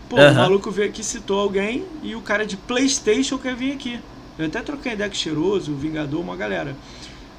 [0.09, 4.01] Pô, o maluco veio aqui, citou alguém e o cara de Playstation quer vir aqui.
[4.39, 6.75] Eu até troquei ideia com o Cheiroso, o Vingador, uma galera.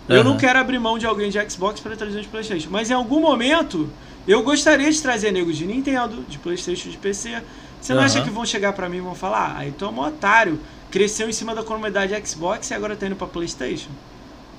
[0.07, 2.69] Eu não quero abrir mão de alguém de Xbox para trazer um de Playstation.
[2.69, 3.89] Mas em algum momento,
[4.27, 7.41] eu gostaria de trazer negros de Nintendo, de Playstation, de PC.
[7.79, 9.89] Você não acha que vão chegar pra mim e vão falar, ah, aí tu é
[9.89, 10.59] um otário,
[10.91, 13.89] cresceu em cima da comunidade Xbox e agora tá indo pra Playstation?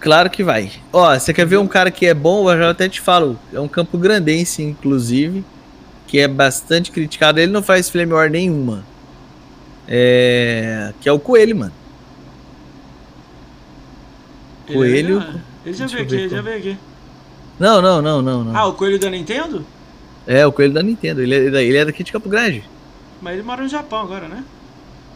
[0.05, 0.70] Claro que vai.
[0.92, 2.50] Ó, você quer ver um cara que é bom?
[2.52, 3.39] Eu já até te falo.
[3.55, 5.42] É um campo grandense, inclusive,
[6.07, 7.41] que é bastante criticado.
[7.41, 8.84] Ele não faz flame war nenhuma.
[9.89, 10.92] É...
[11.00, 11.73] Que é o Coelho, mano.
[14.68, 16.78] Ele Coelho- é- Ele já veio aqui, ele já veio aqui.
[17.58, 18.55] Não, não, não, não, não.
[18.57, 19.65] Ah, o coelho da Nintendo?
[20.26, 21.23] É, o Coelho da Nintendo.
[21.23, 22.62] Ele é, ele é daqui de Campo Grande.
[23.23, 24.44] Mas ele mora no Japão agora, né?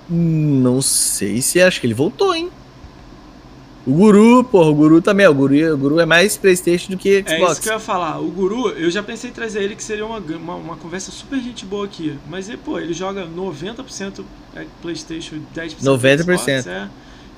[0.08, 2.50] Não sei se acho que ele voltou, hein?
[3.86, 5.26] O Guru, porra, o Guru também.
[5.26, 7.58] O Guru, o Guru é mais Playstation do que É isso Xbox.
[7.60, 8.20] que eu ia falar.
[8.20, 11.38] O Guru, eu já pensei em trazer ele, que seria uma, uma, uma conversa super
[11.40, 12.18] gente boa aqui.
[12.28, 14.24] Mas, pô, ele joga 90%
[14.54, 16.18] é Playstation, 10% 90%.
[16.22, 16.88] Xbox, é.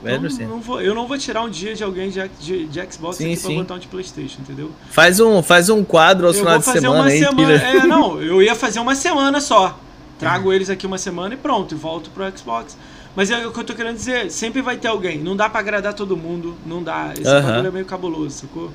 [0.02, 0.48] Então, 90%.
[0.48, 3.32] não vou, eu não vou tirar um dia de alguém de, de, de Xbox Sim,
[3.32, 3.56] aqui pra sim.
[3.56, 4.70] botar um de Playstation, entendeu?
[4.90, 7.18] Faz um, faz um quadro eu finais vou de semana uma aí.
[7.18, 7.52] semana.
[7.52, 9.78] É, não, eu ia fazer uma semana só.
[10.18, 12.76] Trago eles aqui uma semana e pronto, e volto pro Xbox.
[13.14, 15.18] Mas é o que eu tô querendo dizer, sempre vai ter alguém.
[15.18, 17.12] Não dá pra agradar todo mundo, não dá.
[17.12, 18.70] Esse bagulho é meio cabuloso, sacou?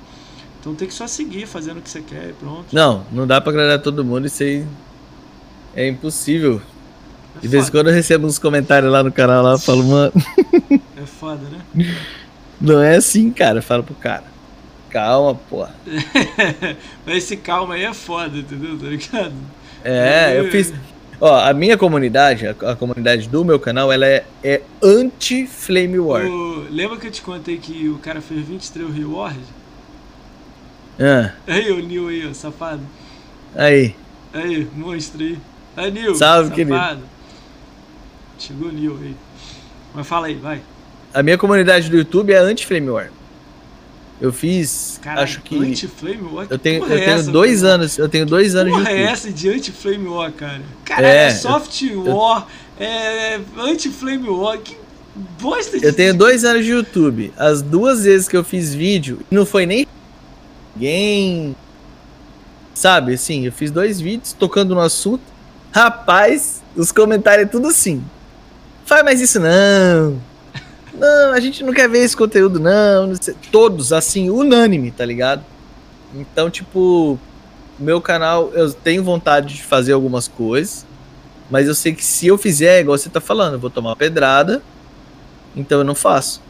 [0.59, 2.65] Então tem que só seguir fazendo o que você quer e pronto.
[2.73, 4.65] Não, não dá pra agradar todo mundo, isso aí
[5.75, 6.61] é impossível.
[7.37, 9.83] É De vez em quando eu recebo uns comentários lá no canal lá, eu falo,
[9.83, 10.13] mano,
[10.97, 11.95] É foda, né?
[12.59, 13.59] não é assim, cara.
[13.59, 14.23] Eu falo pro cara.
[14.89, 15.75] Calma, porra.
[17.05, 18.77] Mas esse calma aí é foda, entendeu?
[18.77, 19.33] Tá ligado?
[19.83, 20.73] É, eu fiz.
[21.19, 26.25] Ó, a minha comunidade, a, a comunidade do meu canal, ela é, é anti-Flame War.
[26.25, 29.39] O- lembra que eu te contei que o cara fez 23 Reward?
[30.99, 32.81] Ah, Aí, o Nil aí, ó, safado.
[33.55, 33.95] aí.
[34.33, 35.37] Aí, monstro aí.
[35.77, 37.01] Aí, Nil, Salve, safado.
[38.39, 39.15] Chegou o Nil aí.
[39.93, 40.61] Mas fala aí, vai.
[41.13, 43.09] A minha comunidade do YouTube é anti-Flame War.
[44.19, 45.57] Eu fiz, Caralho, acho que.
[45.57, 46.47] Anti-Flame War?
[46.49, 47.73] Eu tenho, porra eu é tenho essa, dois cara?
[47.73, 47.97] anos.
[47.97, 50.61] Eu tenho dois anos de Porra é essa de anti-Flame War, cara?
[50.85, 52.47] Cara, é, É, soft war,
[52.79, 54.77] é anti-Flame war, que
[55.41, 55.85] bosta de...
[55.85, 57.33] Eu tenho dois anos de YouTube.
[57.37, 59.85] As duas vezes que eu fiz vídeo, não foi nem
[60.75, 61.55] ninguém.
[62.73, 65.23] Sabe, assim, eu fiz dois vídeos tocando no assunto.
[65.73, 68.03] Rapaz, os comentários é tudo assim.
[68.85, 70.21] Faz mais isso não.
[70.97, 73.13] Não, a gente não quer ver esse conteúdo, não.
[73.51, 75.43] Todos, assim, unânime, tá ligado?
[76.13, 77.19] Então, tipo,
[77.77, 80.85] meu canal, eu tenho vontade de fazer algumas coisas.
[81.49, 83.95] Mas eu sei que se eu fizer, igual você tá falando, eu vou tomar uma
[83.95, 84.63] pedrada.
[85.55, 86.41] Então eu não faço.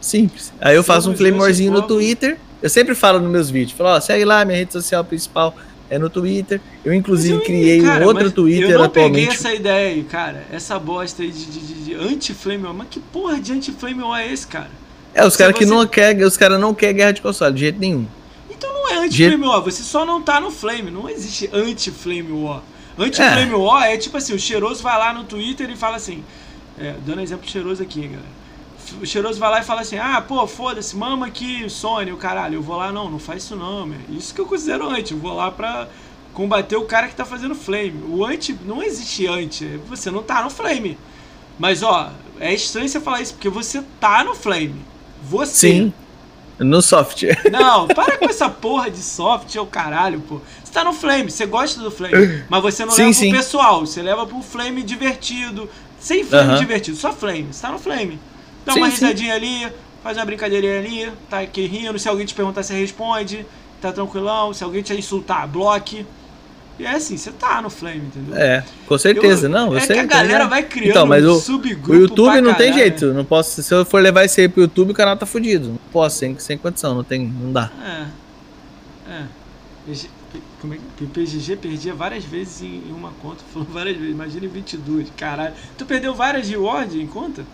[0.00, 0.52] Simples.
[0.60, 1.82] Aí eu faço um flamorzinho no.
[1.82, 2.38] Twitter.
[2.60, 3.76] Eu sempre falo nos meus vídeos.
[3.76, 5.54] Falo, ó, segue lá, minha rede social principal
[5.90, 6.60] é no Twitter.
[6.84, 9.34] Eu, inclusive, eu- criei cara, um outro Twitter Eu não peguei atualmente.
[9.34, 10.46] essa ideia aí, cara.
[10.52, 12.74] Essa bosta aí de, de, de, anti-flame war.
[12.74, 14.70] Mas que porra de anti-flame war é esse, cara?
[15.14, 17.60] É, os caras que você- não querem, os caras não querem guerra de console, de
[17.60, 18.06] jeito nenhum.
[18.50, 20.90] Então não é anti-flame war, você só não tá no flame.
[20.90, 22.62] Não existe anti-flame war.
[22.98, 26.22] Anti-flame war é tipo assim, o cheiroso vai lá no Twitter e fala assim...
[26.80, 28.22] É, dando exemplo cheiroso aqui, galera.
[29.00, 32.56] O cheiroso vai lá e fala assim, ah, pô, foda-se, mama aqui, Sony, o caralho.
[32.56, 33.98] Eu vou lá, não, não faz isso não, meu.
[34.10, 35.12] Isso que eu considero anti.
[35.12, 35.88] Eu vou lá pra
[36.32, 38.02] combater o cara que tá fazendo flame.
[38.08, 39.64] O anti, não existe anti.
[39.64, 40.98] é Você não tá no flame.
[41.58, 44.76] Mas, ó, é estranho você falar isso, porque você tá no flame.
[45.22, 45.68] Você.
[45.72, 45.92] Sim.
[46.58, 47.40] No software.
[47.52, 50.40] Não, para com essa porra de soft, é o caralho, pô.
[50.64, 53.28] Você tá no flame, você gosta do flame, mas você não Sim, leva sim.
[53.28, 55.70] pro pessoal, você leva pro flame divertido.
[56.00, 56.58] Sem flame Aham.
[56.58, 57.48] divertido, só flame.
[57.52, 58.18] Você tá no flame.
[58.68, 59.06] Dá Sim, uma sim.
[59.06, 59.66] risadinha ali,
[60.02, 61.98] faz uma brincadeirinha ali, tá aqui rindo.
[61.98, 63.46] Se alguém te perguntar, você responde,
[63.80, 64.52] tá tranquilão.
[64.52, 66.04] Se alguém te insultar, bloque.
[66.78, 68.36] E é assim, você tá no flame, entendeu?
[68.36, 69.46] É, com certeza.
[69.46, 69.96] Eu- não, eu é sei.
[69.96, 70.50] que a galera ligado?
[70.50, 73.06] vai criando Então, mas um o, subgrupo o YouTube não tem jeito.
[73.14, 75.70] Não posso, se eu for levar isso aí pro YouTube, o canal tá fudido.
[75.70, 77.70] Não posso, sem, sem condição, não tem, não dá.
[77.82, 78.04] É.
[79.12, 79.22] É.
[80.60, 84.44] Como é que PGG perdia várias vezes em em uma conta, falou várias vezes, imagina
[84.46, 85.54] em 22, caralho.
[85.76, 87.44] Tu perdeu várias rewards em conta?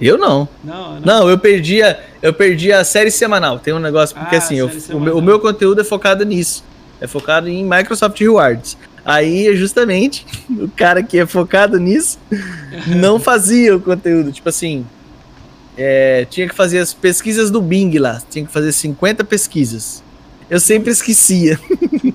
[0.00, 0.48] Eu não.
[0.62, 1.00] Não, não.
[1.00, 3.58] Não, eu perdi a, eu perdi a série semanal.
[3.58, 6.62] Tem um negócio, porque Ah, assim, eu- o, meu, o meu conteúdo é focado nisso.
[7.00, 8.76] É focado em Microsoft Rewards.
[9.04, 12.18] Aí, justamente, o cara que é focado nisso
[12.86, 14.30] não fazia o conteúdo.
[14.30, 14.86] Tipo assim,
[15.76, 18.20] é, tinha que fazer as pesquisas do Bing lá.
[18.30, 20.02] Tinha que fazer 50 pesquisas.
[20.50, 21.58] Eu sempre esquecia.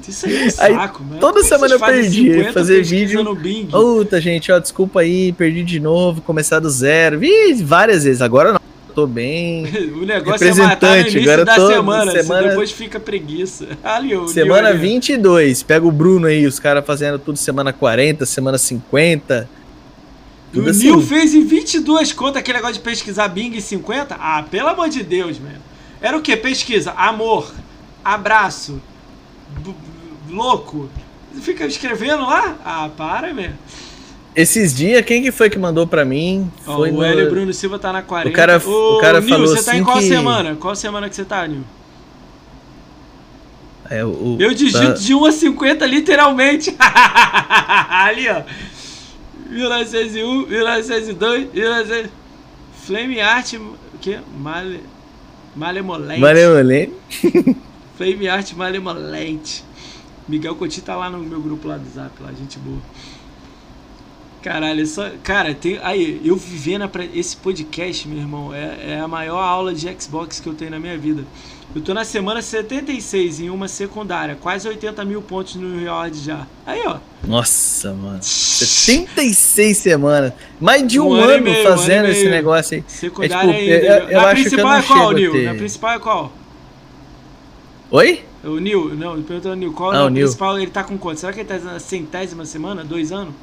[0.07, 1.19] Isso aí é saco, mano.
[1.19, 3.23] Toda Como é semana eu perdi, 50 fazer vídeo.
[3.23, 3.67] No Bing?
[3.67, 7.19] Puta, gente, ó, desculpa aí, perdi de novo, começar do zero.
[7.19, 8.59] Vi várias vezes, agora não.
[8.95, 9.65] Tô bem.
[10.01, 13.67] O negócio é matar no início agora da tô- semana, semana- se depois fica preguiça.
[13.83, 14.87] Ali, o Semana Nil ali.
[14.89, 19.49] 22, pega o Bruno aí, os caras fazendo tudo semana 40, semana 50.
[20.51, 21.07] O Tudo Nil assim.
[21.07, 24.15] fez em 22 contas aquele negócio de pesquisar Bing em 50?
[24.19, 25.57] Ah, pelo amor de Deus, mano.
[25.99, 26.35] Era o que?
[26.37, 27.51] Pesquisa, amor,
[28.03, 28.81] abraço,
[30.29, 30.89] louco.
[31.41, 32.55] Fica escrevendo lá?
[32.63, 33.57] Ah, para, mesmo.
[34.35, 36.51] Esses dias, quem que foi que mandou pra mim?
[36.65, 37.03] Ó, Foi o no...
[37.03, 38.29] Hélio Bruno Silva tá na 40.
[38.29, 40.55] O cara- o cara Nil, falou você tá em assim qual que- semana?
[40.55, 41.63] Qual semana que você tá, Nil?
[43.89, 46.75] É, o, Eu digito tá- de 1 a 50 literalmente.
[46.79, 48.41] Ali, ó.
[49.49, 52.11] 1901, 1902, 1900...
[52.85, 53.53] Flame Art...
[53.53, 54.19] O quê?
[54.37, 54.83] Male...
[55.55, 56.19] Malemolente.
[56.19, 56.93] Malemolente.
[58.03, 59.63] Flame Art Malemolente.
[60.27, 62.77] Miguel Coutinho tá lá no meu grupo lá do Zap, lá, gente boa.
[64.41, 65.09] Caralho, é só.
[65.23, 65.79] Cara, tem.
[65.81, 70.41] Aí, eu vivendo pra esse podcast, meu irmão, é, é a maior aula de Xbox
[70.41, 71.23] que eu tenho na minha vida.
[71.73, 76.45] Eu tô na semana 76 em uma secundária, quase 80 mil pontos no reward já.
[76.65, 76.97] Aí, ó.
[77.25, 78.19] Nossa, mano.
[78.21, 80.33] 76 semanas.
[80.59, 82.83] Mais de um, Um ano ano, meio, fazendo um esse negócio aí.
[82.85, 83.85] Secundária É tipo, ainda.
[83.87, 85.43] eu- eu na acho que eu principal não é qual, Nil?
[85.45, 86.33] Na principal é qual?
[87.95, 88.23] Oi?
[88.43, 90.23] O Nil, não, perguntando o Nil, qual Ah, é o Nil.
[90.25, 90.57] principal?
[90.57, 91.19] Ele tá com quanto?
[91.19, 92.83] Será que ele tá na centésima semana?
[92.83, 93.35] Dois anos?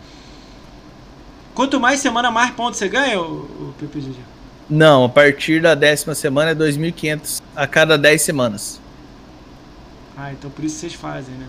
[1.54, 4.16] Quanto mais semana, mais pontos você ganha, o, o PPGG?
[4.68, 8.80] Não, a partir da décima semana é 2.500 a cada 10 semanas.
[10.16, 11.46] Ah, então por isso vocês fazem, né?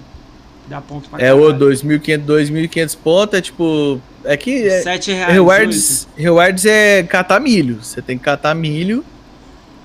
[0.68, 1.60] Dá ponto pra É o caralho.
[1.72, 4.00] 2.500, 2.500 pontos, é tipo...
[4.24, 5.34] É que é, Sete reais.
[5.34, 7.80] rewards, rewards é catar milho.
[7.82, 9.04] Você tem que catar milho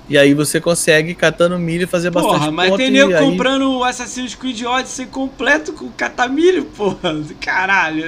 [0.09, 2.13] e aí você consegue catando milho e fazer oito.
[2.15, 6.65] bastante Porra, mas ponto tem nego aí- comprando o Assassin's Creed Odyssey completo com catamilho,
[6.65, 7.21] porra.
[7.41, 8.05] Caralho.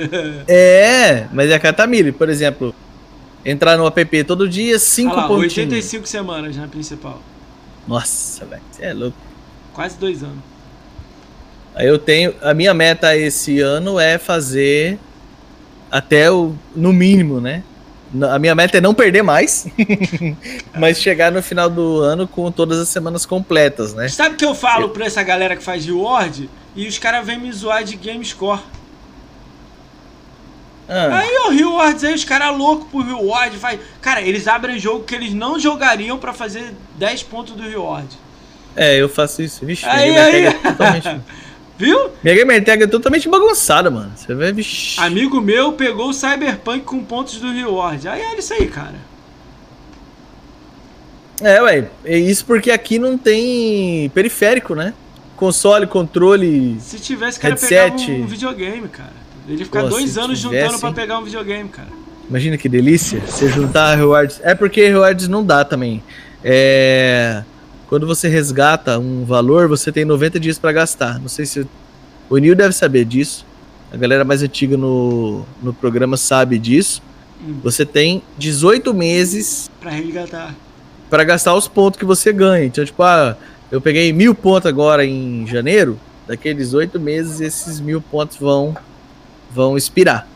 [0.47, 2.13] É, mas é catar milho.
[2.13, 2.73] Por exemplo,
[3.43, 5.57] entrar no app todo dia, 5 Olha lá, pontinhos.
[5.57, 7.21] 85 semanas na principal.
[7.87, 9.17] Nossa, velho, você é louco.
[9.73, 10.37] Quase dois anos.
[11.75, 12.33] Aí eu tenho.
[12.41, 14.99] A minha meta esse ano é fazer
[15.89, 16.53] até o.
[16.75, 17.63] No mínimo, né?
[18.31, 19.67] A minha meta é não perder mais,
[20.77, 24.07] mas chegar no final do ano com todas as semanas completas, né?
[24.07, 26.49] Sabe o que eu falo pra essa galera que faz reward?
[26.75, 28.59] E os caras vêm me zoar de game score.
[30.87, 33.55] Ah, Aí, ó, rewards, aí os caras loucos por reward.
[33.57, 33.79] Faz...
[34.01, 38.07] Cara, eles abrem jogo que eles não jogariam pra fazer 10 pontos do reward.
[38.75, 39.63] é, eu faço isso.
[39.65, 40.53] Vixe, Aí, aí.
[40.53, 41.07] totalmente.
[41.79, 42.11] Viu?
[42.21, 44.11] Minha gamer tag é totalmente bagunçada, mano.
[44.13, 44.99] Você vê, vixe.
[44.99, 48.05] Amigo meu pegou o Cyberpunk com pontos do reward.
[48.05, 48.95] Aí olha isso aí, cara.
[51.41, 51.89] É, ué.
[52.03, 54.93] É isso porque aqui não tem periférico, né?
[55.37, 56.77] Console, controle.
[56.81, 57.91] Se tivesse, cara, Headset.
[57.91, 59.13] pegava um, um videogame, cara.
[59.47, 60.95] Ele ficar Pô, dois anos tivesse, juntando pra hein?
[60.95, 61.87] pegar um videogame, cara.
[62.29, 63.21] Imagina que delícia.
[63.25, 64.41] Você juntar rewards.
[64.43, 66.03] É porque rewards não dá também.
[66.43, 67.41] É.
[67.89, 71.19] Quando você resgata um valor, você tem 90 dias pra gastar.
[71.19, 71.65] Não sei se.
[72.29, 73.45] O Nil deve saber disso.
[73.91, 77.01] A galera mais antiga no, no programa sabe disso.
[77.43, 77.55] Hum.
[77.63, 80.53] Você tem 18 meses Pra resgatar.
[81.09, 82.65] pra gastar os pontos que você ganha.
[82.65, 83.35] Então, tipo, ah,
[83.71, 85.99] eu peguei mil pontos agora em janeiro.
[86.27, 88.77] Daqueles oito meses, esses mil pontos vão,
[89.51, 90.27] vão expirar.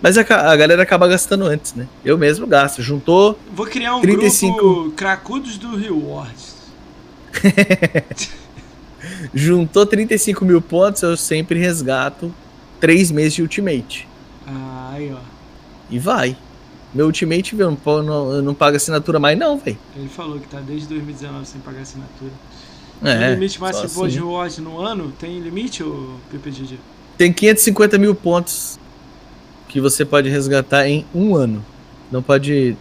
[0.00, 1.86] Mas a, a galera acaba gastando antes, né?
[2.02, 2.80] Eu mesmo gasto.
[2.80, 3.38] Juntou.
[3.54, 4.56] Vou criar um 35.
[4.56, 6.53] grupo Cracudos do Rewards.
[9.34, 12.32] Juntou 35 mil pontos, eu sempre resgato
[12.80, 14.08] três meses de Ultimate.
[14.46, 15.18] Aí, ó.
[15.90, 16.36] E vai.
[16.94, 19.78] Meu Ultimate, velho, não, não, não pago assinatura mais, não, velho.
[19.96, 22.30] Ele falou que tá desde 2019 sem pagar assinatura.
[23.02, 24.18] tem É, limite máximo só de assim.
[24.18, 25.12] reward no ano?
[25.18, 26.78] Tem limite, ô PPGG?
[27.18, 28.78] Tem 550 mil pontos
[29.68, 31.64] que você pode resgatar em um ano.
[32.10, 32.76] Não pode.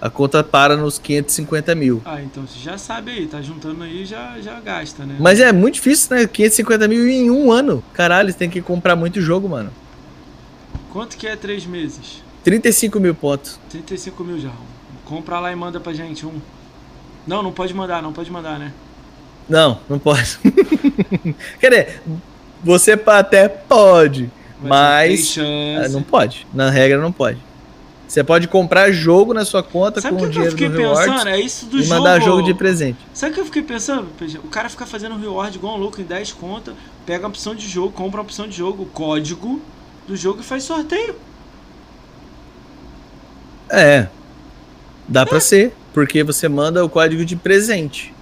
[0.00, 2.02] A conta para nos 550 mil.
[2.04, 5.16] Ah, então você já sabe aí, tá juntando aí já já gasta, né?
[5.18, 6.26] Mas é muito difícil, né?
[6.26, 7.82] 550 mil em um ano.
[7.94, 9.70] Caralho, você tem que comprar muito jogo, mano.
[10.92, 12.22] Quanto que é três meses?
[12.44, 13.58] 35 mil pontos.
[13.70, 14.52] 35 mil já.
[15.04, 16.40] Compra lá e manda pra gente um.
[17.26, 18.72] Não, não pode mandar, não pode mandar, né?
[19.48, 20.38] Não, não pode.
[21.58, 22.02] Quer dizer,
[22.62, 25.86] você até pode, mas chance.
[25.86, 26.46] ah, não pode.
[26.52, 27.38] Na regra, não pode.
[28.06, 30.68] Você pode comprar jogo na sua conta Sabe o com o que eu dinheiro fiquei
[30.68, 31.28] do Rewards pensando?
[31.28, 31.94] É isso do e jogo.
[32.00, 32.98] mandar jogo de presente.
[33.12, 34.06] Sabe o que eu fiquei pensando?
[34.16, 34.38] PG?
[34.38, 37.68] O cara fica fazendo reward igual um louco em 10 contas, pega a opção de
[37.68, 39.60] jogo, compra a opção de jogo, o código
[40.06, 41.16] do jogo e faz sorteio.
[43.70, 44.06] É.
[45.08, 48.14] Dá pra ser, porque você manda o código de presente.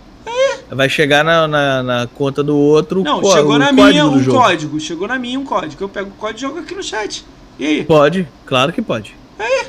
[0.70, 4.38] Vai chegar na, na, na conta do outro Não, co- chegou na minha um jogo.
[4.38, 4.80] código.
[4.80, 5.84] Chegou na minha um código.
[5.84, 7.24] Eu pego o código e jogo aqui no chat.
[7.58, 7.84] E aí?
[7.84, 9.14] Pode, claro que pode.
[9.38, 9.66] É,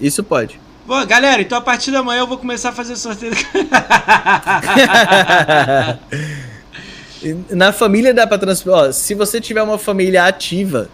[0.00, 0.58] Isso pode.
[0.86, 3.32] Bom, galera, então a partir da manhã eu vou começar a fazer sorteio.
[7.50, 8.92] Na família dá pra transferir.
[8.92, 10.88] Se você tiver uma família ativa,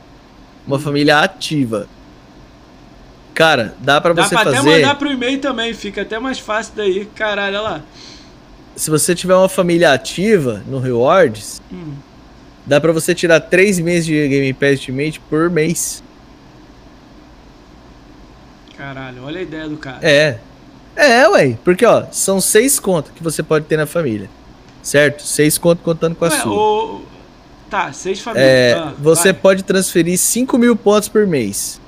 [0.66, 1.86] uma família ativa,
[3.32, 4.70] cara, dá pra Dá você pra até fazer.
[4.82, 7.06] mandar pro e-mail também, fica até mais fácil daí.
[7.14, 7.80] Caralho, olha lá.
[8.74, 11.94] Se você tiver uma família ativa no Rewards, Hum.
[12.66, 16.02] dá pra você tirar três meses de Game Pass Ultimate por mês.
[18.86, 19.98] Caralho, olha a ideia do cara.
[20.00, 20.38] É.
[20.94, 21.58] É, ué.
[21.64, 24.30] Porque, ó, são seis contas que você pode ter na família.
[24.80, 25.24] Certo?
[25.24, 26.52] Seis contas contando com a Ué, sua.
[26.54, 27.02] o...
[27.68, 28.48] Tá, seis famílias.
[28.48, 29.42] É, Ah, você vai.
[29.42, 31.80] pode transferir 5 mil pontos por mês.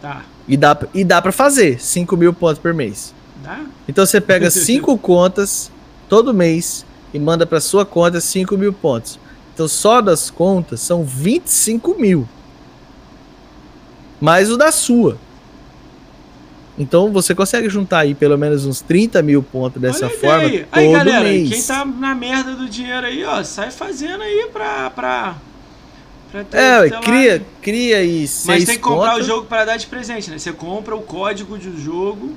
[0.00, 0.22] Tá.
[0.48, 3.14] E dá, e dá pra fazer 5 mil pontos por mês.
[3.40, 3.60] Dá?
[3.86, 5.70] Então você pega cinco contas
[6.08, 9.20] todo mês e manda pra sua conta 5 mil pontos.
[9.54, 12.28] Então só das contas são 25 mil.
[14.20, 15.16] Mais o da sua.
[16.78, 20.66] Então você consegue juntar aí pelo menos uns 30 mil pontos dessa Olha forma ideia
[20.70, 20.86] todo aí.
[20.86, 21.48] Aí, galera, mês.
[21.50, 24.88] quem tá na merda do dinheiro aí, ó, sai fazendo aí pra.
[24.90, 25.34] pra,
[26.30, 27.00] pra ter, É, sei lá.
[27.00, 29.24] cria, cria aí Mas tem que comprar contas.
[29.26, 30.38] o jogo pra dar de presente, né?
[30.38, 32.32] Você compra o código do jogo,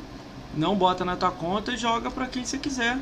[0.56, 2.98] não bota na tua conta e joga pra quem você quiser.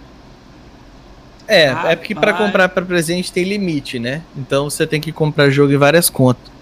[1.47, 2.45] É, é porque para Rapaz.
[2.45, 4.21] comprar para presente tem limite, né?
[4.37, 6.52] Então você tem que comprar jogo em várias contas.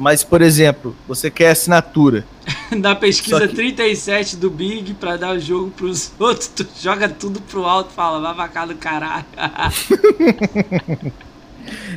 [0.00, 2.24] Mas, por exemplo, você quer assinatura.
[2.72, 7.38] Na pesquisa que- 37 do Big pra dar o jogo pros outros, tu joga tudo
[7.42, 9.26] pro alto e fala, vai vacar do caralho.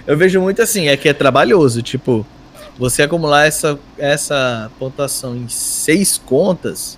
[0.06, 1.82] Eu vejo muito assim, é que é trabalhoso.
[1.82, 2.26] Tipo,
[2.78, 6.98] você acumular essa, essa pontuação em seis contas.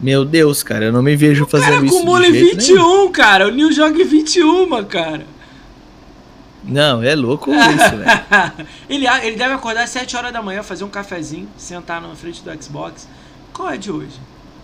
[0.00, 1.96] Meu Deus, cara, eu não me vejo cara fazendo isso.
[1.96, 3.12] acumula em jeito 21, nenhum.
[3.12, 3.48] cara.
[3.48, 5.26] O Nil joga em 21, cara.
[6.68, 8.68] Não, é louco isso, velho.
[8.88, 12.42] ele, ele deve acordar às 7 horas da manhã, fazer um cafezinho, sentar na frente
[12.42, 13.08] do Xbox.
[13.52, 14.20] Qual é de hoje?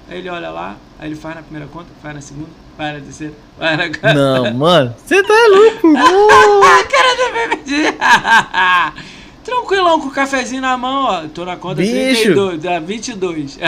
[0.08, 3.00] Aí ele olha lá, aí ele faz na primeira conta, faz na segunda, faz na
[3.00, 4.14] terceira, faz na quarta.
[4.14, 5.94] Não, mano, você tá louco.
[5.96, 9.04] Ah, cara do BBD!
[9.42, 11.22] Tranquilão com o cafezinho na mão, ó.
[11.28, 12.22] Tô na conta Bicho.
[12.34, 13.58] 32, dá 22.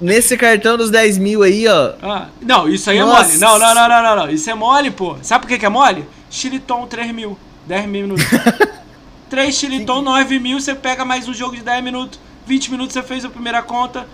[0.00, 1.92] Nesse cartão dos 10 mil aí, ó.
[2.02, 3.34] Ah, não, isso aí Nossa.
[3.34, 3.38] é mole.
[3.38, 4.32] Não, não, não, não, não, não.
[4.32, 5.16] Isso é mole, pô.
[5.22, 6.04] Sabe por que, que é mole?
[6.30, 7.36] Chiliton 3 mil.
[7.66, 8.24] 10 minutos.
[9.28, 12.18] 3 Chiliton, 9 mil, você pega mais um jogo de 10 minutos.
[12.46, 14.06] 20 minutos você fez a primeira conta.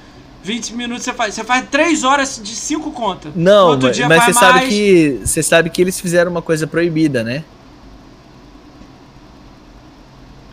[0.43, 1.35] 20 minutos você faz.
[1.35, 3.33] Você faz 3 horas de 5 contas.
[3.35, 6.67] Não, Outro mas, dia mas você sabe que você sabe que eles fizeram uma coisa
[6.67, 7.45] proibida, né?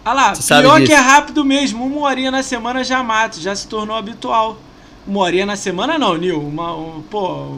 [0.05, 1.85] Ah lá, Você pior que é rápido mesmo.
[1.85, 4.57] Uma horinha na semana já mata, já se tornou habitual.
[5.05, 6.39] Uma horinha na semana não, Nil.
[6.39, 7.57] Uma, um, pô,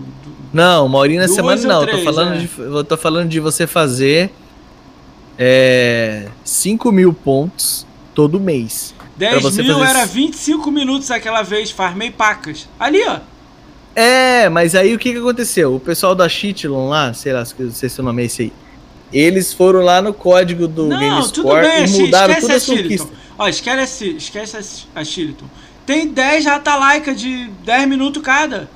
[0.52, 1.82] Não, uma horinha na semana não.
[1.84, 2.38] três, tô falando é.
[2.40, 4.32] de, eu tô falando de você fazer
[5.38, 8.94] é, 5 mil pontos todo mês.
[9.18, 10.14] 10 você mil fazer era isso.
[10.14, 12.68] 25 minutos aquela vez, farmei pacas.
[12.80, 13.20] Ali, ó.
[13.96, 15.76] É, mas aí o que que aconteceu?
[15.76, 18.54] O pessoal da Shitlon lá, sei lá, não sei se o nome é esse aí.
[19.14, 22.66] Eles foram lá no código do Não, GameScore tudo bem, e mudaram esquece todas a
[22.66, 23.06] Chiliton.
[23.06, 23.26] conquistas.
[23.38, 24.58] Ó, esquece, esquece
[24.96, 25.46] a- a Chiliton.
[25.86, 28.70] Tem 10 rata-laica de 10 minutos cada.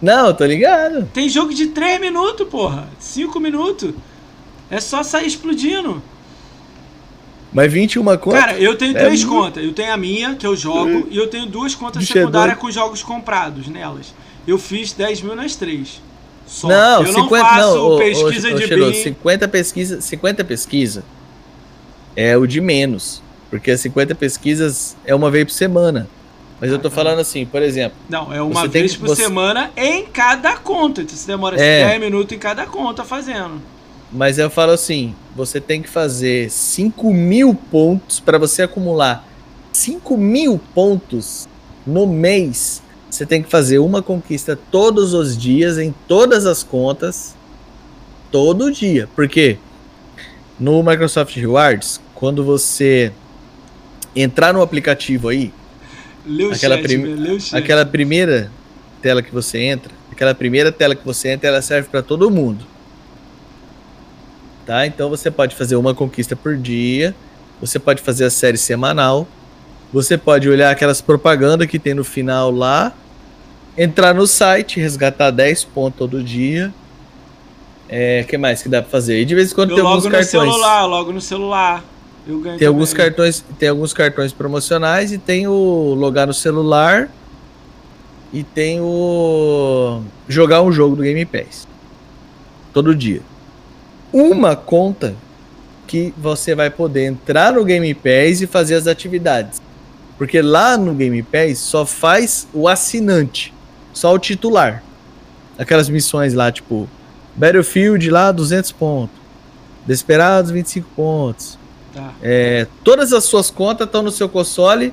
[0.00, 1.08] Não, tô ligado.
[1.14, 2.88] Tem jogo de 3 minutos, porra.
[2.98, 3.94] 5 minutos.
[4.70, 6.02] É só sair explodindo.
[7.52, 8.38] Mas 21 conta?
[8.38, 9.64] Cara, eu tenho É três muito- contas.
[9.64, 12.58] Eu tenho a minha, que eu jogo, e eu tenho duas contas Bicho, é secundárias
[12.58, 14.12] com jogos comprados nelas.
[14.46, 16.00] Eu fiz 10 mil nas três.
[16.46, 16.68] Só.
[16.68, 19.02] Não, eu 50 não faço não, ô, ô, pesquisa ô, de Xeroto, BIM.
[19.02, 21.04] 50 pesquisa, 50 pesquisa
[22.14, 26.08] é o de menos, porque as 50 pesquisas é uma vez por semana.
[26.60, 29.70] Mas eu tô falando assim, por exemplo, Não, é uma vez que- por você- semana
[29.76, 31.02] em cada conta.
[31.02, 31.86] Então você demora É.
[31.88, 33.60] 10 minutos em cada conta fazendo.
[34.10, 39.26] mas eu falo assim, você tem que fazer 5 mil pontos para você acumular
[39.72, 41.46] 5 mil pontos
[41.86, 42.82] no mês.
[43.10, 47.34] Você tem que fazer uma conquista todos os dias em todas as contas,
[48.30, 49.08] todo dia.
[49.14, 49.58] Porque
[50.58, 53.12] no Microsoft Rewards, quando você
[54.16, 55.52] entrar no aplicativo aí,
[56.26, 57.56] Leu Aquela chat, prim- chat.
[57.56, 58.50] aquela primeira
[59.00, 62.64] tela que você entra, aquela primeira tela que você entra, ela serve para todo mundo.
[64.64, 64.86] Tá?
[64.86, 67.14] Então você pode fazer uma conquista por dia,
[67.60, 69.26] você pode fazer a série semanal
[69.92, 72.92] Você pode olhar aquelas propagandas que tem no final lá,
[73.78, 76.74] entrar no site, resgatar 10 pontos todo dia.
[77.88, 79.20] É, que mais que dá pra fazer?
[79.20, 80.30] E de vez em quando Eu tem logo alguns no cartões.
[80.52, 81.84] celular, logo no celular.
[82.58, 87.08] Tem alguns cartões, tem alguns cartões promocionais e tem o logar no celular
[88.32, 91.68] e tem o jogar um jogo do Game Pass
[92.72, 93.22] todo dia.
[94.12, 95.14] Uma conta
[95.86, 99.62] que você vai poder entrar no Game Pass e fazer as atividades.
[100.18, 103.54] Porque lá no Game Pass só faz o assinante,
[103.92, 104.82] só o titular.
[105.58, 106.88] Aquelas missões lá, tipo
[107.36, 109.16] Battlefield lá 200 pontos.
[109.86, 111.58] Desperados 25 pontos.
[111.96, 112.12] Tá.
[112.22, 114.92] É, todas as suas contas estão no seu console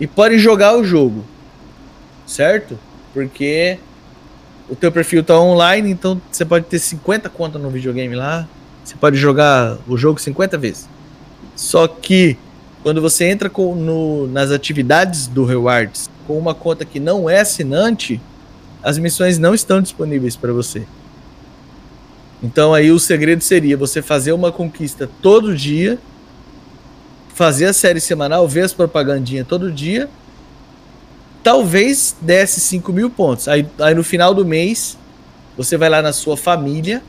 [0.00, 1.22] e podem jogar o jogo,
[2.26, 2.78] certo?
[3.12, 3.78] Porque
[4.70, 8.48] o teu perfil tá online, então você pode ter 50 contas no videogame lá,
[8.82, 10.88] você pode jogar o jogo 50 vezes.
[11.54, 12.38] Só que
[12.82, 17.40] quando você entra com- no- nas atividades do Rewards com uma conta que não é
[17.40, 18.18] assinante,
[18.82, 20.84] as missões não estão disponíveis para você.
[22.42, 25.98] Então aí o segredo seria você fazer uma conquista todo dia,
[27.34, 30.08] fazer a série semanal, ver as propagandinhas todo dia,
[31.42, 33.48] talvez desse 5 mil pontos.
[33.48, 34.98] Aí, aí no final do mês,
[35.56, 37.02] você vai lá na sua família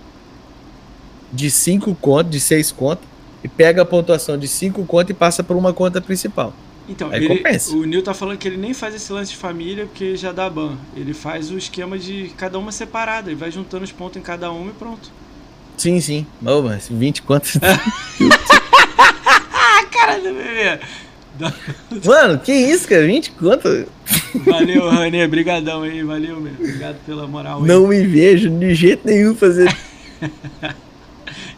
[1.31, 3.05] de 5 contas, de 6 contas,
[3.43, 6.53] e pega a pontuação de 5 contas e passa por uma conta principal.
[6.87, 7.73] Então, Aí ele- compensa.
[7.75, 10.49] o Nil tá falando que ele nem faz esse lance de família porque já dá
[10.49, 10.77] ban.
[10.95, 13.29] Ele faz o esquema de cada uma separada.
[13.29, 15.09] Ele vai juntando os pontos em cada uma e pronto.
[15.77, 16.25] Sim, sim.
[16.45, 17.57] Ô, mas 20 contas.
[19.55, 20.79] Ah, cara do bebê!
[22.05, 23.05] Mano, que isso, cara?
[23.05, 23.85] 20 contas?
[24.45, 25.25] Valeu, Ranê.
[25.27, 26.03] Brigadão aí.
[26.03, 26.53] Valeu, meu.
[26.53, 27.67] Obrigado pela moral aí.
[27.67, 29.73] Não me vejo de jeito nenhum fazer.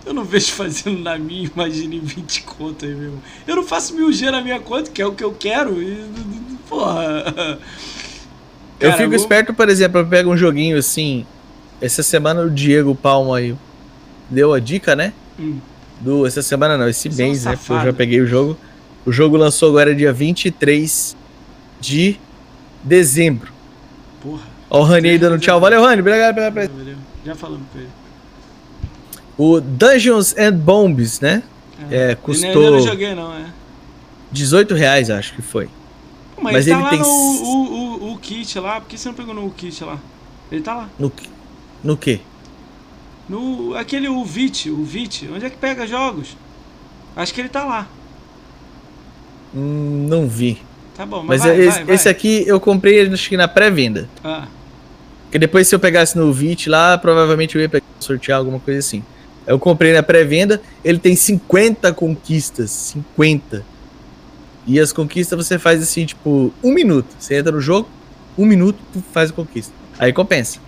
[0.06, 3.14] Eu não vejo fazendo na minha, imagine 20 contas aí, meu.
[3.48, 5.82] Eu não faço mil G na minha conta, que é o que eu quero.
[5.82, 5.98] E,
[6.70, 7.60] porra.
[8.80, 11.26] Eu Cara, fico vou- esperto, por exemplo, eu pego um joguinho assim.
[11.82, 13.56] Essa semana o Diego Palma aí
[14.30, 15.14] deu a dica, né?
[15.40, 15.58] Hum.
[16.00, 17.56] Do, essa semana não, esse Você é um mês, né?
[17.56, 18.58] Porque eu já peguei o jogo.
[19.06, 21.16] O jogo lançou agora dia 23
[21.80, 22.20] de
[22.84, 23.52] dezembro.
[24.22, 24.44] Porra.
[24.70, 25.60] Ó, o Rani aí dando tchau.
[25.60, 26.02] Valeu, Rani.
[26.02, 26.98] Obrigado pela presença.
[27.26, 27.90] Já falamos com ele.
[29.38, 31.44] O Dungeons and Bombs, né?
[31.92, 33.46] É, Eu custou- ainda não joguei, não, é.
[34.32, 35.66] 18 reais, acho que foi.
[36.36, 38.82] Pô, Mas, Mas ele tá ele lá tem no o, o, o kit lá.
[38.82, 39.98] Por que você não pegou no kit lá?
[40.52, 40.90] Ele tá lá.
[40.98, 41.12] No,
[41.84, 42.20] no quê?
[43.28, 43.76] No.
[43.76, 45.30] Aquele, o VIT, o VIT.
[45.34, 46.36] Onde é que pega jogos?
[47.16, 47.88] Acho que ele tá lá.
[49.56, 50.62] Hum, não vi.
[50.96, 51.96] Tá bom, mas, Mas vai, esse, vai, vai.
[51.96, 54.10] esse aqui eu comprei acho que na pré-venda.
[54.24, 54.48] Ah,
[55.26, 58.80] Porque depois, se eu pegasse no VIT lá, provavelmente eu ia pegar, sortear alguma coisa
[58.80, 59.04] assim.
[59.46, 62.72] Eu comprei na pré-venda, ele tem 50 conquistas.
[62.72, 63.64] 50.
[64.68, 67.08] E as conquistas você faz assim, tipo, um minuto.
[67.20, 67.88] Você entra no jogo,
[68.38, 68.80] um minuto,
[69.12, 69.74] faz a conquista.
[70.00, 70.60] Aí compensa.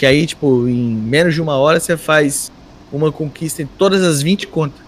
[0.00, 2.50] Que aí, tipo, em menos de uma hora você faz
[2.90, 4.80] uma conquista em todas as 20 contas.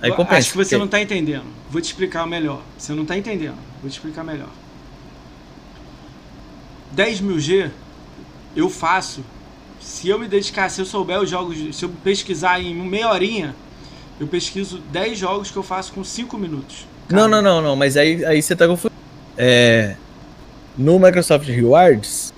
[0.00, 1.46] Aí Acho compensa, que você não tá entendendo.
[1.68, 2.62] Vou te explicar melhor.
[2.78, 3.56] Você não tá entendendo.
[3.82, 4.50] Vou te explicar melhor.
[6.92, 7.68] 10 mil G
[8.54, 9.24] eu faço.
[9.80, 13.56] Se eu me dedicar, se eu souber os jogos, se eu pesquisar em meia horinha,
[14.20, 16.86] eu pesquiso 10 jogos que eu faço com 5 minutos.
[17.10, 19.00] Não, não, não, não, mas aí, aí você tá confundindo.
[19.36, 19.96] É,
[20.78, 22.32] no Microsoft Rewards,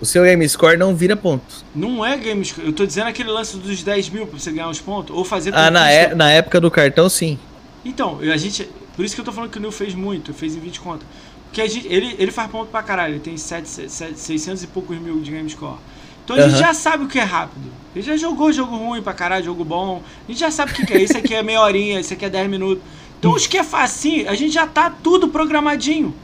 [0.00, 1.64] o seu game score não vira ponto.
[1.74, 2.66] Não é game score.
[2.66, 5.14] Eu tô dizendo aquele lance dos 10 mil pra você ganhar uns pontos.
[5.16, 7.38] Ou fazer Ah, na, é- na época do cartão, sim.
[7.84, 8.68] Então, a gente.
[8.96, 11.06] Por isso que eu tô falando que o Neil fez muito, fez em 20 contas.
[11.44, 14.66] Porque a gente, ele, ele faz ponto pra caralho, ele tem 7, 7, 600 e
[14.66, 15.76] poucos mil de game score.
[16.24, 16.58] Então a gente Aham.
[16.58, 17.70] já sabe o que é rápido.
[17.96, 20.02] Ele já jogou jogo ruim pra caralho, jogo bom.
[20.28, 21.00] A gente já sabe o que, que é.
[21.00, 22.84] Esse aqui é meia horinha, esse aqui é 10 minutos.
[23.18, 26.14] Então os que é facinho, a gente já tá tudo programadinho.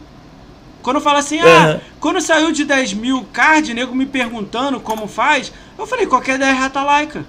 [0.84, 5.08] Quando eu falo assim, ah, quando saiu de 10 mil card, nego me perguntando como
[5.08, 7.24] faz, eu falei, qualquer 10 rata laica.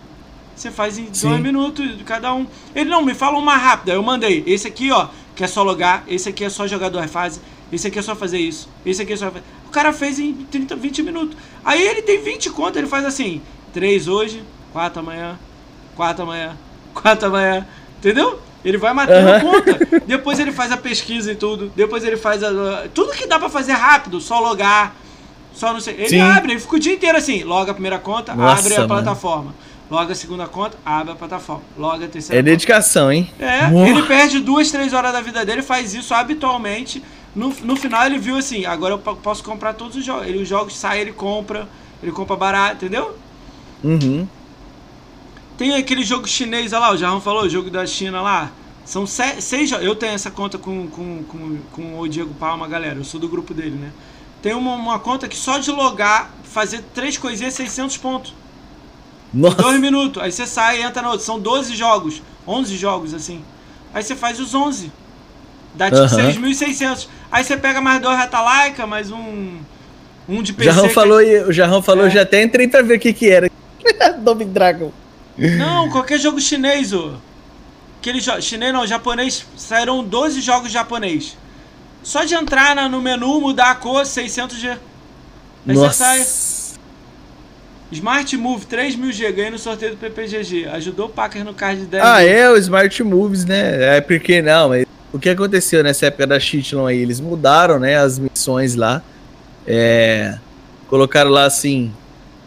[0.53, 1.29] Você faz em Sim.
[1.29, 2.45] dois minutos cada um.
[2.75, 3.93] Ele não, me fala uma rápida.
[3.93, 4.43] Eu mandei.
[4.45, 6.03] Esse aqui, ó, que é só logar.
[6.05, 7.39] Esse aqui é só jogador de fase.
[7.71, 8.67] Esse aqui é só fazer isso.
[8.85, 9.45] Esse aqui é só fazer.
[9.65, 11.37] O cara fez em 30, 20 minutos.
[11.63, 14.43] Aí ele tem 20 contas, ele faz assim: 3 hoje,
[14.73, 15.39] 4 amanhã,
[15.95, 16.57] 4 amanhã,
[16.93, 17.65] 4 amanhã.
[17.99, 18.37] Entendeu?
[18.65, 19.39] Ele vai matando Aham.
[19.41, 20.01] conta.
[20.07, 21.71] Depois ele faz a pesquisa e tudo.
[21.75, 22.49] Depois ele faz a.
[22.93, 24.95] Tudo que dá pra fazer rápido, só logar.
[25.53, 25.93] Só não sei.
[25.93, 26.19] Ele Sim.
[26.21, 27.43] abre, ele fica o dia inteiro assim.
[27.43, 28.89] Loga a primeira conta, Nossa, abre a mano.
[28.89, 29.55] plataforma.
[29.89, 31.61] Loga a segunda conta, abre a plataforma.
[31.77, 32.51] Loga a terceira É conta.
[32.51, 33.29] dedicação, hein?
[33.39, 33.89] É, Nossa.
[33.91, 37.03] ele perde duas, três horas da vida dele, faz isso habitualmente.
[37.35, 40.25] No, no final ele viu assim, agora eu po- posso comprar todos os jogos.
[40.27, 41.67] Ele, os jogos saem, ele compra,
[42.01, 43.15] ele compra barato, entendeu?
[43.83, 44.27] Uhum.
[45.57, 48.51] Tem aquele jogo chinês olha lá, o Jarrão falou, o jogo da China lá.
[48.83, 49.85] São se- seis jogos.
[49.85, 52.99] Eu tenho essa conta com, com, com, com o Diego Palma, galera.
[52.99, 53.89] Eu sou do grupo dele, né?
[54.41, 58.33] Tem uma, uma conta que só de logar, fazer três coisinhas, 600 pontos.
[59.33, 59.55] Nossa.
[59.55, 60.21] Dois minutos.
[60.21, 61.25] Aí você sai e entra na outra.
[61.25, 62.21] São 12 jogos.
[62.47, 63.41] 11 jogos, assim.
[63.93, 64.91] Aí você faz os 11.
[65.73, 66.31] Dá tipo Aham.
[66.31, 67.07] 6.600.
[67.31, 69.57] Aí você pega mais dois Ratalaika, mais um.
[70.29, 70.69] Um de PC.
[70.71, 72.09] Jarrão que- falou, e- o Jarrão falou, É.
[72.09, 73.49] já até entrei pra ver o que que era.
[74.19, 74.91] Double Dragon.
[75.37, 77.13] Não, qualquer jogo chinês, ô.
[77.99, 78.39] Aquele jo...
[78.41, 79.45] chinês não, japonês.
[79.57, 81.37] Saíram 12 jogos japonês.
[82.03, 84.77] Só de entrar na- no menu, mudar a cor, 600G.
[85.67, 86.19] Aí você sai.
[86.19, 86.65] Nossa.
[87.91, 90.67] Smart Move 3000G, ganhei no sorteio do PPGG.
[90.67, 92.27] Ajudou o Packers no card de 10 Ah, mil.
[92.29, 93.97] é, o Smart Moves, né?
[93.97, 96.97] É porque não, mas o que aconteceu nessa época da Shitlon aí?
[96.97, 99.01] Eles mudaram, né, as missões lá.
[99.67, 100.37] É,
[100.87, 101.93] colocaram lá assim: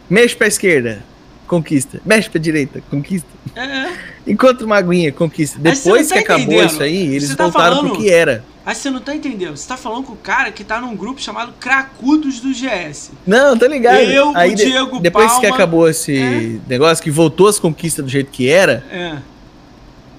[0.09, 1.03] mexe pra esquerda,
[1.49, 1.99] conquista.
[2.05, 3.27] Mexe pra direita, conquista.
[3.55, 3.89] É.
[4.27, 5.57] Encontra uma aguinha, conquista.
[5.59, 6.69] Depois não que tá acabou entendendo.
[6.71, 8.45] isso aí, eles tá voltaram falando- pro que era.
[8.65, 9.57] Aí você não tá entendendo.
[9.57, 13.09] Você tá falando com o cara que tá num grupo chamado Cracudos do GS.
[13.25, 13.97] Não, tá ligado.
[14.01, 16.59] Eu, aí o de- Diego depois que Palma, acabou esse é.
[16.69, 19.17] negócio, que voltou as conquistas do jeito que era, É.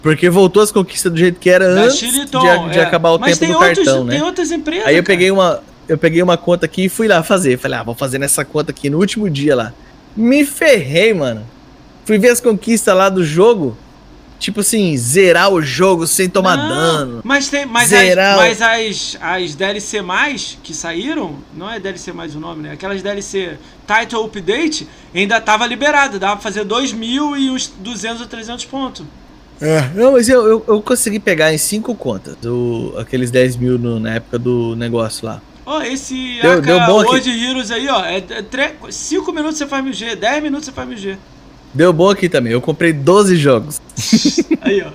[0.02, 2.82] porque voltou as conquistas do jeito que era Da antes Chiliton, de, de é.
[2.82, 4.14] acabar o Mas tempo tem do outros, cartão, né?
[4.14, 4.86] Tem outras empresas.
[4.86, 5.14] Aí eu cara.
[5.16, 7.56] peguei uma, eu peguei uma conta aqui e fui lá fazer.
[7.56, 9.72] Falei, ah, vou fazer nessa conta aqui no último dia lá.
[10.16, 11.46] Me ferrei, mano.
[12.04, 13.76] Fui ver as conquistas lá do jogo.
[14.38, 17.20] Tipo assim, zerar o jogo sem tomar Não, dano.
[17.22, 22.10] Mas tem, mas, as, Zerar mas as, as DLC mais que saíram, não é DLC
[22.10, 22.72] mais o nome, né?
[22.72, 28.22] Aquelas DLC Title Update ainda tava liberado, dava pra fazer 2 mil e uns 200
[28.22, 29.04] ou 300 pontos.
[29.94, 32.34] Não, mas eu, eu, eu consegui pegar em cinco contas.
[32.36, 35.42] Do, aqueles 10 mil no- na época do negócio lá.
[35.70, 37.10] Ó, esse Deu- AK deu bom aqui.
[37.10, 38.22] World Heroes aí, ó, é
[38.90, 41.16] 5 minutos você faz 1000G, 10 minutos você faz 1000G.
[41.72, 42.52] Deu bom aqui também.
[42.52, 43.80] Eu comprei 12 jogos.
[44.62, 44.90] Aí, ó.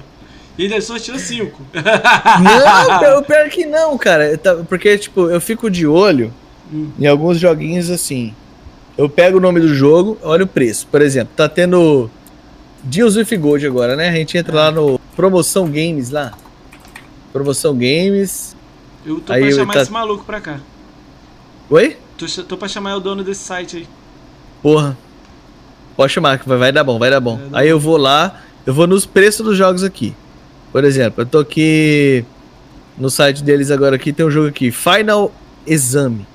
[0.57, 1.61] E ainda sorteou 5.
[1.73, 4.37] Não, pior, pior que não, cara.
[4.37, 6.33] Tá- Porque, tipo, eu fico de olho
[6.73, 6.89] Hum.
[6.99, 8.33] em alguns joguinhos assim.
[8.97, 10.87] Eu pego o nome do jogo, olha o preço.
[10.91, 12.09] Por exemplo, tá tendo
[12.83, 14.09] Deals with Gold agora, né?
[14.09, 16.33] A gente entra lá no Promoção Games lá.
[17.31, 18.54] Promoção Games.
[19.05, 20.59] Eu tô Aí pra chamar tá- esse maluco pra cá.
[21.69, 21.97] Oi?
[22.17, 23.87] Tô, tô pra chamar o dono desse site aí.
[24.61, 24.97] Porra.
[25.95, 27.37] Pode chamar, que vai, vai dar bom, vai dar bom.
[27.37, 30.13] Vai dar Aí eu vou lá, eu vou nos preços dos jogos aqui.
[30.71, 32.25] Por exemplo, eu tô aqui
[32.97, 35.31] no site deles agora aqui, tem um jogo aqui, Final
[35.65, 36.25] Exame.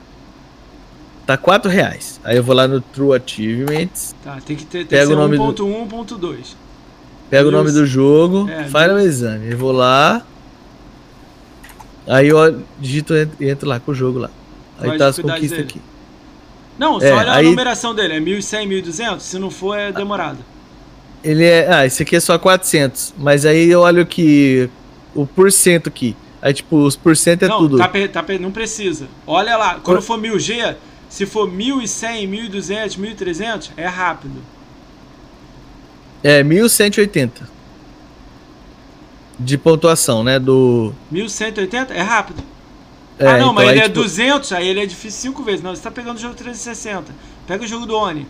[1.26, 2.18] Tá 4 reais.
[2.24, 5.12] Aí eu vou lá no True Achievements, Tá, tem que ter, tem que Pega ser
[5.12, 6.56] o nome do- 1.1, 1.2.
[7.28, 8.98] pego o nome do jogo, É, Final.
[8.98, 9.50] Exame.
[9.50, 10.22] Eu vou lá.
[12.10, 14.30] Aí eu digito e entro lá com o jogo lá.
[14.80, 15.62] Aí a tá as conquistas dele?
[15.62, 15.80] aqui.
[16.78, 18.14] Não, só É, olha a aí- numeração dele.
[18.14, 19.24] É 1100, 1200?
[19.24, 20.38] Se não for, é demorado.
[21.22, 21.70] Ele é.
[21.72, 23.14] Ah, esse aqui é só 400.
[23.18, 24.68] Mas aí eu olho que.
[25.14, 26.16] O porcento aqui.
[26.40, 27.76] Aí, tipo, os porcento é não, tudo.
[27.76, 29.06] Tá, per- tá per- não precisa.
[29.26, 30.76] Olha lá, quando for 1000G,
[31.08, 34.40] se for 1100, 1200, 1300, é rápido.
[36.22, 37.48] É 1180.
[39.42, 40.38] De pontuação, né?
[40.38, 40.94] Do.
[41.10, 42.42] 1180 é rápido.
[43.18, 45.62] É, ah, não, então mas ele é tipo, 200, aí ele é difícil 5 vezes.
[45.62, 47.14] Não, você tá pegando o jogo 360.
[47.46, 48.26] Pega o jogo do Oni.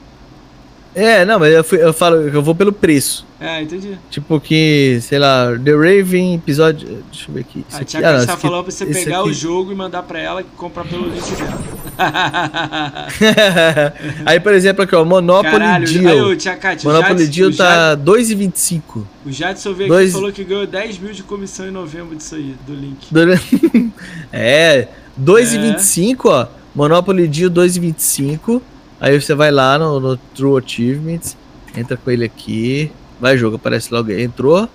[0.94, 3.25] É, não, mas eu, fui- eu falo eu vou pelo preço.
[3.41, 3.97] É, entendi.
[4.10, 7.02] Tipo que, sei lá, The Raven, episódio.
[7.10, 7.65] Deixa eu ver aqui.
[7.73, 10.02] A Tia ah, esse tá aqui- falando pra você pegar aqui- o jogo e mandar
[10.02, 11.81] pra ela e comprar pelo link dela.
[14.27, 16.27] aí, por exemplo, aqui, ó, Monopoly Caralho, aí Deal.
[16.28, 19.07] o Tia Cate, o Monopoly Jadson- Deal tá 2,25.
[19.25, 22.15] O Jadson veio Dois- aqui e falou que ganhou 10 mil de comissão em novembro
[22.17, 23.07] disso aí, do link.
[23.10, 23.20] Do-
[24.33, 24.89] é,
[25.20, 26.47] 2,25, ó.
[26.75, 28.62] Monopoly Deal 2,25.
[29.01, 31.37] Aí você vai lá no, no True Achievements,
[31.75, 34.23] entra com ele aqui, vai jogo, aparece logo aí.
[34.23, 34.69] Entrou,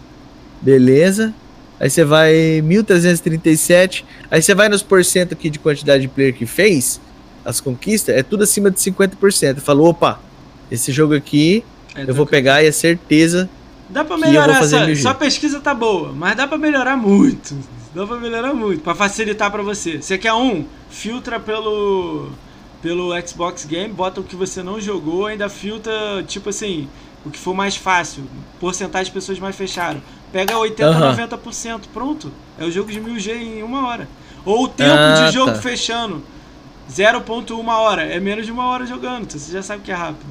[0.61, 1.33] beleza.
[1.79, 4.05] Aí você vai 1337.
[4.31, 6.99] Aí você vai nos porcento aqui de quantidade de player que fez,
[7.43, 9.57] as conquistas, é tudo acima de 50%.
[9.59, 10.19] Falou, opa,
[10.71, 11.63] esse jogo aqui
[11.93, 13.47] É, eu vou pegar e é certeza.
[13.87, 15.01] Dá pra que melhorar mil G.
[15.03, 17.55] Sua pesquisa tá boa, mas dá pra melhorar muito.
[17.93, 20.01] Dá pra melhorar muito, pra facilitar pra você.
[20.01, 20.65] Você quer um?
[20.89, 22.29] Filtra pelo
[22.81, 26.87] pelo Xbox Game, bota o que você não jogou, ainda filtra, tipo assim,
[27.25, 28.23] o que for mais fácil,
[28.59, 30.01] porcentagem de pessoas mais fecharam.
[30.31, 31.15] Pega 80, Aham.
[31.15, 32.31] 90%, pronto.
[32.59, 34.07] É o jogo de 1000G em uma hora.
[34.45, 35.57] Ou o tempo Ah, de jogo tá.
[35.59, 36.21] fechando.
[36.91, 40.25] 0.1 hora, é menos de uma hora jogando, então você já sabe que é rápido.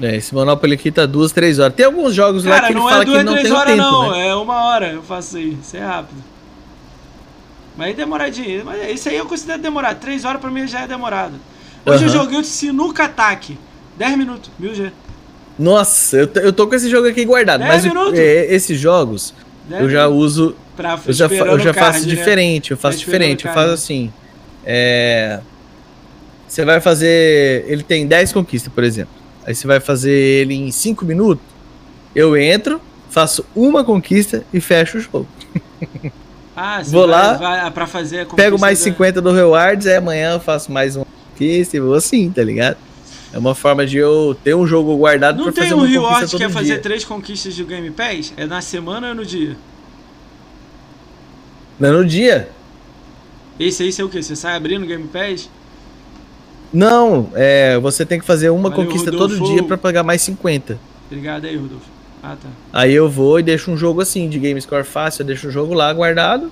[0.00, 1.74] É, esse Monopoly aqui tá duas, três horas.
[1.74, 3.52] Tem alguns jogos lá Cara, que ele não fala é que duas, não três tem
[3.52, 4.28] o horas tempo, não, né?
[4.28, 6.22] é uma hora eu faço aí, isso é rápido.
[7.78, 10.88] Mas aí demoradinho, mas isso aí eu considero demorado, três horas pra mim já é
[10.88, 11.34] demorado.
[11.86, 12.18] Hoje eu Aham.
[12.18, 13.56] joguei o Sinuca Ataque,
[13.96, 14.90] 10 minutos, 1000 G.
[15.56, 17.60] Nossa, eu, tô- eu tô com esse jogo aqui guardado.
[17.60, 18.18] Dez mas minutos.
[18.18, 19.32] é, esses jogos,
[19.68, 19.80] Né?
[19.80, 22.14] eu já uso Pra, Eu já, eu já o card, faço né?
[22.14, 23.46] diferente, eu faço Tá diferente.
[23.46, 24.12] Eu faço assim.
[24.64, 25.40] é,
[26.46, 27.64] Você vai fazer.
[27.68, 29.12] Ele tem 10 conquistas, por exemplo.
[29.44, 31.44] Aí você vai fazer ele em 5 minutos.
[32.14, 35.26] Eu entro, faço uma conquista e fecho o jogo.
[36.60, 40.32] Ah, Vou vai, lá, vai pra fazer Pego mais da- 50 do rewards, aí amanhã
[40.34, 42.76] eu faço mais uma conquista e vou assim, tá ligado?
[43.32, 45.86] É uma forma de eu ter um jogo guardado Não pra tem fazer um uma
[45.86, 46.78] reward conquista que é todo fazer dia.
[46.82, 48.32] três conquistas do Game Pass?
[48.36, 49.56] É na semana ou é no dia?
[51.78, 52.48] Não é no dia.
[53.60, 54.20] Esse aí, você é o quê?
[54.22, 55.48] Você sai abrindo o Game Pass?
[56.72, 59.36] Não, é, você tem que fazer uma Valeu, conquista Rodolfo.
[59.38, 60.78] todo dia pra pagar mais 50.
[61.06, 61.86] Obrigado aí, Rodolfo.
[62.22, 62.48] Ah, tá.
[62.72, 65.50] Aí eu vou e deixo um jogo assim, de game score fácil, eu deixo o
[65.50, 66.50] jogo lá guardado.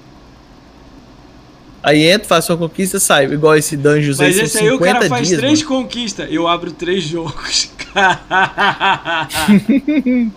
[1.82, 3.32] Aí entro, faço uma conquista, saio.
[3.32, 5.82] Igual esse Dungeons Mas são esse aí o 50 cara faz dias, três mano.
[5.82, 6.28] conquistas.
[6.32, 7.70] Eu abro três jogos.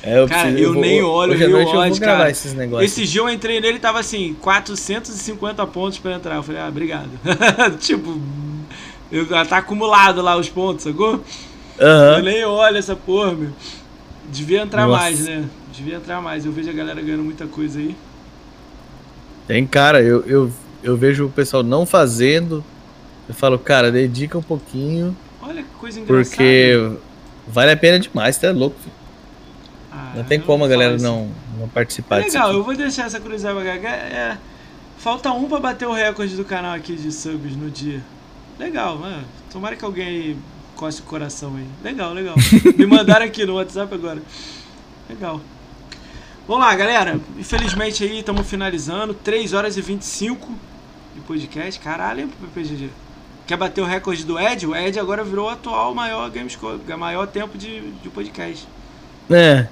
[0.00, 2.30] É, eu Cara, preciso- eu vou- nem olho hoje noite eu vou gravar cara.
[2.30, 2.92] esses negócios.
[2.92, 6.36] Esse dia eu entrei nele tava assim, 450 pontos pra entrar.
[6.36, 7.10] Eu falei, ah, obrigado.
[7.80, 8.18] tipo,
[9.10, 11.22] eu, tá acumulado lá os pontos, sacou?
[11.78, 12.22] Eu Aham.
[12.22, 13.50] nem olho essa porra, meu.
[14.30, 15.00] Devia entrar Nossa.
[15.02, 15.44] mais, né?
[15.72, 16.44] Devia entrar mais.
[16.44, 17.96] Eu vejo a galera ganhando muita coisa aí.
[19.46, 22.62] Tem cara, eu, eu, eu vejo o pessoal não fazendo.
[23.28, 26.28] Eu falo, cara, dedica um pouquinho, Olha que coisa engraçada.
[26.36, 26.90] porque
[27.46, 28.76] vale a pena demais, tá louco.
[28.80, 28.94] filho.
[29.92, 32.36] Ah, Não tem como a galera não, não participar É disso.
[32.36, 33.88] legal, eu vou deixar essa curiosidade pra galera.
[34.06, 34.38] É,
[34.98, 38.02] falta um pra bater o recorde do canal aqui de subs no dia.
[38.58, 39.24] Legal, mano.
[39.52, 40.36] Tomara que alguém
[40.78, 41.66] coce o coração aí.
[41.82, 42.36] Legal, legal.
[42.78, 44.22] Me mandaram aqui no WhatsApp agora.
[45.10, 45.40] Legal.
[46.46, 47.20] Vamos lá, galera.
[47.36, 49.12] Infelizmente aí estamos finalizando.
[49.12, 50.54] 3 horas e 25
[51.16, 51.80] de podcast.
[51.80, 52.90] Caralho, hein, PPGG.
[53.44, 54.66] Quer bater o recorde do Ed?
[54.68, 58.68] O Ed agora virou o atual maior Gamescore, maior tempo de, de podcast.
[59.28, 59.66] É.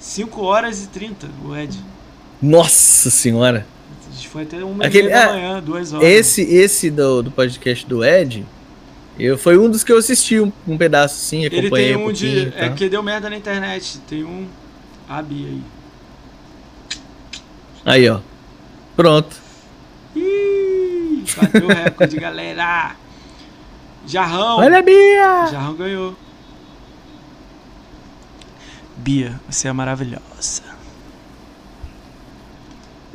[0.00, 1.78] 5 horas e 30, o Ed.
[2.42, 3.64] Nossa senhora.
[4.32, 6.06] Foi até uma Aquele- da é, manhã, duas horas.
[6.06, 8.44] Esse, esse do, do podcast do Ed,
[9.18, 12.12] eu, foi um dos que eu assisti um, um pedaço Ele acompanhei tem um um
[12.12, 12.52] de.
[12.56, 13.98] É que deu merda na internet.
[14.08, 14.46] Tem um.
[15.08, 15.62] A Bia aí.
[17.84, 18.20] Aí, ó.
[18.94, 19.36] Pronto.
[20.14, 22.94] Ih, bateu o recorde, galera.
[24.06, 24.58] Jarrão.
[24.58, 25.46] Olha a Bia!
[25.50, 26.16] Jarrão ganhou.
[28.96, 30.62] Bia, você é maravilhosa.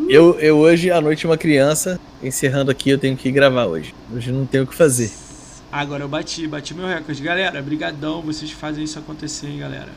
[0.10, 3.94] Eu, eu hoje à noite uma criança, encerrando aqui, eu tenho que gravar hoje.
[4.14, 5.12] Hoje não tenho o que fazer.
[5.74, 7.20] Agora eu bati, bati meu recorde.
[7.24, 9.90] Galera, brigadão, vocês fazem isso acontecer, hein, galera.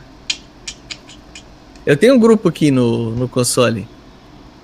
[1.84, 3.86] Eu tenho um grupo aqui no, no console.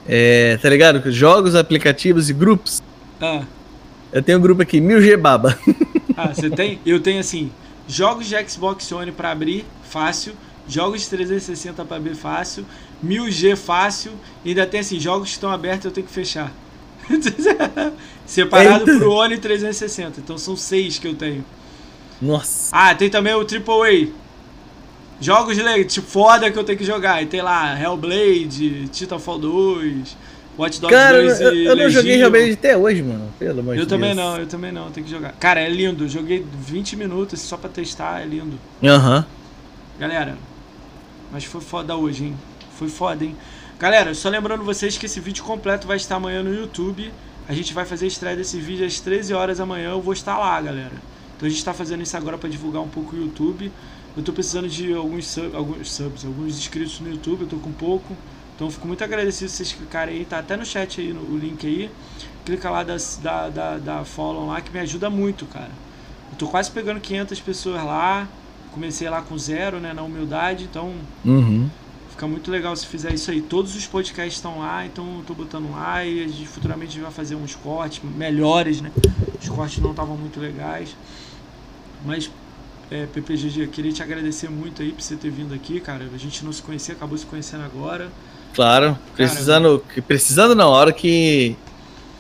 [0.09, 1.13] É, tá ligado?
[1.13, 2.83] Jogos, aplicativos e grupos.
[3.21, 3.45] Ah,
[4.11, 5.59] Eu tenho um grupo aqui, 1000G Baba.
[6.17, 6.81] ah, você tem?
[6.87, 7.53] Eu tenho assim,
[7.87, 10.33] jogos de Xbox One pra abrir, fácil.
[10.67, 12.65] Jogos de 360 pra abrir, fácil.
[13.05, 14.13] 1000G fácil.
[14.43, 16.51] E ainda tem assim, jogos que estão abertos eu tenho que fechar.
[18.27, 18.99] Separado Eita.
[18.99, 20.21] pro One 360.
[20.21, 21.45] Então são seis que eu tenho.
[22.21, 22.75] Nossa.
[22.75, 24.09] Ah, tem também o AAA.
[25.21, 27.23] Jogos le- tipo, foda que eu tenho que jogar.
[27.23, 30.17] E tem lá Hellblade, Titanfall 2,
[30.59, 32.21] Watch Dogs Cara, 2 eu, e eu não joguei.
[32.23, 33.33] Hellblade até hoje, mano.
[33.39, 34.01] Pelo amor de Eu Deus.
[34.01, 35.33] também não, eu também não, tem que jogar.
[35.33, 36.09] Cara, é lindo.
[36.09, 38.59] Joguei 20 minutos só pra testar, é lindo.
[38.83, 39.25] Aham.
[39.99, 40.37] Galera,
[41.33, 42.37] mas foi foda hoje, hein?
[42.77, 43.37] Foi foda, hein?
[43.83, 47.13] Galera, só lembrando vocês que esse vídeo completo vai estar amanhã no YouTube.
[47.49, 49.91] A gente vai fazer a estreia desse vídeo às 13 horas amanhã.
[49.91, 50.93] Eu vou estar lá, galera.
[51.37, 53.73] Então a gente tá fazendo isso agora pra divulgar um pouco o YouTube.
[54.17, 57.41] Eu tô precisando de alguns, sub- alguns subs, alguns inscritos no YouTube.
[57.43, 58.17] Eu tô com pouco.
[58.55, 60.25] Então fico muito agradecido se vocês clicarem aí.
[60.27, 61.91] Tá até no chat aí, no, o link aí.
[62.45, 65.71] Clica lá das, da, da, da follow lá que me ajuda muito, cara.
[66.31, 68.29] Eu tô quase pegando 500 pessoas lá.
[68.71, 70.95] Comecei lá com zero, né, na humildade, então
[71.25, 71.69] Uhum.
[72.13, 73.41] Fica muito legal se fizer isso aí.
[73.43, 76.93] Todos os podcasts estão lá, então eu tô botando lá e a gente, futuramente a
[76.93, 78.93] gente vai fazer uns cortes melhores, né?
[79.41, 80.95] Os cortes não estavam muito legais.
[82.05, 82.31] Mas,
[82.91, 86.09] é, PPGG, queria te agradecer muito aí por você ter vindo aqui, cara.
[86.15, 88.11] A gente não se conhecia, acabou se conhecendo agora.
[88.55, 88.99] Claro.
[89.17, 89.83] Precisando.
[89.95, 91.57] que- Precisando não, a hora que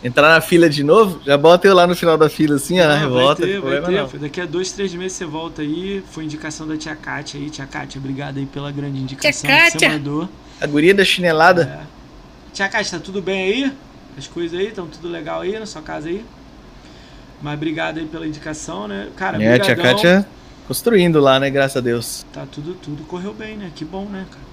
[0.02, 2.86] entrar na fila de novo, já bota eu lá no final da fila assim, ó,
[2.86, 3.42] na Não, revolta.
[3.42, 3.90] vai ter, vai ter.
[3.92, 4.20] não.
[4.20, 6.02] Daqui a dois, três meses você volta aí.
[6.10, 7.48] Foi indicação da tia Kátia aí.
[7.50, 9.88] Tia Kátia, obrigado aí pela grande indicação que você Kátia.
[9.90, 10.28] mandou.
[10.60, 11.80] A guria da chinelada.
[11.82, 11.86] É.
[12.52, 13.72] Tia Kátia, tá tudo bem aí?
[14.18, 16.24] As coisas aí, estão tudo legal aí na sua casa aí?
[17.40, 19.08] Mas obrigado aí pela indicação, né?
[19.16, 19.74] Cara, É, a tia.
[19.74, 20.26] Kátia
[20.68, 21.50] construindo lá, né?
[21.50, 22.24] Graças a Deus.
[22.32, 23.70] Tá tudo, tudo correu bem, né?
[23.74, 24.51] Que bom, né, cara?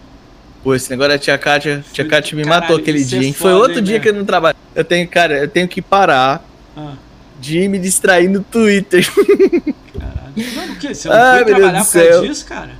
[0.64, 3.20] Pô, esse negócio da tia Kátia, tia Foi- Kátia me caralho, matou aquele isso é
[3.20, 3.34] dia, hein?
[3.34, 4.00] Foi foda, outro hein, dia né?
[4.04, 4.58] que eu não trabalho.
[4.76, 6.44] Eu tenho, cara, eu tenho que parar
[6.76, 6.94] Ah,
[7.40, 9.08] de me distrair no Twitter.
[9.14, 10.56] caralho.
[10.56, 10.94] Mano, o quê?
[10.94, 12.72] Você não Ai, foi trabalhar por causa disso, cara?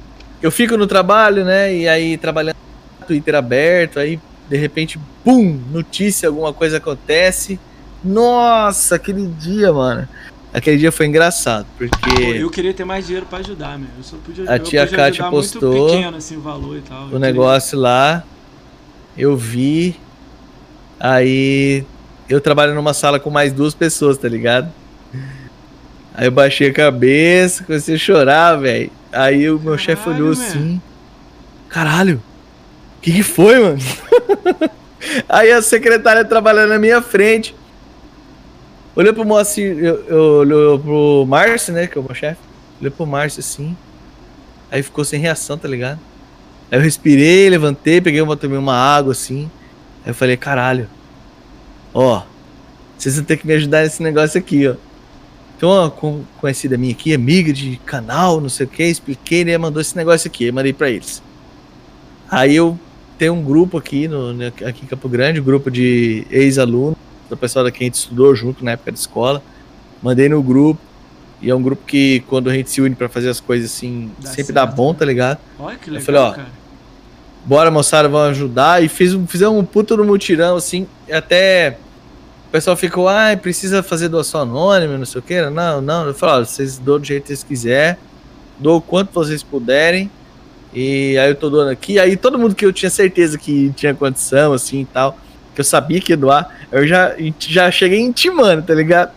[0.42, 1.74] Eu fico no trabalho, né?
[1.74, 2.56] E aí trabalhando
[3.08, 7.60] Twitter aberto, aí de repente, pum, notícia, alguma coisa acontece.
[8.04, 10.08] Nossa, aquele dia, mano.
[10.52, 12.22] Aquele dia foi engraçado, porque.
[12.22, 13.90] eu queria ter mais dinheiro para ajudar, meu.
[13.98, 17.08] Eu só podia A tia Kátia postou pequeno, assim, o valor e tal.
[17.08, 17.84] O negócio queria...
[17.84, 18.24] lá,
[19.16, 19.96] eu vi.
[21.00, 21.86] Aí
[22.28, 24.72] eu trabalho numa sala com mais duas pessoas, tá ligado?
[26.16, 28.92] Aí eu baixei a cabeça, comecei a chorar, velho.
[29.12, 30.82] Aí o meu chefe olhou assim.
[31.70, 32.22] Caralho,
[32.98, 33.80] o que, que foi, mano?
[35.30, 37.56] Aí a secretária trabalhando na minha frente.
[39.00, 41.88] Olhou pro Moacir, eu, olhou pro Márcio, né?
[41.88, 42.42] Que é o meu chefe.
[42.82, 43.74] Olhou pro Márcio assim.
[44.70, 46.02] Aí ficou sem reação, tá ligado?
[46.70, 49.50] Aí eu respirei, levantei, peguei uma, tomei uma água assim.
[50.04, 50.90] Aí eu falei, caralho.
[51.94, 52.24] Ó,
[52.98, 54.76] vocês vão ter que me ajudar nesse negócio aqui, ó.
[55.56, 59.58] Então, uma conhecida minha aqui, amiga de canal, não sei o que, expliquei, né?
[59.58, 61.24] Mandou esse negócio aqui, eu mandei pra eles.
[62.30, 62.78] Aí eu
[63.18, 66.98] tenho um grupo aqui, no, aqui em Campo Grande, um grupo de ex-alunos,
[67.30, 69.42] do pessoal da que a gente estudou junto na época da escola.
[70.02, 70.82] Mandei no grupo.
[71.42, 74.12] E é um grupo que, quando a gente se une para fazer as coisas assim,
[74.20, 75.40] dá sempre certo, dá bom, tá ligado?
[75.58, 76.48] Olha que legal, eu falei, ó, cara.
[77.46, 78.84] bora moçada, vamos ajudar.
[78.84, 81.78] E fiz, fizemos um puto no mutirão, assim, até
[82.50, 85.40] o pessoal ficou, ah, precisa fazer doação anônima, não sei o que.
[85.50, 86.08] Não, não.
[86.08, 87.96] Eu falei, ó, vocês doam do jeito que vocês quiserem,
[88.58, 90.10] dou o quanto vocês puderem.
[90.74, 92.00] E aí eu tô doando aqui.
[92.00, 95.16] Aí todo mundo que eu tinha certeza que tinha condição, assim e tal,
[95.60, 99.12] que eu sabia que ia doar, eu já, já cheguei intimando, tá ligado?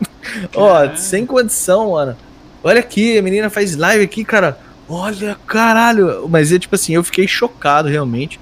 [0.57, 2.17] ó, sem condição, mano.
[2.65, 4.59] Olha aqui, a menina faz live aqui, cara.
[4.89, 6.29] Olha, caralho.
[6.29, 8.41] Mas é tipo assim, eu fiquei chocado realmente.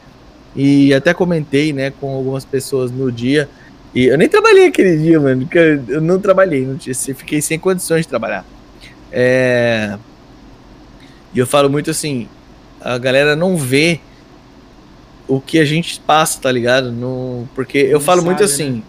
[0.57, 3.49] E até comentei, né, com algumas pessoas no dia
[3.95, 5.43] e eu nem trabalhei aquele dia, mano.
[5.43, 8.45] Porque eu não trabalhei, não tinha, fiquei sem condições de trabalhar.
[9.13, 9.99] É...
[11.35, 12.29] E eu falo muito assim,
[12.81, 14.01] a galera não vê
[15.31, 16.91] o que a gente passa, tá ligado?
[16.91, 17.49] No...
[17.55, 18.83] Porque eu não falo sabe, muito assim, né?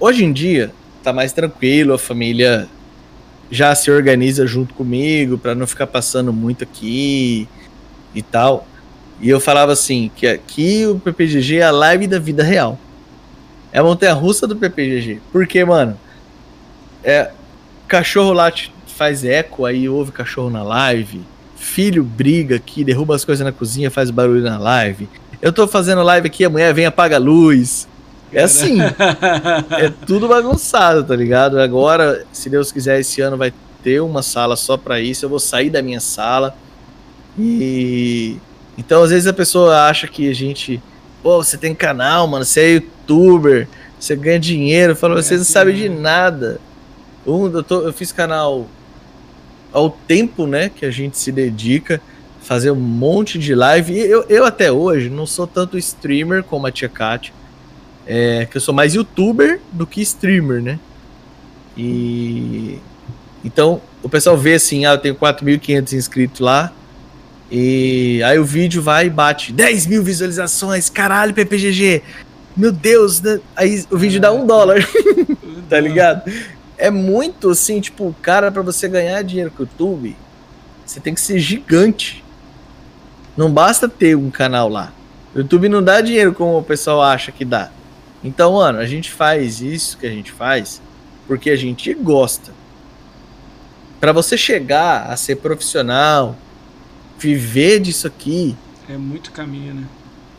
[0.00, 0.72] hoje em dia
[1.02, 2.66] tá mais tranquilo, a família
[3.50, 7.46] já se organiza junto comigo para não ficar passando muito aqui
[8.14, 8.66] e tal.
[9.20, 12.78] E eu falava assim, que aqui o PPGG é a live da vida real.
[13.70, 15.20] É a montanha russa do PPGG.
[15.30, 15.98] Porque, mano,
[17.04, 17.30] é,
[17.86, 18.50] cachorro lá
[18.86, 21.20] faz eco, aí ouve cachorro na live.
[21.56, 25.08] Filho briga aqui, derruba as coisas na cozinha, faz barulho na live.
[25.40, 27.88] Eu tô fazendo live aqui, a mulher vem apaga a luz.
[28.32, 28.78] É assim.
[28.80, 31.58] é tudo bagunçado, tá ligado?
[31.60, 33.52] Agora, se Deus quiser, esse ano vai
[33.82, 35.24] ter uma sala só para isso.
[35.24, 36.56] Eu vou sair da minha sala.
[37.38, 38.36] E
[38.78, 40.80] então, às vezes a pessoa acha que a gente,
[41.20, 43.68] pô, você tem canal, mano, você é youtuber,
[43.98, 44.94] você ganha dinheiro.
[44.94, 46.60] Fala, é, você não sabe de nada.
[47.26, 48.68] Um, eu, tô, eu fiz canal
[49.72, 52.00] ao tempo, né, que a gente se dedica,
[52.48, 53.92] fazer um monte de live.
[53.92, 57.34] E eu, eu até hoje não sou tanto streamer como a Tia Kátia,
[58.06, 60.78] é, que eu sou mais youtuber do que streamer, né?
[61.76, 62.78] E
[63.44, 66.72] então o pessoal vê assim, ah, eu tenho 4.500 inscritos lá,
[67.52, 72.02] e aí o vídeo vai e bate 10 mil visualizações, caralho, PPGG,
[72.56, 73.40] meu Deus, né?
[73.54, 74.78] aí o vídeo dá um dólar,
[75.68, 76.32] tá ligado?
[76.78, 80.16] É muito assim, tipo, cara, para você ganhar dinheiro com o YouTube,
[80.86, 82.24] você tem que ser gigante.
[83.38, 84.92] Não basta ter um canal lá.
[85.34, 87.70] O YouTube não dá dinheiro como o pessoal acha que dá.
[88.22, 90.82] Então, mano, a gente faz isso que a gente faz
[91.26, 92.52] porque a gente gosta.
[93.98, 96.36] Para você chegar a ser profissional,
[97.18, 98.54] viver disso aqui.
[98.88, 99.84] É muito caminho, né?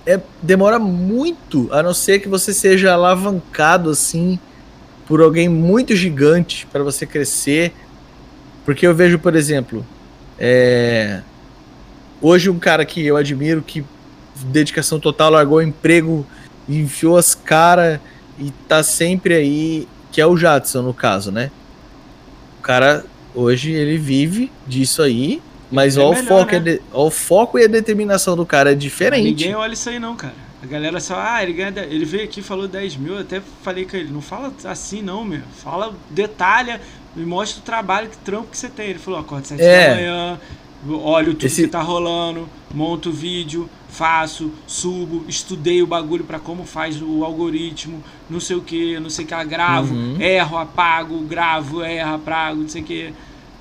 [0.09, 4.39] é, demora muito, a não ser que você seja alavancado assim
[5.05, 7.71] por alguém muito gigante para você crescer.
[8.65, 9.85] Porque eu vejo, por exemplo,
[10.39, 11.21] é,
[12.21, 13.83] hoje um cara que eu admiro que
[14.45, 16.25] dedicação total largou o emprego,
[16.67, 17.99] enfiou as caras
[18.37, 21.51] e tá sempre aí, que é o Jadson no caso, né?
[22.59, 25.41] O cara hoje ele vive disso aí
[25.71, 26.75] mas melhor, o foco né?
[26.75, 29.23] é o foco e a determinação do cara é diferente.
[29.23, 30.33] ninguém olha isso aí não, cara.
[30.61, 31.71] A galera só, ah, ele ganha.
[31.83, 33.13] Ele veio aqui falou 10 mil.
[33.13, 35.41] Eu até falei com ele, não fala assim não, meu.
[35.63, 36.81] Fala, detalha,
[37.15, 38.89] me mostra o trabalho, que trampo que você tem.
[38.89, 39.89] Ele falou, acorda 7 é.
[39.89, 40.39] da manhã,
[40.87, 41.63] olho tudo Esse...
[41.63, 47.23] que tá rolando, monto o vídeo, faço, subo, estudei o bagulho para como faz o
[47.23, 50.21] algoritmo, não sei o que, não sei o que, gravo, uhum.
[50.21, 53.13] erro, apago, gravo, erro, apago, não sei o que.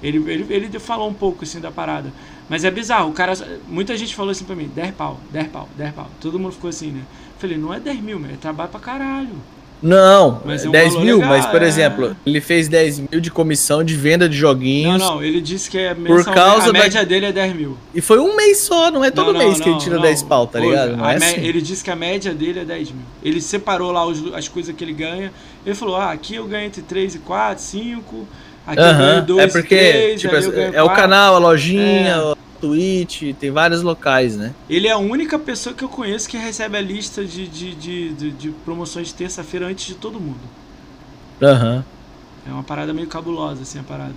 [0.02, 2.12] Ele, ele, ele falou um pouco assim da parada.
[2.48, 3.34] Mas é bizarro, o cara.
[3.66, 6.08] Muita gente falou assim pra mim, 10 pau, 10 pau, 10 pau.
[6.20, 7.02] Todo mundo ficou assim, né?
[7.38, 9.36] Falei, não é 10 mil, meu, é trabalho pra caralho.
[9.80, 11.66] Não, Mas é um 10 valor mil, legal, mas por é.
[11.68, 14.98] exemplo, ele fez 10 mil de comissão de venda de Não, joguinhos.
[15.00, 17.76] não, ele disse que é mensal, causa a da- média dele é 10 mil.
[17.94, 19.94] E foi um mês só, não é todo Não, não, mês que ele não, tira
[19.96, 20.02] não.
[20.02, 20.96] 10 pau, tá Pô, ligado?
[20.96, 21.40] Não é assim.
[21.40, 23.02] Ele disse que a média dele é 10 mil.
[23.22, 25.32] Ele separou lá os- as coisas que ele ganha.
[25.64, 28.26] Ele falou: ah, aqui eu ganho entre 3 e 4, 5.
[28.66, 30.94] Aqui eu ganho Aham, 2 É e porque 3, tipo, é o 4.
[31.02, 32.18] canal, a lojinha, É.
[32.20, 34.54] o Twitch, tem vários locais, né?
[34.68, 38.08] Ele é a única pessoa que eu conheço que recebe a lista de, de, de,
[38.14, 40.40] de, de promoções de terça-feira antes de todo mundo.
[41.42, 41.84] Aham.
[42.46, 44.14] É uma parada meio cabulosa, assim, a parada.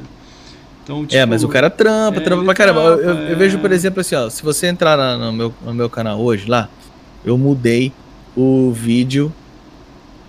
[0.83, 2.79] Então, é, tipo, mas o cara trampa, é, trampa pra caramba.
[2.81, 3.35] Eu- eu, trampa, eu é.
[3.35, 6.47] vejo, por exemplo, assim, ó, se você entrar na- no, meu, no meu canal hoje
[6.49, 6.67] lá,
[7.23, 7.91] eu mudei
[8.35, 9.31] o vídeo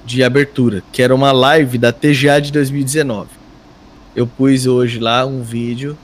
[0.05, 3.29] de abertura, que era uma live da TGA de 2019.
[4.15, 5.97] Eu pus hoje lá um vídeo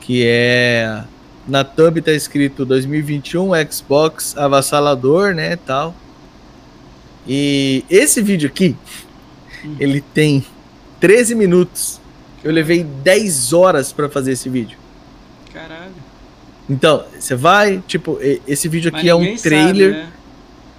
[0.00, 1.04] que é.
[1.50, 5.92] Na thumb tá escrito 2021 Xbox avassalador, né, tal.
[7.26, 8.76] E esse vídeo aqui,
[9.64, 9.74] Hum.
[9.80, 10.44] ele tem
[11.00, 12.00] 13 minutos.
[12.44, 14.78] Eu levei 10 horas pra fazer esse vídeo.
[15.52, 15.90] Caralho.
[16.68, 20.08] Então, você vai, tipo, esse vídeo Mas aqui é um ninguém sabe, trailer, né?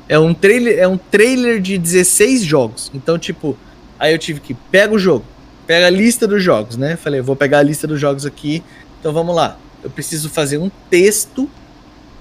[0.07, 2.89] é um trailer, é um trailer de 16 jogos.
[2.93, 3.57] Então, tipo,
[3.99, 5.25] aí eu tive que pega o jogo,
[5.67, 6.95] pega a lista dos jogos, né?
[6.95, 8.63] Falei, vou pegar a lista dos jogos aqui.
[9.01, 9.57] Então vamos lá.
[9.83, 11.49] Eu preciso fazer um texto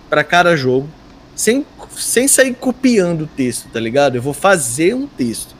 [0.08, 0.88] pra cada jogo,
[1.34, 1.64] sem
[1.96, 4.16] sem sair copiando o texto, tá ligado?
[4.16, 5.54] Eu vou fazer um texto.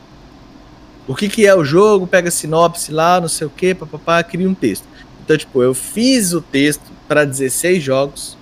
[1.06, 2.06] O que que é o jogo?
[2.06, 4.86] Pega a sinopse lá, não sei o que, papapá, cria um texto.
[5.22, 8.36] Então, tipo, eu fiz o texto para 16 jogos,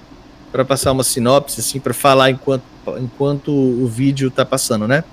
[0.53, 2.65] para passar uma sinopse, assim, para falar enquanto,
[2.99, 5.05] enquanto o vídeo tá passando, né?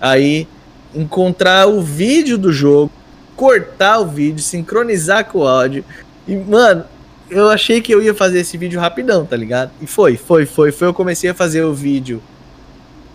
[0.00, 0.48] Aí,
[0.94, 2.90] encontrar o vídeo do jogo,
[3.36, 5.84] cortar o vídeo, sincronizar com o áudio.
[6.26, 6.84] E, mano,
[7.30, 9.70] eu achei que eu ia fazer esse vídeo rapidão, tá ligado?
[9.80, 10.88] E foi, foi, foi, foi.
[10.88, 12.22] Eu comecei a fazer o vídeo,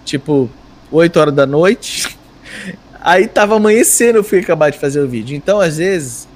[0.03, 0.50] tipo,
[0.92, 2.18] 8 horas da noite.
[3.02, 5.35] Aí tava amanhecendo, eu fui acabar de fazer o vídeo.
[5.35, 6.27] Então, às vezes,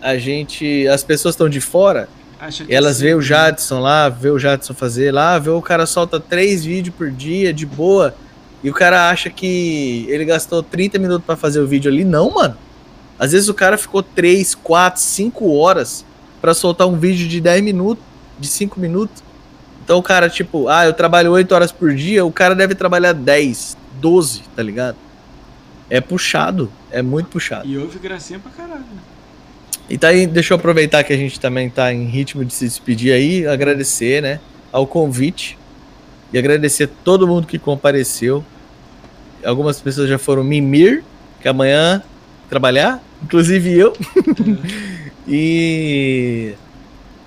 [0.00, 0.86] a gente.
[0.88, 2.08] As pessoas estão de fora,
[2.68, 3.20] elas sim, vê o?
[3.20, 7.52] Jadson lá, vê o Jadson fazer lá, vê o cara solta três vídeos por dia,
[7.52, 8.14] de boa,
[8.62, 12.04] e o cara acha que ele gastou 30 minutos pra fazer o vídeo ali.
[12.04, 12.56] Não, mano.
[13.18, 16.04] Às vezes o cara ficou 3, 4, 5 horas
[16.42, 18.04] pra soltar um vídeo de 10 minutos,
[18.38, 19.22] de 5 minutos.
[19.84, 23.12] Então o cara, tipo, ah, eu trabalho 8 horas por dia, o cara deve trabalhar
[23.12, 24.96] 10, 12, tá ligado?
[25.88, 27.66] É puxado, é muito puxado.
[27.66, 28.80] E houve gracinha pra caralho.
[28.80, 29.00] né?
[29.88, 32.64] E tá aí, deixa eu aproveitar que a gente também tá em ritmo de se
[32.64, 34.40] despedir aí, agradecer, né,
[34.70, 35.58] ao convite
[36.32, 38.44] e agradecer todo mundo que compareceu.
[39.44, 41.04] Algumas pessoas já foram mimir,
[41.40, 42.02] que amanhã
[42.56, 43.94] trabalhar, inclusive eu.
[45.26, 46.52] e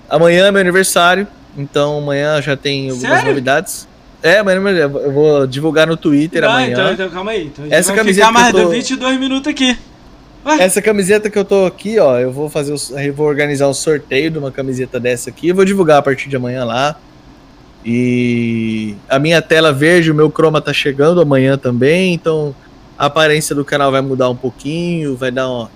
[0.08, 1.26] amanhã é meu aniversário,
[1.58, 3.28] então amanhã já tem algumas Sério?
[3.30, 3.88] novidades.
[4.22, 6.70] É, amanhã eu vou divulgar no Twitter Ah, amanhã.
[6.72, 7.46] Então, então, calma aí.
[7.46, 9.76] Então Essa vai camiseta ficar mais que eu tô- de 22 minutos aqui.
[10.60, 13.74] Essa camiseta que eu tô aqui, ó, eu vou fazer, o- eu vou organizar um
[13.74, 16.94] sorteio de uma camiseta dessa aqui, eu vou divulgar a partir de amanhã lá.
[17.84, 22.54] E a minha tela verde, o meu chroma tá chegando amanhã também, então
[22.98, 25.70] a aparência do canal vai mudar um pouquinho, vai dar uma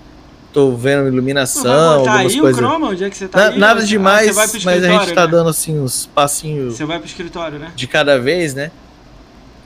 [0.53, 2.59] tô vendo iluminação, botar algumas aí o coisas.
[2.61, 2.87] Chroma?
[2.89, 3.57] Onde é que você tá Na- aí?
[3.59, 4.35] nada Ah, demais, pro
[4.65, 5.27] mas a gente tá né?
[5.31, 7.71] dando assim uns passinhos Você vai pro escritório, né?
[7.75, 8.69] de cada vez, né?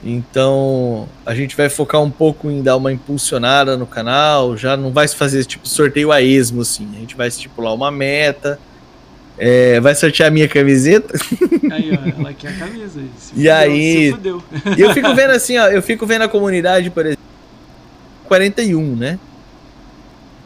[0.04, 4.56] Então a gente vai focar um pouco em dar uma impulsionada no canal.
[4.56, 6.88] Já não vai se fazer tipo sorteio a esmo, assim.
[6.96, 8.58] A gente vai estipular uma meta.
[9.38, 11.12] é, vai sortear a minha camiseta.
[11.70, 13.00] Aí, ó, ela quer a camisa.
[13.34, 14.42] E aí- fudeu.
[14.78, 15.66] E eu fico vendo assim, ó.
[15.68, 17.25] Eu fico vendo a comunidade, por exemplo.
[18.26, 19.18] 41, né?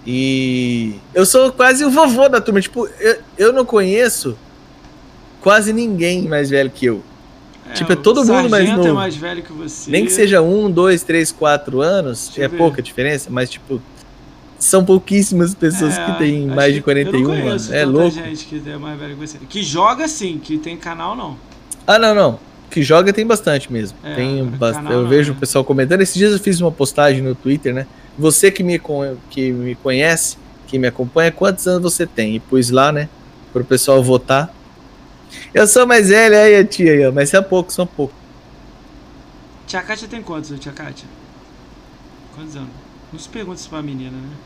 [0.07, 2.60] E eu sou quase o vovô da turma.
[2.60, 4.36] Tipo, eu, eu não conheço
[5.41, 7.02] quase ninguém mais velho que eu.
[7.75, 8.94] Tipo, é todo mundo mais é novo.
[8.94, 9.91] mais velho que você.
[9.91, 12.57] Nem que seja um, dois, três, quatro anos, é ver.
[12.57, 13.81] pouca diferença, mas tipo,
[14.59, 17.42] são pouquíssimas pessoas É, que têm mais de que- eu não 41 anos.
[17.44, 18.10] conheço É louco.
[18.10, 19.39] gente que é mais velho que você.
[19.49, 21.36] Que joga sim, que tem canal não.
[21.86, 22.41] Ah, não, não.
[22.71, 23.99] Que joga tem bastante mesmo.
[24.03, 24.75] É, tem agora bast...
[24.77, 25.37] canal Eu não, vejo né?
[25.37, 26.01] o pessoal comentando.
[26.01, 27.87] Esses dias eu fiz uma postagem no Twitter, né?
[28.19, 28.81] Você que me,
[29.29, 32.37] que me conhece, que me acompanha, quantos anos você tem?
[32.37, 33.09] E pus lá, né?
[33.53, 34.55] Pro pessoal votar.
[35.53, 38.15] Eu sou mais velha aí, a tia, aí, mas é pouco, são pouco.
[39.67, 41.09] Tia Kátia tem quantos, tia Kátia?
[42.35, 42.71] Quantos anos?
[43.13, 44.37] Não se pergunta isso pra menina, né?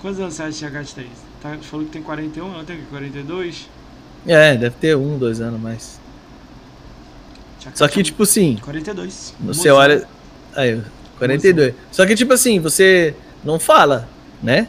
[0.00, 1.10] Quantos anos você acha que a tia Kátia tem?
[1.40, 2.86] Tá, falou que tem 41, ela tem o quê?
[2.90, 3.68] 42?
[4.26, 6.00] É, deve ter um, dois anos mais.
[7.60, 9.34] Tia Só Kátia- que, tipo assim, 42.
[9.40, 9.76] Você Mozão.
[9.76, 10.04] olha.
[10.54, 10.82] Aí,
[11.18, 11.74] 42.
[11.92, 13.14] Só que, tipo assim, você
[13.44, 14.08] não fala,
[14.42, 14.68] né?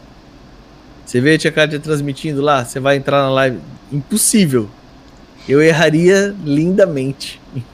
[1.04, 3.58] Você vê a Tia Kátia transmitindo lá, você vai entrar na live.
[3.90, 4.68] Impossível.
[5.48, 7.40] Eu erraria lindamente.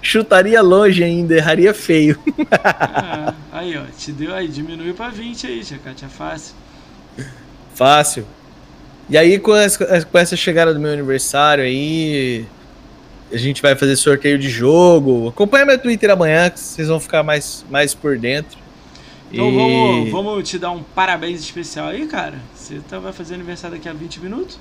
[0.00, 2.18] Chutaria longe ainda, erraria feio.
[2.50, 6.54] É, aí, ó, te deu aí, diminuiu pra 20 aí, Chacate, é fácil.
[7.74, 8.24] Fácil.
[9.08, 12.46] E aí, com essa, chegada do meu aniversário aí,
[13.32, 15.28] a gente vai fazer sorteio de jogo.
[15.28, 18.58] Acompanha meu Twitter amanhã, que vocês vão ficar mais, mais por dentro.
[19.32, 22.34] Então E- vamos, vamos te dar um parabéns especial aí, cara.
[22.54, 24.58] Você tá, vai fazer aniversário daqui a 20 minutos?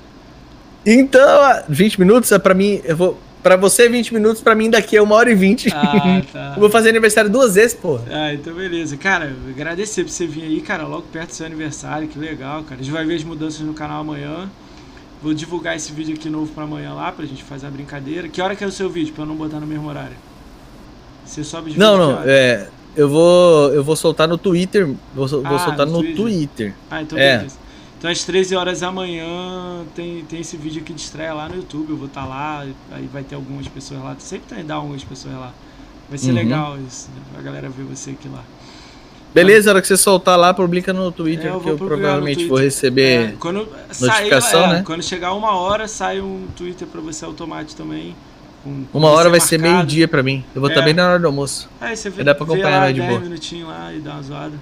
[0.86, 2.82] Então, ah, 20 minutos é pra mim.
[2.84, 3.20] Eu vou.
[3.44, 5.70] Pra você, 20 minutos, pra mim daqui é uma hora e 20.
[5.74, 6.54] Ah, tá.
[6.56, 8.04] Eu vou fazer aniversário duas vezes, porra.
[8.10, 8.96] Ah, então beleza.
[8.96, 12.80] Cara, agradecer por você vir aí, cara, logo perto do seu aniversário, que legal, cara.
[12.80, 14.50] A gente vai ver as mudanças no canal amanhã.
[15.22, 18.28] Vou divulgar esse vídeo aqui novo pra amanhã lá, pra gente fazer a brincadeira.
[18.30, 20.16] Que hora que é o seu vídeo, pra eu não botar no mesmo horário?
[21.26, 22.68] Você sobe de Não, não, é.
[22.96, 24.90] Eu vou, eu vou soltar no Twitter.
[25.16, 26.16] Vou, sol- vou Ah, soltar no no Twitter.
[26.18, 26.74] Twitter.
[26.92, 27.38] Ah, então É.
[27.38, 27.56] beleza.
[28.04, 31.56] Então às 13 horas da manhã tem, tem esse vídeo aqui de estreia lá no
[31.56, 31.92] YouTube.
[31.92, 34.14] Eu vou estar lá, aí vai ter algumas pessoas lá.
[34.20, 35.54] Sempre tem dar algumas pessoas lá.
[36.10, 36.36] Vai ser Uhum.
[36.36, 37.10] legal isso,
[37.40, 38.44] a galera ver você aqui lá.
[39.34, 42.46] Beleza, a hora que você soltar lá, publica no Twitter, É, eu que eu provavelmente
[42.46, 43.30] vou receber.
[43.30, 44.84] É, quando sair, notificação, é, né?
[44.86, 48.14] Quando chegar uma hora, sai um Twitter pra você automático também.
[48.66, 49.78] com- com Uma hora vai ser marcado.
[49.78, 50.44] meio-dia pra mim.
[50.56, 50.86] Eu vou estar É.
[50.86, 51.70] bem na hora do almoço.
[51.82, 53.22] Aí você vê, dá pra vê acompanhar lá mais de 10 boa.
[53.22, 54.54] minutinhos lá e dá uma zoada.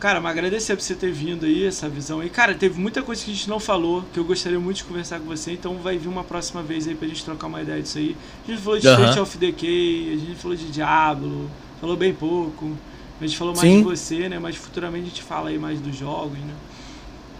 [0.00, 2.30] Cara, mas agradecer por você ter vindo aí, essa visão aí.
[2.30, 5.20] Cara, teve muita coisa que a gente não falou, que eu gostaria muito de conversar
[5.20, 7.98] com você, então vai vir uma próxima vez aí pra gente trocar uma ideia disso
[7.98, 8.16] aí.
[8.44, 8.88] A gente falou de.
[8.88, 12.72] State of Decay, a gente falou de Diablo, falou bem pouco.
[13.20, 13.78] A gente falou mais Sim.
[13.78, 14.38] de você, né?
[14.38, 16.54] Mas futuramente a gente fala aí mais dos jogos, né?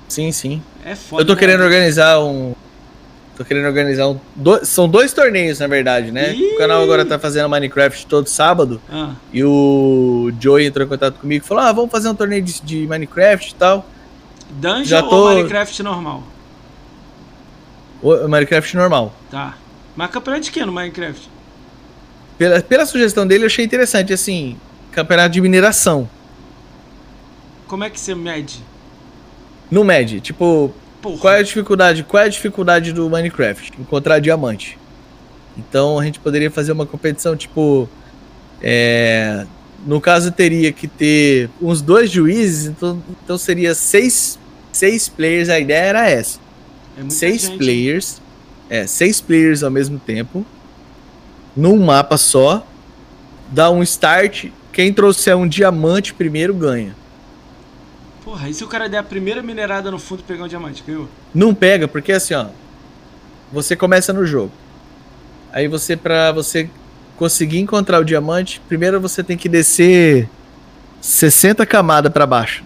[0.07, 0.63] Sim, sim.
[0.85, 1.23] É foda.
[1.23, 1.39] Eu tô né?
[1.39, 2.55] querendo organizar um.
[3.41, 4.21] Tô querendo organizar um.
[4.37, 6.35] do- São dois torneios, na verdade, né?
[6.35, 8.79] O canal agora tá fazendo Minecraft todo sábado.
[8.93, 12.43] Ah, E o Joey entrou em contato comigo e falou: Ah, vamos fazer um torneio
[12.43, 13.87] de, de Minecraft e tal.
[14.51, 16.23] Dungeon Já ou tô- Minecraft normal?
[18.03, 19.15] O Minecraft normal.
[19.31, 19.55] Tá.
[19.97, 21.27] Mas campeonato de que no Minecraft?
[22.37, 24.59] Pela, pela sugestão dele, eu achei interessante, assim,
[24.93, 26.07] campeonato de mineração.
[27.67, 28.59] Como é que você mede?
[29.71, 31.19] No MED, tipo, Porra.
[31.19, 32.05] qual é a dificuldade?
[32.05, 33.73] Qual é a dificuldade do Minecraft?
[33.79, 34.79] Encontrar diamante.
[35.57, 37.89] Então a gente poderia fazer uma competição, tipo.
[38.63, 39.47] é,
[39.87, 44.39] no caso, teria que ter uns dois juízes, então, então seria seis,
[44.73, 45.49] seis players.
[45.49, 46.39] A ideia era essa.
[46.99, 47.59] É seis gente.
[47.59, 48.21] players.
[48.69, 50.45] É, seis players ao mesmo tempo.
[51.57, 52.67] Num mapa só.
[53.51, 54.47] Dá um start.
[54.73, 56.95] Quem trouxer um diamante primeiro ganha.
[58.25, 60.85] Porra, e se o cara der a primeira minerada no fundo e pegar um diamante?
[60.87, 61.09] Ganhou?
[61.35, 62.47] Não pega, porque assim, ó.
[63.53, 64.53] Você começa no jogo.
[65.53, 66.69] Aí você, pra você
[67.17, 70.29] conseguir encontrar o diamante, primeiro você tem que descer
[71.01, 72.63] 60 camadas pra baixo.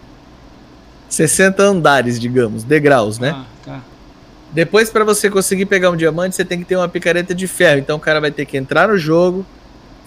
[1.08, 3.30] 60 andares, digamos, degraus, né?
[3.34, 3.80] Ah, tá.
[4.52, 7.78] Depois, pra você conseguir pegar um diamante, você tem que ter uma picareta de ferro.
[7.78, 9.46] Então o cara vai ter que entrar no jogo,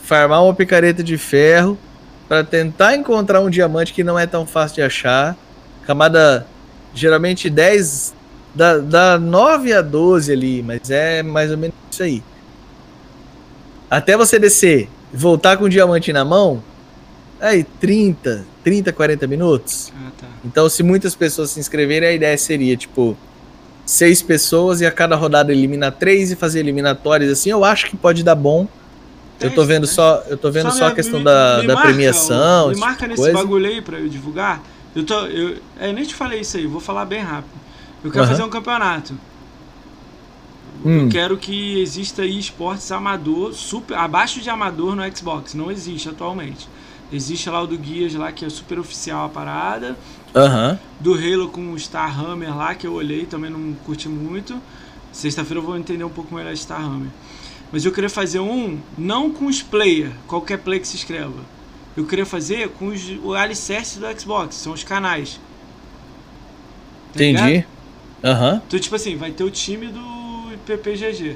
[0.04, 1.78] farmar uma picareta de ferro
[2.28, 5.36] pra tentar encontrar um diamante que não é tão fácil de achar.
[5.86, 6.46] Camada
[6.94, 8.14] geralmente 10,
[8.54, 12.24] da, da 9 a 12 ali, mas é mais ou menos isso aí.
[13.90, 16.62] Até você descer e voltar com o diamante na mão,
[17.40, 19.94] aí 30, 30, 40 minutos.
[19.96, 20.28] Ah, tá.
[20.44, 23.16] Então, se muitas pessoas se inscreverem, a ideia seria, tipo,
[23.86, 27.50] seis pessoas e a cada rodada eliminar três e fazer eliminatórias assim.
[27.50, 28.68] Eu acho que pode dar bom.
[29.40, 29.88] Eu tô vendo né?
[29.92, 32.76] só, eu tô vendo só, me- a questão me- da, me da marca, premiação, Me
[32.78, 33.38] marca tipo de nesse coisa.
[33.38, 34.62] bagulho aí pra eu divulgar.
[34.96, 35.26] Eu tô.
[35.28, 37.52] Eu, é, nem te falei isso aí, vou falar bem rápido.
[38.04, 38.32] Eu quero Aham.
[38.32, 39.14] fazer um campeonato.
[40.86, 41.04] Hum.
[41.06, 45.54] Eu quero que exista aí esportes amador, super, abaixo de amador no Xbox.
[45.54, 46.68] Não existe atualmente.
[47.12, 49.96] Existe lá o do Guias lá, que é super oficial a parada.
[50.36, 50.78] Aham.
[51.00, 54.60] Do Halo com o Star Hammer lá, que eu olhei, também não curti muito.
[55.12, 57.10] Sexta-feira eu vou entender um pouco melhor de Star Hammer.
[57.72, 61.34] Mas eu queria fazer um, não com os player, qualquer player que se inscreva.
[61.96, 65.40] Eu queria fazer com os, o alicerce do Xbox, são os canais.
[67.14, 67.24] Tá?
[67.24, 67.66] Entendi.
[68.24, 68.62] Aham.
[68.68, 71.36] Então, tipo assim, vai ter o time do PPGG.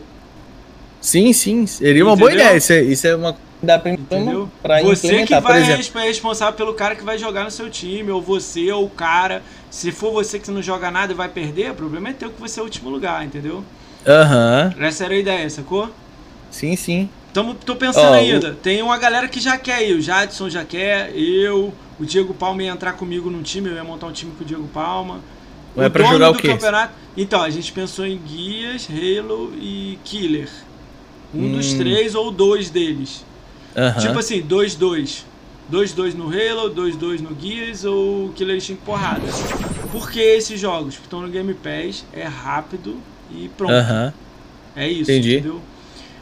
[1.02, 1.66] Sim, sim.
[1.66, 2.46] Seria uma boa Entendeu?
[2.46, 2.58] ideia.
[2.58, 4.50] Isso é, isso é uma dá pra, Entendeu?
[4.62, 8.22] pra você que vai é responsável pelo cara que vai jogar no seu time, ou
[8.22, 9.44] você, ou o cara.
[9.70, 12.40] Se for você que não joga nada e vai perder, o problema é teu que
[12.40, 13.64] você é o último lugar, entendeu?
[14.06, 14.74] Aham.
[14.80, 15.90] Essa era a ideia, sacou?
[16.52, 17.10] Sim, sim.
[17.34, 18.54] Tamo, tô pensando Ó, ainda.
[18.62, 19.96] Tem uma galera que já quer ir.
[19.96, 23.84] O Jadson já quer, eu, o Diego Palma ia entrar comigo num time, eu ia
[23.84, 25.20] montar um time com o Diego Palma.
[25.76, 26.50] Mas é pra jogar o quê?
[26.50, 26.94] campeonato.
[27.16, 30.50] Então, a gente pensou em Guias, Halo e Killer.
[31.34, 31.78] Um dos Hum.
[31.78, 33.24] três ou dois deles.
[33.76, 34.02] Aham.
[34.02, 35.24] Tipo assim, 2-2.
[35.70, 39.22] 2-2 no Halo, 2-2 no Gears ou Killer Instinct porrada.
[39.92, 42.98] Por que esses jogos que estão no Game Pass é rápido
[43.34, 43.72] e pronto.
[43.72, 44.14] Aham.
[44.76, 45.38] É isso, Entendi.
[45.38, 45.62] entendeu?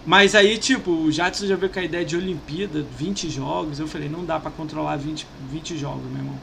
[0.09, 3.79] Mas aí, tipo, o Jadson já veio com a ideia de Olimpíada, 20 jogos.
[3.79, 6.33] Eu falei, não dá pra controlar 20, 20 jogos, meu irmão.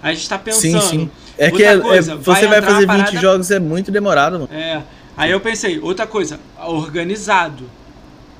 [0.00, 0.80] Aí a gente tá pensando.
[0.80, 1.10] Sim, sim.
[1.36, 3.90] É que é- é- coisa, você vai entrar fazer a 20 parada- jogos é muito
[3.90, 4.48] demorado, mano.
[4.52, 4.80] É.
[5.16, 7.64] Aí eu pensei, outra coisa, organizado.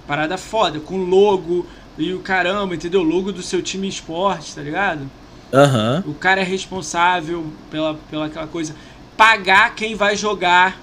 [0.06, 1.66] Parada foda, com logo
[1.98, 3.02] e o caramba, entendeu?
[3.02, 5.10] Logo do seu time esporte, tá ligado?
[5.52, 6.04] Aham.
[6.06, 8.72] O cara é responsável pela, pela aquela coisa.
[9.16, 10.80] Pagar quem vai jogar.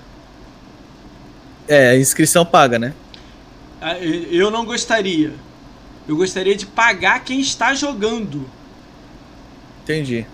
[1.70, 2.94] É, a inscrição paga, né?
[3.84, 5.34] Ah, Eu não gostaria.
[6.08, 8.46] Eu gostaria de pagar quem está jogando.
[9.84, 10.26] Entendi.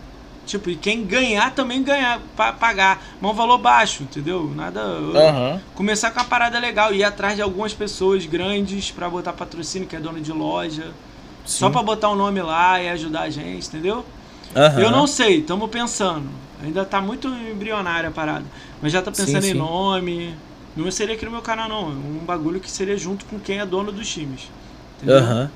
[0.45, 3.02] Tipo, e quem ganhar também ganhar, pa- pagar.
[3.22, 4.52] Mas um valor baixo, entendeu?
[4.56, 4.82] Nada.
[4.82, 5.61] Aham.
[5.76, 9.95] Começar com uma parada legal, ir atrás de algumas pessoas grandes pra botar patrocínio, que
[9.95, 10.92] é dono de loja.
[11.45, 11.72] Só Sim.
[11.74, 14.03] pra botar o nome lá e ajudar a gente, entendeu?
[14.56, 14.80] Aham.
[14.82, 16.28] Eu não sei, estamos pensando.
[16.64, 18.45] Ainda tá muito embrionária a parada.
[18.82, 19.58] Mas já tá pensando Sim, em sim.
[19.58, 20.36] nome.
[20.76, 21.90] Não seria aqui no meu canal, não.
[21.90, 24.50] É um bagulho que seria junto com quem é dono dos times.
[25.08, 25.52] Aham.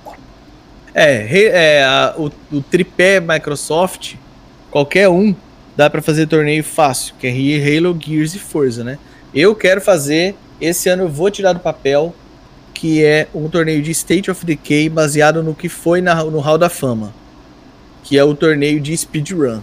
[0.93, 1.47] É,
[1.79, 4.15] é, a- o, o tripé Microsoft,
[4.69, 5.35] qualquer um,
[5.75, 7.31] dá pra fazer torneio fácil, que é
[7.77, 8.99] Halo, Gears e Forza, né?
[9.33, 12.13] Eu quero fazer, esse ano eu vou tirar do papel,
[12.73, 16.57] que é um torneio de State of Decay baseado no que foi na- no Hall
[16.57, 17.13] da Fama,
[18.03, 19.61] que é o torneio de speedrun.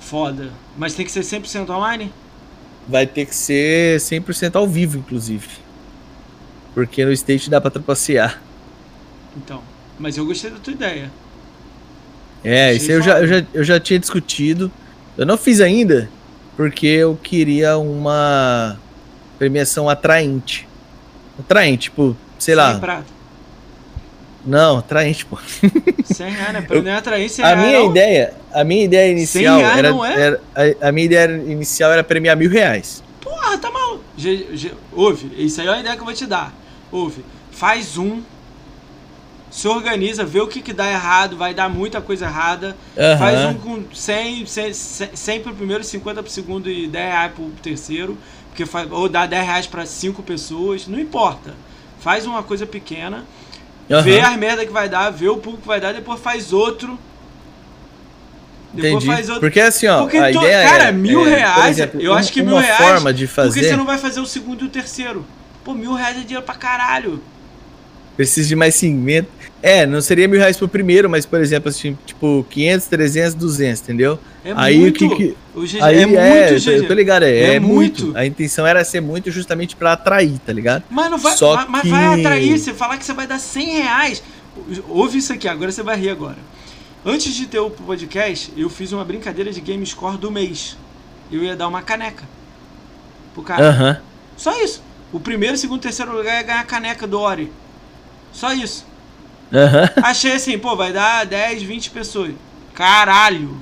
[0.00, 0.50] Foda.
[0.76, 2.12] Mas tem que ser 100% online?
[2.88, 5.48] Vai ter que ser 100% ao vivo, inclusive.
[6.74, 8.42] Porque no State dá pra trapacear.
[9.36, 9.62] Então.
[9.98, 11.10] Mas eu gostei da tua ideia.
[12.42, 14.70] É, Achei isso aí eu já, eu, já, eu já tinha discutido.
[15.16, 16.10] Eu não fiz ainda,
[16.56, 18.76] porque eu queria uma
[19.38, 20.68] premiação atraente.
[21.38, 22.72] Atraente, tipo, sei lá.
[22.72, 23.06] Sem prata.
[24.46, 25.38] Não, atraente, pô.
[26.04, 26.60] 100 reais, né?
[26.60, 27.90] Pra não é atrair 100 A reais, minha não.
[27.90, 30.20] ideia, a minha ideia inicial reais era, não é?
[30.20, 33.02] era- a, a minha ideia inicial era premiar mil reais.
[33.22, 34.04] Porra, tá maluco.
[34.16, 36.52] Ge- ge- Ouve, isso aí é uma ideia que eu vou te dar.
[36.92, 38.20] Ouve, faz um,
[39.50, 42.76] se organiza, vê o que, que dá errado, vai dar muita coisa errada.
[42.98, 43.18] Aham.
[43.18, 47.44] Faz um com 100, 100, 100 pro primeiro, 50 pro segundo e 10 reais pro
[47.62, 48.18] terceiro.
[48.50, 51.54] Porque faz, ou dá 10 reais pra 5 pessoas, não importa.
[52.00, 53.24] Faz uma coisa pequena,
[53.90, 54.02] Aham.
[54.02, 56.98] vê as merda que vai dar, vê o público que vai dar, depois faz outro.
[58.72, 59.06] Depois Entendi.
[59.06, 59.40] faz outro.
[59.40, 62.14] Porque assim, ó, Porque, a to- ideia cara, é, mil é, reais, exemplo, eu um-
[62.16, 62.76] acho que mil reais.
[62.76, 65.24] forma de Por que você fazer não vai fazer o segundo e o terceiro?
[65.62, 67.22] Pô, mil reais é dinheiro pra caralho.
[68.16, 69.28] precisa de mais cimento.
[69.66, 73.80] É, não seria mil reais pro primeiro, mas por exemplo, assim, tipo 500, 300, 200,
[73.80, 74.18] entendeu?
[74.44, 75.06] É Aí muito.
[75.06, 76.06] o que que O GG, Aí é é,
[76.50, 76.70] muito, GG.
[76.76, 78.04] eu tô ligado, é, É é muito.
[78.06, 78.18] muito.
[78.18, 80.82] A intenção era ser muito justamente pra atrair, tá ligado?
[80.90, 83.38] Mas não vai, Só mas, mas que- vai atrair, você falar que você vai dar
[83.38, 84.22] 100 reais.
[84.86, 86.36] Ouve isso aqui, agora você vai rir agora.
[87.06, 90.76] Antes de ter o podcast, eu fiz uma brincadeira de game score do mês.
[91.32, 92.24] Eu ia dar uma caneca
[93.32, 93.66] pro cara.
[93.70, 93.96] Aham.
[94.36, 94.82] Só isso.
[95.10, 97.50] O primeiro, segundo, terceiro lugar ia ganhar a caneca do Ori.
[98.32, 98.84] Só isso.
[99.52, 99.88] Aham.
[100.02, 102.32] Achei assim, pô, vai dar 10, 20 pessoas.
[102.74, 103.60] Caralho.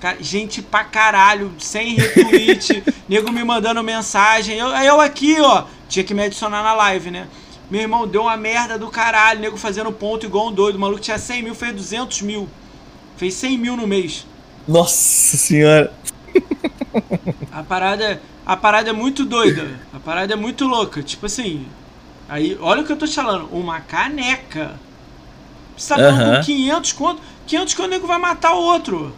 [0.00, 4.56] Ca- Gente pra caralho, sem retweet, nego me mandando mensagem.
[4.56, 7.26] Eu, eu aqui, ó, tinha que me adicionar na live, né?
[7.70, 10.76] Meu irmão deu uma merda do caralho, nego fazendo ponto igual um doido.
[10.76, 12.48] O maluco tinha 100 mil, fez 200 mil.
[13.16, 14.24] Fez 100 mil no mês.
[14.66, 15.92] Nossa senhora.
[17.52, 19.68] A parada, a parada é muito doida.
[19.92, 21.02] A parada é muito louca.
[21.02, 21.66] Tipo assim.
[22.28, 23.48] Aí, olha o que eu tô te falando.
[23.52, 24.78] Uma caneca.
[25.78, 27.22] Você tá com 500 conto.
[27.46, 29.14] 500 conto o nego vai matar o outro.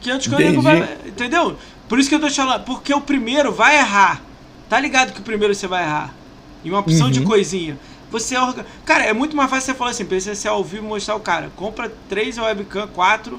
[0.00, 0.80] 500 conto o nego Entendi.
[0.80, 0.98] vai.
[1.06, 1.56] Entendeu?
[1.88, 2.64] Por isso que eu tô te falando.
[2.64, 4.22] Porque o primeiro vai errar.
[4.68, 6.14] Tá ligado que o primeiro você vai errar.
[6.64, 7.26] Em uma opção de Uhum.
[7.26, 7.78] coisinha.
[8.10, 8.64] Você orga...
[8.84, 11.50] Cara, é muito mais fácil você falar assim: ser ao vivo e mostrar o cara.
[11.56, 13.38] Compra três webcam, quatro.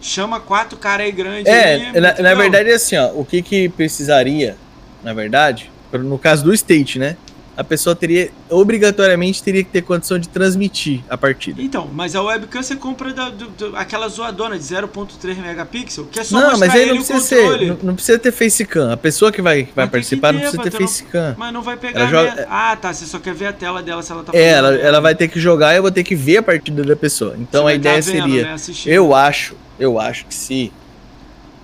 [0.00, 1.48] Chama quatro cara aí grande.
[1.48, 4.56] É, aí, na, na verdade é assim, ó, o que que precisaria,
[5.02, 7.16] na verdade, no caso do state, né?
[7.58, 11.60] A pessoa teria, obrigatoriamente teria que ter condição de transmitir a partida.
[11.60, 16.20] Então, mas a webcam você compra da, do- do- aquela zoadona de 0.3 megapixel, que
[16.20, 18.92] é só Não, mas aí não precisa ser, não, não precisa ter facecam.
[18.92, 21.34] A pessoa que vai, que vai participar não ter, precisa ter facecam.
[21.36, 22.06] Mas não vai pegar.
[22.06, 22.92] Joga- minha- Ah, tá.
[22.92, 25.26] Você só quer ver a tela dela se ela tá É, ela, ela vai ter
[25.26, 27.32] que jogar e eu vou ter que ver a partida da pessoa.
[27.32, 28.56] Você Então a vai ideia tá vendo, seria, né,
[28.86, 30.72] eu acho, eu acho que se,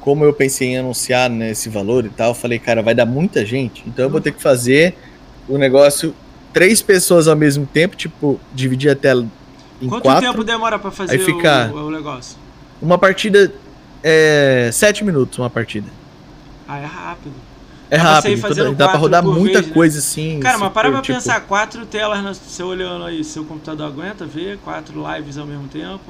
[0.01, 3.47] como eu pensei em anunciar nesse valor e tal, eu falei, cara, vai dar muita
[3.47, 4.97] gente, então eu vou ter que fazer
[5.49, 6.15] o negócio
[6.53, 9.27] três pessoas ao mesmo tempo, tipo, dividir a tela
[9.83, 10.23] em Quanto quatro.
[10.31, 12.37] tempo demora pra fazer Aí fica- o, o negócio?
[12.81, 13.53] Uma partida
[14.03, 15.89] é sete minutos, uma partida.
[16.69, 17.35] Ah, é rápido.
[17.91, 19.75] É Dá pra rápido, fazendo dá pra rodar muita vez, né?
[19.75, 20.41] coisa assim.
[20.41, 24.25] Cara, mas para pra tipo, pensar, quatro telas no- você olhando aí, seu computador aguenta
[24.25, 26.01] ver, quatro lives ao mesmo tempo.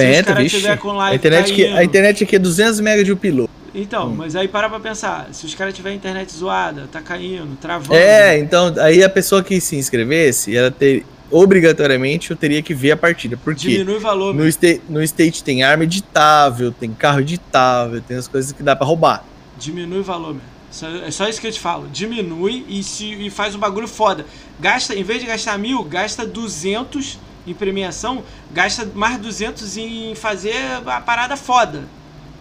[0.00, 0.56] Aguenta, cara vixe.
[0.56, 1.78] tiver com A live internet, que, caindo.
[1.78, 3.50] a internet aqui é 200 MB de upload.
[3.74, 4.14] Então, Hum.
[4.18, 5.28] mas aí para pra pensar.
[5.32, 7.94] Se os caras tiverem internet zoada, tá caindo, travando.
[7.94, 12.92] É, então aí a pessoa que se inscrevesse, ela ter, obrigatoriamente eu teria que ver
[12.92, 13.36] a partida.
[13.36, 13.68] Por quê?
[13.68, 14.34] Diminui o valor.
[14.34, 18.74] No, sta- no state tem arma editável, tem carro editável, tem as coisas que dá
[18.76, 19.24] pra roubar.
[19.58, 20.42] Diminui o valor, meu.
[20.70, 21.86] Só- É só isso que eu te falo.
[21.92, 24.24] Diminui e, se, e faz um bagulho foda.
[24.60, 30.54] Gasta, em vez de gastar mil, gasta 200 em premiação, gasta mais 200 em fazer
[30.86, 31.84] a parada foda.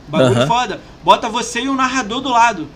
[0.08, 0.48] Bagulho Aham.
[0.48, 0.82] foda.
[1.04, 2.68] Bota você e um narrador do lado.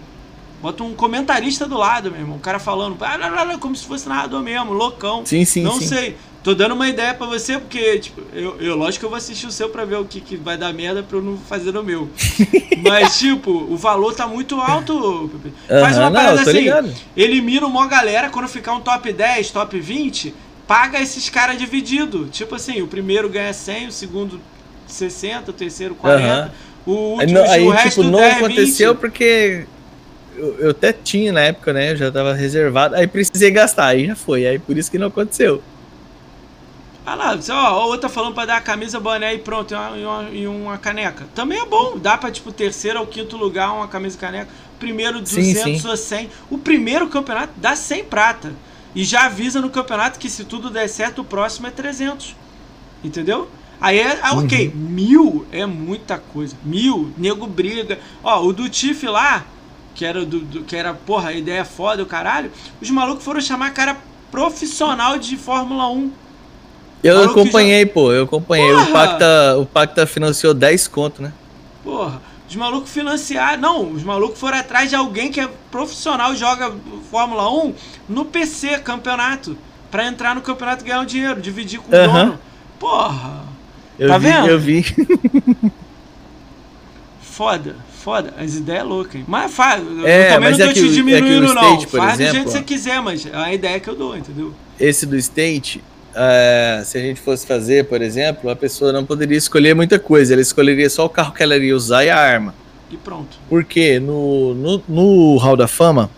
[0.62, 2.38] Bota um comentarista do lado, meu irmão.
[2.38, 5.26] O cara falando, "Ah, lá, lá, lá", como se fosse narrador mesmo, loucão.
[5.26, 5.88] Sim, sim, Não sim.
[5.88, 6.18] sei.
[6.44, 9.48] Tô dando uma ideia pra você, porque, tipo, eu, eu lógico que eu vou assistir
[9.48, 11.84] o seu pra ver o que, que vai dar merda pra eu não fazer no
[11.84, 12.08] meu.
[12.88, 15.28] Mas, tipo, o valor tá muito alto.
[15.42, 15.56] Pepe.
[15.82, 16.60] Faz uma não, parada tô assim.
[16.60, 16.94] ligado.
[17.18, 20.36] Elimina uma galera, quando ficar um top 10, top 20,
[20.68, 22.26] paga esses caras dividido.
[22.28, 24.40] Tipo assim, o primeiro ganha 100, o segundo
[24.88, 26.52] 60, o terceiro 40, Aham.
[26.86, 29.00] o último, não, aí, o resto tipo, não 10, aconteceu 20.
[29.02, 29.66] porque
[30.36, 31.92] eu, eu até tinha na época, né?
[31.92, 32.96] Eu já tava reservado.
[32.96, 34.46] Aí precisei gastar, aí já foi.
[34.46, 35.62] Aí por isso que não aconteceu.
[37.08, 40.48] Ah lá, ó, outra falando pra dar a camisa, boné e pronto, e uma, e
[40.48, 41.26] uma- caneca.
[41.36, 44.48] Também é bom, dá pra, tipo, terceiro ao quinto lugar uma camisa e caneca.
[44.80, 45.88] Primeiro Sim, 200 sim.
[45.88, 46.30] ou 100.
[46.50, 48.52] O primeiro campeonato dá 100 prata.
[48.96, 52.36] E já avisa no campeonato que se tudo der certo, o próximo é 300.
[53.04, 53.50] Entendeu?
[53.80, 54.74] Aí é, ah, ok, Uhum.
[54.82, 56.56] mil é muita coisa.
[56.64, 58.00] Mil, nego briga.
[58.24, 59.44] Ó, o do Tiff lá,
[59.94, 62.50] que era, do, do- que era, porra, a ideia é foda, o caralho.
[62.82, 63.98] Os malucos foram chamar cara
[64.32, 66.12] profissional de Fórmula 1.
[67.04, 68.72] Eu Maluco acompanhei, pô, eu acompanhei.
[68.72, 68.84] Porra!
[68.90, 71.32] O Pacta, o Pacta financiou 10 conto, né?
[71.84, 73.62] Porra, os malucos financiaram.
[73.62, 76.72] Não, os malucos foram atrás de alguém que é profissional e joga
[77.10, 77.74] Fórmula 1
[78.10, 79.58] no PC, campeonato.
[79.92, 82.26] Pra entrar no campeonato e ganhar um dinheiro, dividir com o Aham.
[82.26, 82.40] dono.
[82.80, 83.44] Porra,
[83.98, 84.48] Eu Tá vi, vendo?
[84.48, 84.84] eu vi.
[87.22, 88.34] foda, foda.
[88.38, 89.26] As ideias loucas, hein?
[89.28, 89.82] Mas faz.
[90.04, 91.76] É, eu também não é tô que te é que diminuindo, não.
[91.76, 94.16] State, faz do exemplo, jeito que você quiser, mas é a ideia que eu dou,
[94.18, 94.54] entendeu?
[94.80, 95.82] Esse do State,
[96.16, 100.34] é, se a gente fosse fazer, por exemplo, a pessoa não poderia escolher muita coisa.
[100.34, 102.54] Ela escolheria só o carro que ela iria usar e a arma.
[102.90, 103.38] E pronto.
[103.50, 106.10] Porque no, no, no Hall da Fama,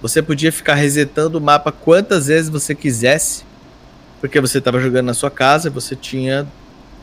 [0.00, 3.44] você podia ficar resetando o mapa quantas vezes você quisesse,
[4.20, 6.46] porque você estava jogando na sua casa, você tinha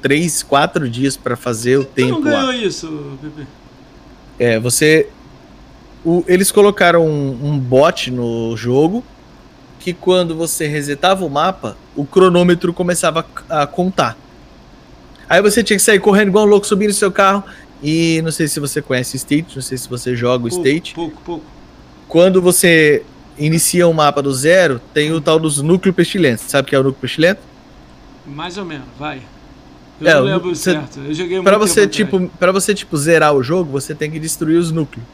[0.01, 2.45] 3, 4 dias para fazer o tempo não lá.
[2.47, 3.47] ganhou isso, Pepe?
[4.39, 5.07] É, você.
[6.05, 9.03] o- eles colocaram um, um bot no jogo
[9.87, 14.17] que quando você resetava o mapa, o cronômetro começava a, contar.
[15.29, 17.41] Aí você tinha que sair correndo igual um louco, subindo no seu carro.
[17.81, 20.67] E não sei se você conhece o State, não sei se você joga o Pouco,
[20.67, 20.93] State.
[20.93, 21.45] Pouco, pouco.
[22.05, 23.01] Quando você
[23.37, 26.43] inicia um mapa do zero, tem o tal dos núcleos pestilentos.
[26.49, 27.39] Sabe o que é o núcleo pestilento?
[28.25, 29.21] Mais ou menos, vai.
[30.01, 30.99] Eu É, não lembro você- certo.
[30.99, 34.19] Eu joguei muito Para você, tipo, para você tipo zerar o jogo, você tem que
[34.19, 35.05] destruir os núcleos.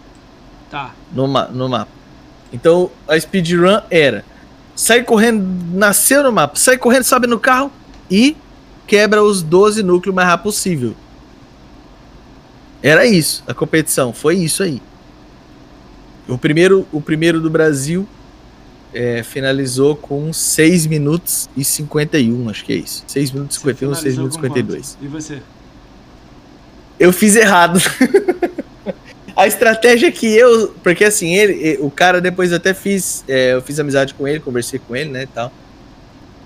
[0.71, 0.95] Tá.
[1.13, 1.91] no, ma no mapa.
[2.51, 4.25] Então a speedrun era
[4.75, 7.71] sai correndo, nasceu no mapa, sai correndo, sobe no carro
[8.09, 8.35] e
[8.87, 10.95] quebra os 12 núcleos o mais rápido possível.
[12.81, 14.81] Era isso, a competição, foi isso aí.
[16.27, 18.07] O primeiro, o primeiro do Brasil
[18.93, 23.03] é, finalizou com 6 minutos e 51, acho que é isso.
[23.07, 24.97] 6 minutos e 51, 6 Finalizou minutos e com 52.
[24.99, 25.05] quanto?
[25.05, 25.41] E você?
[26.99, 27.79] Eu fiz errado.
[29.35, 30.73] a estratégia que eu.
[30.83, 33.23] Porque assim, ele, o cara depois eu até fiz.
[33.27, 35.23] é, eu fiz amizade com ele, conversei com ele, né?
[35.23, 35.51] E tal.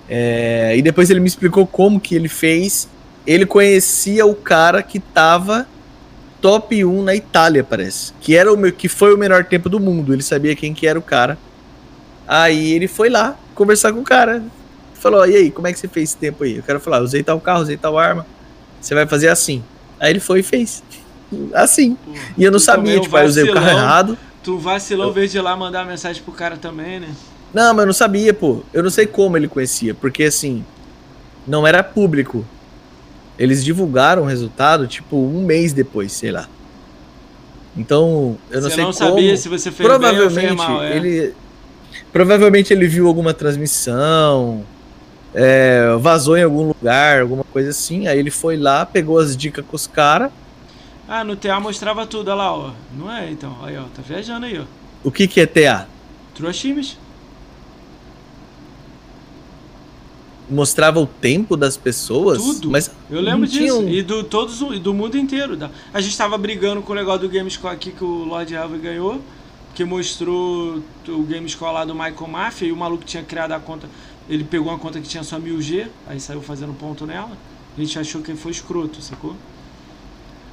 [0.08, 2.88] É, e depois ele me explicou como que ele fez.
[3.26, 5.66] Ele conhecia o cara que tava
[6.40, 8.12] top 1 na Itália, parece.
[8.20, 10.14] Que era o meu, que foi o menor tempo do mundo.
[10.14, 11.36] Ele sabia quem que era o cara.
[12.26, 14.42] Aí ele foi lá conversar com o cara.
[14.94, 16.58] Falou, e aí, como é que você fez esse tempo aí?
[16.58, 18.26] O cara falou, ah, usei tal carro, usei tal arma.
[18.80, 19.62] Você vai fazer assim.
[20.00, 20.82] Aí ele foi e fez.
[21.52, 21.96] Assim.
[22.36, 23.84] E eu não tu sabia, tipo, aí eu usei o carro vacilão.
[23.84, 24.18] errado.
[24.42, 27.08] Tu vacilou, em vez de lá mandar mensagem pro cara também, né?
[27.52, 28.62] Não, mas eu não sabia, pô.
[28.72, 30.64] Eu não sei como ele conhecia, porque assim,
[31.46, 32.44] não era público.
[33.38, 36.48] Eles divulgaram o resultado, tipo, um mês depois, sei lá.
[37.76, 39.08] Então, eu não você sei não como.
[39.08, 40.82] sabia se você fez bem ou provavelmente fez mal.
[40.82, 40.96] É.
[40.96, 41.34] ele.
[42.12, 44.64] Provavelmente ele viu alguma transmissão,
[45.34, 48.08] é, vazou em algum lugar, alguma coisa assim.
[48.08, 50.30] Aí ele foi lá, pegou as dicas com os caras.
[51.08, 52.72] Ah, no TA mostrava tudo, olha lá, ó.
[52.96, 53.56] Não é, então.
[53.64, 53.84] Aí, ó.
[53.84, 54.64] Tá viajando aí, ó.
[55.02, 55.86] O que, que é TA?
[56.34, 56.98] Trouximes.
[60.50, 62.38] Mostrava o tempo das pessoas?
[62.42, 62.70] Tudo.
[62.70, 63.80] Mas Eu lembro disso.
[63.80, 65.56] um- E do, todos, e do mundo inteiro.
[65.56, 68.78] da- A gente tava brigando com o negócio do Gamescore aqui que o Lord Harvey
[68.80, 69.20] ganhou.
[69.74, 72.68] Que mostrou o Gamescore lá do Michael Mafia.
[72.68, 73.88] E o maluco tinha criado a conta.
[74.28, 75.86] Ele pegou uma conta que tinha só 1000G.
[76.06, 77.30] Aí saiu fazendo ponto nela.
[77.76, 79.34] A gente achou que ele foi escroto, sacou?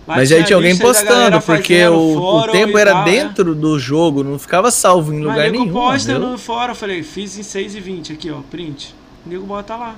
[0.08, 3.12] Mas aí tinha alguém postando, porque o, o tempo era tal, né?
[3.12, 5.72] dentro do jogo, não ficava salvo em Mas lugar nenhum.
[5.72, 6.30] posta entendeu?
[6.30, 8.94] no fórum, eu falei, fiz em 6 e 20 aqui, ó, print.
[9.26, 9.96] O nego bota lá.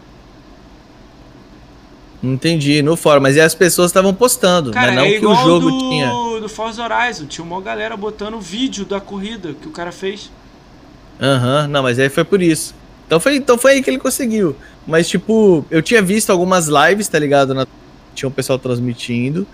[2.23, 5.35] Entendi, no fórum, mas aí as pessoas estavam postando, Cara, mas não é que o
[5.35, 6.09] jogo do, tinha.
[6.41, 7.25] do Forza Horizon.
[7.27, 10.31] Tinha uma galera botando vídeo da corrida que o cara fez.
[11.21, 12.73] Aham, não, mas aí foi por isso.
[13.05, 14.55] Então foi, então foi aí que ele conseguiu.
[14.85, 17.53] Mas, tipo, eu tinha visto algumas lives, tá ligado?
[17.53, 17.67] Na-
[18.15, 19.45] Tinha um pessoal transmitindo.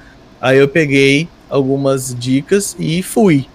[0.43, 3.45] Aí eu peguei algumas dicas e fui.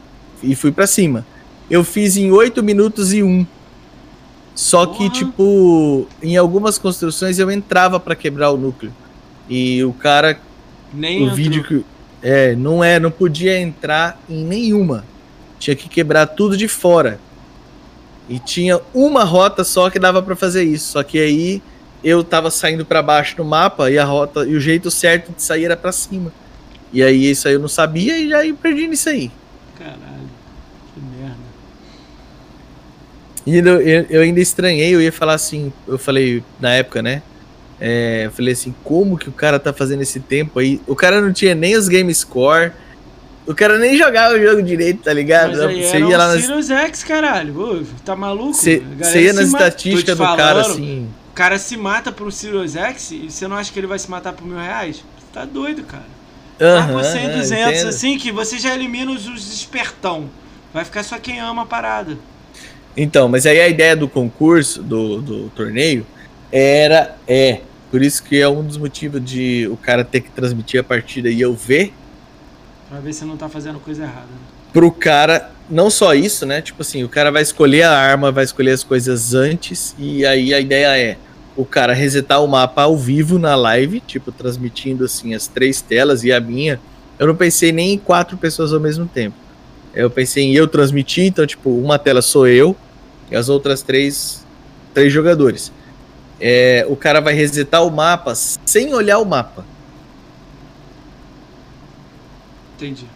[0.43, 1.27] E fui pra cima.
[1.71, 3.47] Eu fiz em 8 minutos e 1.
[4.55, 8.91] Só que, tipo, em algumas construções eu entrava pra quebrar o núcleo.
[9.51, 10.41] E o cara
[10.91, 11.37] Nem o entrou.
[11.37, 11.85] vídeo que
[12.23, 15.05] é não é não podia entrar em nenhuma
[15.59, 17.21] tinha que quebrar tudo de fora
[18.29, 21.63] e tinha uma rota só que dava pra fazer isso só que aí
[22.03, 25.43] eu tava saindo pra baixo no mapa e a rota e o jeito certo de
[25.43, 26.33] sair era pra cima
[26.93, 29.31] e aí isso aí eu não sabia e aí perdi nisso aí
[29.79, 30.29] Caralho,
[30.95, 31.37] que merda.
[33.47, 37.23] e eu, eu, eu ainda estranhei eu ia falar assim eu falei na época né
[37.81, 41.21] é, eu falei assim como que o cara tá fazendo esse tempo aí o cara
[41.21, 42.73] não tinha nem os game score
[43.49, 45.57] o cara nem jogava o jogo direito, tá ligado?
[45.57, 47.59] Você ia lá nas Sirius X, caralho.
[47.59, 48.53] Ô, tá maluco?
[48.53, 48.83] Você
[49.15, 51.09] ia nas estatísticas do te cara falando, assim.
[51.31, 54.11] O cara se mata pro Sirius X e você não acha que ele vai se
[54.11, 54.97] matar por mil reais?
[54.97, 56.18] Você tá doido, cara.
[56.59, 57.89] Vai Aham, por 100, aham, 200, entendo.
[57.89, 60.29] assim, que você já elimina os, os espertão.
[60.75, 62.17] Vai ficar só quem ama a parada.
[62.97, 66.05] Então, mas aí a ideia do concurso, do, do torneio,
[66.51, 67.17] era.
[67.27, 67.61] É.
[67.91, 71.31] Por isso que é um dos motivos de o cara ter que transmitir a partida
[71.31, 71.93] e eu ver.
[72.91, 74.27] Pra ver se não tá fazendo coisa errada.
[74.27, 74.39] né?
[74.73, 75.53] Pro cara.
[75.71, 76.61] Não só isso, né?
[76.63, 79.95] Tipo assim, o cara vai escolher a arma, vai escolher as coisas antes.
[79.99, 81.17] E aí a ideia é
[81.59, 86.23] o cara resetar o mapa ao vivo na live, tipo, transmitindo assim as três telas
[86.23, 86.79] e a minha.
[87.19, 89.35] Eu não pensei nem em quatro pessoas ao mesmo tempo.
[89.93, 92.77] Eu pensei em eu transmitir, então, tipo, uma tela sou eu
[93.29, 94.47] e as outras três,
[94.95, 95.73] três jogadores.
[96.41, 99.65] É, o cara vai resetar o mapa sem olhar o mapa,
[102.77, 103.07] Entendi.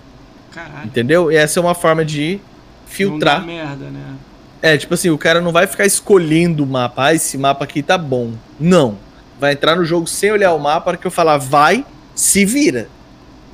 [0.50, 0.86] Caralho.
[0.86, 1.30] entendeu?
[1.30, 2.40] E essa é uma forma de
[2.86, 3.38] filtrar.
[3.38, 4.16] Não dá merda, né?
[4.62, 7.06] É, tipo assim, o cara não vai ficar escolhendo o mapa.
[7.06, 8.32] Ah, esse mapa aqui tá bom.
[8.60, 8.96] Não.
[9.40, 11.84] Vai entrar no jogo sem olhar o mapa, para que eu falar, vai,
[12.14, 12.88] se vira.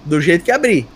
[0.05, 0.87] Do jeito que abrir.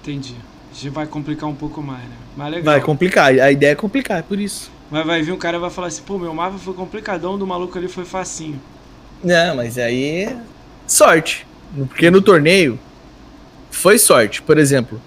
[0.00, 0.36] Entendi.
[0.72, 2.16] Já vai complicar um pouco mais, né?
[2.36, 2.64] Mas legal.
[2.64, 3.32] Vai complicar.
[3.32, 4.70] A ideia é complicar, é por isso.
[4.90, 7.46] Mas vai vir um cara e vai falar assim, pô, meu mapa foi complicadão, do
[7.46, 8.60] maluco ali foi facinho.
[9.24, 10.24] Não, mas aí.
[10.24, 10.36] é
[10.86, 11.46] Sorte.
[11.88, 12.78] Porque no torneio.
[13.70, 14.40] Foi sorte.
[14.40, 15.00] Por exemplo.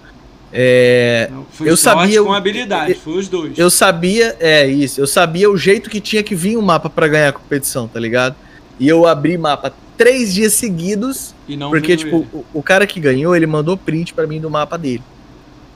[0.52, 3.58] É, Não, Eu sabia com habilidade, foi os dois.
[3.58, 4.36] eu sabia.
[4.38, 5.00] É isso.
[5.00, 7.98] Eu sabia o jeito que tinha que vir o mapa para ganhar a competição, tá
[7.98, 8.36] ligado?
[8.78, 11.34] E eu abri mapa três dias seguidos.
[11.48, 14.50] E não Porque, tipo, o, o cara que ganhou, ele mandou print pra mim do
[14.50, 15.02] mapa dele.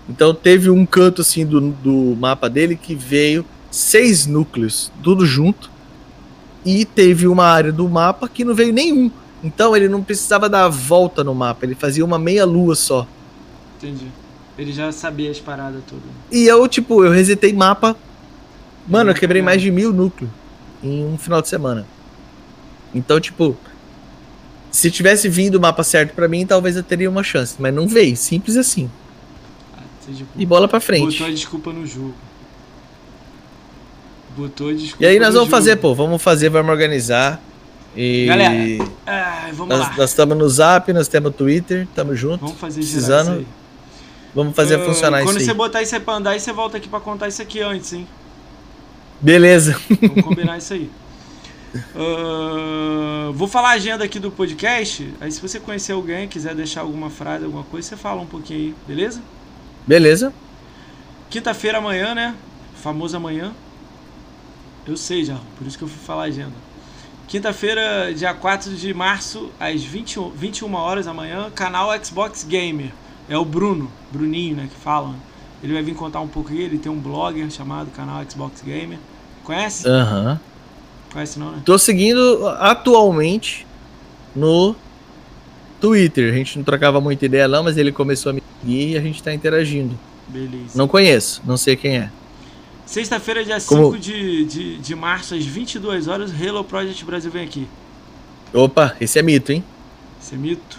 [0.09, 5.71] Então teve um canto assim do, do mapa dele que veio seis núcleos, tudo junto.
[6.65, 9.11] E teve uma área do mapa que não veio nenhum.
[9.43, 13.07] Então ele não precisava dar a volta no mapa, ele fazia uma meia lua só.
[13.79, 14.09] Entendi.
[14.61, 16.05] Ele já sabia as paradas todas.
[16.31, 17.97] E eu, tipo, eu resetei mapa.
[18.87, 20.31] Mano, eu Muito quebrei mais de mil núcleos
[20.83, 21.87] em um final de semana.
[22.95, 23.57] Então, tipo,
[24.71, 27.57] se tivesse vindo o mapa certo pra mim, talvez eu teria uma chance.
[27.59, 28.91] Mas não veio, simples assim.
[29.75, 31.13] Ah, você, tipo, E bola pra frente.
[31.13, 32.15] Botou a desculpa no jogo.
[34.37, 35.51] Botou a desculpa E aí nós vamos jogo.
[35.51, 37.41] fazer, pô, vamos fazer, vamos organizar.
[37.97, 39.95] E Galera, Ai, vamos lá.
[39.97, 42.41] nós estamos no Zap, nós temos no Twitter, estamos juntos.
[42.41, 43.31] Vamos fazer precisando.
[43.31, 43.60] isso aí.
[44.34, 45.57] Vamos fazer Ah, funcionar Quando isso você aí.
[45.57, 48.07] botar isso aí pra andar, aí você volta aqui pra contar isso aqui antes, hein?
[49.20, 49.78] Beleza.
[50.00, 50.91] Vamos combinar isso aí.
[51.94, 55.12] Ah, vou falar a agenda aqui do podcast.
[55.20, 58.59] Aí se você conhecer alguém, quiser deixar alguma frase, alguma coisa, você fala um pouquinho
[58.60, 59.20] aí, beleza?
[59.86, 60.33] Beleza.
[61.28, 62.34] Quinta-feira amanhã, né?
[62.83, 63.52] Famoso amanhã.
[64.86, 66.52] Eu sei já, por isso que eu fui falar a agenda.
[67.28, 72.91] Quinta-feira, dia 4 de março, às 21, 21 horas amanhã, canal Xbox Gamer.
[73.31, 75.15] É o Bruno, Bruninho, né, que fala.
[75.62, 78.99] Ele vai vir contar um pouco aí, ele tem um blogger chamado Canal Xbox Gamer.
[79.44, 79.89] Conhece?
[79.89, 80.39] Aham.
[81.12, 81.62] Conhece não, né?
[81.65, 83.67] Tô seguindo atualmente
[84.34, 84.75] no
[85.81, 86.33] Twitter.
[86.33, 89.00] A gente não trocava muita ideia não, mas ele começou a me seguir e a
[89.00, 89.99] gente tá interagindo.
[90.28, 90.76] Beleza.
[90.76, 92.10] Não conheço, não sei quem é.
[92.86, 97.44] Sexta-feira, dia Como- 5 de, de, de março, às 22 horas, Halo Project Brasil vem
[97.44, 97.68] aqui.
[98.52, 99.62] Opa, esse é mito, hein?
[100.20, 100.78] Esse é mito.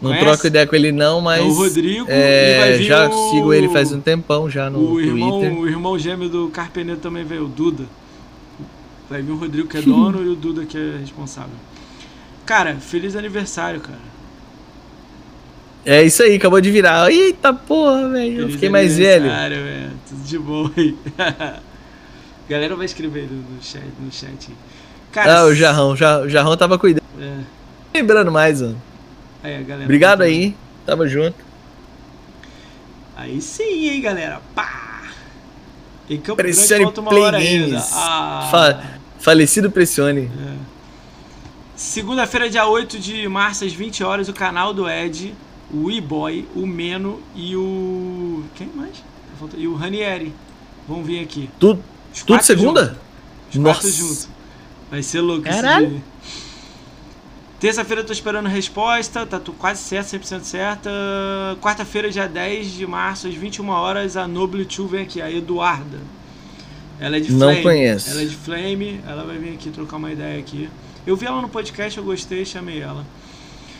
[0.00, 0.24] Não Conhece?
[0.26, 3.30] troco ideia com ele não, mas é o Rodrigo é, vai vir já o...
[3.30, 5.58] sigo ele faz um tempão já no o irmão, Twitter.
[5.58, 7.84] o irmão gêmeo do Carpenedo também veio, o Duda.
[9.10, 11.54] Vai vir o Rodrigo que é dono e o Duda que é responsável.
[12.46, 13.98] Cara, feliz aniversário, cara.
[15.84, 17.10] É isso aí, acabou de virar.
[17.10, 18.42] Eita porra, velho.
[18.42, 19.24] Eu fiquei mais velho.
[19.24, 19.90] aniversário, velho.
[20.08, 20.96] Tudo de boa aí.
[22.48, 23.82] Galera vai escrever no, no chat.
[24.00, 24.50] No chat.
[25.12, 27.02] Cara, Ah, o Jarrão, o Jarrão tava cuidando.
[27.20, 27.38] É,
[27.94, 28.80] Lembrando mais, mano.
[29.48, 29.84] Aí, a galera.
[29.84, 30.54] Obrigado aí.
[30.86, 31.34] Tamo junto.
[33.16, 34.40] Aí sim, hein, galera.
[34.54, 35.02] Pá!
[36.08, 37.66] Em Campo Grande Pressione falta uma Play hora ainda.
[37.66, 37.90] Games.
[37.92, 38.48] Ah.
[38.50, 38.82] Fa-
[39.18, 40.30] falecido Pressione.
[41.76, 45.34] Segunda-feira, dia 8 de março, às 20 horas, o canal do Ed,
[45.72, 48.42] o E-Boy, o Meno e o.
[48.54, 49.02] Quem mais?
[49.56, 50.34] E o Ranieri
[50.88, 51.48] vão vir aqui.
[51.60, 51.82] Tudo,
[52.26, 52.84] tudo segunda?
[52.86, 52.98] juntos.
[53.50, 53.90] Os Nossa.
[53.92, 54.28] juntos.
[54.90, 56.02] Vai ser louco Caralho.
[57.60, 60.88] Terça-feira eu tô esperando resposta, tá tu- quase certo, 100% certa.
[61.60, 65.98] Quarta-feira, dia 10 de março, às 21 horas, a Noble 2 vem aqui, a Eduarda.
[67.00, 67.62] Ela é de Não Flame.
[67.62, 68.10] conheço.
[68.10, 70.68] Ela é de Flame, ela vai vir aqui trocar uma ideia aqui.
[71.04, 73.04] Eu vi ela no podcast, eu gostei, chamei ela.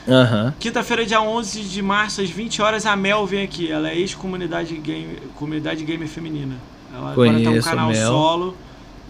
[0.09, 0.55] Aham.
[0.59, 3.71] Quinta-feira, dia 11 de março, às 20 horas, a Mel vem aqui.
[3.71, 6.57] Ela é ex-comunidade game, comunidade gamer feminina.
[6.93, 8.57] Ela agora tá um Conheço canal solo.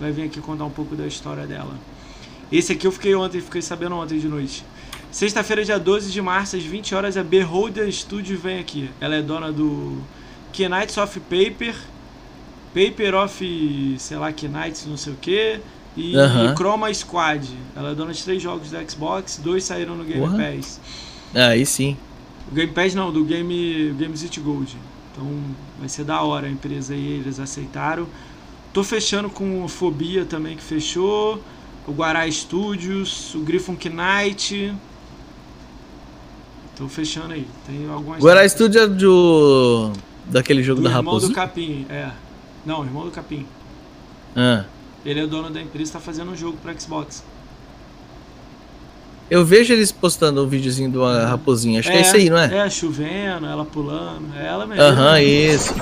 [0.00, 1.72] Vai vir aqui contar um pouco da história dela.
[2.50, 4.64] Esse aqui eu fiquei ontem, fiquei sabendo ontem de noite.
[5.10, 8.90] Sexta-feira, dia 12 de março, às 20 horas, a Beholder Studio vem aqui.
[9.00, 9.98] Ela é dona do
[10.56, 11.74] Knights of Paper,
[12.74, 15.60] Paper of, sei lá, Knights não sei o que,
[15.96, 17.48] e, e Chroma Squad.
[17.74, 20.36] Ela é dona de três jogos do Xbox, dois saíram no Game Porra.
[20.36, 20.80] Pass.
[21.34, 21.96] Aí sim.
[22.50, 24.76] O Game Pass não, do Game Games Gold.
[25.12, 25.26] Então
[25.78, 28.06] vai ser da hora a empresa aí, eles aceitaram.
[28.72, 31.42] Tô fechando com Fobia também que fechou.
[31.88, 34.74] O Guará Studios, o Griffon Knight.
[36.76, 37.46] Tô fechando aí.
[37.66, 38.20] Tem algumas.
[38.20, 39.92] Guará Studio é do.
[40.26, 41.28] daquele jogo do da irmão Raposa.
[41.28, 42.10] do Capim, é.
[42.66, 43.46] Não, irmão do Capim.
[44.36, 44.64] Ah.
[45.02, 47.24] Ele é dono da empresa, tá fazendo um jogo pra Xbox.
[49.30, 51.80] Eu vejo eles postando um videozinho de uma raposinha.
[51.80, 52.66] Acho que é isso aí, não é?
[52.66, 54.26] É, chovendo, ela pulando.
[54.36, 54.82] É ela mesmo.
[54.82, 55.74] Aham, isso.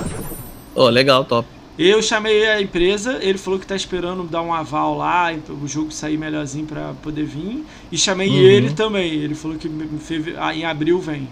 [0.73, 1.56] Oh, legal, top.
[1.77, 5.67] Eu chamei a empresa, ele falou que tá esperando dar um aval lá, e o
[5.67, 7.63] jogo sair melhorzinho pra poder vir.
[7.91, 8.35] E chamei Uhum.
[8.35, 9.13] ele também.
[9.13, 11.27] Ele falou que em ah, em abril vem.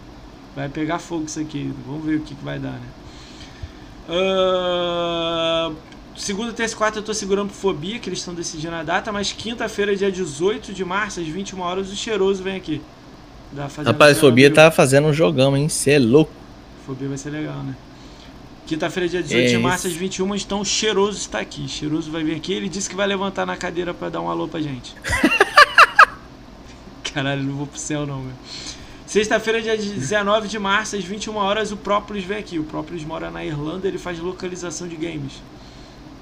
[0.55, 1.73] Vai pegar fogo isso aqui.
[1.87, 2.87] Vamos ver o que, que vai dar, né?
[4.07, 5.71] Ah,
[6.15, 9.11] segunda, terça e quarta eu tô segurando pro Fobia, que eles estão decidindo a data,
[9.11, 12.81] mas quinta-feira, dia 18 de março, às 21 horas, o Cheiroso vem aqui.
[13.85, 14.55] Rapaz, Fobia Abril.
[14.63, 15.69] tá fazendo um jogão, hein?
[15.69, 16.31] Cê é louco.
[16.85, 17.75] Fobia vai ser legal, né?
[18.65, 19.99] Quinta-feira, dia 18 É de março, às isso.
[19.99, 21.67] 21, então o Cheiroso está aqui.
[21.67, 24.47] Cheiroso vai vir aqui, ele disse que vai levantar na cadeira pra dar um alô
[24.47, 24.93] pra gente.
[27.13, 28.33] Caralho, não vou pro céu não, meu.
[29.07, 32.59] Sexta-feira, dia 19 de março, às 21 horas, o Própolis vem aqui.
[32.59, 35.33] O Própolis mora na Irlanda, ele faz localização de games.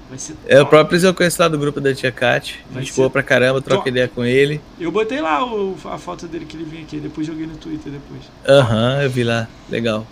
[0.08, 0.70] Vai ser É, o top.
[0.70, 2.62] próprio eu conheço lá do grupo da Tia Kat.
[2.70, 3.88] Vai Gente boa pra caramba, troca top.
[3.88, 4.60] ideia com ele.
[4.78, 7.90] Eu botei lá o- a foto dele que ele vinha aqui, depois joguei no Twitter
[7.90, 8.20] depois.
[8.46, 9.48] Aham, eu vi lá.
[9.70, 10.06] Legal.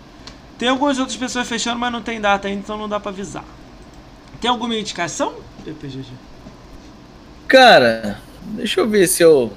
[0.62, 3.42] Tem algumas outras pessoas fechando, mas não tem data ainda, então não dá pra avisar.
[4.40, 5.34] Tem alguma indicação,
[5.64, 6.06] DPGG?
[7.48, 9.52] Cara, deixa eu ver se eu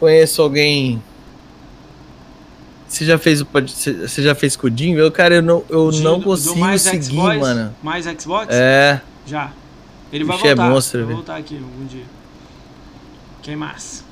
[0.00, 1.02] conheço alguém.
[2.88, 4.70] Você já fez o você já fez com o?
[4.80, 7.38] Eu, cara, eu não, eu não consigo mais seguir, Xbox?
[7.38, 7.76] mano.
[7.82, 8.46] Mais Xbox?
[8.54, 9.52] É, Já.
[10.10, 10.70] Ele vai Bicho é voltar.
[10.70, 11.16] monstro, vai velho.
[11.18, 12.06] voltar aqui algum dia.
[13.42, 14.02] Quem mais?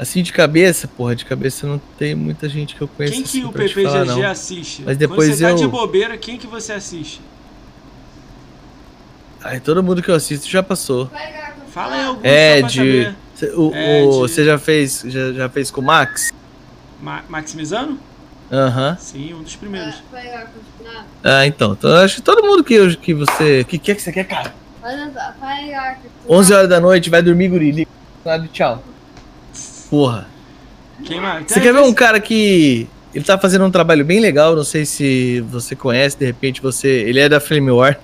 [0.00, 3.28] Assim de cabeça, porra, de cabeça não tem muita gente que eu conheço Quem que
[3.28, 4.30] assim o falar, PPGG não.
[4.30, 4.82] assiste?
[4.84, 7.20] Mas depois Quando você tá eu- de bobeira, quem que você assiste?
[9.42, 11.10] Ai, todo mundo que eu assisto já passou.
[11.72, 13.14] Fala aí algum É, só pra de.
[13.36, 16.32] cê- O, É, o- de- Você já fez, já, já fez com o Max?
[17.00, 17.98] Ma Maximizano?
[18.52, 18.96] Aham.
[18.98, 20.02] Sim, um dos primeiros.
[21.22, 21.72] Ah, então.
[21.72, 21.90] então.
[21.90, 23.60] eu Acho que todo mundo que, eu- que você.
[23.60, 24.52] O que, que é que você quer, cara?
[24.82, 25.36] Vai, dançar.
[25.40, 26.00] vai, Gago.
[26.28, 27.86] 11 horas da noite, vai dormir, guri.
[28.52, 28.82] Tchau.
[29.90, 30.26] Porra.
[31.04, 31.46] Quem mais?
[31.50, 32.86] Você quer ver um cara que.
[33.12, 36.88] Ele tá fazendo um trabalho bem legal, não sei se você conhece, de repente você.
[36.88, 37.98] Ele é da Flame War,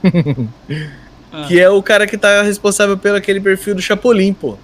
[1.33, 4.57] Ah, que é o cara que tá responsável pelo aquele perfil do Chapolin, pô.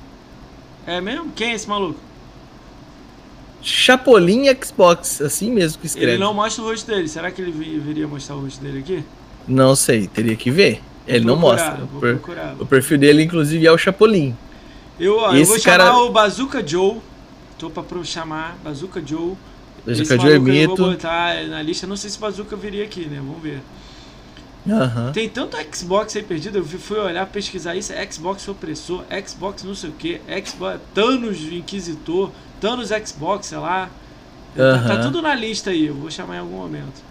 [0.84, 1.30] É mesmo?
[1.36, 2.00] Quem é esse maluco?
[3.62, 6.12] Chapolin Xbox, assim mesmo que escreve.
[6.12, 7.06] Ele não mostra o rosto dele.
[7.06, 9.04] Será que ele vi- viria mostrar o rosto dele aqui?
[9.46, 10.80] Não sei, teria que ver.
[11.06, 11.86] Ele Vou não procurar, mostra.
[11.86, 12.56] Vou procurar.
[12.58, 14.34] O perfil dele, inclusive, é o Chapolin.
[14.98, 16.96] Eu, ó, eu vou chamar cara- o Bazooka Joe.
[17.62, 19.34] Tô pra chamar Bazooka Joe.
[19.86, 20.76] Esse que é eu Mito.
[20.76, 21.86] vou botar na lista.
[21.86, 23.18] Não sei se Bazooka viria aqui, né?
[23.18, 23.60] Vamos ver.
[24.68, 25.12] Aham.
[25.12, 29.74] Tem tanto Xbox aí perdido, eu fui- olhar, pesquisar isso, é Xbox opressor, Xbox não
[29.74, 33.90] sei o que, Xbox, Thanos Inquisitor, Thanos Xbox, sei lá.
[34.56, 35.02] Tá, tá Aham.
[35.02, 37.02] tudo na lista aí, eu vou chamar em algum momento.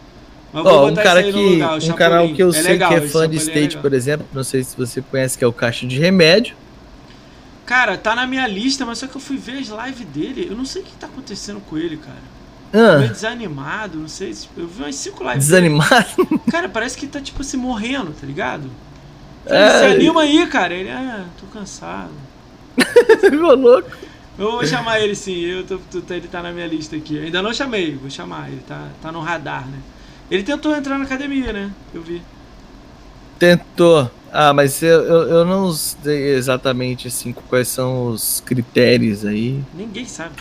[0.53, 1.31] Mas Ó, um cara que.
[1.31, 3.81] lugar, um canal que eu É sei legal, que é fã de é State, legal.
[3.81, 6.55] por exemplo, não sei se você conhece, que é o Caixa de Remédio.
[7.65, 10.47] Cara, tá na minha lista, mas só que eu fui ver as lives dele.
[10.49, 12.31] Eu não sei o que tá acontecendo com ele, cara.
[12.73, 14.33] Meio Ah, desanimado, não sei.
[14.33, 15.47] se- Eu vi umas cinco lives.
[15.47, 15.69] dele.
[15.69, 16.41] desanimado?
[16.51, 18.69] Cara, parece que tá tipo assim morrendo, tá ligado?
[19.45, 19.79] É.
[19.79, 20.73] Se anima aí, cara.
[20.73, 22.11] Ele, ah, tô cansado.
[23.19, 23.89] Ficou louco.
[24.39, 27.19] Eu vou chamar ele sim, eu tô, tô- ele tá na minha lista aqui.
[27.19, 29.77] Ainda não chamei, vou chamar, ele tá, tá no radar, né?
[30.31, 31.69] Ele tentou entrar na academia, né?
[31.93, 32.21] Eu vi.
[33.37, 34.09] Tentou.
[34.33, 39.59] Ah, mas eu, eu, eu não sei exatamente assim quais são os critérios aí.
[39.73, 40.35] Ninguém sabe.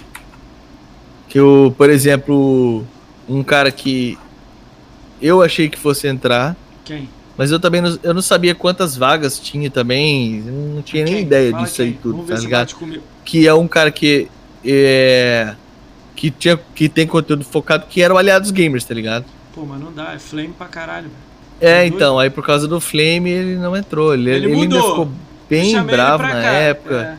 [1.29, 2.85] Que o, por exemplo,
[3.29, 4.17] um cara que
[5.21, 7.09] eu achei que fosse entrar, Quem?
[7.37, 11.23] mas eu também não, eu não sabia quantas vagas tinha também, não tinha nem Quem?
[11.25, 12.01] ideia Fala disso aí quem?
[12.01, 12.75] tudo, Vamos tá ligado?
[13.25, 14.29] Que é um cara que
[14.65, 15.55] é
[16.17, 19.25] que tinha que tem conteúdo focado que era o Aliados Gamers, tá ligado?
[19.55, 21.09] Pô, mas não dá, é flame pra caralho.
[21.09, 21.30] velho.
[21.61, 24.91] É, então, aí por causa do Flame ele não entrou, ele, Ele ele ainda mudou.
[24.91, 25.11] ficou
[25.49, 27.19] bem bravo na cá, época.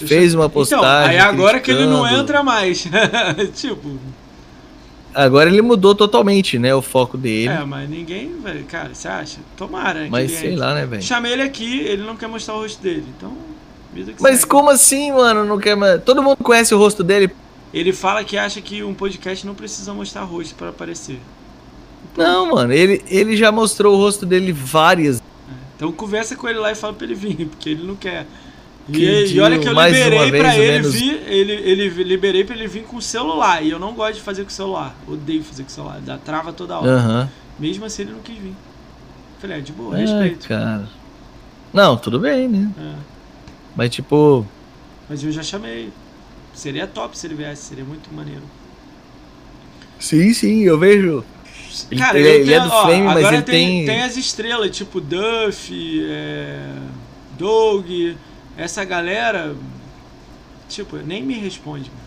[0.00, 0.06] é.
[0.06, 0.84] Fez uma postagem.
[0.84, 2.22] Então, aí agora que ele não criticando.
[2.22, 2.88] entra mais.
[3.54, 3.98] tipo,
[5.14, 6.74] Agora ele mudou totalmente, né?
[6.74, 7.48] O foco dele.
[7.52, 9.38] é, mas ninguém, velho, cara, você acha?
[9.56, 10.06] Tomara.
[10.10, 10.56] mas sei entre.
[10.60, 11.02] lá, né, velho?
[11.02, 13.32] Chamei ele aqui, ele não quer mostrar o rosto dele, então.
[13.92, 14.46] Vida que Mas segue.
[14.46, 15.44] como assim, mano?
[15.44, 15.76] Não quer.
[16.00, 17.30] Todo mundo conhece o rosto dele.
[17.74, 21.18] Ele fala que acha que um podcast não precisa mostrar rosto pra aparecer.
[22.16, 22.72] Não, mano.
[22.72, 25.22] Ele, ele já mostrou o rosto dele várias.
[25.76, 28.26] Então conversa com ele lá e fala pra ele vir, porque ele não quer.
[28.88, 32.44] E, Que e olha que eu liberei vez, pra ele menos- vir, ele, ele liberei
[32.44, 33.62] pra ele vir com o celular.
[33.64, 34.94] E eu não gosto de fazer com o celular.
[35.06, 36.00] Odeio fazer com o celular.
[36.00, 36.90] Dá trava toda hora.
[36.90, 37.30] Aham.
[37.58, 38.54] Mesmo assim ele não quis vir.
[39.40, 40.48] Falei, é de boa, Ai, respeito.
[40.48, 40.88] cara.
[41.72, 42.70] Não, tudo bem, né?
[42.78, 42.92] É.
[43.76, 44.46] Mas tipo.
[45.08, 45.90] Mas eu já chamei.
[46.52, 48.42] Seria top se ele viesse, seria muito maneiro.
[49.98, 51.24] Sim, sim, eu vejo.
[51.90, 54.02] Ele- Cara, ele- eu ele é tenho- do ó, Flame, mas agora ele tem- tem
[54.02, 56.72] as estrelas, tipo Duff, é,
[57.38, 57.86] Doug,
[58.56, 59.54] essa galera,
[60.68, 61.90] tipo, nem me responde.
[61.90, 62.02] mano.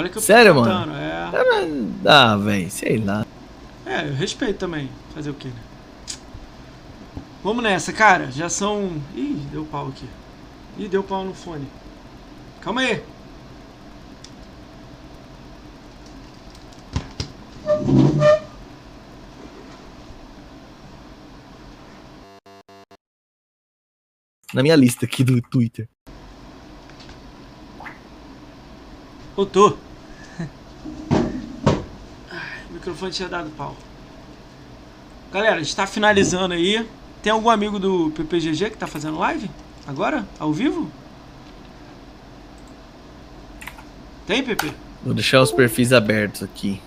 [0.00, 0.66] Olha que eu Sério, mano?
[0.66, 3.24] tentando, É, Ah, velho, sei lá.
[3.86, 4.88] é, eu respeito também.
[5.14, 6.14] Fazer o quê, né?
[7.44, 8.30] Vamos nessa, cara.
[8.32, 8.90] Já são.
[9.14, 10.06] Ih, deu pau aqui.
[10.78, 11.68] Ih, deu pau no fone.
[12.60, 13.00] Calma aí.
[24.54, 25.88] Na minha lista aqui do Twitter.
[29.36, 29.76] Voltou.
[30.38, 30.48] Ai,
[32.70, 33.76] o microfone tinha dado pau.
[35.32, 36.86] Galera, a gente tá finalizando aí.
[37.20, 39.50] Tem algum amigo do PPGG que tá fazendo live?
[39.86, 40.24] Agora?
[40.38, 40.88] Ao vivo?
[44.26, 44.70] Tem, PP?
[45.04, 46.80] Vou deixar os perfis abertos aqui.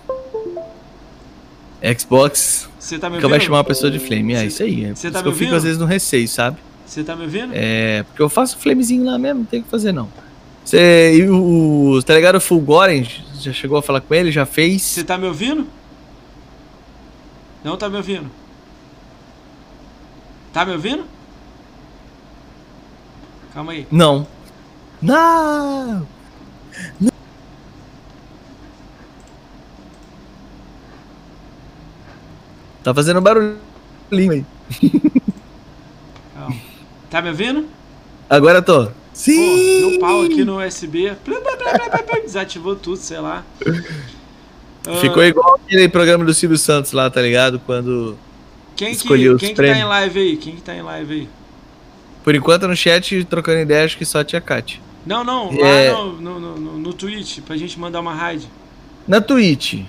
[1.98, 3.44] Xbox Você tá me que vai ouvindo?
[3.46, 4.32] chamar uma pessoa de flame.
[4.32, 4.84] É Cê- isso aí.
[4.86, 5.56] É cê por tá que me eu fico ouvindo?
[5.56, 6.58] às vezes no receio, sabe?
[6.88, 7.52] Você tá me ouvindo?
[7.54, 10.08] É, porque eu faço flamezinho lá mesmo, não tem o que fazer não.
[10.64, 12.36] Você, e o, tá ligado?
[12.36, 14.82] O Full Orange, já chegou a falar com ele, já fez?
[14.82, 15.66] Você tá me ouvindo?
[17.62, 18.30] Não tá me ouvindo?
[20.50, 21.04] Tá me ouvindo?
[23.52, 23.86] Calma aí.
[23.90, 24.26] Não.
[25.02, 26.06] Não!
[26.98, 27.12] Não.
[32.82, 34.44] Tá fazendo barulhinho aí.
[37.10, 37.66] Tá me ouvindo?
[38.28, 38.86] Agora tô.
[38.86, 39.90] Pô, Sim!
[39.90, 41.12] deu pau aqui no USB.
[41.24, 43.44] Plum, plum, plum, plum, plum, plum, Desativou tudo, sei lá.
[45.00, 47.58] Ficou igual aquele programa do Silvio Santos lá, tá ligado?
[47.60, 48.16] Quando.
[48.76, 49.88] quem que, escolhi os quem que tá em prêmios.
[49.88, 50.36] live aí?
[50.36, 51.28] Quem que tá em live aí?
[52.24, 54.80] Por enquanto no chat, trocando ideia, acho que só a tia Kátia.
[55.04, 55.90] Não, não, É.
[55.92, 58.48] lá no, no, no, no Twitch, pra gente mandar uma raid.
[59.06, 59.84] Na Twitch,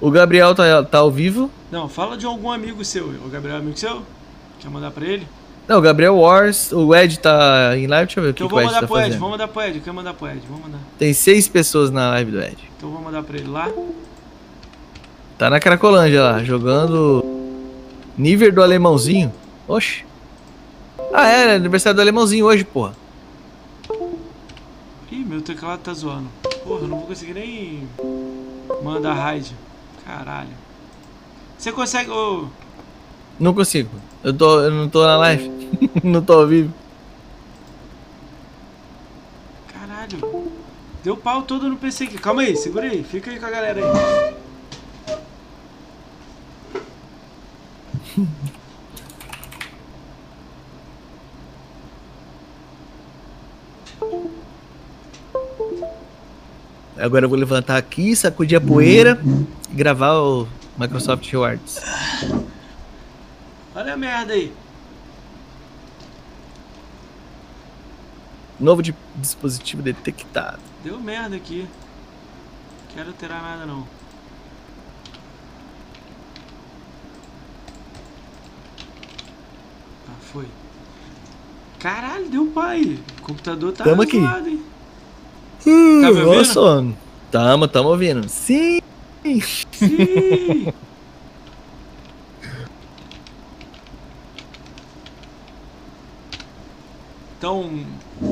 [0.00, 1.50] o Gabriel tá, tá ao vivo.
[1.70, 3.06] Não, fala de algum amigo seu.
[3.08, 4.02] O Gabriel é amigo seu?
[4.60, 5.26] Quer mandar pra ele?
[5.66, 8.48] Não, o Gabriel Wars, o Ed tá em live, deixa eu ver o que, Então
[8.48, 9.18] que o vou Ed mandar tá pro Ed, fazendo.
[9.20, 9.80] vamos mandar pro Ed.
[9.80, 10.40] Quer mandar pro Ed?
[10.46, 10.78] Vamos mandar.
[10.98, 12.58] Tem seis pessoas na live do Ed.
[12.76, 13.70] Então vou mandar pra ele lá.
[15.38, 17.24] Tá na Cracolândia lá, jogando
[18.16, 19.32] nível do alemãozinho.
[19.66, 20.04] Oxe.
[21.12, 22.92] Ah, é, é aniversário do alemãozinho hoje, porra.
[25.10, 26.28] Ih, meu teclado tá zoando.
[26.64, 27.88] Porra, eu não vou conseguir nem
[28.82, 29.54] mandar raid.
[30.04, 30.48] Caralho.
[31.56, 32.10] Você consegue.
[32.10, 32.46] ô,
[33.40, 33.90] Não consigo.
[34.22, 35.50] Eu, tô, eu não tô na live.
[36.02, 36.72] não tô vivo.
[39.72, 40.52] Caralho.
[41.02, 42.18] Deu pau todo no PC aqui.
[42.18, 43.04] Calma aí, segura aí.
[43.04, 44.34] Fica aí com a galera aí.
[56.96, 59.20] Agora eu vou levantar aqui, sacudir a poeira
[59.70, 61.82] e gravar o Microsoft Rewards.
[63.74, 64.52] Olha a merda aí.
[68.58, 70.60] Novo de dispositivo detectado.
[70.82, 71.66] Deu merda aqui.
[72.94, 73.84] Quero alterar nada não.
[80.08, 80.46] Ah, foi.
[81.78, 82.98] Caralho, deu pai.
[83.18, 84.18] O computador tá Tamo aqui.
[84.20, 84.62] zoado, hein?
[85.66, 86.36] Hum, Tá me ouvindo?
[86.36, 86.94] nossa,
[87.30, 88.28] tamo, tamo ouvindo.
[88.28, 88.80] Sim!
[89.72, 90.72] Sim.
[97.38, 97.84] Então,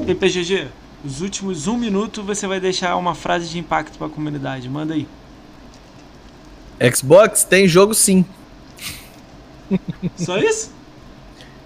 [0.06, 0.68] PPGG,
[1.04, 4.68] os últimos um minuto você vai deixar uma frase de impacto pra comunidade.
[4.68, 5.06] Manda aí.
[6.94, 8.24] Xbox tem jogo sim.
[10.16, 10.72] Só isso?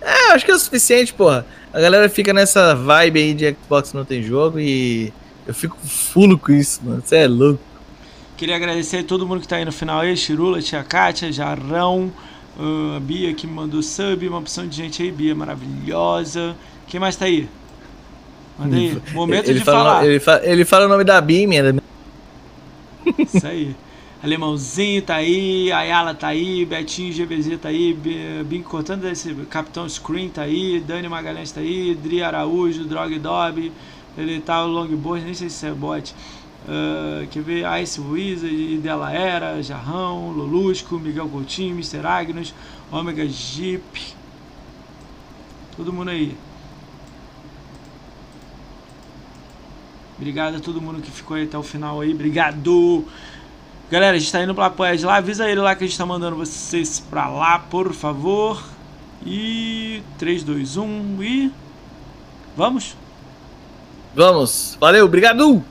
[0.00, 1.46] É, acho que é o suficiente, porra.
[1.72, 5.12] A galera fica nessa vibe aí de Xbox não tem jogo e
[5.46, 7.02] eu fico fulo com isso, mano.
[7.04, 7.60] Você é louco.
[8.36, 12.12] Queria agradecer a todo mundo que tá aí no final aí, Chirula, Tia Kátia, Jarrão,
[12.58, 16.54] ah, a Bia que me mandou sub, uma opção de gente aí, Bia maravilhosa.
[16.86, 17.48] Quem mais tá aí?
[18.58, 20.06] Aí, momento ele de fala, falar.
[20.06, 21.74] Ele fala, ele fala o nome da BIM, minha.
[23.18, 23.76] Isso aí.
[24.22, 27.96] Alemãozinho tá aí, Ayala tá aí, Betinho GBZ tá aí,
[28.44, 33.70] Bim cortando esse Capitão Screen tá aí, Dani Magalhães tá aí, Dri Araújo, Drog Dob,
[34.16, 36.14] ele tá o Longboard, nem sei se é bot.
[36.68, 37.64] Ah, quer ver?
[37.82, 42.04] Ice Wizard, Della Era, Jarrão, Lolusco, Miguel Coutinho, Mr.
[42.04, 42.52] Agnus,
[42.90, 43.82] Omega Jeep.
[45.76, 46.34] Todo mundo aí.
[50.16, 52.12] Obrigado a todo mundo que ficou aí até o final aí.
[52.12, 53.04] Obrigado!
[53.90, 55.16] Galera, a gente tá indo pra Poed lá.
[55.16, 58.62] Avisa ele lá que a gente tá mandando vocês pra lá, por favor.
[59.24, 61.52] E 3, 2, 1 e.
[62.56, 62.96] Vamos?
[64.14, 64.76] Vamos.
[64.80, 65.62] Valeu, obrigado.